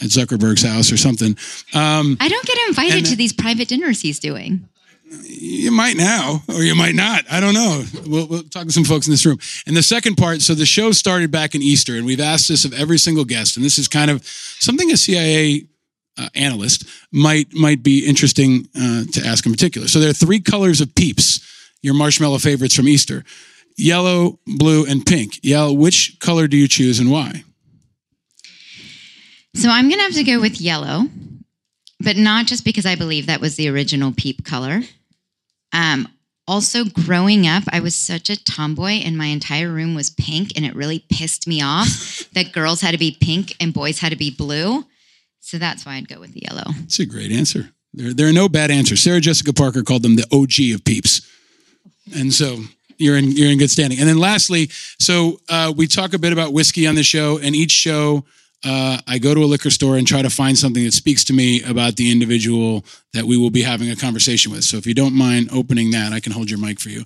at 0.00 0.08
Zuckerberg's 0.08 0.62
house 0.62 0.92
or 0.92 0.96
something. 0.96 1.36
Um, 1.74 2.16
I 2.20 2.28
don't 2.28 2.46
get 2.46 2.58
invited 2.68 3.06
to 3.06 3.16
these 3.16 3.32
private 3.32 3.68
dinners 3.68 4.00
he's 4.00 4.18
doing. 4.18 4.68
You 5.20 5.70
might 5.70 5.96
now, 5.96 6.42
or 6.48 6.62
you 6.62 6.74
might 6.74 6.94
not. 6.94 7.24
I 7.30 7.40
don't 7.40 7.54
know. 7.54 7.84
We'll, 8.06 8.26
we'll 8.26 8.42
talk 8.44 8.66
to 8.66 8.72
some 8.72 8.84
folks 8.84 9.06
in 9.06 9.12
this 9.12 9.26
room. 9.26 9.38
And 9.66 9.76
the 9.76 9.82
second 9.82 10.16
part 10.16 10.40
so 10.42 10.54
the 10.54 10.66
show 10.66 10.92
started 10.92 11.30
back 11.30 11.54
in 11.54 11.62
Easter, 11.62 11.96
and 11.96 12.06
we've 12.06 12.20
asked 12.20 12.48
this 12.48 12.64
of 12.64 12.72
every 12.72 12.98
single 12.98 13.24
guest, 13.24 13.56
and 13.56 13.64
this 13.64 13.78
is 13.78 13.88
kind 13.88 14.10
of 14.10 14.24
something 14.26 14.90
a 14.90 14.96
CIA 14.96 15.66
uh, 16.18 16.28
analyst 16.34 16.84
might 17.10 17.52
might 17.54 17.82
be 17.82 18.06
interesting 18.06 18.68
uh, 18.74 19.04
to 19.12 19.26
ask 19.26 19.46
in 19.46 19.52
particular. 19.52 19.88
So 19.88 20.00
there 20.00 20.10
are 20.10 20.14
three 20.14 20.40
colors 20.40 20.80
of 20.80 20.94
peeps, 20.94 21.40
your 21.82 21.94
marshmallow 21.94 22.38
favorites 22.38 22.74
from 22.74 22.88
Easter 22.88 23.24
yellow, 23.76 24.38
blue, 24.46 24.84
and 24.86 25.04
pink. 25.04 25.40
Yellow, 25.42 25.72
which 25.72 26.18
color 26.20 26.46
do 26.46 26.56
you 26.56 26.68
choose 26.68 27.00
and 27.00 27.10
why? 27.10 27.44
So 29.54 29.68
I'm 29.68 29.88
going 29.88 29.98
to 29.98 30.04
have 30.04 30.14
to 30.14 30.24
go 30.24 30.40
with 30.40 30.60
yellow, 30.60 31.04
but 32.00 32.16
not 32.16 32.46
just 32.46 32.64
because 32.64 32.86
I 32.86 32.96
believe 32.96 33.26
that 33.26 33.40
was 33.40 33.56
the 33.56 33.68
original 33.68 34.12
peep 34.16 34.44
color. 34.44 34.80
Um, 35.72 36.08
also, 36.48 36.84
growing 36.84 37.46
up, 37.46 37.62
I 37.70 37.80
was 37.80 37.94
such 37.94 38.28
a 38.28 38.42
tomboy, 38.42 39.00
and 39.04 39.16
my 39.16 39.26
entire 39.26 39.70
room 39.70 39.94
was 39.94 40.10
pink, 40.10 40.52
and 40.56 40.64
it 40.64 40.74
really 40.74 41.04
pissed 41.08 41.46
me 41.46 41.62
off 41.62 42.28
that 42.34 42.52
girls 42.52 42.80
had 42.80 42.90
to 42.90 42.98
be 42.98 43.16
pink 43.20 43.54
and 43.60 43.72
boys 43.72 44.00
had 44.00 44.10
to 44.10 44.16
be 44.16 44.30
blue. 44.30 44.84
So 45.40 45.58
that's 45.58 45.86
why 45.86 45.94
I'd 45.94 46.08
go 46.08 46.20
with 46.20 46.34
the 46.34 46.42
yellow. 46.48 46.64
It's 46.84 46.98
a 46.98 47.06
great 47.06 47.32
answer. 47.32 47.70
There, 47.94 48.12
there 48.12 48.28
are 48.28 48.32
no 48.32 48.48
bad 48.48 48.70
answers. 48.70 49.02
Sarah 49.02 49.20
Jessica 49.20 49.52
Parker 49.52 49.82
called 49.82 50.02
them 50.02 50.16
the 50.16 50.26
OG 50.32 50.74
of 50.74 50.84
peeps, 50.84 51.26
and 52.14 52.32
so 52.32 52.58
you're 52.98 53.16
in 53.16 53.32
you're 53.32 53.50
in 53.50 53.58
good 53.58 53.70
standing. 53.70 53.98
And 53.98 54.08
then 54.08 54.18
lastly, 54.18 54.68
so 54.98 55.40
uh, 55.48 55.72
we 55.76 55.86
talk 55.86 56.12
a 56.14 56.18
bit 56.18 56.32
about 56.32 56.52
whiskey 56.52 56.86
on 56.86 56.94
the 56.94 57.02
show, 57.02 57.38
and 57.38 57.54
each 57.54 57.72
show 57.72 58.24
uh, 58.64 58.98
I 59.06 59.18
go 59.18 59.34
to 59.34 59.40
a 59.42 59.46
liquor 59.46 59.70
store 59.70 59.96
and 59.96 60.06
try 60.06 60.22
to 60.22 60.30
find 60.30 60.56
something 60.56 60.84
that 60.84 60.92
speaks 60.92 61.24
to 61.24 61.32
me 61.32 61.62
about 61.62 61.96
the 61.96 62.10
individual 62.12 62.84
that 63.12 63.24
we 63.24 63.36
will 63.36 63.50
be 63.50 63.62
having 63.62 63.90
a 63.90 63.96
conversation 63.96 64.52
with. 64.52 64.64
So 64.64 64.76
if 64.76 64.86
you 64.86 64.94
don't 64.94 65.14
mind 65.14 65.48
opening 65.52 65.90
that, 65.92 66.12
I 66.12 66.20
can 66.20 66.32
hold 66.32 66.48
your 66.50 66.58
mic 66.60 66.78
for 66.80 66.88
you. 66.88 67.04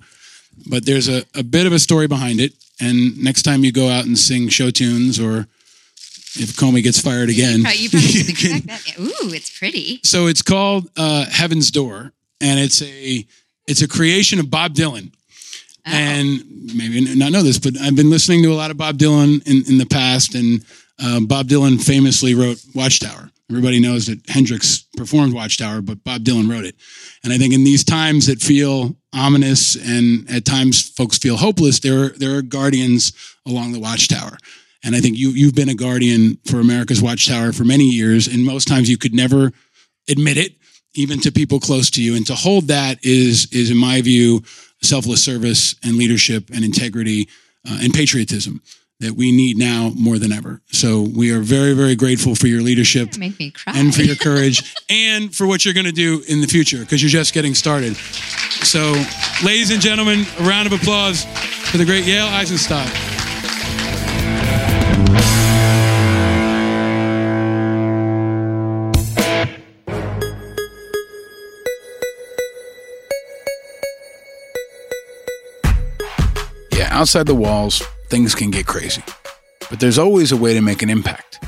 But 0.68 0.86
there's 0.86 1.08
a, 1.08 1.24
a 1.34 1.42
bit 1.42 1.66
of 1.66 1.72
a 1.72 1.78
story 1.78 2.06
behind 2.06 2.40
it, 2.40 2.52
and 2.80 3.22
next 3.22 3.42
time 3.42 3.64
you 3.64 3.72
go 3.72 3.88
out 3.88 4.06
and 4.06 4.18
sing 4.18 4.48
show 4.48 4.70
tunes 4.70 5.18
or 5.20 5.46
if 6.38 6.54
Comey 6.56 6.82
gets 6.82 7.00
fired 7.00 7.30
again, 7.30 7.60
You 7.74 7.88
probably 7.90 8.20
expect 8.28 8.66
that. 8.66 8.98
Ooh, 9.00 9.32
it's 9.32 9.58
pretty. 9.58 10.00
so 10.02 10.26
it's 10.26 10.42
called 10.42 10.88
uh, 10.96 11.24
Heaven's 11.30 11.70
Door, 11.70 12.12
and 12.40 12.60
it's 12.60 12.82
a 12.82 13.26
it's 13.66 13.82
a 13.82 13.88
creation 13.88 14.38
of 14.38 14.50
Bob 14.50 14.74
Dylan. 14.74 15.12
And 15.88 16.42
maybe 16.74 17.14
not 17.14 17.30
know 17.30 17.42
this, 17.42 17.58
but 17.60 17.78
I've 17.80 17.94
been 17.94 18.10
listening 18.10 18.42
to 18.42 18.52
a 18.52 18.54
lot 18.56 18.72
of 18.72 18.76
Bob 18.76 18.98
Dylan 18.98 19.46
in, 19.46 19.62
in 19.70 19.78
the 19.78 19.86
past, 19.86 20.34
and 20.34 20.64
uh, 21.02 21.20
Bob 21.20 21.46
Dylan 21.48 21.82
famously 21.82 22.34
wrote 22.34 22.58
Watchtower. 22.74 23.30
Everybody 23.48 23.78
knows 23.78 24.06
that 24.06 24.28
Hendrix 24.28 24.86
performed 24.96 25.32
Watchtower, 25.32 25.80
but 25.80 26.02
Bob 26.02 26.22
Dylan 26.24 26.50
wrote 26.50 26.64
it. 26.64 26.74
And 27.22 27.32
I 27.32 27.38
think 27.38 27.54
in 27.54 27.62
these 27.62 27.84
times 27.84 28.26
that 28.26 28.40
feel 28.40 28.96
ominous 29.14 29.76
and 29.76 30.28
at 30.28 30.44
times 30.44 30.90
folks 30.90 31.16
feel 31.16 31.36
hopeless, 31.36 31.78
there 31.78 32.06
are, 32.06 32.08
there 32.08 32.36
are 32.36 32.42
guardians 32.42 33.12
along 33.46 33.72
the 33.72 33.78
Watchtower. 33.78 34.36
And 34.84 34.94
I 34.94 35.00
think 35.00 35.16
you 35.16 35.30
you've 35.30 35.54
been 35.54 35.68
a 35.68 35.74
guardian 35.74 36.38
for 36.44 36.60
America's 36.60 37.02
Watchtower 37.02 37.52
for 37.52 37.64
many 37.64 37.84
years, 37.84 38.28
and 38.28 38.44
most 38.44 38.68
times 38.68 38.88
you 38.88 38.96
could 38.96 39.14
never 39.14 39.52
admit 40.08 40.36
it, 40.36 40.54
even 40.94 41.20
to 41.20 41.32
people 41.32 41.58
close 41.58 41.90
to 41.90 42.02
you. 42.02 42.14
And 42.14 42.26
to 42.28 42.36
hold 42.36 42.68
that 42.68 43.04
is 43.04 43.48
is, 43.52 43.70
in 43.70 43.76
my 43.76 44.00
view, 44.00 44.44
selfless 44.82 45.24
service 45.24 45.74
and 45.82 45.96
leadership 45.96 46.50
and 46.54 46.64
integrity 46.64 47.28
uh, 47.68 47.78
and 47.82 47.92
patriotism. 47.92 48.62
That 49.00 49.12
we 49.12 49.30
need 49.30 49.58
now 49.58 49.92
more 49.94 50.18
than 50.18 50.32
ever. 50.32 50.62
So 50.72 51.02
we 51.02 51.30
are 51.30 51.40
very, 51.40 51.74
very 51.74 51.94
grateful 51.96 52.34
for 52.34 52.46
your 52.46 52.62
leadership 52.62 53.18
Make 53.18 53.38
me 53.38 53.50
cry. 53.50 53.74
and 53.76 53.94
for 53.94 54.00
your 54.02 54.16
courage 54.16 54.74
and 54.90 55.34
for 55.34 55.46
what 55.46 55.66
you're 55.66 55.74
going 55.74 55.84
to 55.86 55.92
do 55.92 56.22
in 56.28 56.40
the 56.40 56.46
future 56.46 56.78
because 56.80 57.02
you're 57.02 57.10
just 57.10 57.34
getting 57.34 57.54
started. 57.54 57.94
So, 58.64 58.94
ladies 59.44 59.70
and 59.70 59.82
gentlemen, 59.82 60.24
a 60.38 60.44
round 60.44 60.66
of 60.66 60.72
applause 60.72 61.24
for 61.70 61.76
the 61.76 61.84
great 61.84 62.04
Yael 62.04 62.26
Eisenstat. 62.40 62.88
Yeah, 76.72 76.88
outside 76.90 77.26
the 77.26 77.34
walls, 77.34 77.82
things 78.08 78.34
can 78.34 78.50
get 78.50 78.66
crazy. 78.66 79.02
But 79.70 79.80
there's 79.80 79.98
always 79.98 80.32
a 80.32 80.36
way 80.36 80.54
to 80.54 80.60
make 80.60 80.82
an 80.82 80.90
impact. 80.90 81.44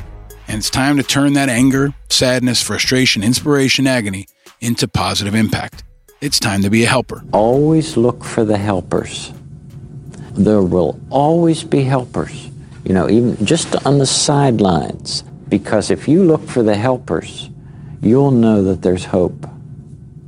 And 0.48 0.58
it's 0.58 0.70
time 0.70 0.96
to 0.96 1.02
turn 1.02 1.34
that 1.34 1.48
anger, 1.48 1.94
sadness, 2.08 2.62
frustration, 2.62 3.22
inspiration, 3.22 3.86
agony 3.86 4.26
into 4.60 4.88
positive 4.88 5.34
impact. 5.34 5.84
It's 6.20 6.40
time 6.40 6.62
to 6.62 6.70
be 6.70 6.84
a 6.84 6.88
helper. 6.88 7.22
Always 7.32 7.96
look 7.96 8.24
for 8.24 8.44
the 8.44 8.58
helpers. 8.58 9.32
There 10.32 10.62
will 10.62 10.98
always 11.10 11.64
be 11.64 11.82
helpers, 11.84 12.50
you 12.84 12.92
know, 12.94 13.08
even 13.08 13.44
just 13.44 13.74
on 13.86 13.98
the 13.98 14.06
sidelines. 14.06 15.22
Because 15.48 15.90
if 15.90 16.08
you 16.08 16.24
look 16.24 16.46
for 16.48 16.62
the 16.62 16.76
helpers, 16.76 17.50
you'll 18.02 18.30
know 18.30 18.62
that 18.64 18.82
there's 18.82 19.04
hope. 19.06 19.46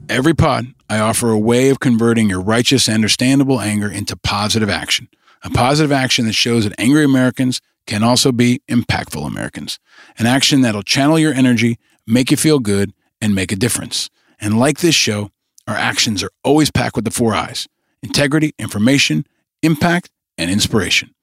Every 0.08 0.34
pod, 0.34 0.66
I 0.88 0.98
offer 0.98 1.30
a 1.30 1.38
way 1.38 1.68
of 1.68 1.80
converting 1.80 2.28
your 2.28 2.40
righteous, 2.40 2.88
understandable 2.88 3.60
anger 3.60 3.88
into 3.88 4.16
positive 4.16 4.68
action. 4.68 5.08
A 5.42 5.50
positive 5.50 5.92
action 5.92 6.26
that 6.26 6.34
shows 6.34 6.64
that 6.64 6.78
angry 6.78 7.04
Americans 7.04 7.60
can 7.86 8.02
also 8.02 8.30
be 8.30 8.60
impactful 8.68 9.26
Americans. 9.26 9.78
An 10.18 10.26
action 10.26 10.60
that'll 10.60 10.82
channel 10.82 11.18
your 11.18 11.32
energy, 11.32 11.78
make 12.06 12.30
you 12.30 12.36
feel 12.36 12.58
good, 12.58 12.92
and 13.20 13.34
make 13.34 13.52
a 13.52 13.56
difference. 13.56 14.10
And 14.40 14.58
like 14.58 14.78
this 14.78 14.94
show, 14.94 15.30
our 15.66 15.76
actions 15.76 16.22
are 16.22 16.30
always 16.42 16.70
packed 16.70 16.96
with 16.96 17.04
the 17.04 17.10
four 17.10 17.34
I's 17.34 17.66
integrity, 18.02 18.54
information, 18.58 19.26
impact, 19.62 20.10
and 20.38 20.50
inspiration. 20.50 21.14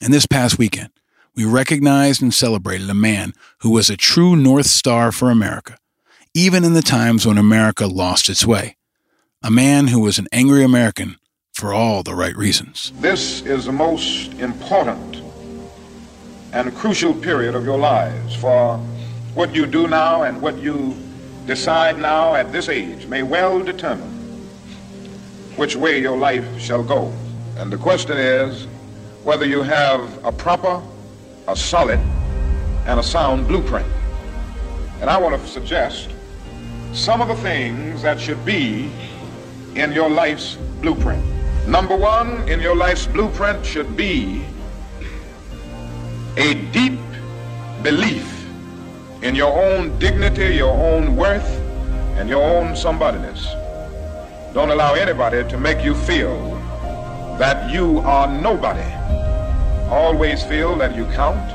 And 0.00 0.12
this 0.12 0.26
past 0.26 0.58
weekend, 0.58 0.90
we 1.34 1.44
recognized 1.44 2.20
and 2.20 2.34
celebrated 2.34 2.90
a 2.90 2.94
man 2.94 3.32
who 3.60 3.70
was 3.70 3.88
a 3.88 3.96
true 3.96 4.36
North 4.36 4.66
Star 4.66 5.10
for 5.10 5.30
America, 5.30 5.78
even 6.34 6.64
in 6.64 6.74
the 6.74 6.82
times 6.82 7.26
when 7.26 7.38
America 7.38 7.86
lost 7.86 8.28
its 8.28 8.44
way. 8.44 8.76
A 9.42 9.50
man 9.50 9.88
who 9.88 10.00
was 10.00 10.18
an 10.18 10.28
angry 10.32 10.62
American 10.62 11.16
for 11.62 11.72
all 11.72 12.02
the 12.02 12.14
right 12.14 12.36
reasons. 12.36 12.92
This 12.98 13.42
is 13.42 13.66
the 13.66 13.72
most 13.72 14.32
important 14.34 15.22
and 16.52 16.74
crucial 16.74 17.14
period 17.14 17.54
of 17.54 17.64
your 17.64 17.78
lives, 17.78 18.34
for 18.34 18.78
what 19.34 19.54
you 19.54 19.66
do 19.66 19.86
now 19.86 20.24
and 20.24 20.42
what 20.42 20.58
you 20.58 20.96
decide 21.46 21.98
now 21.98 22.34
at 22.34 22.50
this 22.52 22.68
age 22.68 23.06
may 23.06 23.22
well 23.22 23.62
determine 23.62 24.10
which 25.56 25.76
way 25.76 26.00
your 26.00 26.16
life 26.16 26.44
shall 26.60 26.82
go. 26.82 27.12
And 27.56 27.72
the 27.72 27.76
question 27.76 28.16
is 28.16 28.66
whether 29.22 29.46
you 29.46 29.62
have 29.62 30.24
a 30.24 30.32
proper, 30.32 30.82
a 31.48 31.54
solid, 31.54 32.00
and 32.86 32.98
a 32.98 33.02
sound 33.02 33.46
blueprint. 33.46 33.86
And 35.00 35.08
I 35.08 35.16
want 35.16 35.40
to 35.40 35.46
suggest 35.46 36.10
some 36.92 37.20
of 37.20 37.28
the 37.28 37.36
things 37.36 38.02
that 38.02 38.20
should 38.20 38.44
be 38.44 38.90
in 39.76 39.92
your 39.92 40.10
life's 40.10 40.56
blueprint. 40.80 41.24
Number 41.66 41.94
one 41.96 42.48
in 42.48 42.60
your 42.60 42.74
life's 42.74 43.06
blueprint 43.06 43.64
should 43.64 43.96
be 43.96 44.44
a 46.36 46.54
deep 46.72 46.98
belief 47.84 48.28
in 49.22 49.36
your 49.36 49.52
own 49.52 49.96
dignity, 50.00 50.56
your 50.56 50.72
own 50.72 51.14
worth, 51.14 51.48
and 52.18 52.28
your 52.28 52.42
own 52.42 52.72
somebodyness. 52.72 53.44
Don't 54.52 54.70
allow 54.70 54.94
anybody 54.94 55.48
to 55.48 55.56
make 55.56 55.84
you 55.84 55.94
feel 55.94 56.50
that 57.38 57.70
you 57.70 58.00
are 58.00 58.26
nobody. 58.26 58.82
Always 59.88 60.42
feel 60.42 60.74
that 60.78 60.96
you 60.96 61.06
count. 61.14 61.52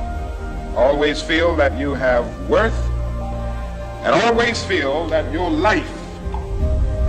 Always 0.77 1.21
feel 1.21 1.53
that 1.57 1.77
you 1.77 1.93
have 1.93 2.25
worth. 2.49 2.79
And 4.05 4.15
always 4.23 4.63
feel 4.63 5.07
that 5.07 5.33
your 5.33 5.51
life 5.51 5.91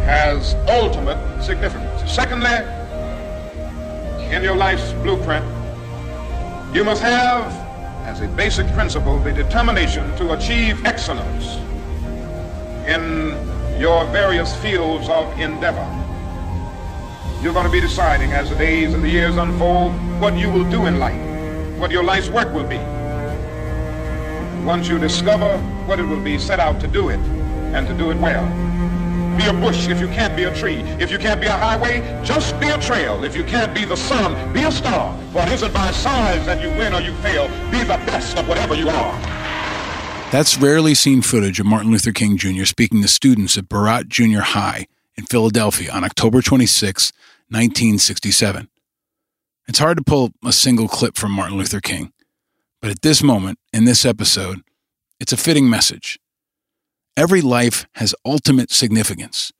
has 0.04 0.54
ultimate 0.68 1.42
significance. 1.44 2.10
Secondly, 2.10 2.77
in 4.30 4.42
your 4.42 4.56
life's 4.56 4.92
blueprint, 5.04 5.44
you 6.74 6.84
must 6.84 7.02
have, 7.02 7.50
as 8.06 8.20
a 8.20 8.28
basic 8.28 8.66
principle, 8.74 9.18
the 9.20 9.32
determination 9.32 10.14
to 10.16 10.32
achieve 10.34 10.84
excellence 10.84 11.56
in 12.86 13.36
your 13.80 14.04
various 14.06 14.54
fields 14.56 15.08
of 15.08 15.26
endeavor. 15.38 15.86
You're 17.42 17.54
going 17.54 17.66
to 17.66 17.72
be 17.72 17.80
deciding 17.80 18.32
as 18.32 18.50
the 18.50 18.56
days 18.56 18.92
and 18.92 19.02
the 19.02 19.08
years 19.08 19.36
unfold 19.36 19.92
what 20.20 20.36
you 20.36 20.50
will 20.50 20.68
do 20.70 20.86
in 20.86 20.98
life, 20.98 21.78
what 21.78 21.90
your 21.90 22.04
life's 22.04 22.28
work 22.28 22.52
will 22.52 22.66
be. 22.66 22.78
Once 24.66 24.88
you 24.88 24.98
discover 24.98 25.56
what 25.86 25.98
it 25.98 26.02
will 26.02 26.22
be, 26.22 26.38
set 26.38 26.60
out 26.60 26.80
to 26.80 26.86
do 26.86 27.08
it 27.08 27.20
and 27.72 27.86
to 27.86 27.94
do 27.94 28.10
it 28.10 28.18
well. 28.18 28.44
Be 29.38 29.46
a 29.46 29.52
bush 29.52 29.86
if 29.86 30.00
you 30.00 30.08
can't 30.08 30.36
be 30.36 30.44
a 30.44 30.54
tree. 30.54 30.80
If 30.98 31.12
you 31.12 31.18
can't 31.18 31.40
be 31.40 31.46
a 31.46 31.52
highway, 31.52 32.00
just 32.24 32.58
be 32.58 32.70
a 32.70 32.78
trail. 32.80 33.22
If 33.22 33.36
you 33.36 33.44
can't 33.44 33.72
be 33.72 33.84
the 33.84 33.96
sun, 33.96 34.52
be 34.52 34.64
a 34.64 34.72
star. 34.72 35.16
For 35.32 35.42
it 35.42 35.52
isn't 35.52 35.72
by 35.72 35.92
size 35.92 36.44
that 36.44 36.60
you 36.60 36.70
win 36.70 36.92
or 36.92 37.00
you 37.00 37.14
fail. 37.18 37.46
Be 37.70 37.78
the 37.78 38.00
best 38.04 38.36
of 38.36 38.48
whatever 38.48 38.74
you 38.74 38.88
are. 38.88 39.12
That's 40.32 40.58
rarely 40.58 40.92
seen 40.94 41.22
footage 41.22 41.60
of 41.60 41.66
Martin 41.66 41.92
Luther 41.92 42.10
King 42.10 42.36
Jr. 42.36 42.64
speaking 42.64 43.00
to 43.02 43.08
students 43.08 43.56
at 43.56 43.68
Barratt 43.68 44.08
Junior 44.08 44.40
High 44.40 44.88
in 45.16 45.24
Philadelphia 45.24 45.92
on 45.92 46.02
October 46.02 46.42
26, 46.42 47.12
1967. 47.48 48.68
It's 49.68 49.78
hard 49.78 49.98
to 49.98 50.04
pull 50.04 50.32
a 50.44 50.52
single 50.52 50.88
clip 50.88 51.16
from 51.16 51.30
Martin 51.30 51.56
Luther 51.56 51.80
King, 51.80 52.12
but 52.82 52.90
at 52.90 53.02
this 53.02 53.22
moment, 53.22 53.60
in 53.72 53.84
this 53.84 54.04
episode, 54.04 54.62
it's 55.20 55.32
a 55.32 55.36
fitting 55.36 55.70
message. 55.70 56.18
Every 57.18 57.40
life 57.40 57.84
has 57.94 58.14
ultimate 58.24 58.70
significance. 58.70 59.50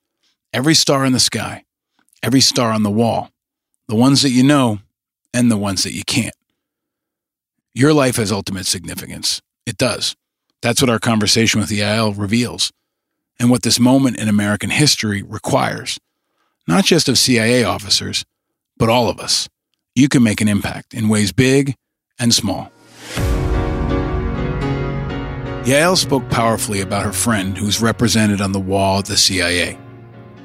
Every 0.52 0.76
star 0.76 1.04
in 1.04 1.12
the 1.12 1.18
sky, 1.18 1.64
every 2.22 2.40
star 2.40 2.70
on 2.70 2.84
the 2.84 2.90
wall, 2.90 3.32
the 3.88 3.96
ones 3.96 4.22
that 4.22 4.30
you 4.30 4.44
know 4.44 4.78
and 5.34 5.50
the 5.50 5.56
ones 5.56 5.82
that 5.82 5.92
you 5.92 6.04
can't. 6.06 6.36
Your 7.74 7.92
life 7.92 8.14
has 8.14 8.30
ultimate 8.30 8.66
significance. 8.66 9.42
It 9.66 9.76
does. 9.76 10.14
That's 10.62 10.80
what 10.80 10.88
our 10.88 11.00
conversation 11.00 11.60
with 11.60 11.70
Yael 11.70 12.16
reveals, 12.16 12.72
and 13.40 13.50
what 13.50 13.64
this 13.64 13.80
moment 13.80 14.18
in 14.18 14.28
American 14.28 14.70
history 14.70 15.20
requires, 15.20 15.98
not 16.68 16.84
just 16.84 17.08
of 17.08 17.18
CIA 17.18 17.64
officers, 17.64 18.24
but 18.76 18.88
all 18.88 19.10
of 19.10 19.18
us. 19.18 19.48
You 19.96 20.08
can 20.08 20.22
make 20.22 20.40
an 20.40 20.46
impact 20.46 20.94
in 20.94 21.08
ways 21.08 21.32
big 21.32 21.74
and 22.20 22.32
small. 22.32 22.70
Yael 25.68 25.98
spoke 25.98 26.26
powerfully 26.30 26.80
about 26.80 27.04
her 27.04 27.12
friend 27.12 27.54
who's 27.54 27.82
represented 27.82 28.40
on 28.40 28.52
the 28.52 28.58
wall 28.58 29.00
at 29.00 29.04
the 29.04 29.18
CIA. 29.18 29.78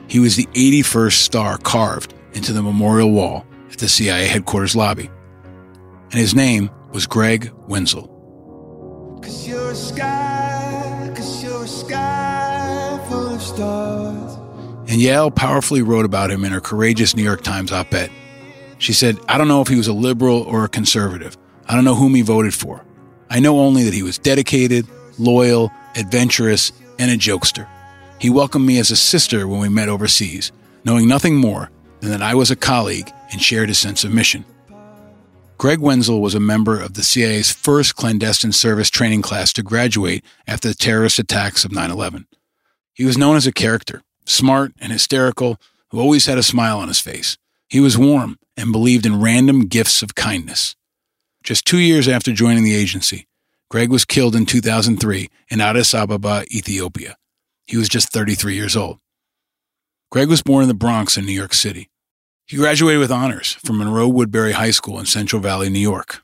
He 0.09 0.19
was 0.19 0.35
the 0.35 0.47
81st 0.47 1.13
star 1.13 1.57
carved 1.57 2.13
into 2.33 2.51
the 2.51 2.61
memorial 2.61 3.09
wall 3.09 3.45
at 3.71 3.77
the 3.77 3.87
CIA 3.87 4.27
headquarters 4.27 4.75
lobby. 4.75 5.09
And 6.11 6.19
his 6.19 6.35
name 6.35 6.69
was 6.91 7.07
Gregg 7.07 7.53
Wenzel. 7.69 8.09
Cause 9.23 9.47
you're 9.47 9.71
a 9.71 9.75
sky, 9.75 11.13
cause 11.15 11.41
you're 11.41 11.63
a 11.63 11.67
sky 11.69 12.99
full 13.07 13.35
of 13.35 13.41
stars. 13.41 14.33
And 14.91 15.01
Yael 15.01 15.33
powerfully 15.33 15.83
wrote 15.83 16.03
about 16.03 16.31
him 16.31 16.43
in 16.43 16.51
her 16.51 16.59
courageous 16.59 17.15
New 17.15 17.23
York 17.23 17.43
Times 17.43 17.71
op 17.71 17.93
ed. 17.93 18.11
She 18.77 18.91
said, 18.91 19.17
I 19.29 19.37
don't 19.37 19.47
know 19.47 19.61
if 19.61 19.69
he 19.69 19.77
was 19.77 19.87
a 19.87 19.93
liberal 19.93 20.41
or 20.41 20.65
a 20.65 20.69
conservative. 20.69 21.37
I 21.65 21.75
don't 21.75 21.85
know 21.85 21.95
whom 21.95 22.13
he 22.13 22.23
voted 22.23 22.53
for. 22.53 22.83
I 23.29 23.39
know 23.39 23.61
only 23.61 23.83
that 23.83 23.93
he 23.93 24.03
was 24.03 24.17
dedicated, 24.17 24.85
loyal, 25.19 25.71
adventurous, 25.95 26.71
and 26.99 27.11
a 27.11 27.17
jokester. 27.17 27.67
He 28.19 28.29
welcomed 28.29 28.65
me 28.65 28.79
as 28.79 28.91
a 28.91 28.95
sister 28.95 29.47
when 29.47 29.59
we 29.59 29.69
met 29.69 29.89
overseas, 29.89 30.51
knowing 30.85 31.07
nothing 31.07 31.35
more 31.35 31.69
than 31.99 32.11
that 32.11 32.21
I 32.21 32.35
was 32.35 32.51
a 32.51 32.55
colleague 32.55 33.11
and 33.31 33.41
shared 33.41 33.69
his 33.69 33.77
sense 33.77 34.03
of 34.03 34.13
mission. 34.13 34.45
Gregg 35.57 35.79
Wenzel 35.79 36.21
was 36.21 36.35
a 36.35 36.39
member 36.39 36.79
of 36.79 36.93
the 36.93 37.03
CIA's 37.03 37.51
first 37.51 37.95
clandestine 37.95 38.51
service 38.51 38.89
training 38.89 39.21
class 39.21 39.53
to 39.53 39.63
graduate 39.63 40.23
after 40.47 40.67
the 40.67 40.73
terrorist 40.73 41.19
attacks 41.19 41.63
of 41.63 41.71
9 41.71 41.89
11. 41.89 42.27
He 42.93 43.05
was 43.05 43.17
known 43.17 43.35
as 43.35 43.47
a 43.47 43.53
character, 43.53 44.01
smart 44.25 44.73
and 44.79 44.91
hysterical, 44.91 45.57
who 45.89 45.99
always 45.99 46.25
had 46.25 46.37
a 46.37 46.43
smile 46.43 46.79
on 46.79 46.89
his 46.89 46.99
face. 46.99 47.37
He 47.69 47.79
was 47.79 47.97
warm 47.97 48.37
and 48.57 48.71
believed 48.71 49.05
in 49.05 49.21
random 49.21 49.67
gifts 49.67 50.01
of 50.01 50.15
kindness. 50.15 50.75
Just 51.43 51.65
two 51.65 51.79
years 51.79 52.07
after 52.07 52.31
joining 52.31 52.63
the 52.63 52.75
agency, 52.75 53.27
Gregg 53.73 53.89
was 53.89 54.05
killed 54.05 54.35
in 54.35 54.45
2003 54.45 55.31
in 55.49 55.59
Addis 55.59 55.95
Ababa, 55.95 56.43
Ethiopia. 56.55 57.17
He 57.65 57.75
was 57.75 57.89
just 57.89 58.11
33 58.11 58.53
years 58.53 58.75
old. 58.75 58.99
Gregg 60.11 60.29
was 60.29 60.43
born 60.43 60.61
in 60.61 60.67
the 60.67 60.75
Bronx 60.75 61.17
in 61.17 61.25
New 61.25 61.31
York 61.31 61.55
City. 61.55 61.89
He 62.45 62.55
graduated 62.55 62.99
with 62.99 63.11
honors 63.11 63.53
from 63.65 63.79
Monroe 63.79 64.07
Woodbury 64.07 64.51
High 64.51 64.69
School 64.69 64.99
in 64.99 65.07
Central 65.07 65.41
Valley, 65.41 65.71
New 65.71 65.79
York. 65.79 66.21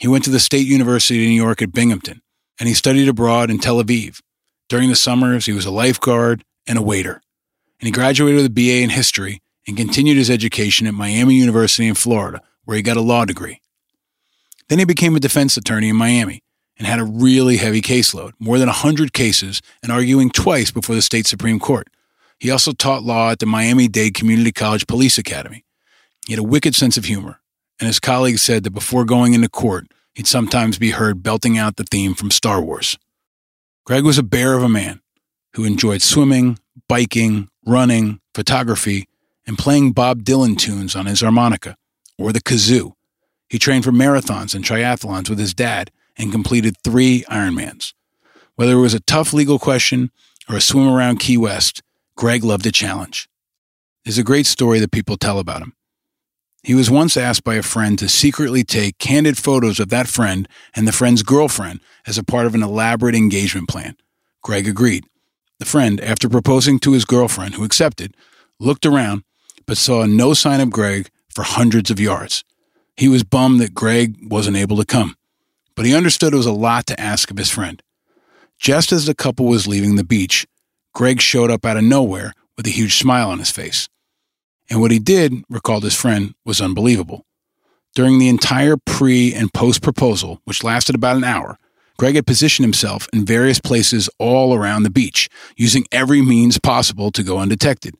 He 0.00 0.08
went 0.08 0.24
to 0.24 0.30
the 0.30 0.40
State 0.40 0.66
University 0.66 1.22
of 1.22 1.28
New 1.28 1.36
York 1.36 1.60
at 1.60 1.74
Binghamton, 1.74 2.22
and 2.58 2.66
he 2.66 2.74
studied 2.74 3.10
abroad 3.10 3.50
in 3.50 3.58
Tel 3.58 3.84
Aviv. 3.84 4.22
During 4.70 4.88
the 4.88 4.96
summers, 4.96 5.44
he 5.44 5.52
was 5.52 5.66
a 5.66 5.70
lifeguard 5.70 6.44
and 6.66 6.78
a 6.78 6.82
waiter. 6.82 7.20
And 7.78 7.88
he 7.88 7.90
graduated 7.90 8.36
with 8.36 8.46
a 8.46 8.48
BA 8.48 8.82
in 8.82 8.88
history 8.88 9.42
and 9.66 9.76
continued 9.76 10.16
his 10.16 10.30
education 10.30 10.86
at 10.86 10.94
Miami 10.94 11.34
University 11.34 11.86
in 11.86 11.94
Florida, 11.94 12.40
where 12.64 12.78
he 12.78 12.82
got 12.82 12.96
a 12.96 13.02
law 13.02 13.26
degree. 13.26 13.60
Then 14.70 14.78
he 14.78 14.86
became 14.86 15.14
a 15.14 15.20
defense 15.20 15.58
attorney 15.58 15.90
in 15.90 15.96
Miami 15.96 16.40
and 16.78 16.86
had 16.86 16.98
a 16.98 17.04
really 17.04 17.56
heavy 17.56 17.80
caseload, 17.80 18.32
more 18.38 18.58
than 18.58 18.68
100 18.68 19.12
cases, 19.12 19.62
and 19.82 19.92
arguing 19.92 20.30
twice 20.30 20.70
before 20.70 20.94
the 20.94 21.02
state 21.02 21.26
Supreme 21.26 21.60
Court. 21.60 21.88
He 22.38 22.50
also 22.50 22.72
taught 22.72 23.02
law 23.02 23.30
at 23.30 23.38
the 23.38 23.46
Miami 23.46 23.88
Dade 23.88 24.14
Community 24.14 24.52
College 24.52 24.86
Police 24.86 25.18
Academy. 25.18 25.64
He 26.26 26.32
had 26.32 26.40
a 26.40 26.44
wicked 26.44 26.74
sense 26.74 26.96
of 26.96 27.04
humor, 27.04 27.40
and 27.78 27.86
his 27.86 28.00
colleagues 28.00 28.42
said 28.42 28.64
that 28.64 28.70
before 28.70 29.04
going 29.04 29.34
into 29.34 29.48
court, 29.48 29.86
he'd 30.14 30.26
sometimes 30.26 30.78
be 30.78 30.90
heard 30.90 31.22
belting 31.22 31.56
out 31.58 31.76
the 31.76 31.84
theme 31.84 32.14
from 32.14 32.30
Star 32.30 32.60
Wars. 32.60 32.98
Gregg 33.84 34.04
was 34.04 34.18
a 34.18 34.22
bear 34.22 34.54
of 34.54 34.62
a 34.62 34.68
man 34.68 35.00
who 35.54 35.64
enjoyed 35.64 36.02
swimming, 36.02 36.58
biking, 36.88 37.48
running, 37.64 38.20
photography, 38.34 39.06
and 39.46 39.58
playing 39.58 39.92
Bob 39.92 40.22
Dylan 40.24 40.58
tunes 40.58 40.96
on 40.96 41.06
his 41.06 41.20
harmonica 41.20 41.76
or 42.18 42.32
the 42.32 42.40
kazoo. 42.40 42.92
He 43.48 43.58
trained 43.58 43.84
for 43.84 43.92
marathons 43.92 44.54
and 44.54 44.64
triathlons 44.64 45.28
with 45.28 45.38
his 45.38 45.54
dad 45.54 45.90
and 46.16 46.32
completed 46.32 46.76
three 46.82 47.24
Ironmans. 47.30 47.92
Whether 48.56 48.74
it 48.74 48.80
was 48.80 48.94
a 48.94 49.00
tough 49.00 49.32
legal 49.32 49.58
question 49.58 50.10
or 50.48 50.56
a 50.56 50.60
swim 50.60 50.88
around 50.88 51.20
Key 51.20 51.36
West, 51.36 51.82
Gregg 52.16 52.44
loved 52.44 52.66
a 52.66 52.72
challenge. 52.72 53.28
There's 54.04 54.18
a 54.18 54.24
great 54.24 54.46
story 54.46 54.78
that 54.80 54.92
people 54.92 55.16
tell 55.16 55.38
about 55.38 55.62
him. 55.62 55.74
He 56.62 56.74
was 56.74 56.90
once 56.90 57.16
asked 57.16 57.44
by 57.44 57.56
a 57.56 57.62
friend 57.62 57.98
to 57.98 58.08
secretly 58.08 58.64
take 58.64 58.98
candid 58.98 59.36
photos 59.36 59.80
of 59.80 59.90
that 59.90 60.08
friend 60.08 60.48
and 60.74 60.88
the 60.88 60.92
friend's 60.92 61.22
girlfriend 61.22 61.80
as 62.06 62.16
a 62.16 62.24
part 62.24 62.46
of 62.46 62.54
an 62.54 62.62
elaborate 62.62 63.14
engagement 63.14 63.68
plan. 63.68 63.96
Gregg 64.42 64.66
agreed. 64.66 65.04
The 65.58 65.66
friend, 65.66 66.00
after 66.00 66.28
proposing 66.28 66.78
to 66.80 66.92
his 66.92 67.04
girlfriend, 67.04 67.54
who 67.54 67.64
accepted, 67.64 68.16
looked 68.58 68.86
around 68.86 69.24
but 69.66 69.78
saw 69.78 70.04
no 70.06 70.34
sign 70.34 70.60
of 70.60 70.70
Gregg 70.70 71.10
for 71.28 71.42
hundreds 71.42 71.90
of 71.90 72.00
yards. 72.00 72.44
He 72.96 73.08
was 73.08 73.24
bummed 73.24 73.60
that 73.60 73.74
Gregg 73.74 74.16
wasn't 74.22 74.56
able 74.56 74.76
to 74.76 74.84
come, 74.84 75.16
but 75.76 75.86
he 75.86 75.94
understood 75.94 76.32
it 76.32 76.36
was 76.36 76.46
a 76.46 76.52
lot 76.52 76.86
to 76.86 77.00
ask 77.00 77.30
of 77.30 77.38
his 77.38 77.50
friend. 77.50 77.82
Just 78.58 78.92
as 78.92 79.06
the 79.06 79.14
couple 79.14 79.46
was 79.46 79.66
leaving 79.66 79.96
the 79.96 80.04
beach, 80.04 80.46
Gregg 80.94 81.20
showed 81.20 81.50
up 81.50 81.64
out 81.64 81.76
of 81.76 81.84
nowhere 81.84 82.32
with 82.56 82.66
a 82.66 82.70
huge 82.70 82.96
smile 82.98 83.30
on 83.30 83.38
his 83.38 83.50
face. 83.50 83.88
And 84.70 84.80
what 84.80 84.90
he 84.90 84.98
did, 84.98 85.44
recalled 85.50 85.82
his 85.82 85.96
friend, 85.96 86.34
was 86.44 86.60
unbelievable. 86.60 87.26
During 87.94 88.18
the 88.18 88.28
entire 88.28 88.76
pre 88.76 89.34
and 89.34 89.52
post 89.52 89.82
proposal, 89.82 90.40
which 90.44 90.64
lasted 90.64 90.94
about 90.94 91.16
an 91.16 91.24
hour, 91.24 91.58
Gregg 91.96 92.16
had 92.16 92.26
positioned 92.26 92.64
himself 92.64 93.08
in 93.12 93.24
various 93.24 93.60
places 93.60 94.08
all 94.18 94.54
around 94.54 94.82
the 94.82 94.90
beach, 94.90 95.28
using 95.56 95.84
every 95.92 96.22
means 96.22 96.58
possible 96.58 97.12
to 97.12 97.22
go 97.22 97.38
undetected. 97.38 97.94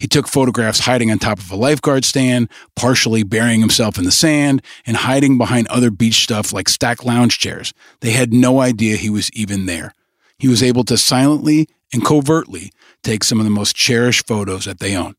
He 0.00 0.08
took 0.08 0.26
photographs 0.26 0.80
hiding 0.80 1.10
on 1.10 1.18
top 1.18 1.38
of 1.38 1.50
a 1.50 1.56
lifeguard 1.56 2.06
stand, 2.06 2.48
partially 2.74 3.22
burying 3.22 3.60
himself 3.60 3.98
in 3.98 4.04
the 4.04 4.10
sand, 4.10 4.62
and 4.86 4.96
hiding 4.96 5.36
behind 5.36 5.68
other 5.68 5.90
beach 5.90 6.22
stuff 6.22 6.54
like 6.54 6.70
stacked 6.70 7.04
lounge 7.04 7.38
chairs. 7.38 7.74
They 8.00 8.12
had 8.12 8.32
no 8.32 8.60
idea 8.60 8.96
he 8.96 9.10
was 9.10 9.30
even 9.32 9.66
there. 9.66 9.94
He 10.38 10.48
was 10.48 10.62
able 10.62 10.84
to 10.84 10.96
silently 10.96 11.68
and 11.92 12.04
covertly 12.04 12.72
take 13.02 13.22
some 13.22 13.38
of 13.38 13.44
the 13.44 13.50
most 13.50 13.76
cherished 13.76 14.26
photos 14.26 14.64
that 14.64 14.78
they 14.78 14.96
own. 14.96 15.16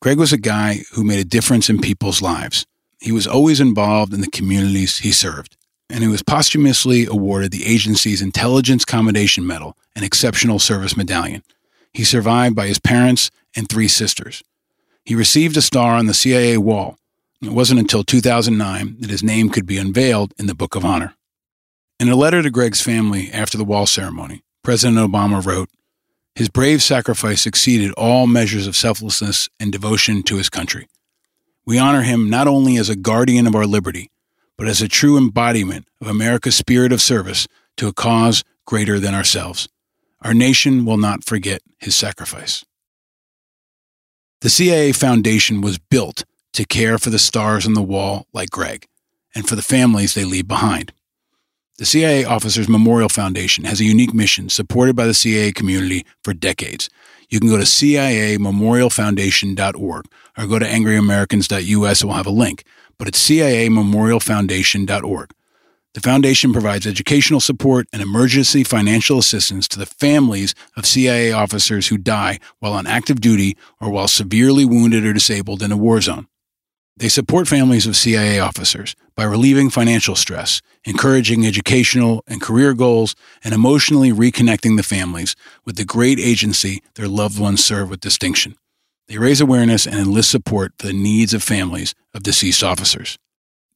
Gregg 0.00 0.18
was 0.18 0.32
a 0.32 0.38
guy 0.38 0.82
who 0.92 1.02
made 1.02 1.18
a 1.18 1.24
difference 1.24 1.68
in 1.68 1.80
people's 1.80 2.22
lives. 2.22 2.66
He 3.00 3.10
was 3.10 3.26
always 3.26 3.58
involved 3.58 4.14
in 4.14 4.20
the 4.20 4.30
communities 4.30 4.98
he 4.98 5.10
served, 5.10 5.56
and 5.90 6.04
he 6.04 6.08
was 6.08 6.22
posthumously 6.22 7.04
awarded 7.06 7.50
the 7.50 7.66
agency's 7.66 8.22
Intelligence 8.22 8.84
Commendation 8.84 9.44
Medal 9.44 9.76
and 9.96 10.04
Exceptional 10.04 10.60
Service 10.60 10.96
Medallion. 10.96 11.42
He 11.92 12.04
survived 12.04 12.54
by 12.54 12.68
his 12.68 12.78
parents 12.78 13.30
and 13.56 13.68
three 13.68 13.88
sisters. 13.88 14.42
He 15.04 15.14
received 15.14 15.56
a 15.56 15.62
star 15.62 15.94
on 15.94 16.06
the 16.06 16.14
CIA 16.14 16.56
wall. 16.58 16.98
It 17.42 17.52
wasn't 17.52 17.80
until 17.80 18.04
2009 18.04 18.96
that 19.00 19.10
his 19.10 19.22
name 19.22 19.50
could 19.50 19.66
be 19.66 19.76
unveiled 19.76 20.32
in 20.38 20.46
the 20.46 20.54
Book 20.54 20.74
of 20.74 20.84
Honor. 20.84 21.14
In 22.00 22.08
a 22.08 22.16
letter 22.16 22.42
to 22.42 22.50
Gregg's 22.50 22.80
family 22.80 23.30
after 23.30 23.58
the 23.58 23.64
wall 23.64 23.86
ceremony, 23.86 24.42
President 24.62 24.98
Obama 24.98 25.44
wrote, 25.44 25.68
His 26.34 26.48
brave 26.48 26.82
sacrifice 26.82 27.46
exceeded 27.46 27.92
all 27.92 28.26
measures 28.26 28.66
of 28.66 28.76
selflessness 28.76 29.48
and 29.60 29.70
devotion 29.70 30.22
to 30.24 30.36
his 30.36 30.48
country. 30.48 30.88
We 31.66 31.78
honor 31.78 32.02
him 32.02 32.30
not 32.30 32.48
only 32.48 32.76
as 32.76 32.88
a 32.88 32.96
guardian 32.96 33.46
of 33.46 33.54
our 33.54 33.66
liberty, 33.66 34.10
but 34.56 34.68
as 34.68 34.80
a 34.80 34.88
true 34.88 35.18
embodiment 35.18 35.86
of 36.00 36.08
America's 36.08 36.56
spirit 36.56 36.92
of 36.92 37.02
service 37.02 37.46
to 37.76 37.88
a 37.88 37.92
cause 37.92 38.42
greater 38.64 38.98
than 38.98 39.14
ourselves. 39.14 39.68
Our 40.22 40.34
nation 40.34 40.84
will 40.84 40.96
not 40.96 41.24
forget 41.24 41.62
his 41.78 41.94
sacrifice. 41.94 42.64
The 44.44 44.50
CIA 44.50 44.92
Foundation 44.92 45.62
was 45.62 45.78
built 45.78 46.24
to 46.52 46.66
care 46.66 46.98
for 46.98 47.08
the 47.08 47.18
stars 47.18 47.66
on 47.66 47.72
the 47.72 47.80
wall 47.80 48.26
like 48.34 48.50
Gregg 48.50 48.86
and 49.34 49.48
for 49.48 49.56
the 49.56 49.62
families 49.62 50.12
they 50.12 50.26
leave 50.26 50.46
behind. 50.46 50.92
The 51.78 51.86
CIA 51.86 52.26
Officers 52.26 52.68
Memorial 52.68 53.08
Foundation 53.08 53.64
has 53.64 53.80
a 53.80 53.84
unique 53.84 54.12
mission 54.12 54.50
supported 54.50 54.94
by 54.94 55.06
the 55.06 55.14
CIA 55.14 55.50
community 55.50 56.04
for 56.22 56.34
decades. 56.34 56.90
You 57.30 57.40
can 57.40 57.48
go 57.48 57.56
to 57.56 57.62
CIAMemorialFoundation.org 57.62 60.04
or 60.36 60.46
go 60.46 60.58
to 60.58 60.66
angryamericans.us 60.66 62.00
and 62.02 62.08
we'll 62.10 62.18
have 62.18 62.26
a 62.26 62.30
link, 62.30 62.64
but 62.98 63.08
it's 63.08 63.26
CIAMemorialFoundation.org. 63.26 65.30
The 65.94 66.00
foundation 66.00 66.52
provides 66.52 66.88
educational 66.88 67.38
support 67.38 67.86
and 67.92 68.02
emergency 68.02 68.64
financial 68.64 69.20
assistance 69.20 69.68
to 69.68 69.78
the 69.78 69.86
families 69.86 70.52
of 70.76 70.86
CIA 70.86 71.30
officers 71.30 71.86
who 71.86 71.98
die 71.98 72.40
while 72.58 72.72
on 72.72 72.88
active 72.88 73.20
duty 73.20 73.56
or 73.80 73.90
while 73.90 74.08
severely 74.08 74.64
wounded 74.64 75.04
or 75.04 75.12
disabled 75.12 75.62
in 75.62 75.70
a 75.70 75.76
war 75.76 76.00
zone. 76.00 76.26
They 76.96 77.08
support 77.08 77.46
families 77.46 77.86
of 77.86 77.96
CIA 77.96 78.40
officers 78.40 78.96
by 79.14 79.22
relieving 79.22 79.70
financial 79.70 80.16
stress, 80.16 80.60
encouraging 80.84 81.46
educational 81.46 82.24
and 82.26 82.40
career 82.40 82.74
goals, 82.74 83.14
and 83.44 83.54
emotionally 83.54 84.10
reconnecting 84.10 84.76
the 84.76 84.82
families 84.82 85.36
with 85.64 85.76
the 85.76 85.84
great 85.84 86.18
agency 86.18 86.82
their 86.96 87.08
loved 87.08 87.38
ones 87.38 87.64
serve 87.64 87.88
with 87.88 88.00
distinction. 88.00 88.56
They 89.06 89.18
raise 89.18 89.40
awareness 89.40 89.86
and 89.86 89.96
enlist 89.96 90.30
support 90.30 90.72
for 90.76 90.88
the 90.88 90.92
needs 90.92 91.34
of 91.34 91.42
families 91.42 91.94
of 92.12 92.24
deceased 92.24 92.64
officers. 92.64 93.16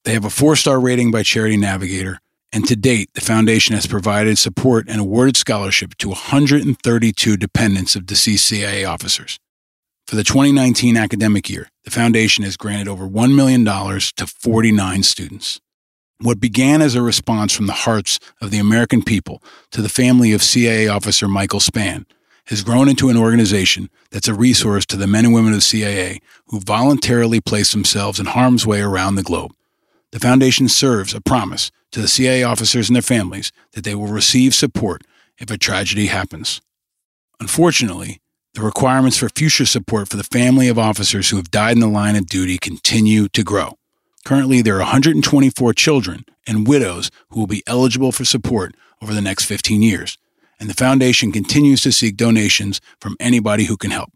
They 0.04 0.12
have 0.12 0.24
a 0.24 0.30
four 0.30 0.56
star 0.56 0.80
rating 0.80 1.10
by 1.10 1.22
Charity 1.22 1.56
Navigator, 1.56 2.20
and 2.52 2.66
to 2.66 2.76
date, 2.76 3.10
the 3.14 3.20
foundation 3.20 3.74
has 3.74 3.86
provided 3.86 4.38
support 4.38 4.88
and 4.88 5.00
awarded 5.00 5.36
scholarship 5.36 5.96
to 5.96 6.08
132 6.08 7.36
dependents 7.36 7.94
of 7.94 8.06
deceased 8.06 8.46
CIA 8.46 8.84
officers. 8.84 9.38
For 10.06 10.16
the 10.16 10.24
2019 10.24 10.96
academic 10.96 11.50
year, 11.50 11.68
the 11.84 11.90
foundation 11.90 12.42
has 12.44 12.56
granted 12.56 12.88
over 12.88 13.06
$1 13.06 13.34
million 13.34 13.64
to 13.64 14.26
49 14.26 15.02
students. 15.02 15.60
What 16.20 16.40
began 16.40 16.80
as 16.80 16.94
a 16.94 17.02
response 17.02 17.54
from 17.54 17.66
the 17.66 17.74
hearts 17.74 18.18
of 18.40 18.50
the 18.50 18.58
American 18.58 19.02
people 19.02 19.42
to 19.70 19.82
the 19.82 19.88
family 19.90 20.32
of 20.32 20.42
CIA 20.42 20.88
officer 20.88 21.28
Michael 21.28 21.60
Spann 21.60 22.06
has 22.46 22.64
grown 22.64 22.88
into 22.88 23.10
an 23.10 23.16
organization 23.18 23.90
that's 24.10 24.28
a 24.28 24.34
resource 24.34 24.86
to 24.86 24.96
the 24.96 25.06
men 25.06 25.26
and 25.26 25.34
women 25.34 25.52
of 25.52 25.62
CIA 25.62 26.20
who 26.46 26.60
voluntarily 26.60 27.42
place 27.42 27.72
themselves 27.72 28.18
in 28.18 28.26
harm's 28.26 28.66
way 28.66 28.80
around 28.80 29.16
the 29.16 29.22
globe. 29.22 29.52
The 30.12 30.20
foundation 30.20 30.68
serves 30.68 31.12
a 31.12 31.20
promise 31.20 31.70
to 31.92 32.00
the 32.00 32.08
CIA 32.08 32.42
officers 32.42 32.88
and 32.88 32.96
their 32.96 33.02
families 33.02 33.52
that 33.72 33.84
they 33.84 33.94
will 33.94 34.06
receive 34.06 34.54
support 34.54 35.02
if 35.38 35.50
a 35.50 35.58
tragedy 35.58 36.06
happens. 36.06 36.62
Unfortunately, 37.40 38.22
the 38.54 38.62
requirements 38.62 39.18
for 39.18 39.28
future 39.28 39.66
support 39.66 40.08
for 40.08 40.16
the 40.16 40.24
family 40.24 40.68
of 40.68 40.78
officers 40.78 41.28
who 41.30 41.36
have 41.36 41.50
died 41.50 41.72
in 41.72 41.80
the 41.80 41.86
line 41.86 42.16
of 42.16 42.26
duty 42.26 42.56
continue 42.58 43.28
to 43.28 43.44
grow. 43.44 43.76
Currently, 44.24 44.62
there 44.62 44.76
are 44.76 44.80
124 44.80 45.74
children 45.74 46.24
and 46.46 46.66
widows 46.66 47.10
who 47.30 47.40
will 47.40 47.46
be 47.46 47.62
eligible 47.66 48.12
for 48.12 48.24
support 48.24 48.74
over 49.00 49.14
the 49.14 49.20
next 49.20 49.44
15 49.44 49.82
years, 49.82 50.18
and 50.58 50.68
the 50.68 50.74
foundation 50.74 51.30
continues 51.30 51.82
to 51.82 51.92
seek 51.92 52.16
donations 52.16 52.80
from 53.00 53.16
anybody 53.20 53.66
who 53.66 53.76
can 53.76 53.90
help. 53.90 54.10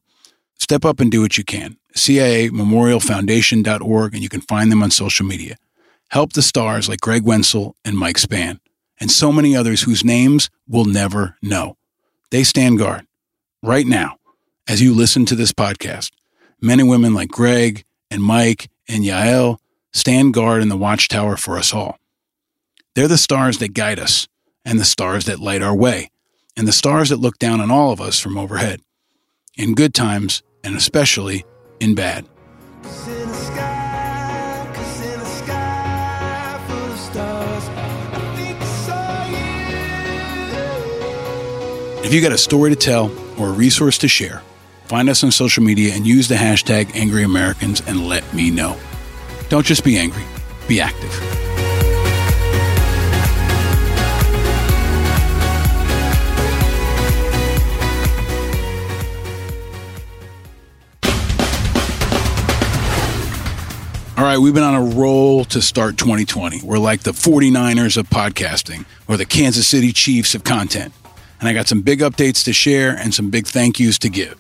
Step 0.59 0.85
up 0.85 1.01
and 1.01 1.11
do 1.11 1.21
what 1.21 1.37
you 1.39 1.45
can. 1.45 1.77
CIAMemorialFoundation.org, 1.95 4.15
and 4.15 4.23
you 4.23 4.29
can 4.29 4.41
find 4.41 4.73
them 4.73 4.83
on 4.83 4.91
social 4.91 5.27
media. 5.27 5.57
Help 6.13 6.35
the 6.35 6.43
stars 6.43 6.91
like 6.91 7.01
Gregg 7.01 7.25
Wenzel 7.25 7.75
and 7.87 7.97
Mike 7.97 8.19
Spann, 8.19 8.61
and 9.01 9.11
so 9.11 9.33
many 9.33 9.57
others 9.57 9.81
whose 9.81 10.05
names 10.05 10.51
we'll 10.69 10.85
never 10.85 11.39
know. 11.41 11.79
They 12.31 12.45
stand 12.45 12.79
guard 12.79 13.07
right 13.63 13.87
now 13.87 14.19
as 14.69 14.83
you 14.83 14.95
listen 14.95 15.25
to 15.25 15.35
this 15.35 15.53
podcast. 15.53 16.11
Men 16.61 16.81
and 16.81 16.89
women 16.91 17.15
like 17.15 17.31
Gregg 17.31 17.85
and 18.11 18.23
Mike 18.23 18.69
and 18.87 19.05
Yael 19.05 19.57
stand 19.95 20.35
guard 20.35 20.61
in 20.61 20.69
the 20.69 20.77
watchtower 20.77 21.39
for 21.39 21.57
us 21.57 21.73
all. 21.73 21.99
They're 22.95 23.09
the 23.09 23.17
stars 23.17 23.57
that 23.59 23.73
guide 23.73 23.99
us 23.99 24.29
and 24.67 24.79
the 24.79 24.85
stars 24.85 25.25
that 25.25 25.41
light 25.41 25.63
our 25.63 25.75
way 25.75 26.11
and 26.59 26.69
the 26.69 26.73
stars 26.73 27.09
that 27.09 27.21
look 27.21 27.39
down 27.39 27.59
on 27.59 27.71
all 27.71 27.91
of 27.91 28.03
us 28.03 28.21
from 28.21 28.37
overhead, 28.37 28.83
in 29.57 29.75
good 29.75 29.95
times 29.95 30.43
and 30.63 30.77
especially 30.77 31.47
in 31.81 31.95
bad. 31.95 32.27
If 42.05 42.13
you 42.13 42.21
got 42.21 42.33
a 42.33 42.39
story 42.39 42.71
to 42.71 42.77
tell 42.77 43.13
or 43.39 43.51
a 43.51 43.53
resource 43.53 43.97
to 43.99 44.09
share, 44.09 44.43
find 44.87 45.09
us 45.09 45.23
on 45.23 45.31
social 45.31 45.63
media 45.63 45.95
and 45.95 46.05
use 46.05 46.27
the 46.27 46.35
hashtag 46.35 46.97
Angry 46.97 47.23
Americans 47.23 47.81
and 47.87 48.09
let 48.09 48.35
me 48.35 48.51
know. 48.51 48.77
Don't 49.49 49.65
just 49.65 49.85
be 49.85 49.97
angry, 49.97 50.25
be 50.67 50.81
active. 50.81 51.11
All 64.19 64.25
right, 64.25 64.39
we've 64.39 64.53
been 64.53 64.65
on 64.65 64.75
a 64.75 64.97
roll 64.97 65.45
to 65.47 65.63
start 65.63 65.97
2020. 65.99 66.63
We're 66.63 66.79
like 66.79 67.05
the 67.05 67.13
49ers 67.13 67.97
of 67.97 68.11
podcasting 68.11 68.87
or 69.07 69.17
the 69.17 69.25
Kansas 69.25 69.69
City 69.69 69.93
Chiefs 69.93 70.35
of 70.35 70.43
content. 70.43 70.93
And 71.43 71.49
I 71.49 71.55
got 71.55 71.67
some 71.67 71.83
big 71.83 71.99
updates 71.99 72.45
to 72.45 72.53
share 72.53 72.91
and 72.97 73.13
some 73.13 73.29
big 73.29 73.49
thank 73.49 73.81
yous 73.81 73.99
to 73.99 74.09
give. 74.09 74.39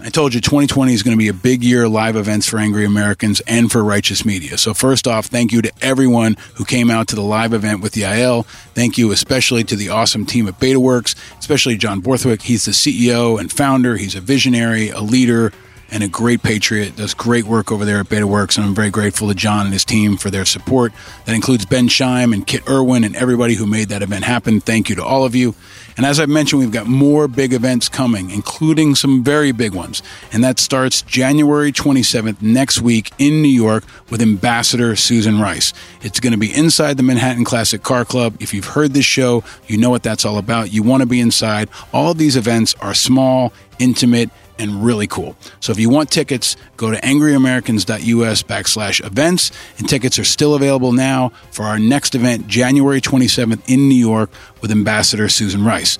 I 0.00 0.10
told 0.10 0.34
you 0.34 0.40
2020 0.40 0.92
is 0.92 1.04
going 1.04 1.16
to 1.16 1.18
be 1.18 1.28
a 1.28 1.32
big 1.32 1.62
year 1.62 1.84
of 1.84 1.92
live 1.92 2.16
events 2.16 2.48
for 2.48 2.58
Angry 2.58 2.84
Americans 2.84 3.40
and 3.46 3.70
for 3.70 3.84
Righteous 3.84 4.24
Media. 4.24 4.58
So, 4.58 4.74
first 4.74 5.06
off, 5.06 5.26
thank 5.26 5.52
you 5.52 5.62
to 5.62 5.72
everyone 5.80 6.36
who 6.54 6.64
came 6.64 6.90
out 6.90 7.06
to 7.08 7.14
the 7.14 7.22
live 7.22 7.52
event 7.52 7.80
with 7.80 7.92
the 7.92 8.02
IL. 8.02 8.42
Thank 8.42 8.98
you 8.98 9.12
especially 9.12 9.62
to 9.62 9.76
the 9.76 9.90
awesome 9.90 10.26
team 10.26 10.48
at 10.48 10.58
BetaWorks, 10.58 11.14
especially 11.38 11.76
John 11.76 12.00
Borthwick. 12.00 12.42
He's 12.42 12.64
the 12.64 12.72
CEO 12.72 13.38
and 13.38 13.52
founder, 13.52 13.96
he's 13.96 14.16
a 14.16 14.20
visionary, 14.20 14.90
a 14.90 15.00
leader, 15.00 15.52
and 15.90 16.02
a 16.02 16.08
great 16.08 16.42
patriot. 16.42 16.96
Does 16.96 17.14
great 17.14 17.44
work 17.44 17.70
over 17.70 17.84
there 17.84 17.98
at 17.98 18.06
BetaWorks, 18.06 18.56
and 18.56 18.66
I'm 18.66 18.74
very 18.74 18.90
grateful 18.90 19.28
to 19.28 19.34
John 19.34 19.66
and 19.66 19.72
his 19.72 19.84
team 19.84 20.16
for 20.16 20.30
their 20.30 20.44
support. 20.44 20.92
That 21.24 21.34
includes 21.34 21.64
Ben 21.66 21.88
Scheim 21.88 22.32
and 22.32 22.46
Kit 22.46 22.68
Irwin 22.68 23.04
and 23.04 23.14
everybody 23.16 23.54
who 23.54 23.66
made 23.66 23.88
that 23.88 24.02
event 24.02 24.24
happen. 24.24 24.60
Thank 24.60 24.88
you 24.88 24.96
to 24.96 25.04
all 25.04 25.24
of 25.24 25.34
you. 25.34 25.54
And 25.96 26.04
as 26.04 26.20
I 26.20 26.26
mentioned, 26.26 26.60
we've 26.60 26.72
got 26.72 26.86
more 26.86 27.26
big 27.26 27.54
events 27.54 27.88
coming, 27.88 28.30
including 28.30 28.94
some 28.94 29.24
very 29.24 29.50
big 29.52 29.72
ones. 29.72 30.02
And 30.30 30.44
that 30.44 30.58
starts 30.58 31.00
January 31.02 31.72
27th 31.72 32.42
next 32.42 32.82
week 32.82 33.12
in 33.18 33.40
New 33.40 33.48
York 33.48 33.84
with 34.10 34.20
Ambassador 34.20 34.94
Susan 34.94 35.40
Rice. 35.40 35.72
It's 36.02 36.20
going 36.20 36.32
to 36.32 36.38
be 36.38 36.54
inside 36.54 36.98
the 36.98 37.02
Manhattan 37.02 37.44
Classic 37.44 37.82
Car 37.82 38.04
Club. 38.04 38.36
If 38.40 38.52
you've 38.52 38.66
heard 38.66 38.92
this 38.92 39.06
show, 39.06 39.42
you 39.68 39.78
know 39.78 39.88
what 39.88 40.02
that's 40.02 40.26
all 40.26 40.36
about. 40.36 40.70
You 40.70 40.82
want 40.82 41.00
to 41.00 41.06
be 41.06 41.18
inside. 41.18 41.70
All 41.94 42.10
of 42.10 42.18
these 42.18 42.36
events 42.36 42.74
are 42.82 42.92
small, 42.92 43.54
intimate, 43.78 44.30
and 44.58 44.84
really 44.84 45.06
cool. 45.06 45.36
So 45.60 45.72
if 45.72 45.78
you 45.78 45.90
want 45.90 46.10
tickets, 46.10 46.56
go 46.76 46.90
to 46.90 47.00
angryamericans.us 47.00 48.42
backslash 48.42 49.04
events. 49.04 49.50
And 49.78 49.88
tickets 49.88 50.18
are 50.18 50.24
still 50.24 50.54
available 50.54 50.92
now 50.92 51.32
for 51.50 51.64
our 51.64 51.78
next 51.78 52.14
event, 52.14 52.48
January 52.48 53.00
27th 53.00 53.62
in 53.68 53.88
New 53.88 53.94
York 53.94 54.30
with 54.60 54.70
Ambassador 54.70 55.28
Susan 55.28 55.64
Rice. 55.64 55.98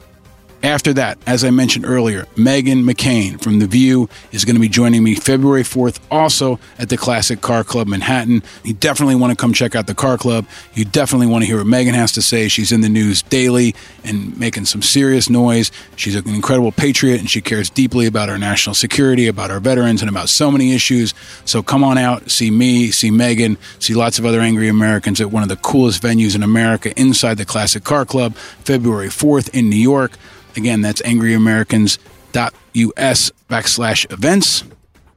After 0.66 0.93
that, 0.94 1.16
as 1.28 1.44
I 1.44 1.51
mentioned 1.51 1.86
earlier, 1.86 2.24
Meghan 2.34 2.82
McCain 2.82 3.40
from 3.40 3.60
The 3.60 3.68
View 3.68 4.09
is 4.32 4.44
going 4.44 4.56
to 4.56 4.60
be 4.60 4.68
joining 4.68 5.05
me 5.05 5.14
February 5.14 5.62
4th, 5.62 6.01
also 6.10 6.59
at 6.76 6.88
the 6.88 6.97
Classic 6.97 7.40
Car 7.40 7.62
Club 7.62 7.86
Manhattan. 7.86 8.43
You 8.64 8.74
definitely 8.74 9.14
want 9.14 9.30
to 9.30 9.40
come 9.40 9.52
check 9.52 9.76
out 9.76 9.86
the 9.86 9.94
car 9.94 10.18
club. 10.18 10.44
You 10.74 10.84
definitely 10.84 11.28
want 11.28 11.44
to 11.44 11.47
hear 11.47 11.59
what 11.59 11.68
Meghan 11.68 11.94
has 11.94 12.10
to 12.12 12.20
say. 12.20 12.48
She's 12.48 12.72
in 12.72 12.80
the 12.80 12.88
news 12.88 13.22
daily 13.22 13.76
and 14.02 14.36
making 14.40 14.64
some 14.64 14.82
serious 14.82 15.30
noise. 15.30 15.70
She's 15.94 16.16
an 16.16 16.28
incredible 16.28 16.72
patriot 16.72 17.20
and 17.20 17.30
she 17.30 17.40
cares 17.40 17.70
deeply 17.70 18.06
about 18.06 18.28
our 18.28 18.36
national 18.36 18.74
security, 18.74 19.28
about 19.28 19.52
our 19.52 19.60
veterans, 19.60 20.02
and 20.02 20.10
about 20.10 20.28
so 20.28 20.51
many 20.51 20.74
issues. 20.74 21.14
So 21.44 21.62
come 21.62 21.84
on 21.84 21.97
out, 21.97 22.28
see 22.28 22.51
me, 22.51 22.90
see 22.90 23.12
Meghan, 23.12 23.56
see 23.78 23.94
lots 23.94 24.18
of 24.18 24.26
other 24.26 24.40
angry 24.40 24.66
Americans 24.66 25.20
at 25.20 25.30
one 25.30 25.44
of 25.44 25.48
the 25.48 25.59
coolest 25.59 26.02
venues 26.02 26.34
in 26.34 26.43
America 26.43 26.93
inside 26.98 27.34
the 27.34 27.44
Classic 27.44 27.84
Car 27.84 28.05
Club, 28.05 28.34
February 28.34 29.10
4th 29.10 29.48
in 29.55 29.70
New 29.70 29.76
York. 29.76 30.18
Again, 30.57 30.81
that's 30.81 31.03
angryamericans.us 31.03 33.31
backslash 33.49 34.12
events. 34.12 34.65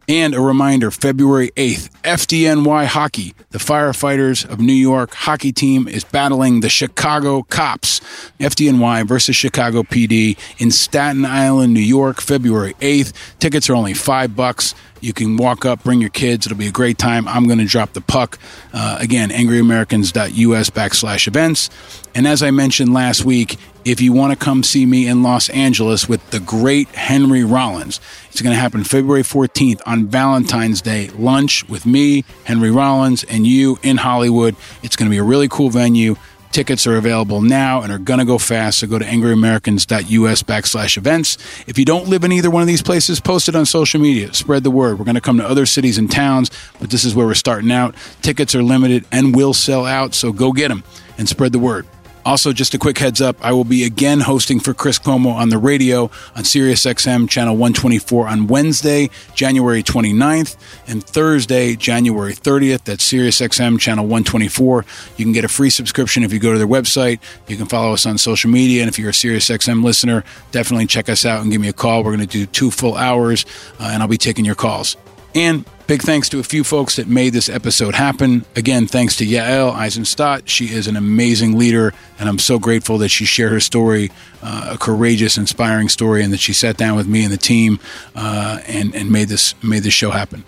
And 0.10 0.34
a 0.34 0.42
reminder 0.42 0.90
February 0.90 1.52
8th, 1.56 1.92
FDNY 2.02 2.88
Hockey, 2.88 3.36
the 3.52 3.60
firefighters 3.60 4.44
of 4.44 4.60
New 4.60 4.74
York 4.74 5.14
hockey 5.14 5.52
team, 5.52 5.88
is 5.88 6.04
battling 6.04 6.62
the 6.62 6.70
Chicago 6.70 7.44
Cops. 7.44 8.02
FDNY 8.40 9.08
versus 9.08 9.36
Chicago 9.36 9.84
PD 9.84 10.36
in 10.58 10.72
Staten 10.72 11.26
Island, 11.26 11.76
New 11.76 11.80
York, 11.80 12.22
February 12.22 12.74
8th. 12.80 13.14
Tickets 13.38 13.70
are 13.70 13.76
only 13.76 13.94
five 13.94 14.36
bucks. 14.36 14.74
You 15.02 15.14
can 15.14 15.38
walk 15.38 15.66
up, 15.66 15.84
bring 15.84 16.02
your 16.02 16.10
kids. 16.10 16.46
It'll 16.46 16.58
be 16.58 16.68
a 16.68 16.72
great 16.72 16.98
time. 16.98 17.28
I'm 17.28 17.46
going 17.46 17.60
to 17.60 17.66
drop 17.66 17.94
the 17.94 18.02
puck. 18.02 18.38
Uh, 18.74 18.98
again, 19.00 19.30
angryamericans.us 19.30 20.70
backslash 20.70 21.28
events. 21.28 21.70
And 22.14 22.28
as 22.28 22.44
I 22.44 22.52
mentioned 22.52 22.94
last 22.94 23.24
week, 23.24 23.58
if 23.86 24.02
you 24.02 24.12
want 24.12 24.38
to 24.38 24.38
come 24.38 24.62
see 24.64 24.86
me 24.86 25.08
in 25.08 25.24
Los 25.24 25.50
Angeles 25.50 26.10
with 26.10 26.30
the 26.32 26.40
great 26.40 26.90
Henry 26.90 27.44
Rollins, 27.44 28.00
it's 28.30 28.42
going 28.42 28.54
to 28.54 28.60
happen 28.60 28.84
February 28.84 29.24
14th 29.24 29.82
on 29.86 30.08
Valentine's 30.08 30.82
Day. 30.82 31.10
Lunch 31.10 31.68
with 31.70 31.86
me, 31.86 32.26
Henry 32.44 32.72
Rollins, 32.72 33.24
and 33.24 33.48
you 33.48 33.80
in 33.82 33.98
Hollywood. 33.98 34.56
It's 34.84 34.96
going 34.96 35.10
to 35.10 35.14
be 35.14 35.18
a 35.18 35.24
really 35.24 35.48
cool 35.48 35.70
venue. 35.70 36.16
Tickets 36.52 36.88
are 36.88 36.98
available 36.98 37.42
now 37.42 37.82
and 37.82 37.92
are 37.92 38.00
going 38.00 38.20
to 38.20 38.26
go 38.26 38.38
fast. 38.38 38.80
So 38.80 38.88
go 38.88 38.98
to 38.98 39.06
angryamericans.us 39.06 40.44
backslash 40.44 40.98
events. 40.98 41.38
If 41.68 41.78
you 41.78 41.86
don't 41.86 42.08
live 42.08 42.24
in 42.24 42.32
either 42.32 42.50
one 42.50 42.62
of 42.62 42.68
these 42.68 42.82
places, 42.82 43.20
post 43.20 43.50
it 43.50 43.56
on 43.56 43.66
social 43.66 44.02
media. 44.02 44.34
Spread 44.34 44.64
the 44.64 44.72
word. 44.72 44.98
We're 44.98 45.06
going 45.06 45.16
to 45.16 45.22
come 45.22 45.38
to 45.38 45.48
other 45.48 45.66
cities 45.66 45.98
and 45.98 46.12
towns, 46.12 46.50
but 46.80 46.90
this 46.90 47.06
is 47.06 47.14
where 47.14 47.28
we're 47.28 47.36
starting 47.36 47.72
out. 47.72 47.96
Tickets 48.22 48.56
are 48.56 48.64
limited 48.64 49.06
and 49.12 49.36
will 49.36 49.54
sell 49.54 49.86
out. 49.86 50.14
So 50.14 50.32
go 50.32 50.52
get 50.52 50.70
them 50.70 50.84
and 51.18 51.30
spread 51.30 51.52
the 51.52 51.60
word. 51.60 51.86
Also, 52.26 52.52
just 52.52 52.74
a 52.74 52.78
quick 52.78 52.98
heads 52.98 53.22
up, 53.22 53.38
I 53.42 53.54
will 53.54 53.64
be 53.64 53.84
again 53.84 54.20
hosting 54.20 54.60
for 54.60 54.74
Chris 54.74 55.00
Cuomo 55.00 55.34
on 55.34 55.50
the 55.50 55.58
radio 55.58 56.04
on 56.36 56.44
SiriusXM 56.44 57.30
channel 57.30 57.54
124 57.56 58.28
on 58.28 58.48
Wednesday, 58.48 59.10
January 59.34 59.82
29th, 59.82 60.58
and 60.88 61.04
Thursday, 61.04 61.76
January 61.76 62.34
30th. 62.34 62.84
That's 62.84 63.10
SiriusXM 63.10 63.80
channel 63.80 64.06
124. 64.06 64.86
You 65.18 65.26
can 65.26 65.32
get 65.32 65.46
a 65.46 65.48
free 65.48 65.70
subscription 65.70 66.24
if 66.24 66.34
you 66.34 66.40
go 66.40 66.52
to 66.52 66.58
their 66.58 66.68
website. 66.68 67.20
You 67.48 67.58
can 67.58 67.66
follow 67.66 67.94
us 67.94 68.06
on 68.06 68.18
social 68.18 68.50
media, 68.50 68.82
and 68.82 68.90
if 68.90 69.00
you're 69.00 69.10
a 69.10 69.14
SiriusXM 69.14 69.84
listener, 69.84 70.24
definitely 70.52 70.88
check 70.88 71.10
us 71.10 71.26
out 71.26 71.42
and 71.42 71.52
give 71.52 71.62
me 71.62 71.70
a 71.70 71.74
call. 71.74 72.04
We're 72.04 72.16
going 72.16 72.28
to 72.28 72.38
do 72.38 72.46
two 72.46 72.70
full 72.70 72.96
hours, 72.96 73.46
uh, 73.80 73.90
and 73.92 74.04
I'll 74.04 74.10
be 74.10 74.18
taking 74.18 74.46
your 74.46 74.56
calls. 74.56 74.98
And 75.36 75.66
big 75.86 76.02
thanks 76.02 76.30
to 76.30 76.40
a 76.40 76.44
few 76.44 76.64
folks 76.64 76.96
that 76.96 77.08
made 77.08 77.34
this 77.34 77.50
episode 77.50 77.96
happen. 77.96 78.46
Again, 78.56 78.88
thanks 78.88 79.16
to 79.18 79.26
Yael 79.26 79.74
Eisenstat. 79.74 80.44
She 80.46 80.66
is 80.66 80.88
an 80.88 80.96
amazing 80.96 81.58
leader, 81.58 81.94
and 82.18 82.28
I'm 82.28 82.40
so 82.40 82.58
grateful 82.58 82.98
that 83.00 83.10
she 83.10 83.26
shared 83.26 83.52
her 83.52 83.60
story, 83.60 84.12
uh, 84.42 84.72
a 84.74 84.78
courageous, 84.78 85.38
inspiring 85.38 85.90
story, 85.90 86.24
and 86.24 86.34
that 86.34 86.40
she 86.40 86.54
sat 86.54 86.78
down 86.78 86.96
with 86.96 87.08
me 87.08 87.24
and 87.24 87.34
the 87.34 87.38
team 87.38 87.80
uh, 88.16 88.60
and, 88.68 88.96
and 88.96 89.12
made 89.12 89.30
this 89.30 89.54
made 89.64 89.84
this 89.84 89.94
show 89.94 90.12
happen. 90.12 90.44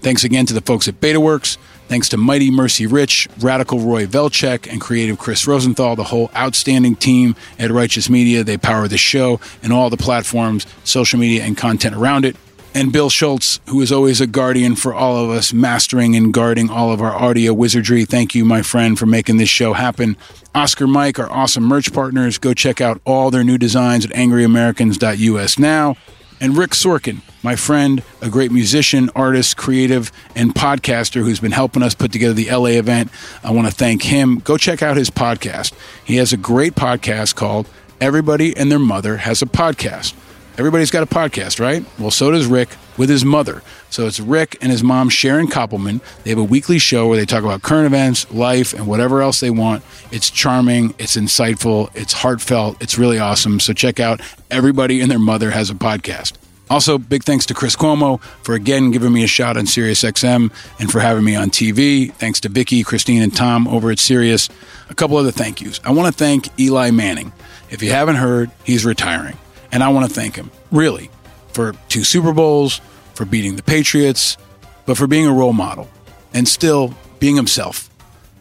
Thanks 0.00 0.24
again 0.24 0.46
to 0.46 0.54
the 0.54 0.60
folks 0.60 0.88
at 0.88 1.00
BetaWorks. 1.00 1.56
Thanks 1.88 2.08
to 2.08 2.16
Mighty 2.16 2.50
Mercy 2.50 2.86
Rich, 2.86 3.28
Radical 3.38 3.78
Roy 3.78 4.06
Velchek, 4.06 4.68
and 4.68 4.80
Creative 4.80 5.16
Chris 5.16 5.46
Rosenthal, 5.46 5.94
the 5.94 6.02
whole 6.02 6.32
outstanding 6.34 6.96
team 6.96 7.36
at 7.60 7.70
Righteous 7.70 8.10
Media. 8.10 8.42
They 8.42 8.56
power 8.56 8.88
the 8.88 8.98
show 8.98 9.38
and 9.62 9.72
all 9.72 9.88
the 9.88 9.96
platforms, 9.96 10.66
social 10.82 11.20
media, 11.20 11.44
and 11.44 11.56
content 11.56 11.94
around 11.94 12.24
it 12.24 12.36
and 12.76 12.92
Bill 12.92 13.08
Schultz, 13.08 13.58
who 13.68 13.80
is 13.80 13.90
always 13.90 14.20
a 14.20 14.26
guardian 14.26 14.76
for 14.76 14.92
all 14.92 15.16
of 15.16 15.30
us, 15.30 15.50
mastering 15.50 16.14
and 16.14 16.30
guarding 16.30 16.68
all 16.68 16.92
of 16.92 17.00
our 17.00 17.16
audio 17.16 17.54
wizardry. 17.54 18.04
Thank 18.04 18.34
you, 18.34 18.44
my 18.44 18.60
friend, 18.60 18.98
for 18.98 19.06
making 19.06 19.38
this 19.38 19.48
show 19.48 19.72
happen. 19.72 20.14
Oscar 20.54 20.86
Mike, 20.86 21.18
our 21.18 21.32
awesome 21.32 21.64
merch 21.64 21.90
partners. 21.90 22.36
Go 22.36 22.52
check 22.52 22.82
out 22.82 23.00
all 23.06 23.30
their 23.30 23.42
new 23.42 23.56
designs 23.56 24.04
at 24.04 24.12
angryamericans.us 24.12 25.58
now. 25.58 25.96
And 26.38 26.54
Rick 26.54 26.72
Sorkin, 26.72 27.22
my 27.42 27.56
friend, 27.56 28.02
a 28.20 28.28
great 28.28 28.52
musician, 28.52 29.08
artist, 29.16 29.56
creative, 29.56 30.12
and 30.34 30.54
podcaster 30.54 31.22
who's 31.22 31.40
been 31.40 31.52
helping 31.52 31.82
us 31.82 31.94
put 31.94 32.12
together 32.12 32.34
the 32.34 32.50
LA 32.50 32.76
event. 32.78 33.10
I 33.42 33.52
want 33.52 33.68
to 33.68 33.74
thank 33.74 34.02
him. 34.02 34.40
Go 34.40 34.58
check 34.58 34.82
out 34.82 34.98
his 34.98 35.08
podcast. 35.08 35.72
He 36.04 36.16
has 36.16 36.34
a 36.34 36.36
great 36.36 36.74
podcast 36.74 37.36
called 37.36 37.70
Everybody 38.02 38.54
and 38.54 38.70
Their 38.70 38.78
Mother 38.78 39.16
Has 39.16 39.40
a 39.40 39.46
Podcast. 39.46 40.12
Everybody's 40.58 40.90
got 40.90 41.02
a 41.02 41.06
podcast, 41.06 41.60
right? 41.60 41.84
Well, 41.98 42.10
so 42.10 42.30
does 42.30 42.46
Rick 42.46 42.70
with 42.96 43.10
his 43.10 43.24
mother. 43.24 43.62
So 43.90 44.06
it's 44.06 44.20
Rick 44.20 44.56
and 44.62 44.72
his 44.72 44.82
mom, 44.82 45.10
Sharon 45.10 45.48
Koppelman. 45.48 46.00
They 46.22 46.30
have 46.30 46.38
a 46.38 46.44
weekly 46.44 46.78
show 46.78 47.06
where 47.08 47.18
they 47.18 47.26
talk 47.26 47.44
about 47.44 47.62
current 47.62 47.86
events, 47.86 48.30
life, 48.32 48.72
and 48.72 48.86
whatever 48.86 49.20
else 49.20 49.40
they 49.40 49.50
want. 49.50 49.84
It's 50.10 50.30
charming, 50.30 50.94
it's 50.98 51.16
insightful, 51.16 51.90
it's 51.94 52.14
heartfelt, 52.14 52.82
it's 52.82 52.96
really 52.96 53.18
awesome. 53.18 53.60
So 53.60 53.74
check 53.74 54.00
out 54.00 54.20
Everybody 54.50 55.02
and 55.02 55.10
Their 55.10 55.18
Mother 55.18 55.50
Has 55.50 55.68
a 55.68 55.74
Podcast. 55.74 56.32
Also, 56.68 56.98
big 56.98 57.22
thanks 57.22 57.46
to 57.46 57.54
Chris 57.54 57.76
Cuomo 57.76 58.20
for 58.42 58.54
again 58.54 58.90
giving 58.90 59.12
me 59.12 59.22
a 59.22 59.28
shot 59.28 59.56
on 59.56 59.66
SiriusXM 59.66 60.52
and 60.80 60.90
for 60.90 61.00
having 61.00 61.22
me 61.22 61.36
on 61.36 61.50
TV. 61.50 62.12
Thanks 62.12 62.40
to 62.40 62.48
Vicky, 62.48 62.82
Christine, 62.82 63.22
and 63.22 63.34
Tom 63.34 63.68
over 63.68 63.90
at 63.90 63.98
Sirius. 64.00 64.48
A 64.90 64.94
couple 64.94 65.16
other 65.16 65.30
thank 65.30 65.60
yous. 65.60 65.80
I 65.84 65.92
want 65.92 66.12
to 66.12 66.18
thank 66.18 66.48
Eli 66.58 66.90
Manning. 66.90 67.32
If 67.70 67.82
you 67.82 67.90
haven't 67.90 68.16
heard, 68.16 68.50
he's 68.64 68.84
retiring. 68.84 69.36
And 69.76 69.84
I 69.84 69.90
want 69.90 70.08
to 70.08 70.14
thank 70.14 70.36
him, 70.36 70.50
really, 70.72 71.10
for 71.48 71.74
two 71.90 72.02
Super 72.02 72.32
Bowls, 72.32 72.80
for 73.12 73.26
beating 73.26 73.56
the 73.56 73.62
Patriots, 73.62 74.38
but 74.86 74.96
for 74.96 75.06
being 75.06 75.26
a 75.26 75.32
role 75.34 75.52
model 75.52 75.90
and 76.32 76.48
still 76.48 76.94
being 77.18 77.36
himself. 77.36 77.90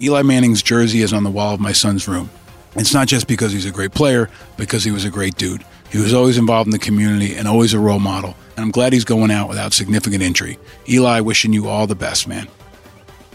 Eli 0.02 0.22
Manning's 0.22 0.64
jersey 0.64 1.02
is 1.02 1.12
on 1.12 1.26
the 1.26 1.30
wall 1.30 1.54
of 1.54 1.60
my 1.60 1.74
son's 1.74 2.08
room. 2.08 2.30
It's 2.78 2.94
not 2.94 3.10
just 3.10 3.28
because 3.28 3.52
he's 3.52 3.66
a 3.66 3.72
great 3.72 3.92
player, 3.92 4.30
because 4.56 4.86
he 4.86 4.92
was 4.92 5.04
a 5.04 5.10
great 5.10 5.36
dude. 5.36 5.66
He 5.92 5.98
was 5.98 6.14
always 6.14 6.38
involved 6.38 6.68
in 6.68 6.72
the 6.72 6.80
community 6.80 7.36
and 7.36 7.50
always 7.50 7.74
a 7.74 7.80
role 7.80 8.00
model. 8.00 8.38
And 8.56 8.64
I'm 8.64 8.72
glad 8.72 8.94
he's 8.94 9.04
going 9.04 9.30
out 9.30 9.50
without 9.50 9.74
significant 9.74 10.24
injury. 10.24 10.58
Eli, 10.88 11.20
wishing 11.20 11.52
you 11.52 11.68
all 11.68 11.86
the 11.86 11.96
best, 11.96 12.30
man. 12.30 12.48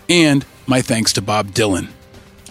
And 0.09 0.47
my 0.66 0.81
thanks 0.81 1.12
to 1.12 1.20
Bob 1.20 1.48
Dylan. 1.48 1.90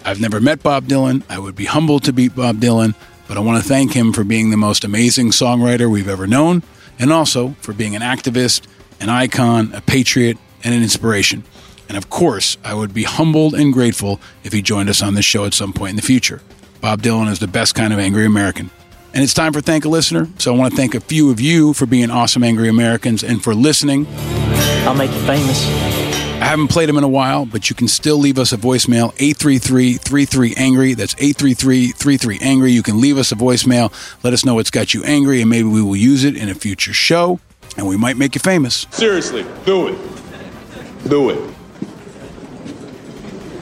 I've 0.04 0.20
never 0.20 0.40
met 0.40 0.62
Bob 0.62 0.84
Dylan. 0.84 1.24
I 1.28 1.40
would 1.40 1.56
be 1.56 1.64
humbled 1.64 2.04
to 2.04 2.12
meet 2.12 2.36
Bob 2.36 2.58
Dylan, 2.58 2.94
but 3.30 3.36
I 3.36 3.42
want 3.42 3.62
to 3.62 3.68
thank 3.68 3.92
him 3.92 4.12
for 4.12 4.24
being 4.24 4.50
the 4.50 4.56
most 4.56 4.82
amazing 4.82 5.28
songwriter 5.28 5.88
we've 5.88 6.08
ever 6.08 6.26
known, 6.26 6.64
and 6.98 7.12
also 7.12 7.50
for 7.60 7.72
being 7.72 7.94
an 7.94 8.02
activist, 8.02 8.66
an 8.98 9.08
icon, 9.08 9.72
a 9.72 9.80
patriot, 9.80 10.36
and 10.64 10.74
an 10.74 10.82
inspiration. 10.82 11.44
And 11.88 11.96
of 11.96 12.10
course, 12.10 12.56
I 12.64 12.74
would 12.74 12.92
be 12.92 13.04
humbled 13.04 13.54
and 13.54 13.72
grateful 13.72 14.20
if 14.42 14.52
he 14.52 14.62
joined 14.62 14.88
us 14.88 15.00
on 15.00 15.14
this 15.14 15.24
show 15.24 15.44
at 15.44 15.54
some 15.54 15.72
point 15.72 15.90
in 15.90 15.96
the 15.96 16.02
future. 16.02 16.42
Bob 16.80 17.02
Dylan 17.02 17.30
is 17.30 17.38
the 17.38 17.46
best 17.46 17.76
kind 17.76 17.92
of 17.92 18.00
angry 18.00 18.26
American. 18.26 18.68
And 19.14 19.22
it's 19.22 19.32
time 19.32 19.52
for 19.52 19.60
Thank 19.60 19.84
a 19.84 19.88
Listener. 19.88 20.26
So 20.38 20.52
I 20.52 20.58
want 20.58 20.72
to 20.72 20.76
thank 20.76 20.96
a 20.96 21.00
few 21.00 21.30
of 21.30 21.38
you 21.38 21.72
for 21.72 21.86
being 21.86 22.10
awesome 22.10 22.42
angry 22.42 22.68
Americans 22.68 23.22
and 23.22 23.40
for 23.40 23.54
listening. 23.54 24.08
I'll 24.08 24.96
make 24.96 25.12
you 25.12 25.20
famous. 25.20 25.99
I 26.40 26.44
haven't 26.44 26.68
played 26.68 26.88
them 26.88 26.96
in 26.96 27.04
a 27.04 27.08
while, 27.08 27.44
but 27.44 27.68
you 27.68 27.76
can 27.76 27.86
still 27.86 28.16
leave 28.16 28.38
us 28.38 28.52
a 28.52 28.56
voicemail 28.56 29.14
833-33-ANGRY. 29.16 30.94
That's 30.94 31.14
833-33-ANGRY. 31.14 32.72
You 32.72 32.82
can 32.82 33.00
leave 33.00 33.18
us 33.18 33.30
a 33.30 33.34
voicemail. 33.34 33.92
Let 34.24 34.32
us 34.32 34.44
know 34.44 34.54
what's 34.54 34.70
got 34.70 34.94
you 34.94 35.04
angry 35.04 35.42
and 35.42 35.50
maybe 35.50 35.68
we 35.68 35.82
will 35.82 35.96
use 35.96 36.24
it 36.24 36.36
in 36.36 36.48
a 36.48 36.54
future 36.54 36.94
show 36.94 37.40
and 37.76 37.86
we 37.86 37.96
might 37.96 38.16
make 38.16 38.34
you 38.34 38.40
famous. 38.40 38.86
Seriously, 38.90 39.44
do 39.66 39.88
it. 39.88 39.98
Do 41.08 41.30
it. 41.30 41.54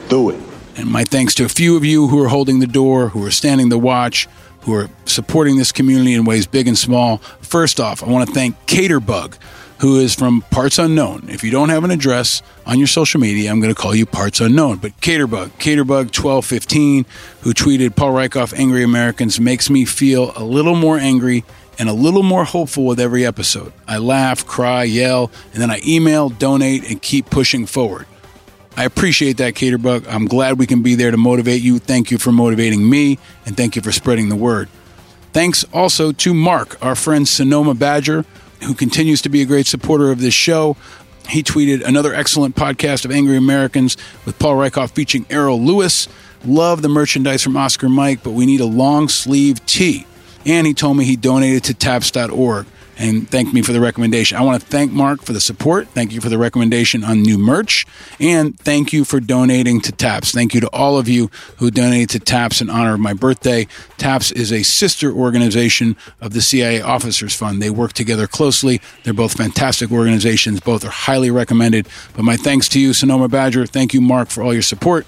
Do 0.09 0.29
it. 0.29 0.39
And 0.77 0.89
my 0.89 1.03
thanks 1.03 1.35
to 1.35 1.45
a 1.45 1.49
few 1.49 1.75
of 1.75 1.83
you 1.83 2.07
who 2.07 2.23
are 2.23 2.29
holding 2.29 2.59
the 2.59 2.67
door, 2.67 3.09
who 3.09 3.23
are 3.25 3.31
standing 3.31 3.67
the 3.67 3.77
watch, 3.77 4.27
who 4.61 4.73
are 4.73 4.89
supporting 5.05 5.57
this 5.57 5.71
community 5.71 6.13
in 6.13 6.23
ways 6.23 6.47
big 6.47 6.67
and 6.67 6.77
small. 6.77 7.17
First 7.41 7.79
off, 7.79 8.01
I 8.03 8.07
want 8.07 8.27
to 8.27 8.33
thank 8.33 8.55
Caterbug, 8.67 9.37
who 9.79 9.99
is 9.99 10.13
from 10.13 10.41
Parts 10.51 10.77
Unknown. 10.77 11.27
If 11.29 11.43
you 11.43 11.51
don't 11.51 11.69
have 11.69 11.83
an 11.83 11.91
address 11.91 12.41
on 12.65 12.79
your 12.79 12.87
social 12.87 13.19
media, 13.19 13.49
I'm 13.49 13.61
going 13.61 13.73
to 13.73 13.79
call 13.79 13.95
you 13.95 14.05
Parts 14.05 14.41
Unknown. 14.41 14.77
But 14.77 14.99
Caterbug, 14.99 15.51
Caterbug1215, 15.51 17.05
who 17.41 17.53
tweeted 17.53 17.95
Paul 17.95 18.11
Rieckhoff, 18.11 18.53
Angry 18.57 18.83
Americans, 18.83 19.39
makes 19.39 19.69
me 19.69 19.85
feel 19.85 20.33
a 20.35 20.43
little 20.43 20.75
more 20.75 20.97
angry 20.97 21.45
and 21.77 21.87
a 21.87 21.93
little 21.93 22.23
more 22.23 22.43
hopeful 22.43 22.85
with 22.85 22.99
every 22.99 23.25
episode. 23.25 23.71
I 23.87 23.99
laugh, 23.99 24.45
cry, 24.45 24.83
yell, 24.83 25.31
and 25.53 25.61
then 25.61 25.71
I 25.71 25.79
email, 25.87 26.27
donate, 26.27 26.89
and 26.89 27.01
keep 27.01 27.29
pushing 27.29 27.65
forward. 27.65 28.05
I 28.75 28.83
appreciate 28.83 29.37
that, 29.37 29.53
Caterbug. 29.53 30.05
I'm 30.09 30.25
glad 30.25 30.59
we 30.59 30.67
can 30.67 30.81
be 30.81 30.95
there 30.95 31.11
to 31.11 31.17
motivate 31.17 31.61
you. 31.61 31.79
Thank 31.79 32.11
you 32.11 32.17
for 32.17 32.33
motivating 32.33 32.89
me, 32.89 33.17
and 33.45 33.55
thank 33.55 33.77
you 33.77 33.81
for 33.81 33.93
spreading 33.93 34.27
the 34.27 34.35
word. 34.35 34.67
Thanks 35.31 35.63
also 35.73 36.11
to 36.11 36.33
Mark, 36.33 36.83
our 36.83 36.95
friend 36.95 37.27
Sonoma 37.27 37.75
Badger, 37.75 38.25
who 38.63 38.73
continues 38.73 39.21
to 39.23 39.29
be 39.29 39.41
a 39.41 39.45
great 39.45 39.67
supporter 39.67 40.11
of 40.11 40.19
this 40.19 40.33
show. 40.33 40.75
He 41.27 41.43
tweeted 41.43 41.83
another 41.83 42.13
excellent 42.13 42.55
podcast 42.55 43.05
of 43.05 43.11
Angry 43.11 43.37
Americans 43.37 43.97
with 44.25 44.39
Paul 44.39 44.55
Rieckhoff 44.55 44.91
featuring 44.91 45.25
Errol 45.29 45.61
Louis. 45.61 46.07
Love 46.45 46.81
the 46.81 46.89
merchandise 46.89 47.43
from 47.43 47.55
Oscar 47.57 47.89
Mike, 47.89 48.23
but 48.23 48.31
we 48.31 48.45
need 48.45 48.61
a 48.61 48.65
long 48.65 49.09
sleeve 49.09 49.63
tee. 49.65 50.05
And 50.45 50.65
he 50.65 50.73
told 50.73 50.97
me 50.97 51.05
he 51.05 51.15
donated 51.15 51.65
to 51.65 51.73
taps.org 51.73 52.65
and 52.99 53.27
thanked 53.29 53.53
me 53.53 53.61
for 53.61 53.71
the 53.71 53.79
recommendation. 53.79 54.37
I 54.37 54.41
want 54.41 54.61
to 54.61 54.67
thank 54.67 54.91
Mark 54.91 55.21
for 55.23 55.31
the 55.31 55.39
support. 55.39 55.87
Thank 55.87 56.11
you 56.11 56.19
for 56.19 56.27
the 56.27 56.37
recommendation 56.37 57.05
on 57.05 57.21
new 57.21 57.37
merch. 57.37 57.87
And 58.19 58.59
thank 58.59 58.91
you 58.91 59.05
for 59.05 59.21
donating 59.21 59.79
to 59.81 59.93
TAPS. 59.93 60.33
Thank 60.33 60.53
you 60.53 60.59
to 60.59 60.67
all 60.71 60.97
of 60.97 61.07
you 61.07 61.31
who 61.57 61.71
donated 61.71 62.09
to 62.09 62.19
TAPS 62.19 62.61
in 62.61 62.69
honor 62.69 62.95
of 62.95 62.99
my 62.99 63.13
birthday. 63.13 63.67
TAPS 63.97 64.33
is 64.33 64.51
a 64.51 64.63
sister 64.63 65.13
organization 65.13 65.95
of 66.19 66.33
the 66.33 66.41
CIA 66.41 66.81
Officers 66.81 67.33
Fund. 67.33 67.61
They 67.61 67.69
work 67.69 67.93
together 67.93 68.27
closely. 68.27 68.81
They're 69.03 69.13
both 69.13 69.37
fantastic 69.37 69.91
organizations. 69.91 70.59
Both 70.59 70.83
are 70.83 70.89
highly 70.89 71.31
recommended. 71.31 71.87
But 72.13 72.23
my 72.23 72.35
thanks 72.35 72.67
to 72.69 72.81
you, 72.81 72.91
Sonoma 72.91 73.29
Badger. 73.29 73.65
Thank 73.65 73.93
you, 73.93 74.01
Mark, 74.01 74.29
for 74.29 74.43
all 74.43 74.53
your 74.53 74.61
support. 74.61 75.07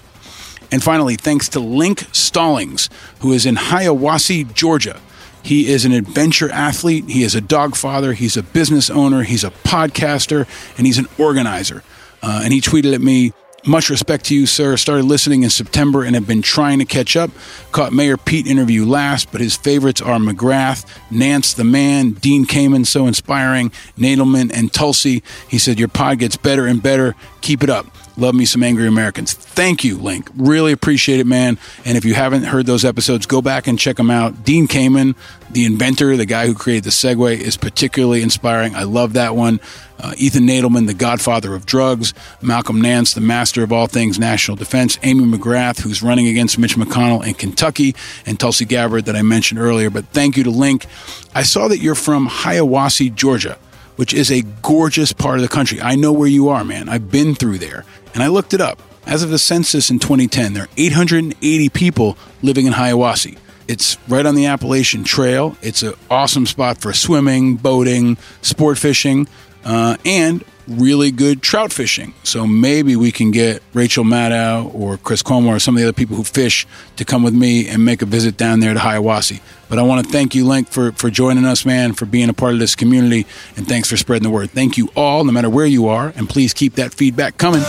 And 0.70 0.82
finally, 0.82 1.16
thanks 1.16 1.50
to 1.50 1.60
Link 1.60 2.06
Stallings, 2.12 2.88
who 3.20 3.32
is 3.34 3.44
in 3.44 3.56
Hiawassee, 3.56 4.50
Georgia. 4.54 4.98
He 5.42 5.68
is 5.70 5.84
an 5.84 5.92
adventure 5.92 6.50
athlete. 6.50 7.08
He 7.08 7.22
is 7.22 7.34
a 7.34 7.40
dog 7.40 7.76
father. 7.76 8.12
He's 8.12 8.36
a 8.36 8.42
business 8.42 8.90
owner. 8.90 9.22
He's 9.22 9.44
a 9.44 9.50
podcaster, 9.50 10.46
and 10.76 10.86
he's 10.86 10.98
an 10.98 11.06
organizer. 11.18 11.82
Uh, 12.22 12.42
and 12.44 12.52
he 12.52 12.60
tweeted 12.60 12.94
at 12.94 13.00
me, 13.00 13.32
much 13.64 13.90
respect 13.90 14.24
to 14.26 14.34
you, 14.34 14.46
sir. 14.46 14.76
Started 14.76 15.04
listening 15.04 15.44
in 15.44 15.50
September 15.50 16.02
and 16.02 16.14
have 16.14 16.26
been 16.26 16.42
trying 16.42 16.80
to 16.80 16.84
catch 16.84 17.16
up. 17.16 17.30
Caught 17.70 17.92
Mayor 17.92 18.16
Pete 18.16 18.46
interview 18.46 18.84
last, 18.84 19.30
but 19.30 19.40
his 19.40 19.56
favorites 19.56 20.00
are 20.00 20.18
McGrath, 20.18 20.84
Nance 21.10 21.54
the 21.54 21.64
Man, 21.64 22.10
Dean 22.12 22.44
Kamen, 22.44 22.86
so 22.86 23.06
inspiring, 23.06 23.70
Nadelmann, 23.96 24.52
and 24.52 24.72
Tulsi. 24.72 25.22
He 25.48 25.58
said, 25.58 25.78
Your 25.78 25.88
pod 25.88 26.18
gets 26.18 26.36
better 26.36 26.66
and 26.66 26.82
better. 26.82 27.14
Keep 27.40 27.62
it 27.62 27.70
up. 27.70 27.86
Love 28.16 28.34
me 28.34 28.44
some 28.44 28.62
angry 28.62 28.86
Americans. 28.86 29.32
Thank 29.32 29.84
you, 29.84 29.96
Link. 29.96 30.28
Really 30.36 30.72
appreciate 30.72 31.18
it, 31.18 31.26
man. 31.26 31.58
And 31.84 31.96
if 31.96 32.04
you 32.04 32.12
haven't 32.14 32.44
heard 32.44 32.66
those 32.66 32.84
episodes, 32.84 33.24
go 33.24 33.40
back 33.40 33.66
and 33.66 33.78
check 33.78 33.96
them 33.96 34.10
out. 34.10 34.44
Dean 34.44 34.68
Kamen, 34.68 35.14
the 35.50 35.64
inventor, 35.64 36.16
the 36.16 36.26
guy 36.26 36.46
who 36.46 36.54
created 36.54 36.84
the 36.84 36.90
Segway, 36.90 37.38
is 37.38 37.56
particularly 37.56 38.22
inspiring. 38.22 38.74
I 38.74 38.82
love 38.82 39.14
that 39.14 39.34
one. 39.34 39.60
Uh, 39.98 40.14
Ethan 40.18 40.46
Nadelmann, 40.46 40.86
the 40.86 40.94
godfather 40.94 41.54
of 41.54 41.64
drugs. 41.64 42.12
Malcolm 42.42 42.82
Nance, 42.82 43.14
the 43.14 43.20
master 43.20 43.62
of 43.62 43.72
all 43.72 43.86
things 43.86 44.18
national 44.18 44.56
defense. 44.56 44.98
Amy 45.02 45.24
McGrath, 45.24 45.80
who's 45.80 46.02
running 46.02 46.26
against 46.26 46.58
Mitch 46.58 46.76
McConnell 46.76 47.26
in 47.26 47.34
Kentucky. 47.34 47.94
And 48.26 48.38
Tulsi 48.38 48.66
Gabbard, 48.66 49.06
that 49.06 49.16
I 49.16 49.22
mentioned 49.22 49.60
earlier. 49.60 49.88
But 49.88 50.06
thank 50.08 50.36
you 50.36 50.44
to 50.44 50.50
Link. 50.50 50.86
I 51.34 51.44
saw 51.44 51.68
that 51.68 51.78
you're 51.78 51.94
from 51.94 52.28
Hiawassee, 52.28 53.14
Georgia 53.14 53.56
which 53.96 54.14
is 54.14 54.30
a 54.30 54.42
gorgeous 54.62 55.12
part 55.12 55.36
of 55.36 55.42
the 55.42 55.48
country. 55.48 55.80
I 55.80 55.94
know 55.94 56.12
where 56.12 56.28
you 56.28 56.48
are, 56.48 56.64
man. 56.64 56.88
I've 56.88 57.10
been 57.10 57.34
through 57.34 57.58
there. 57.58 57.84
And 58.14 58.22
I 58.22 58.28
looked 58.28 58.54
it 58.54 58.60
up. 58.60 58.80
As 59.06 59.22
of 59.22 59.30
the 59.30 59.38
census 59.38 59.90
in 59.90 59.98
2010, 59.98 60.52
there 60.52 60.64
are 60.64 60.68
880 60.76 61.68
people 61.70 62.16
living 62.42 62.66
in 62.66 62.72
Hiawassee. 62.74 63.36
It's 63.68 63.96
right 64.08 64.24
on 64.24 64.34
the 64.34 64.46
Appalachian 64.46 65.04
Trail. 65.04 65.56
It's 65.62 65.82
an 65.82 65.94
awesome 66.10 66.46
spot 66.46 66.78
for 66.78 66.92
swimming, 66.92 67.56
boating, 67.56 68.16
sport 68.42 68.78
fishing, 68.78 69.28
uh, 69.64 69.96
and 70.04 70.44
really 70.68 71.10
good 71.10 71.42
trout 71.42 71.72
fishing. 71.72 72.14
So 72.24 72.46
maybe 72.46 72.96
we 72.96 73.12
can 73.12 73.30
get 73.30 73.62
Rachel 73.74 74.04
Maddow 74.04 74.74
or 74.74 74.96
Chris 74.96 75.22
Cuomo 75.22 75.48
or 75.48 75.58
some 75.58 75.76
of 75.76 75.80
the 75.80 75.88
other 75.88 75.92
people 75.92 76.16
who 76.16 76.24
fish 76.24 76.66
to 76.96 77.04
come 77.04 77.22
with 77.22 77.34
me 77.34 77.68
and 77.68 77.84
make 77.84 78.02
a 78.02 78.06
visit 78.06 78.36
down 78.36 78.60
there 78.60 78.74
to 78.74 78.80
Hiawassee. 78.80 79.40
But 79.68 79.78
I 79.78 79.82
want 79.82 80.04
to 80.04 80.12
thank 80.12 80.34
you, 80.34 80.46
Link, 80.46 80.68
for, 80.68 80.92
for 80.92 81.10
joining 81.10 81.46
us, 81.46 81.64
man, 81.64 81.94
for 81.94 82.04
being 82.04 82.28
a 82.28 82.34
part 82.34 82.52
of 82.52 82.58
this 82.58 82.74
community, 82.74 83.26
and 83.56 83.66
thanks 83.66 83.88
for 83.88 83.96
spreading 83.96 84.24
the 84.24 84.30
word. 84.30 84.50
Thank 84.50 84.76
you 84.76 84.90
all, 84.94 85.24
no 85.24 85.32
matter 85.32 85.48
where 85.48 85.66
you 85.66 85.88
are, 85.88 86.12
and 86.14 86.28
please 86.28 86.52
keep 86.52 86.74
that 86.74 86.92
feedback 86.92 87.38
coming. 87.38 87.62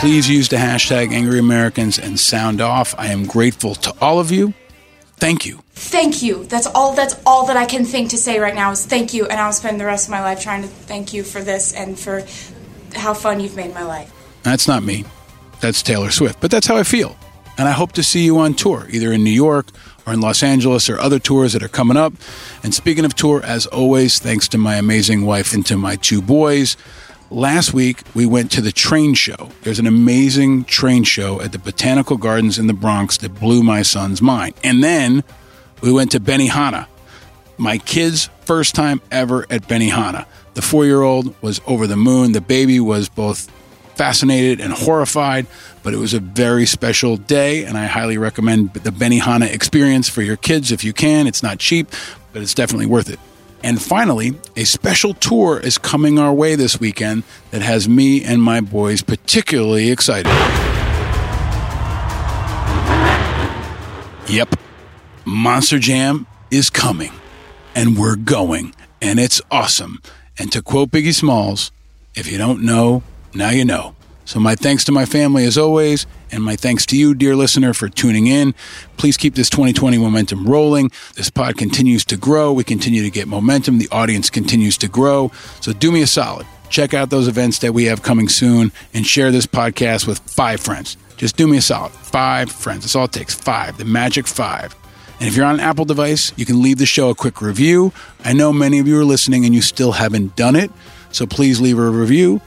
Please 0.00 0.30
use 0.30 0.48
the 0.48 0.56
hashtag 0.56 1.12
Angry 1.12 1.38
Americans 1.38 1.98
and 1.98 2.18
sound 2.18 2.60
off. 2.60 2.94
I 2.96 3.08
am 3.08 3.26
grateful 3.26 3.74
to 3.76 3.94
all 4.00 4.18
of 4.18 4.30
you. 4.30 4.54
Thank 5.18 5.44
you. 5.44 5.60
Thank 5.82 6.22
you. 6.22 6.44
That's 6.44 6.66
all. 6.66 6.94
That's 6.94 7.14
all 7.24 7.46
that 7.46 7.56
I 7.56 7.64
can 7.64 7.86
think 7.86 8.10
to 8.10 8.18
say 8.18 8.38
right 8.38 8.54
now 8.54 8.70
is 8.70 8.84
thank 8.84 9.14
you, 9.14 9.26
and 9.26 9.40
I'll 9.40 9.52
spend 9.52 9.80
the 9.80 9.86
rest 9.86 10.06
of 10.06 10.10
my 10.10 10.20
life 10.20 10.40
trying 10.40 10.60
to 10.60 10.68
thank 10.68 11.14
you 11.14 11.24
for 11.24 11.40
this 11.40 11.72
and 11.72 11.98
for 11.98 12.22
how 12.94 13.14
fun 13.14 13.40
you've 13.40 13.56
made 13.56 13.72
my 13.72 13.84
life. 13.84 14.12
That's 14.42 14.68
not 14.68 14.82
me. 14.82 15.06
That's 15.60 15.82
Taylor 15.82 16.10
Swift. 16.10 16.38
But 16.38 16.50
that's 16.50 16.66
how 16.66 16.76
I 16.76 16.82
feel. 16.82 17.16
And 17.56 17.66
I 17.66 17.72
hope 17.72 17.92
to 17.92 18.02
see 18.02 18.24
you 18.24 18.38
on 18.38 18.54
tour, 18.54 18.88
either 18.90 19.10
in 19.10 19.24
New 19.24 19.30
York 19.30 19.68
or 20.06 20.12
in 20.12 20.20
Los 20.20 20.42
Angeles 20.42 20.90
or 20.90 20.98
other 20.98 21.18
tours 21.18 21.54
that 21.54 21.62
are 21.62 21.68
coming 21.68 21.96
up. 21.96 22.12
And 22.62 22.74
speaking 22.74 23.06
of 23.06 23.14
tour, 23.14 23.42
as 23.42 23.64
always, 23.66 24.18
thanks 24.18 24.48
to 24.48 24.58
my 24.58 24.76
amazing 24.76 25.24
wife 25.24 25.54
and 25.54 25.64
to 25.66 25.78
my 25.78 25.96
two 25.96 26.20
boys. 26.20 26.76
Last 27.30 27.72
week, 27.72 28.02
we 28.14 28.26
went 28.26 28.50
to 28.52 28.60
the 28.60 28.72
train 28.72 29.14
show. 29.14 29.48
There's 29.62 29.78
an 29.78 29.86
amazing 29.86 30.64
train 30.64 31.04
show 31.04 31.40
at 31.40 31.52
the 31.52 31.58
Botanical 31.58 32.18
Gardens 32.18 32.58
in 32.58 32.66
the 32.66 32.74
Bronx 32.74 33.16
that 33.18 33.40
blew 33.40 33.62
my 33.62 33.80
son's 33.80 34.20
mind. 34.20 34.54
And 34.62 34.84
then 34.84 35.24
we 35.80 35.92
went 35.92 36.12
to 36.12 36.20
Benihana, 36.20 36.86
my 37.58 37.78
kid's 37.78 38.28
first 38.42 38.74
time 38.74 39.00
ever 39.10 39.46
at 39.50 39.62
Benihana. 39.62 40.26
The 40.54 40.62
four 40.62 40.84
year 40.84 41.02
old 41.02 41.34
was 41.42 41.60
over 41.66 41.86
the 41.86 41.96
moon. 41.96 42.32
The 42.32 42.40
baby 42.40 42.80
was 42.80 43.08
both 43.08 43.50
fascinated 43.94 44.60
and 44.60 44.72
horrified, 44.72 45.46
but 45.82 45.92
it 45.92 45.98
was 45.98 46.14
a 46.14 46.20
very 46.20 46.64
special 46.66 47.16
day, 47.16 47.64
and 47.64 47.76
I 47.76 47.84
highly 47.84 48.16
recommend 48.16 48.72
the 48.72 48.90
Benihana 48.90 49.52
experience 49.52 50.08
for 50.08 50.22
your 50.22 50.36
kids 50.36 50.72
if 50.72 50.82
you 50.82 50.92
can. 50.92 51.26
It's 51.26 51.42
not 51.42 51.58
cheap, 51.58 51.88
but 52.32 52.40
it's 52.42 52.54
definitely 52.54 52.86
worth 52.86 53.10
it. 53.10 53.20
And 53.62 53.80
finally, 53.80 54.38
a 54.56 54.64
special 54.64 55.12
tour 55.12 55.60
is 55.60 55.76
coming 55.76 56.18
our 56.18 56.32
way 56.32 56.54
this 56.54 56.80
weekend 56.80 57.24
that 57.50 57.60
has 57.60 57.88
me 57.88 58.24
and 58.24 58.42
my 58.42 58.62
boys 58.62 59.02
particularly 59.02 59.90
excited. 59.90 60.32
Yep, 64.28 64.54
Monster 65.30 65.78
Jam 65.78 66.26
is 66.50 66.70
coming, 66.70 67.12
and 67.76 67.96
we're 67.96 68.16
going, 68.16 68.74
and 69.00 69.20
it's 69.20 69.40
awesome. 69.48 70.02
And 70.36 70.50
to 70.50 70.60
quote 70.60 70.90
Biggie 70.90 71.14
Smalls, 71.14 71.70
if 72.16 72.30
you 72.30 72.36
don't 72.36 72.64
know, 72.64 73.04
now 73.32 73.50
you 73.50 73.64
know. 73.64 73.94
So, 74.24 74.40
my 74.40 74.56
thanks 74.56 74.82
to 74.84 74.92
my 74.92 75.06
family 75.06 75.44
as 75.44 75.56
always, 75.56 76.04
And 76.32 76.42
my 76.42 76.56
thanks 76.56 76.84
to 76.86 76.98
you, 76.98 77.14
dear 77.14 77.36
listener, 77.36 77.74
for 77.74 77.88
tuning 77.88 78.26
in. 78.26 78.56
Please 78.96 79.16
keep 79.16 79.36
this 79.36 79.48
2020 79.50 79.98
momentum 79.98 80.46
rolling. 80.46 80.90
This 81.14 81.30
pod 81.30 81.56
continues 81.56 82.04
to 82.06 82.16
grow. 82.16 82.52
We 82.52 82.64
continue 82.64 83.02
to 83.04 83.10
get 83.10 83.28
momentum. 83.28 83.78
The 83.78 83.88
audience 83.92 84.30
continues 84.30 84.76
to 84.78 84.88
grow. 84.88 85.30
So 85.60 85.72
do 85.72 85.92
me 85.92 86.02
a 86.02 86.08
solid. 86.08 86.46
Check 86.70 86.92
out 86.92 87.10
those 87.10 87.28
events 87.28 87.60
that 87.60 87.72
we 87.72 87.84
have 87.84 88.02
coming 88.02 88.28
soon 88.28 88.72
and 88.92 89.06
share 89.06 89.30
this 89.30 89.46
podcast 89.46 90.08
with 90.08 90.18
five 90.18 90.60
friends. 90.60 90.96
Just 91.16 91.36
do 91.36 91.46
me 91.46 91.58
a 91.58 91.62
solid. 91.62 91.92
Five 91.92 92.50
friends. 92.50 92.82
That's 92.82 92.96
all 92.96 93.04
it 93.04 93.12
takes. 93.12 93.34
Five. 93.34 93.78
The 93.78 93.84
magic 93.84 94.26
five. 94.26 94.74
And 95.20 95.28
if 95.28 95.36
you're 95.36 95.46
on 95.46 95.54
an 95.54 95.60
Apple 95.60 95.84
device, 95.84 96.32
you 96.36 96.46
can 96.46 96.62
leave 96.62 96.78
the 96.78 96.86
show 96.86 97.10
a 97.10 97.14
quick 97.14 97.42
review. 97.42 97.92
I 98.24 98.32
know 98.32 98.52
many 98.52 98.78
of 98.78 98.88
you 98.88 98.98
are 98.98 99.04
listening 99.04 99.44
and 99.44 99.54
you 99.54 99.60
still 99.60 99.92
haven't 99.92 100.34
done 100.34 100.56
it. 100.56 100.70
So 101.12 101.26
please 101.26 101.60
leave 101.60 101.78
a 101.78 101.90
review. 101.90 102.40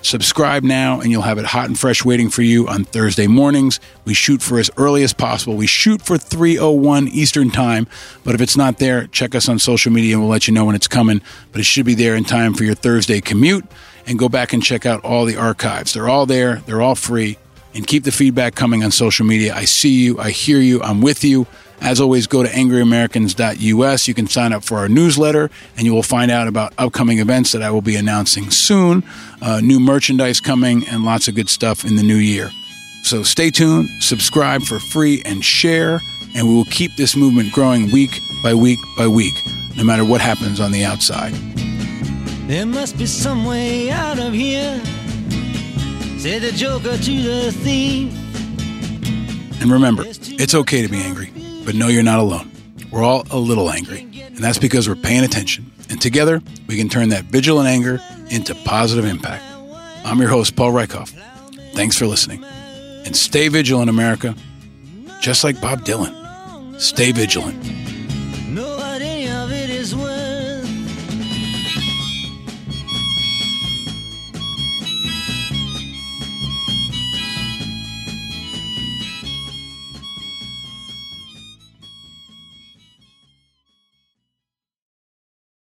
Subscribe 0.00 0.62
now, 0.62 1.00
and 1.00 1.10
you'll 1.10 1.22
have 1.22 1.38
it 1.38 1.46
hot 1.46 1.64
and 1.66 1.78
fresh 1.78 2.04
waiting 2.04 2.28
for 2.28 2.42
you 2.42 2.68
on 2.68 2.84
Thursday 2.84 3.26
mornings. 3.26 3.80
We 4.04 4.12
shoot 4.12 4.42
for 4.42 4.58
as 4.58 4.70
early 4.76 5.02
as 5.02 5.14
possible. 5.14 5.56
We 5.56 5.66
shoot 5.66 6.02
for 6.02 6.18
3:01 6.18 7.08
Eastern 7.08 7.50
Time, 7.50 7.86
but 8.22 8.34
if 8.34 8.42
it's 8.42 8.54
not 8.54 8.78
there, 8.78 9.06
check 9.06 9.34
us 9.34 9.48
on 9.48 9.58
social 9.58 9.90
media, 9.90 10.14
and 10.14 10.22
we'll 10.22 10.30
let 10.30 10.46
you 10.46 10.52
know 10.52 10.66
when 10.66 10.74
it's 10.74 10.88
coming. 10.88 11.22
But 11.52 11.62
it 11.62 11.64
should 11.64 11.86
be 11.86 11.94
there 11.94 12.14
in 12.14 12.24
time 12.24 12.52
for 12.52 12.64
your 12.64 12.74
Thursday 12.74 13.22
commute. 13.22 13.64
And 14.06 14.18
go 14.18 14.28
back 14.28 14.52
and 14.52 14.62
check 14.62 14.84
out 14.84 15.02
all 15.02 15.24
the 15.24 15.36
archives. 15.36 15.94
They're 15.94 16.10
all 16.10 16.26
there. 16.26 16.62
They're 16.66 16.82
all 16.82 16.94
free. 16.94 17.38
And 17.74 17.86
keep 17.86 18.04
the 18.04 18.12
feedback 18.12 18.54
coming 18.54 18.84
on 18.84 18.90
social 18.90 19.24
media. 19.24 19.54
I 19.56 19.64
see 19.64 20.02
you. 20.04 20.20
I 20.20 20.30
hear 20.30 20.60
you. 20.60 20.82
I'm 20.82 21.00
with 21.00 21.24
you. 21.24 21.46
As 21.80 22.00
always, 22.00 22.26
go 22.26 22.42
to 22.42 22.48
angryamericans.us. 22.48 24.08
You 24.08 24.14
can 24.14 24.26
sign 24.26 24.52
up 24.52 24.64
for 24.64 24.78
our 24.78 24.88
newsletter, 24.88 25.50
and 25.76 25.86
you 25.86 25.92
will 25.92 26.02
find 26.02 26.30
out 26.30 26.48
about 26.48 26.72
upcoming 26.78 27.18
events 27.18 27.52
that 27.52 27.62
I 27.62 27.70
will 27.70 27.82
be 27.82 27.96
announcing 27.96 28.50
soon, 28.50 29.04
uh, 29.42 29.60
new 29.60 29.78
merchandise 29.78 30.40
coming, 30.40 30.86
and 30.88 31.04
lots 31.04 31.28
of 31.28 31.34
good 31.34 31.48
stuff 31.50 31.84
in 31.84 31.96
the 31.96 32.02
new 32.02 32.16
year. 32.16 32.50
So 33.02 33.22
stay 33.22 33.50
tuned, 33.50 33.90
subscribe 34.00 34.62
for 34.62 34.78
free, 34.78 35.20
and 35.26 35.44
share, 35.44 36.00
and 36.34 36.48
we 36.48 36.54
will 36.54 36.64
keep 36.66 36.96
this 36.96 37.14
movement 37.14 37.52
growing 37.52 37.90
week 37.92 38.18
by 38.42 38.54
week 38.54 38.78
by 38.96 39.06
week, 39.06 39.34
no 39.76 39.84
matter 39.84 40.04
what 40.04 40.20
happens 40.22 40.58
on 40.60 40.72
the 40.72 40.84
outside. 40.84 41.34
There 42.48 42.66
must 42.66 42.96
be 42.96 43.06
some 43.06 43.44
way 43.44 43.90
out 43.90 44.18
of 44.18 44.32
here. 44.32 44.80
Say 46.18 46.38
the 46.38 46.52
joker 46.52 46.96
to 46.96 47.22
the 47.22 47.52
thief. 47.52 48.12
And 49.60 49.70
remember, 49.70 50.04
it's 50.06 50.54
okay 50.54 50.82
to 50.82 50.88
be 50.88 50.98
angry, 51.02 51.30
but 51.64 51.74
know 51.74 51.88
you're 51.88 52.02
not 52.02 52.18
alone. 52.18 52.50
We're 52.90 53.02
all 53.02 53.26
a 53.30 53.38
little 53.38 53.70
angry, 53.70 54.08
and 54.22 54.38
that's 54.38 54.58
because 54.58 54.88
we're 54.88 54.94
paying 54.94 55.24
attention. 55.24 55.70
And 55.90 56.00
together, 56.00 56.40
we 56.66 56.76
can 56.76 56.88
turn 56.88 57.10
that 57.10 57.24
vigilant 57.24 57.68
anger 57.68 58.00
into 58.30 58.54
positive 58.64 59.04
impact. 59.04 59.44
I'm 60.04 60.18
your 60.20 60.28
host, 60.28 60.56
Paul 60.56 60.72
Rieckhoff. 60.72 61.10
Thanks 61.72 61.98
for 61.98 62.06
listening. 62.06 62.44
And 62.44 63.16
stay 63.16 63.48
vigilant, 63.48 63.90
America. 63.90 64.34
Just 65.20 65.44
like 65.44 65.60
Bob 65.60 65.84
Dylan. 65.84 66.80
Stay 66.80 67.12
vigilant. 67.12 67.56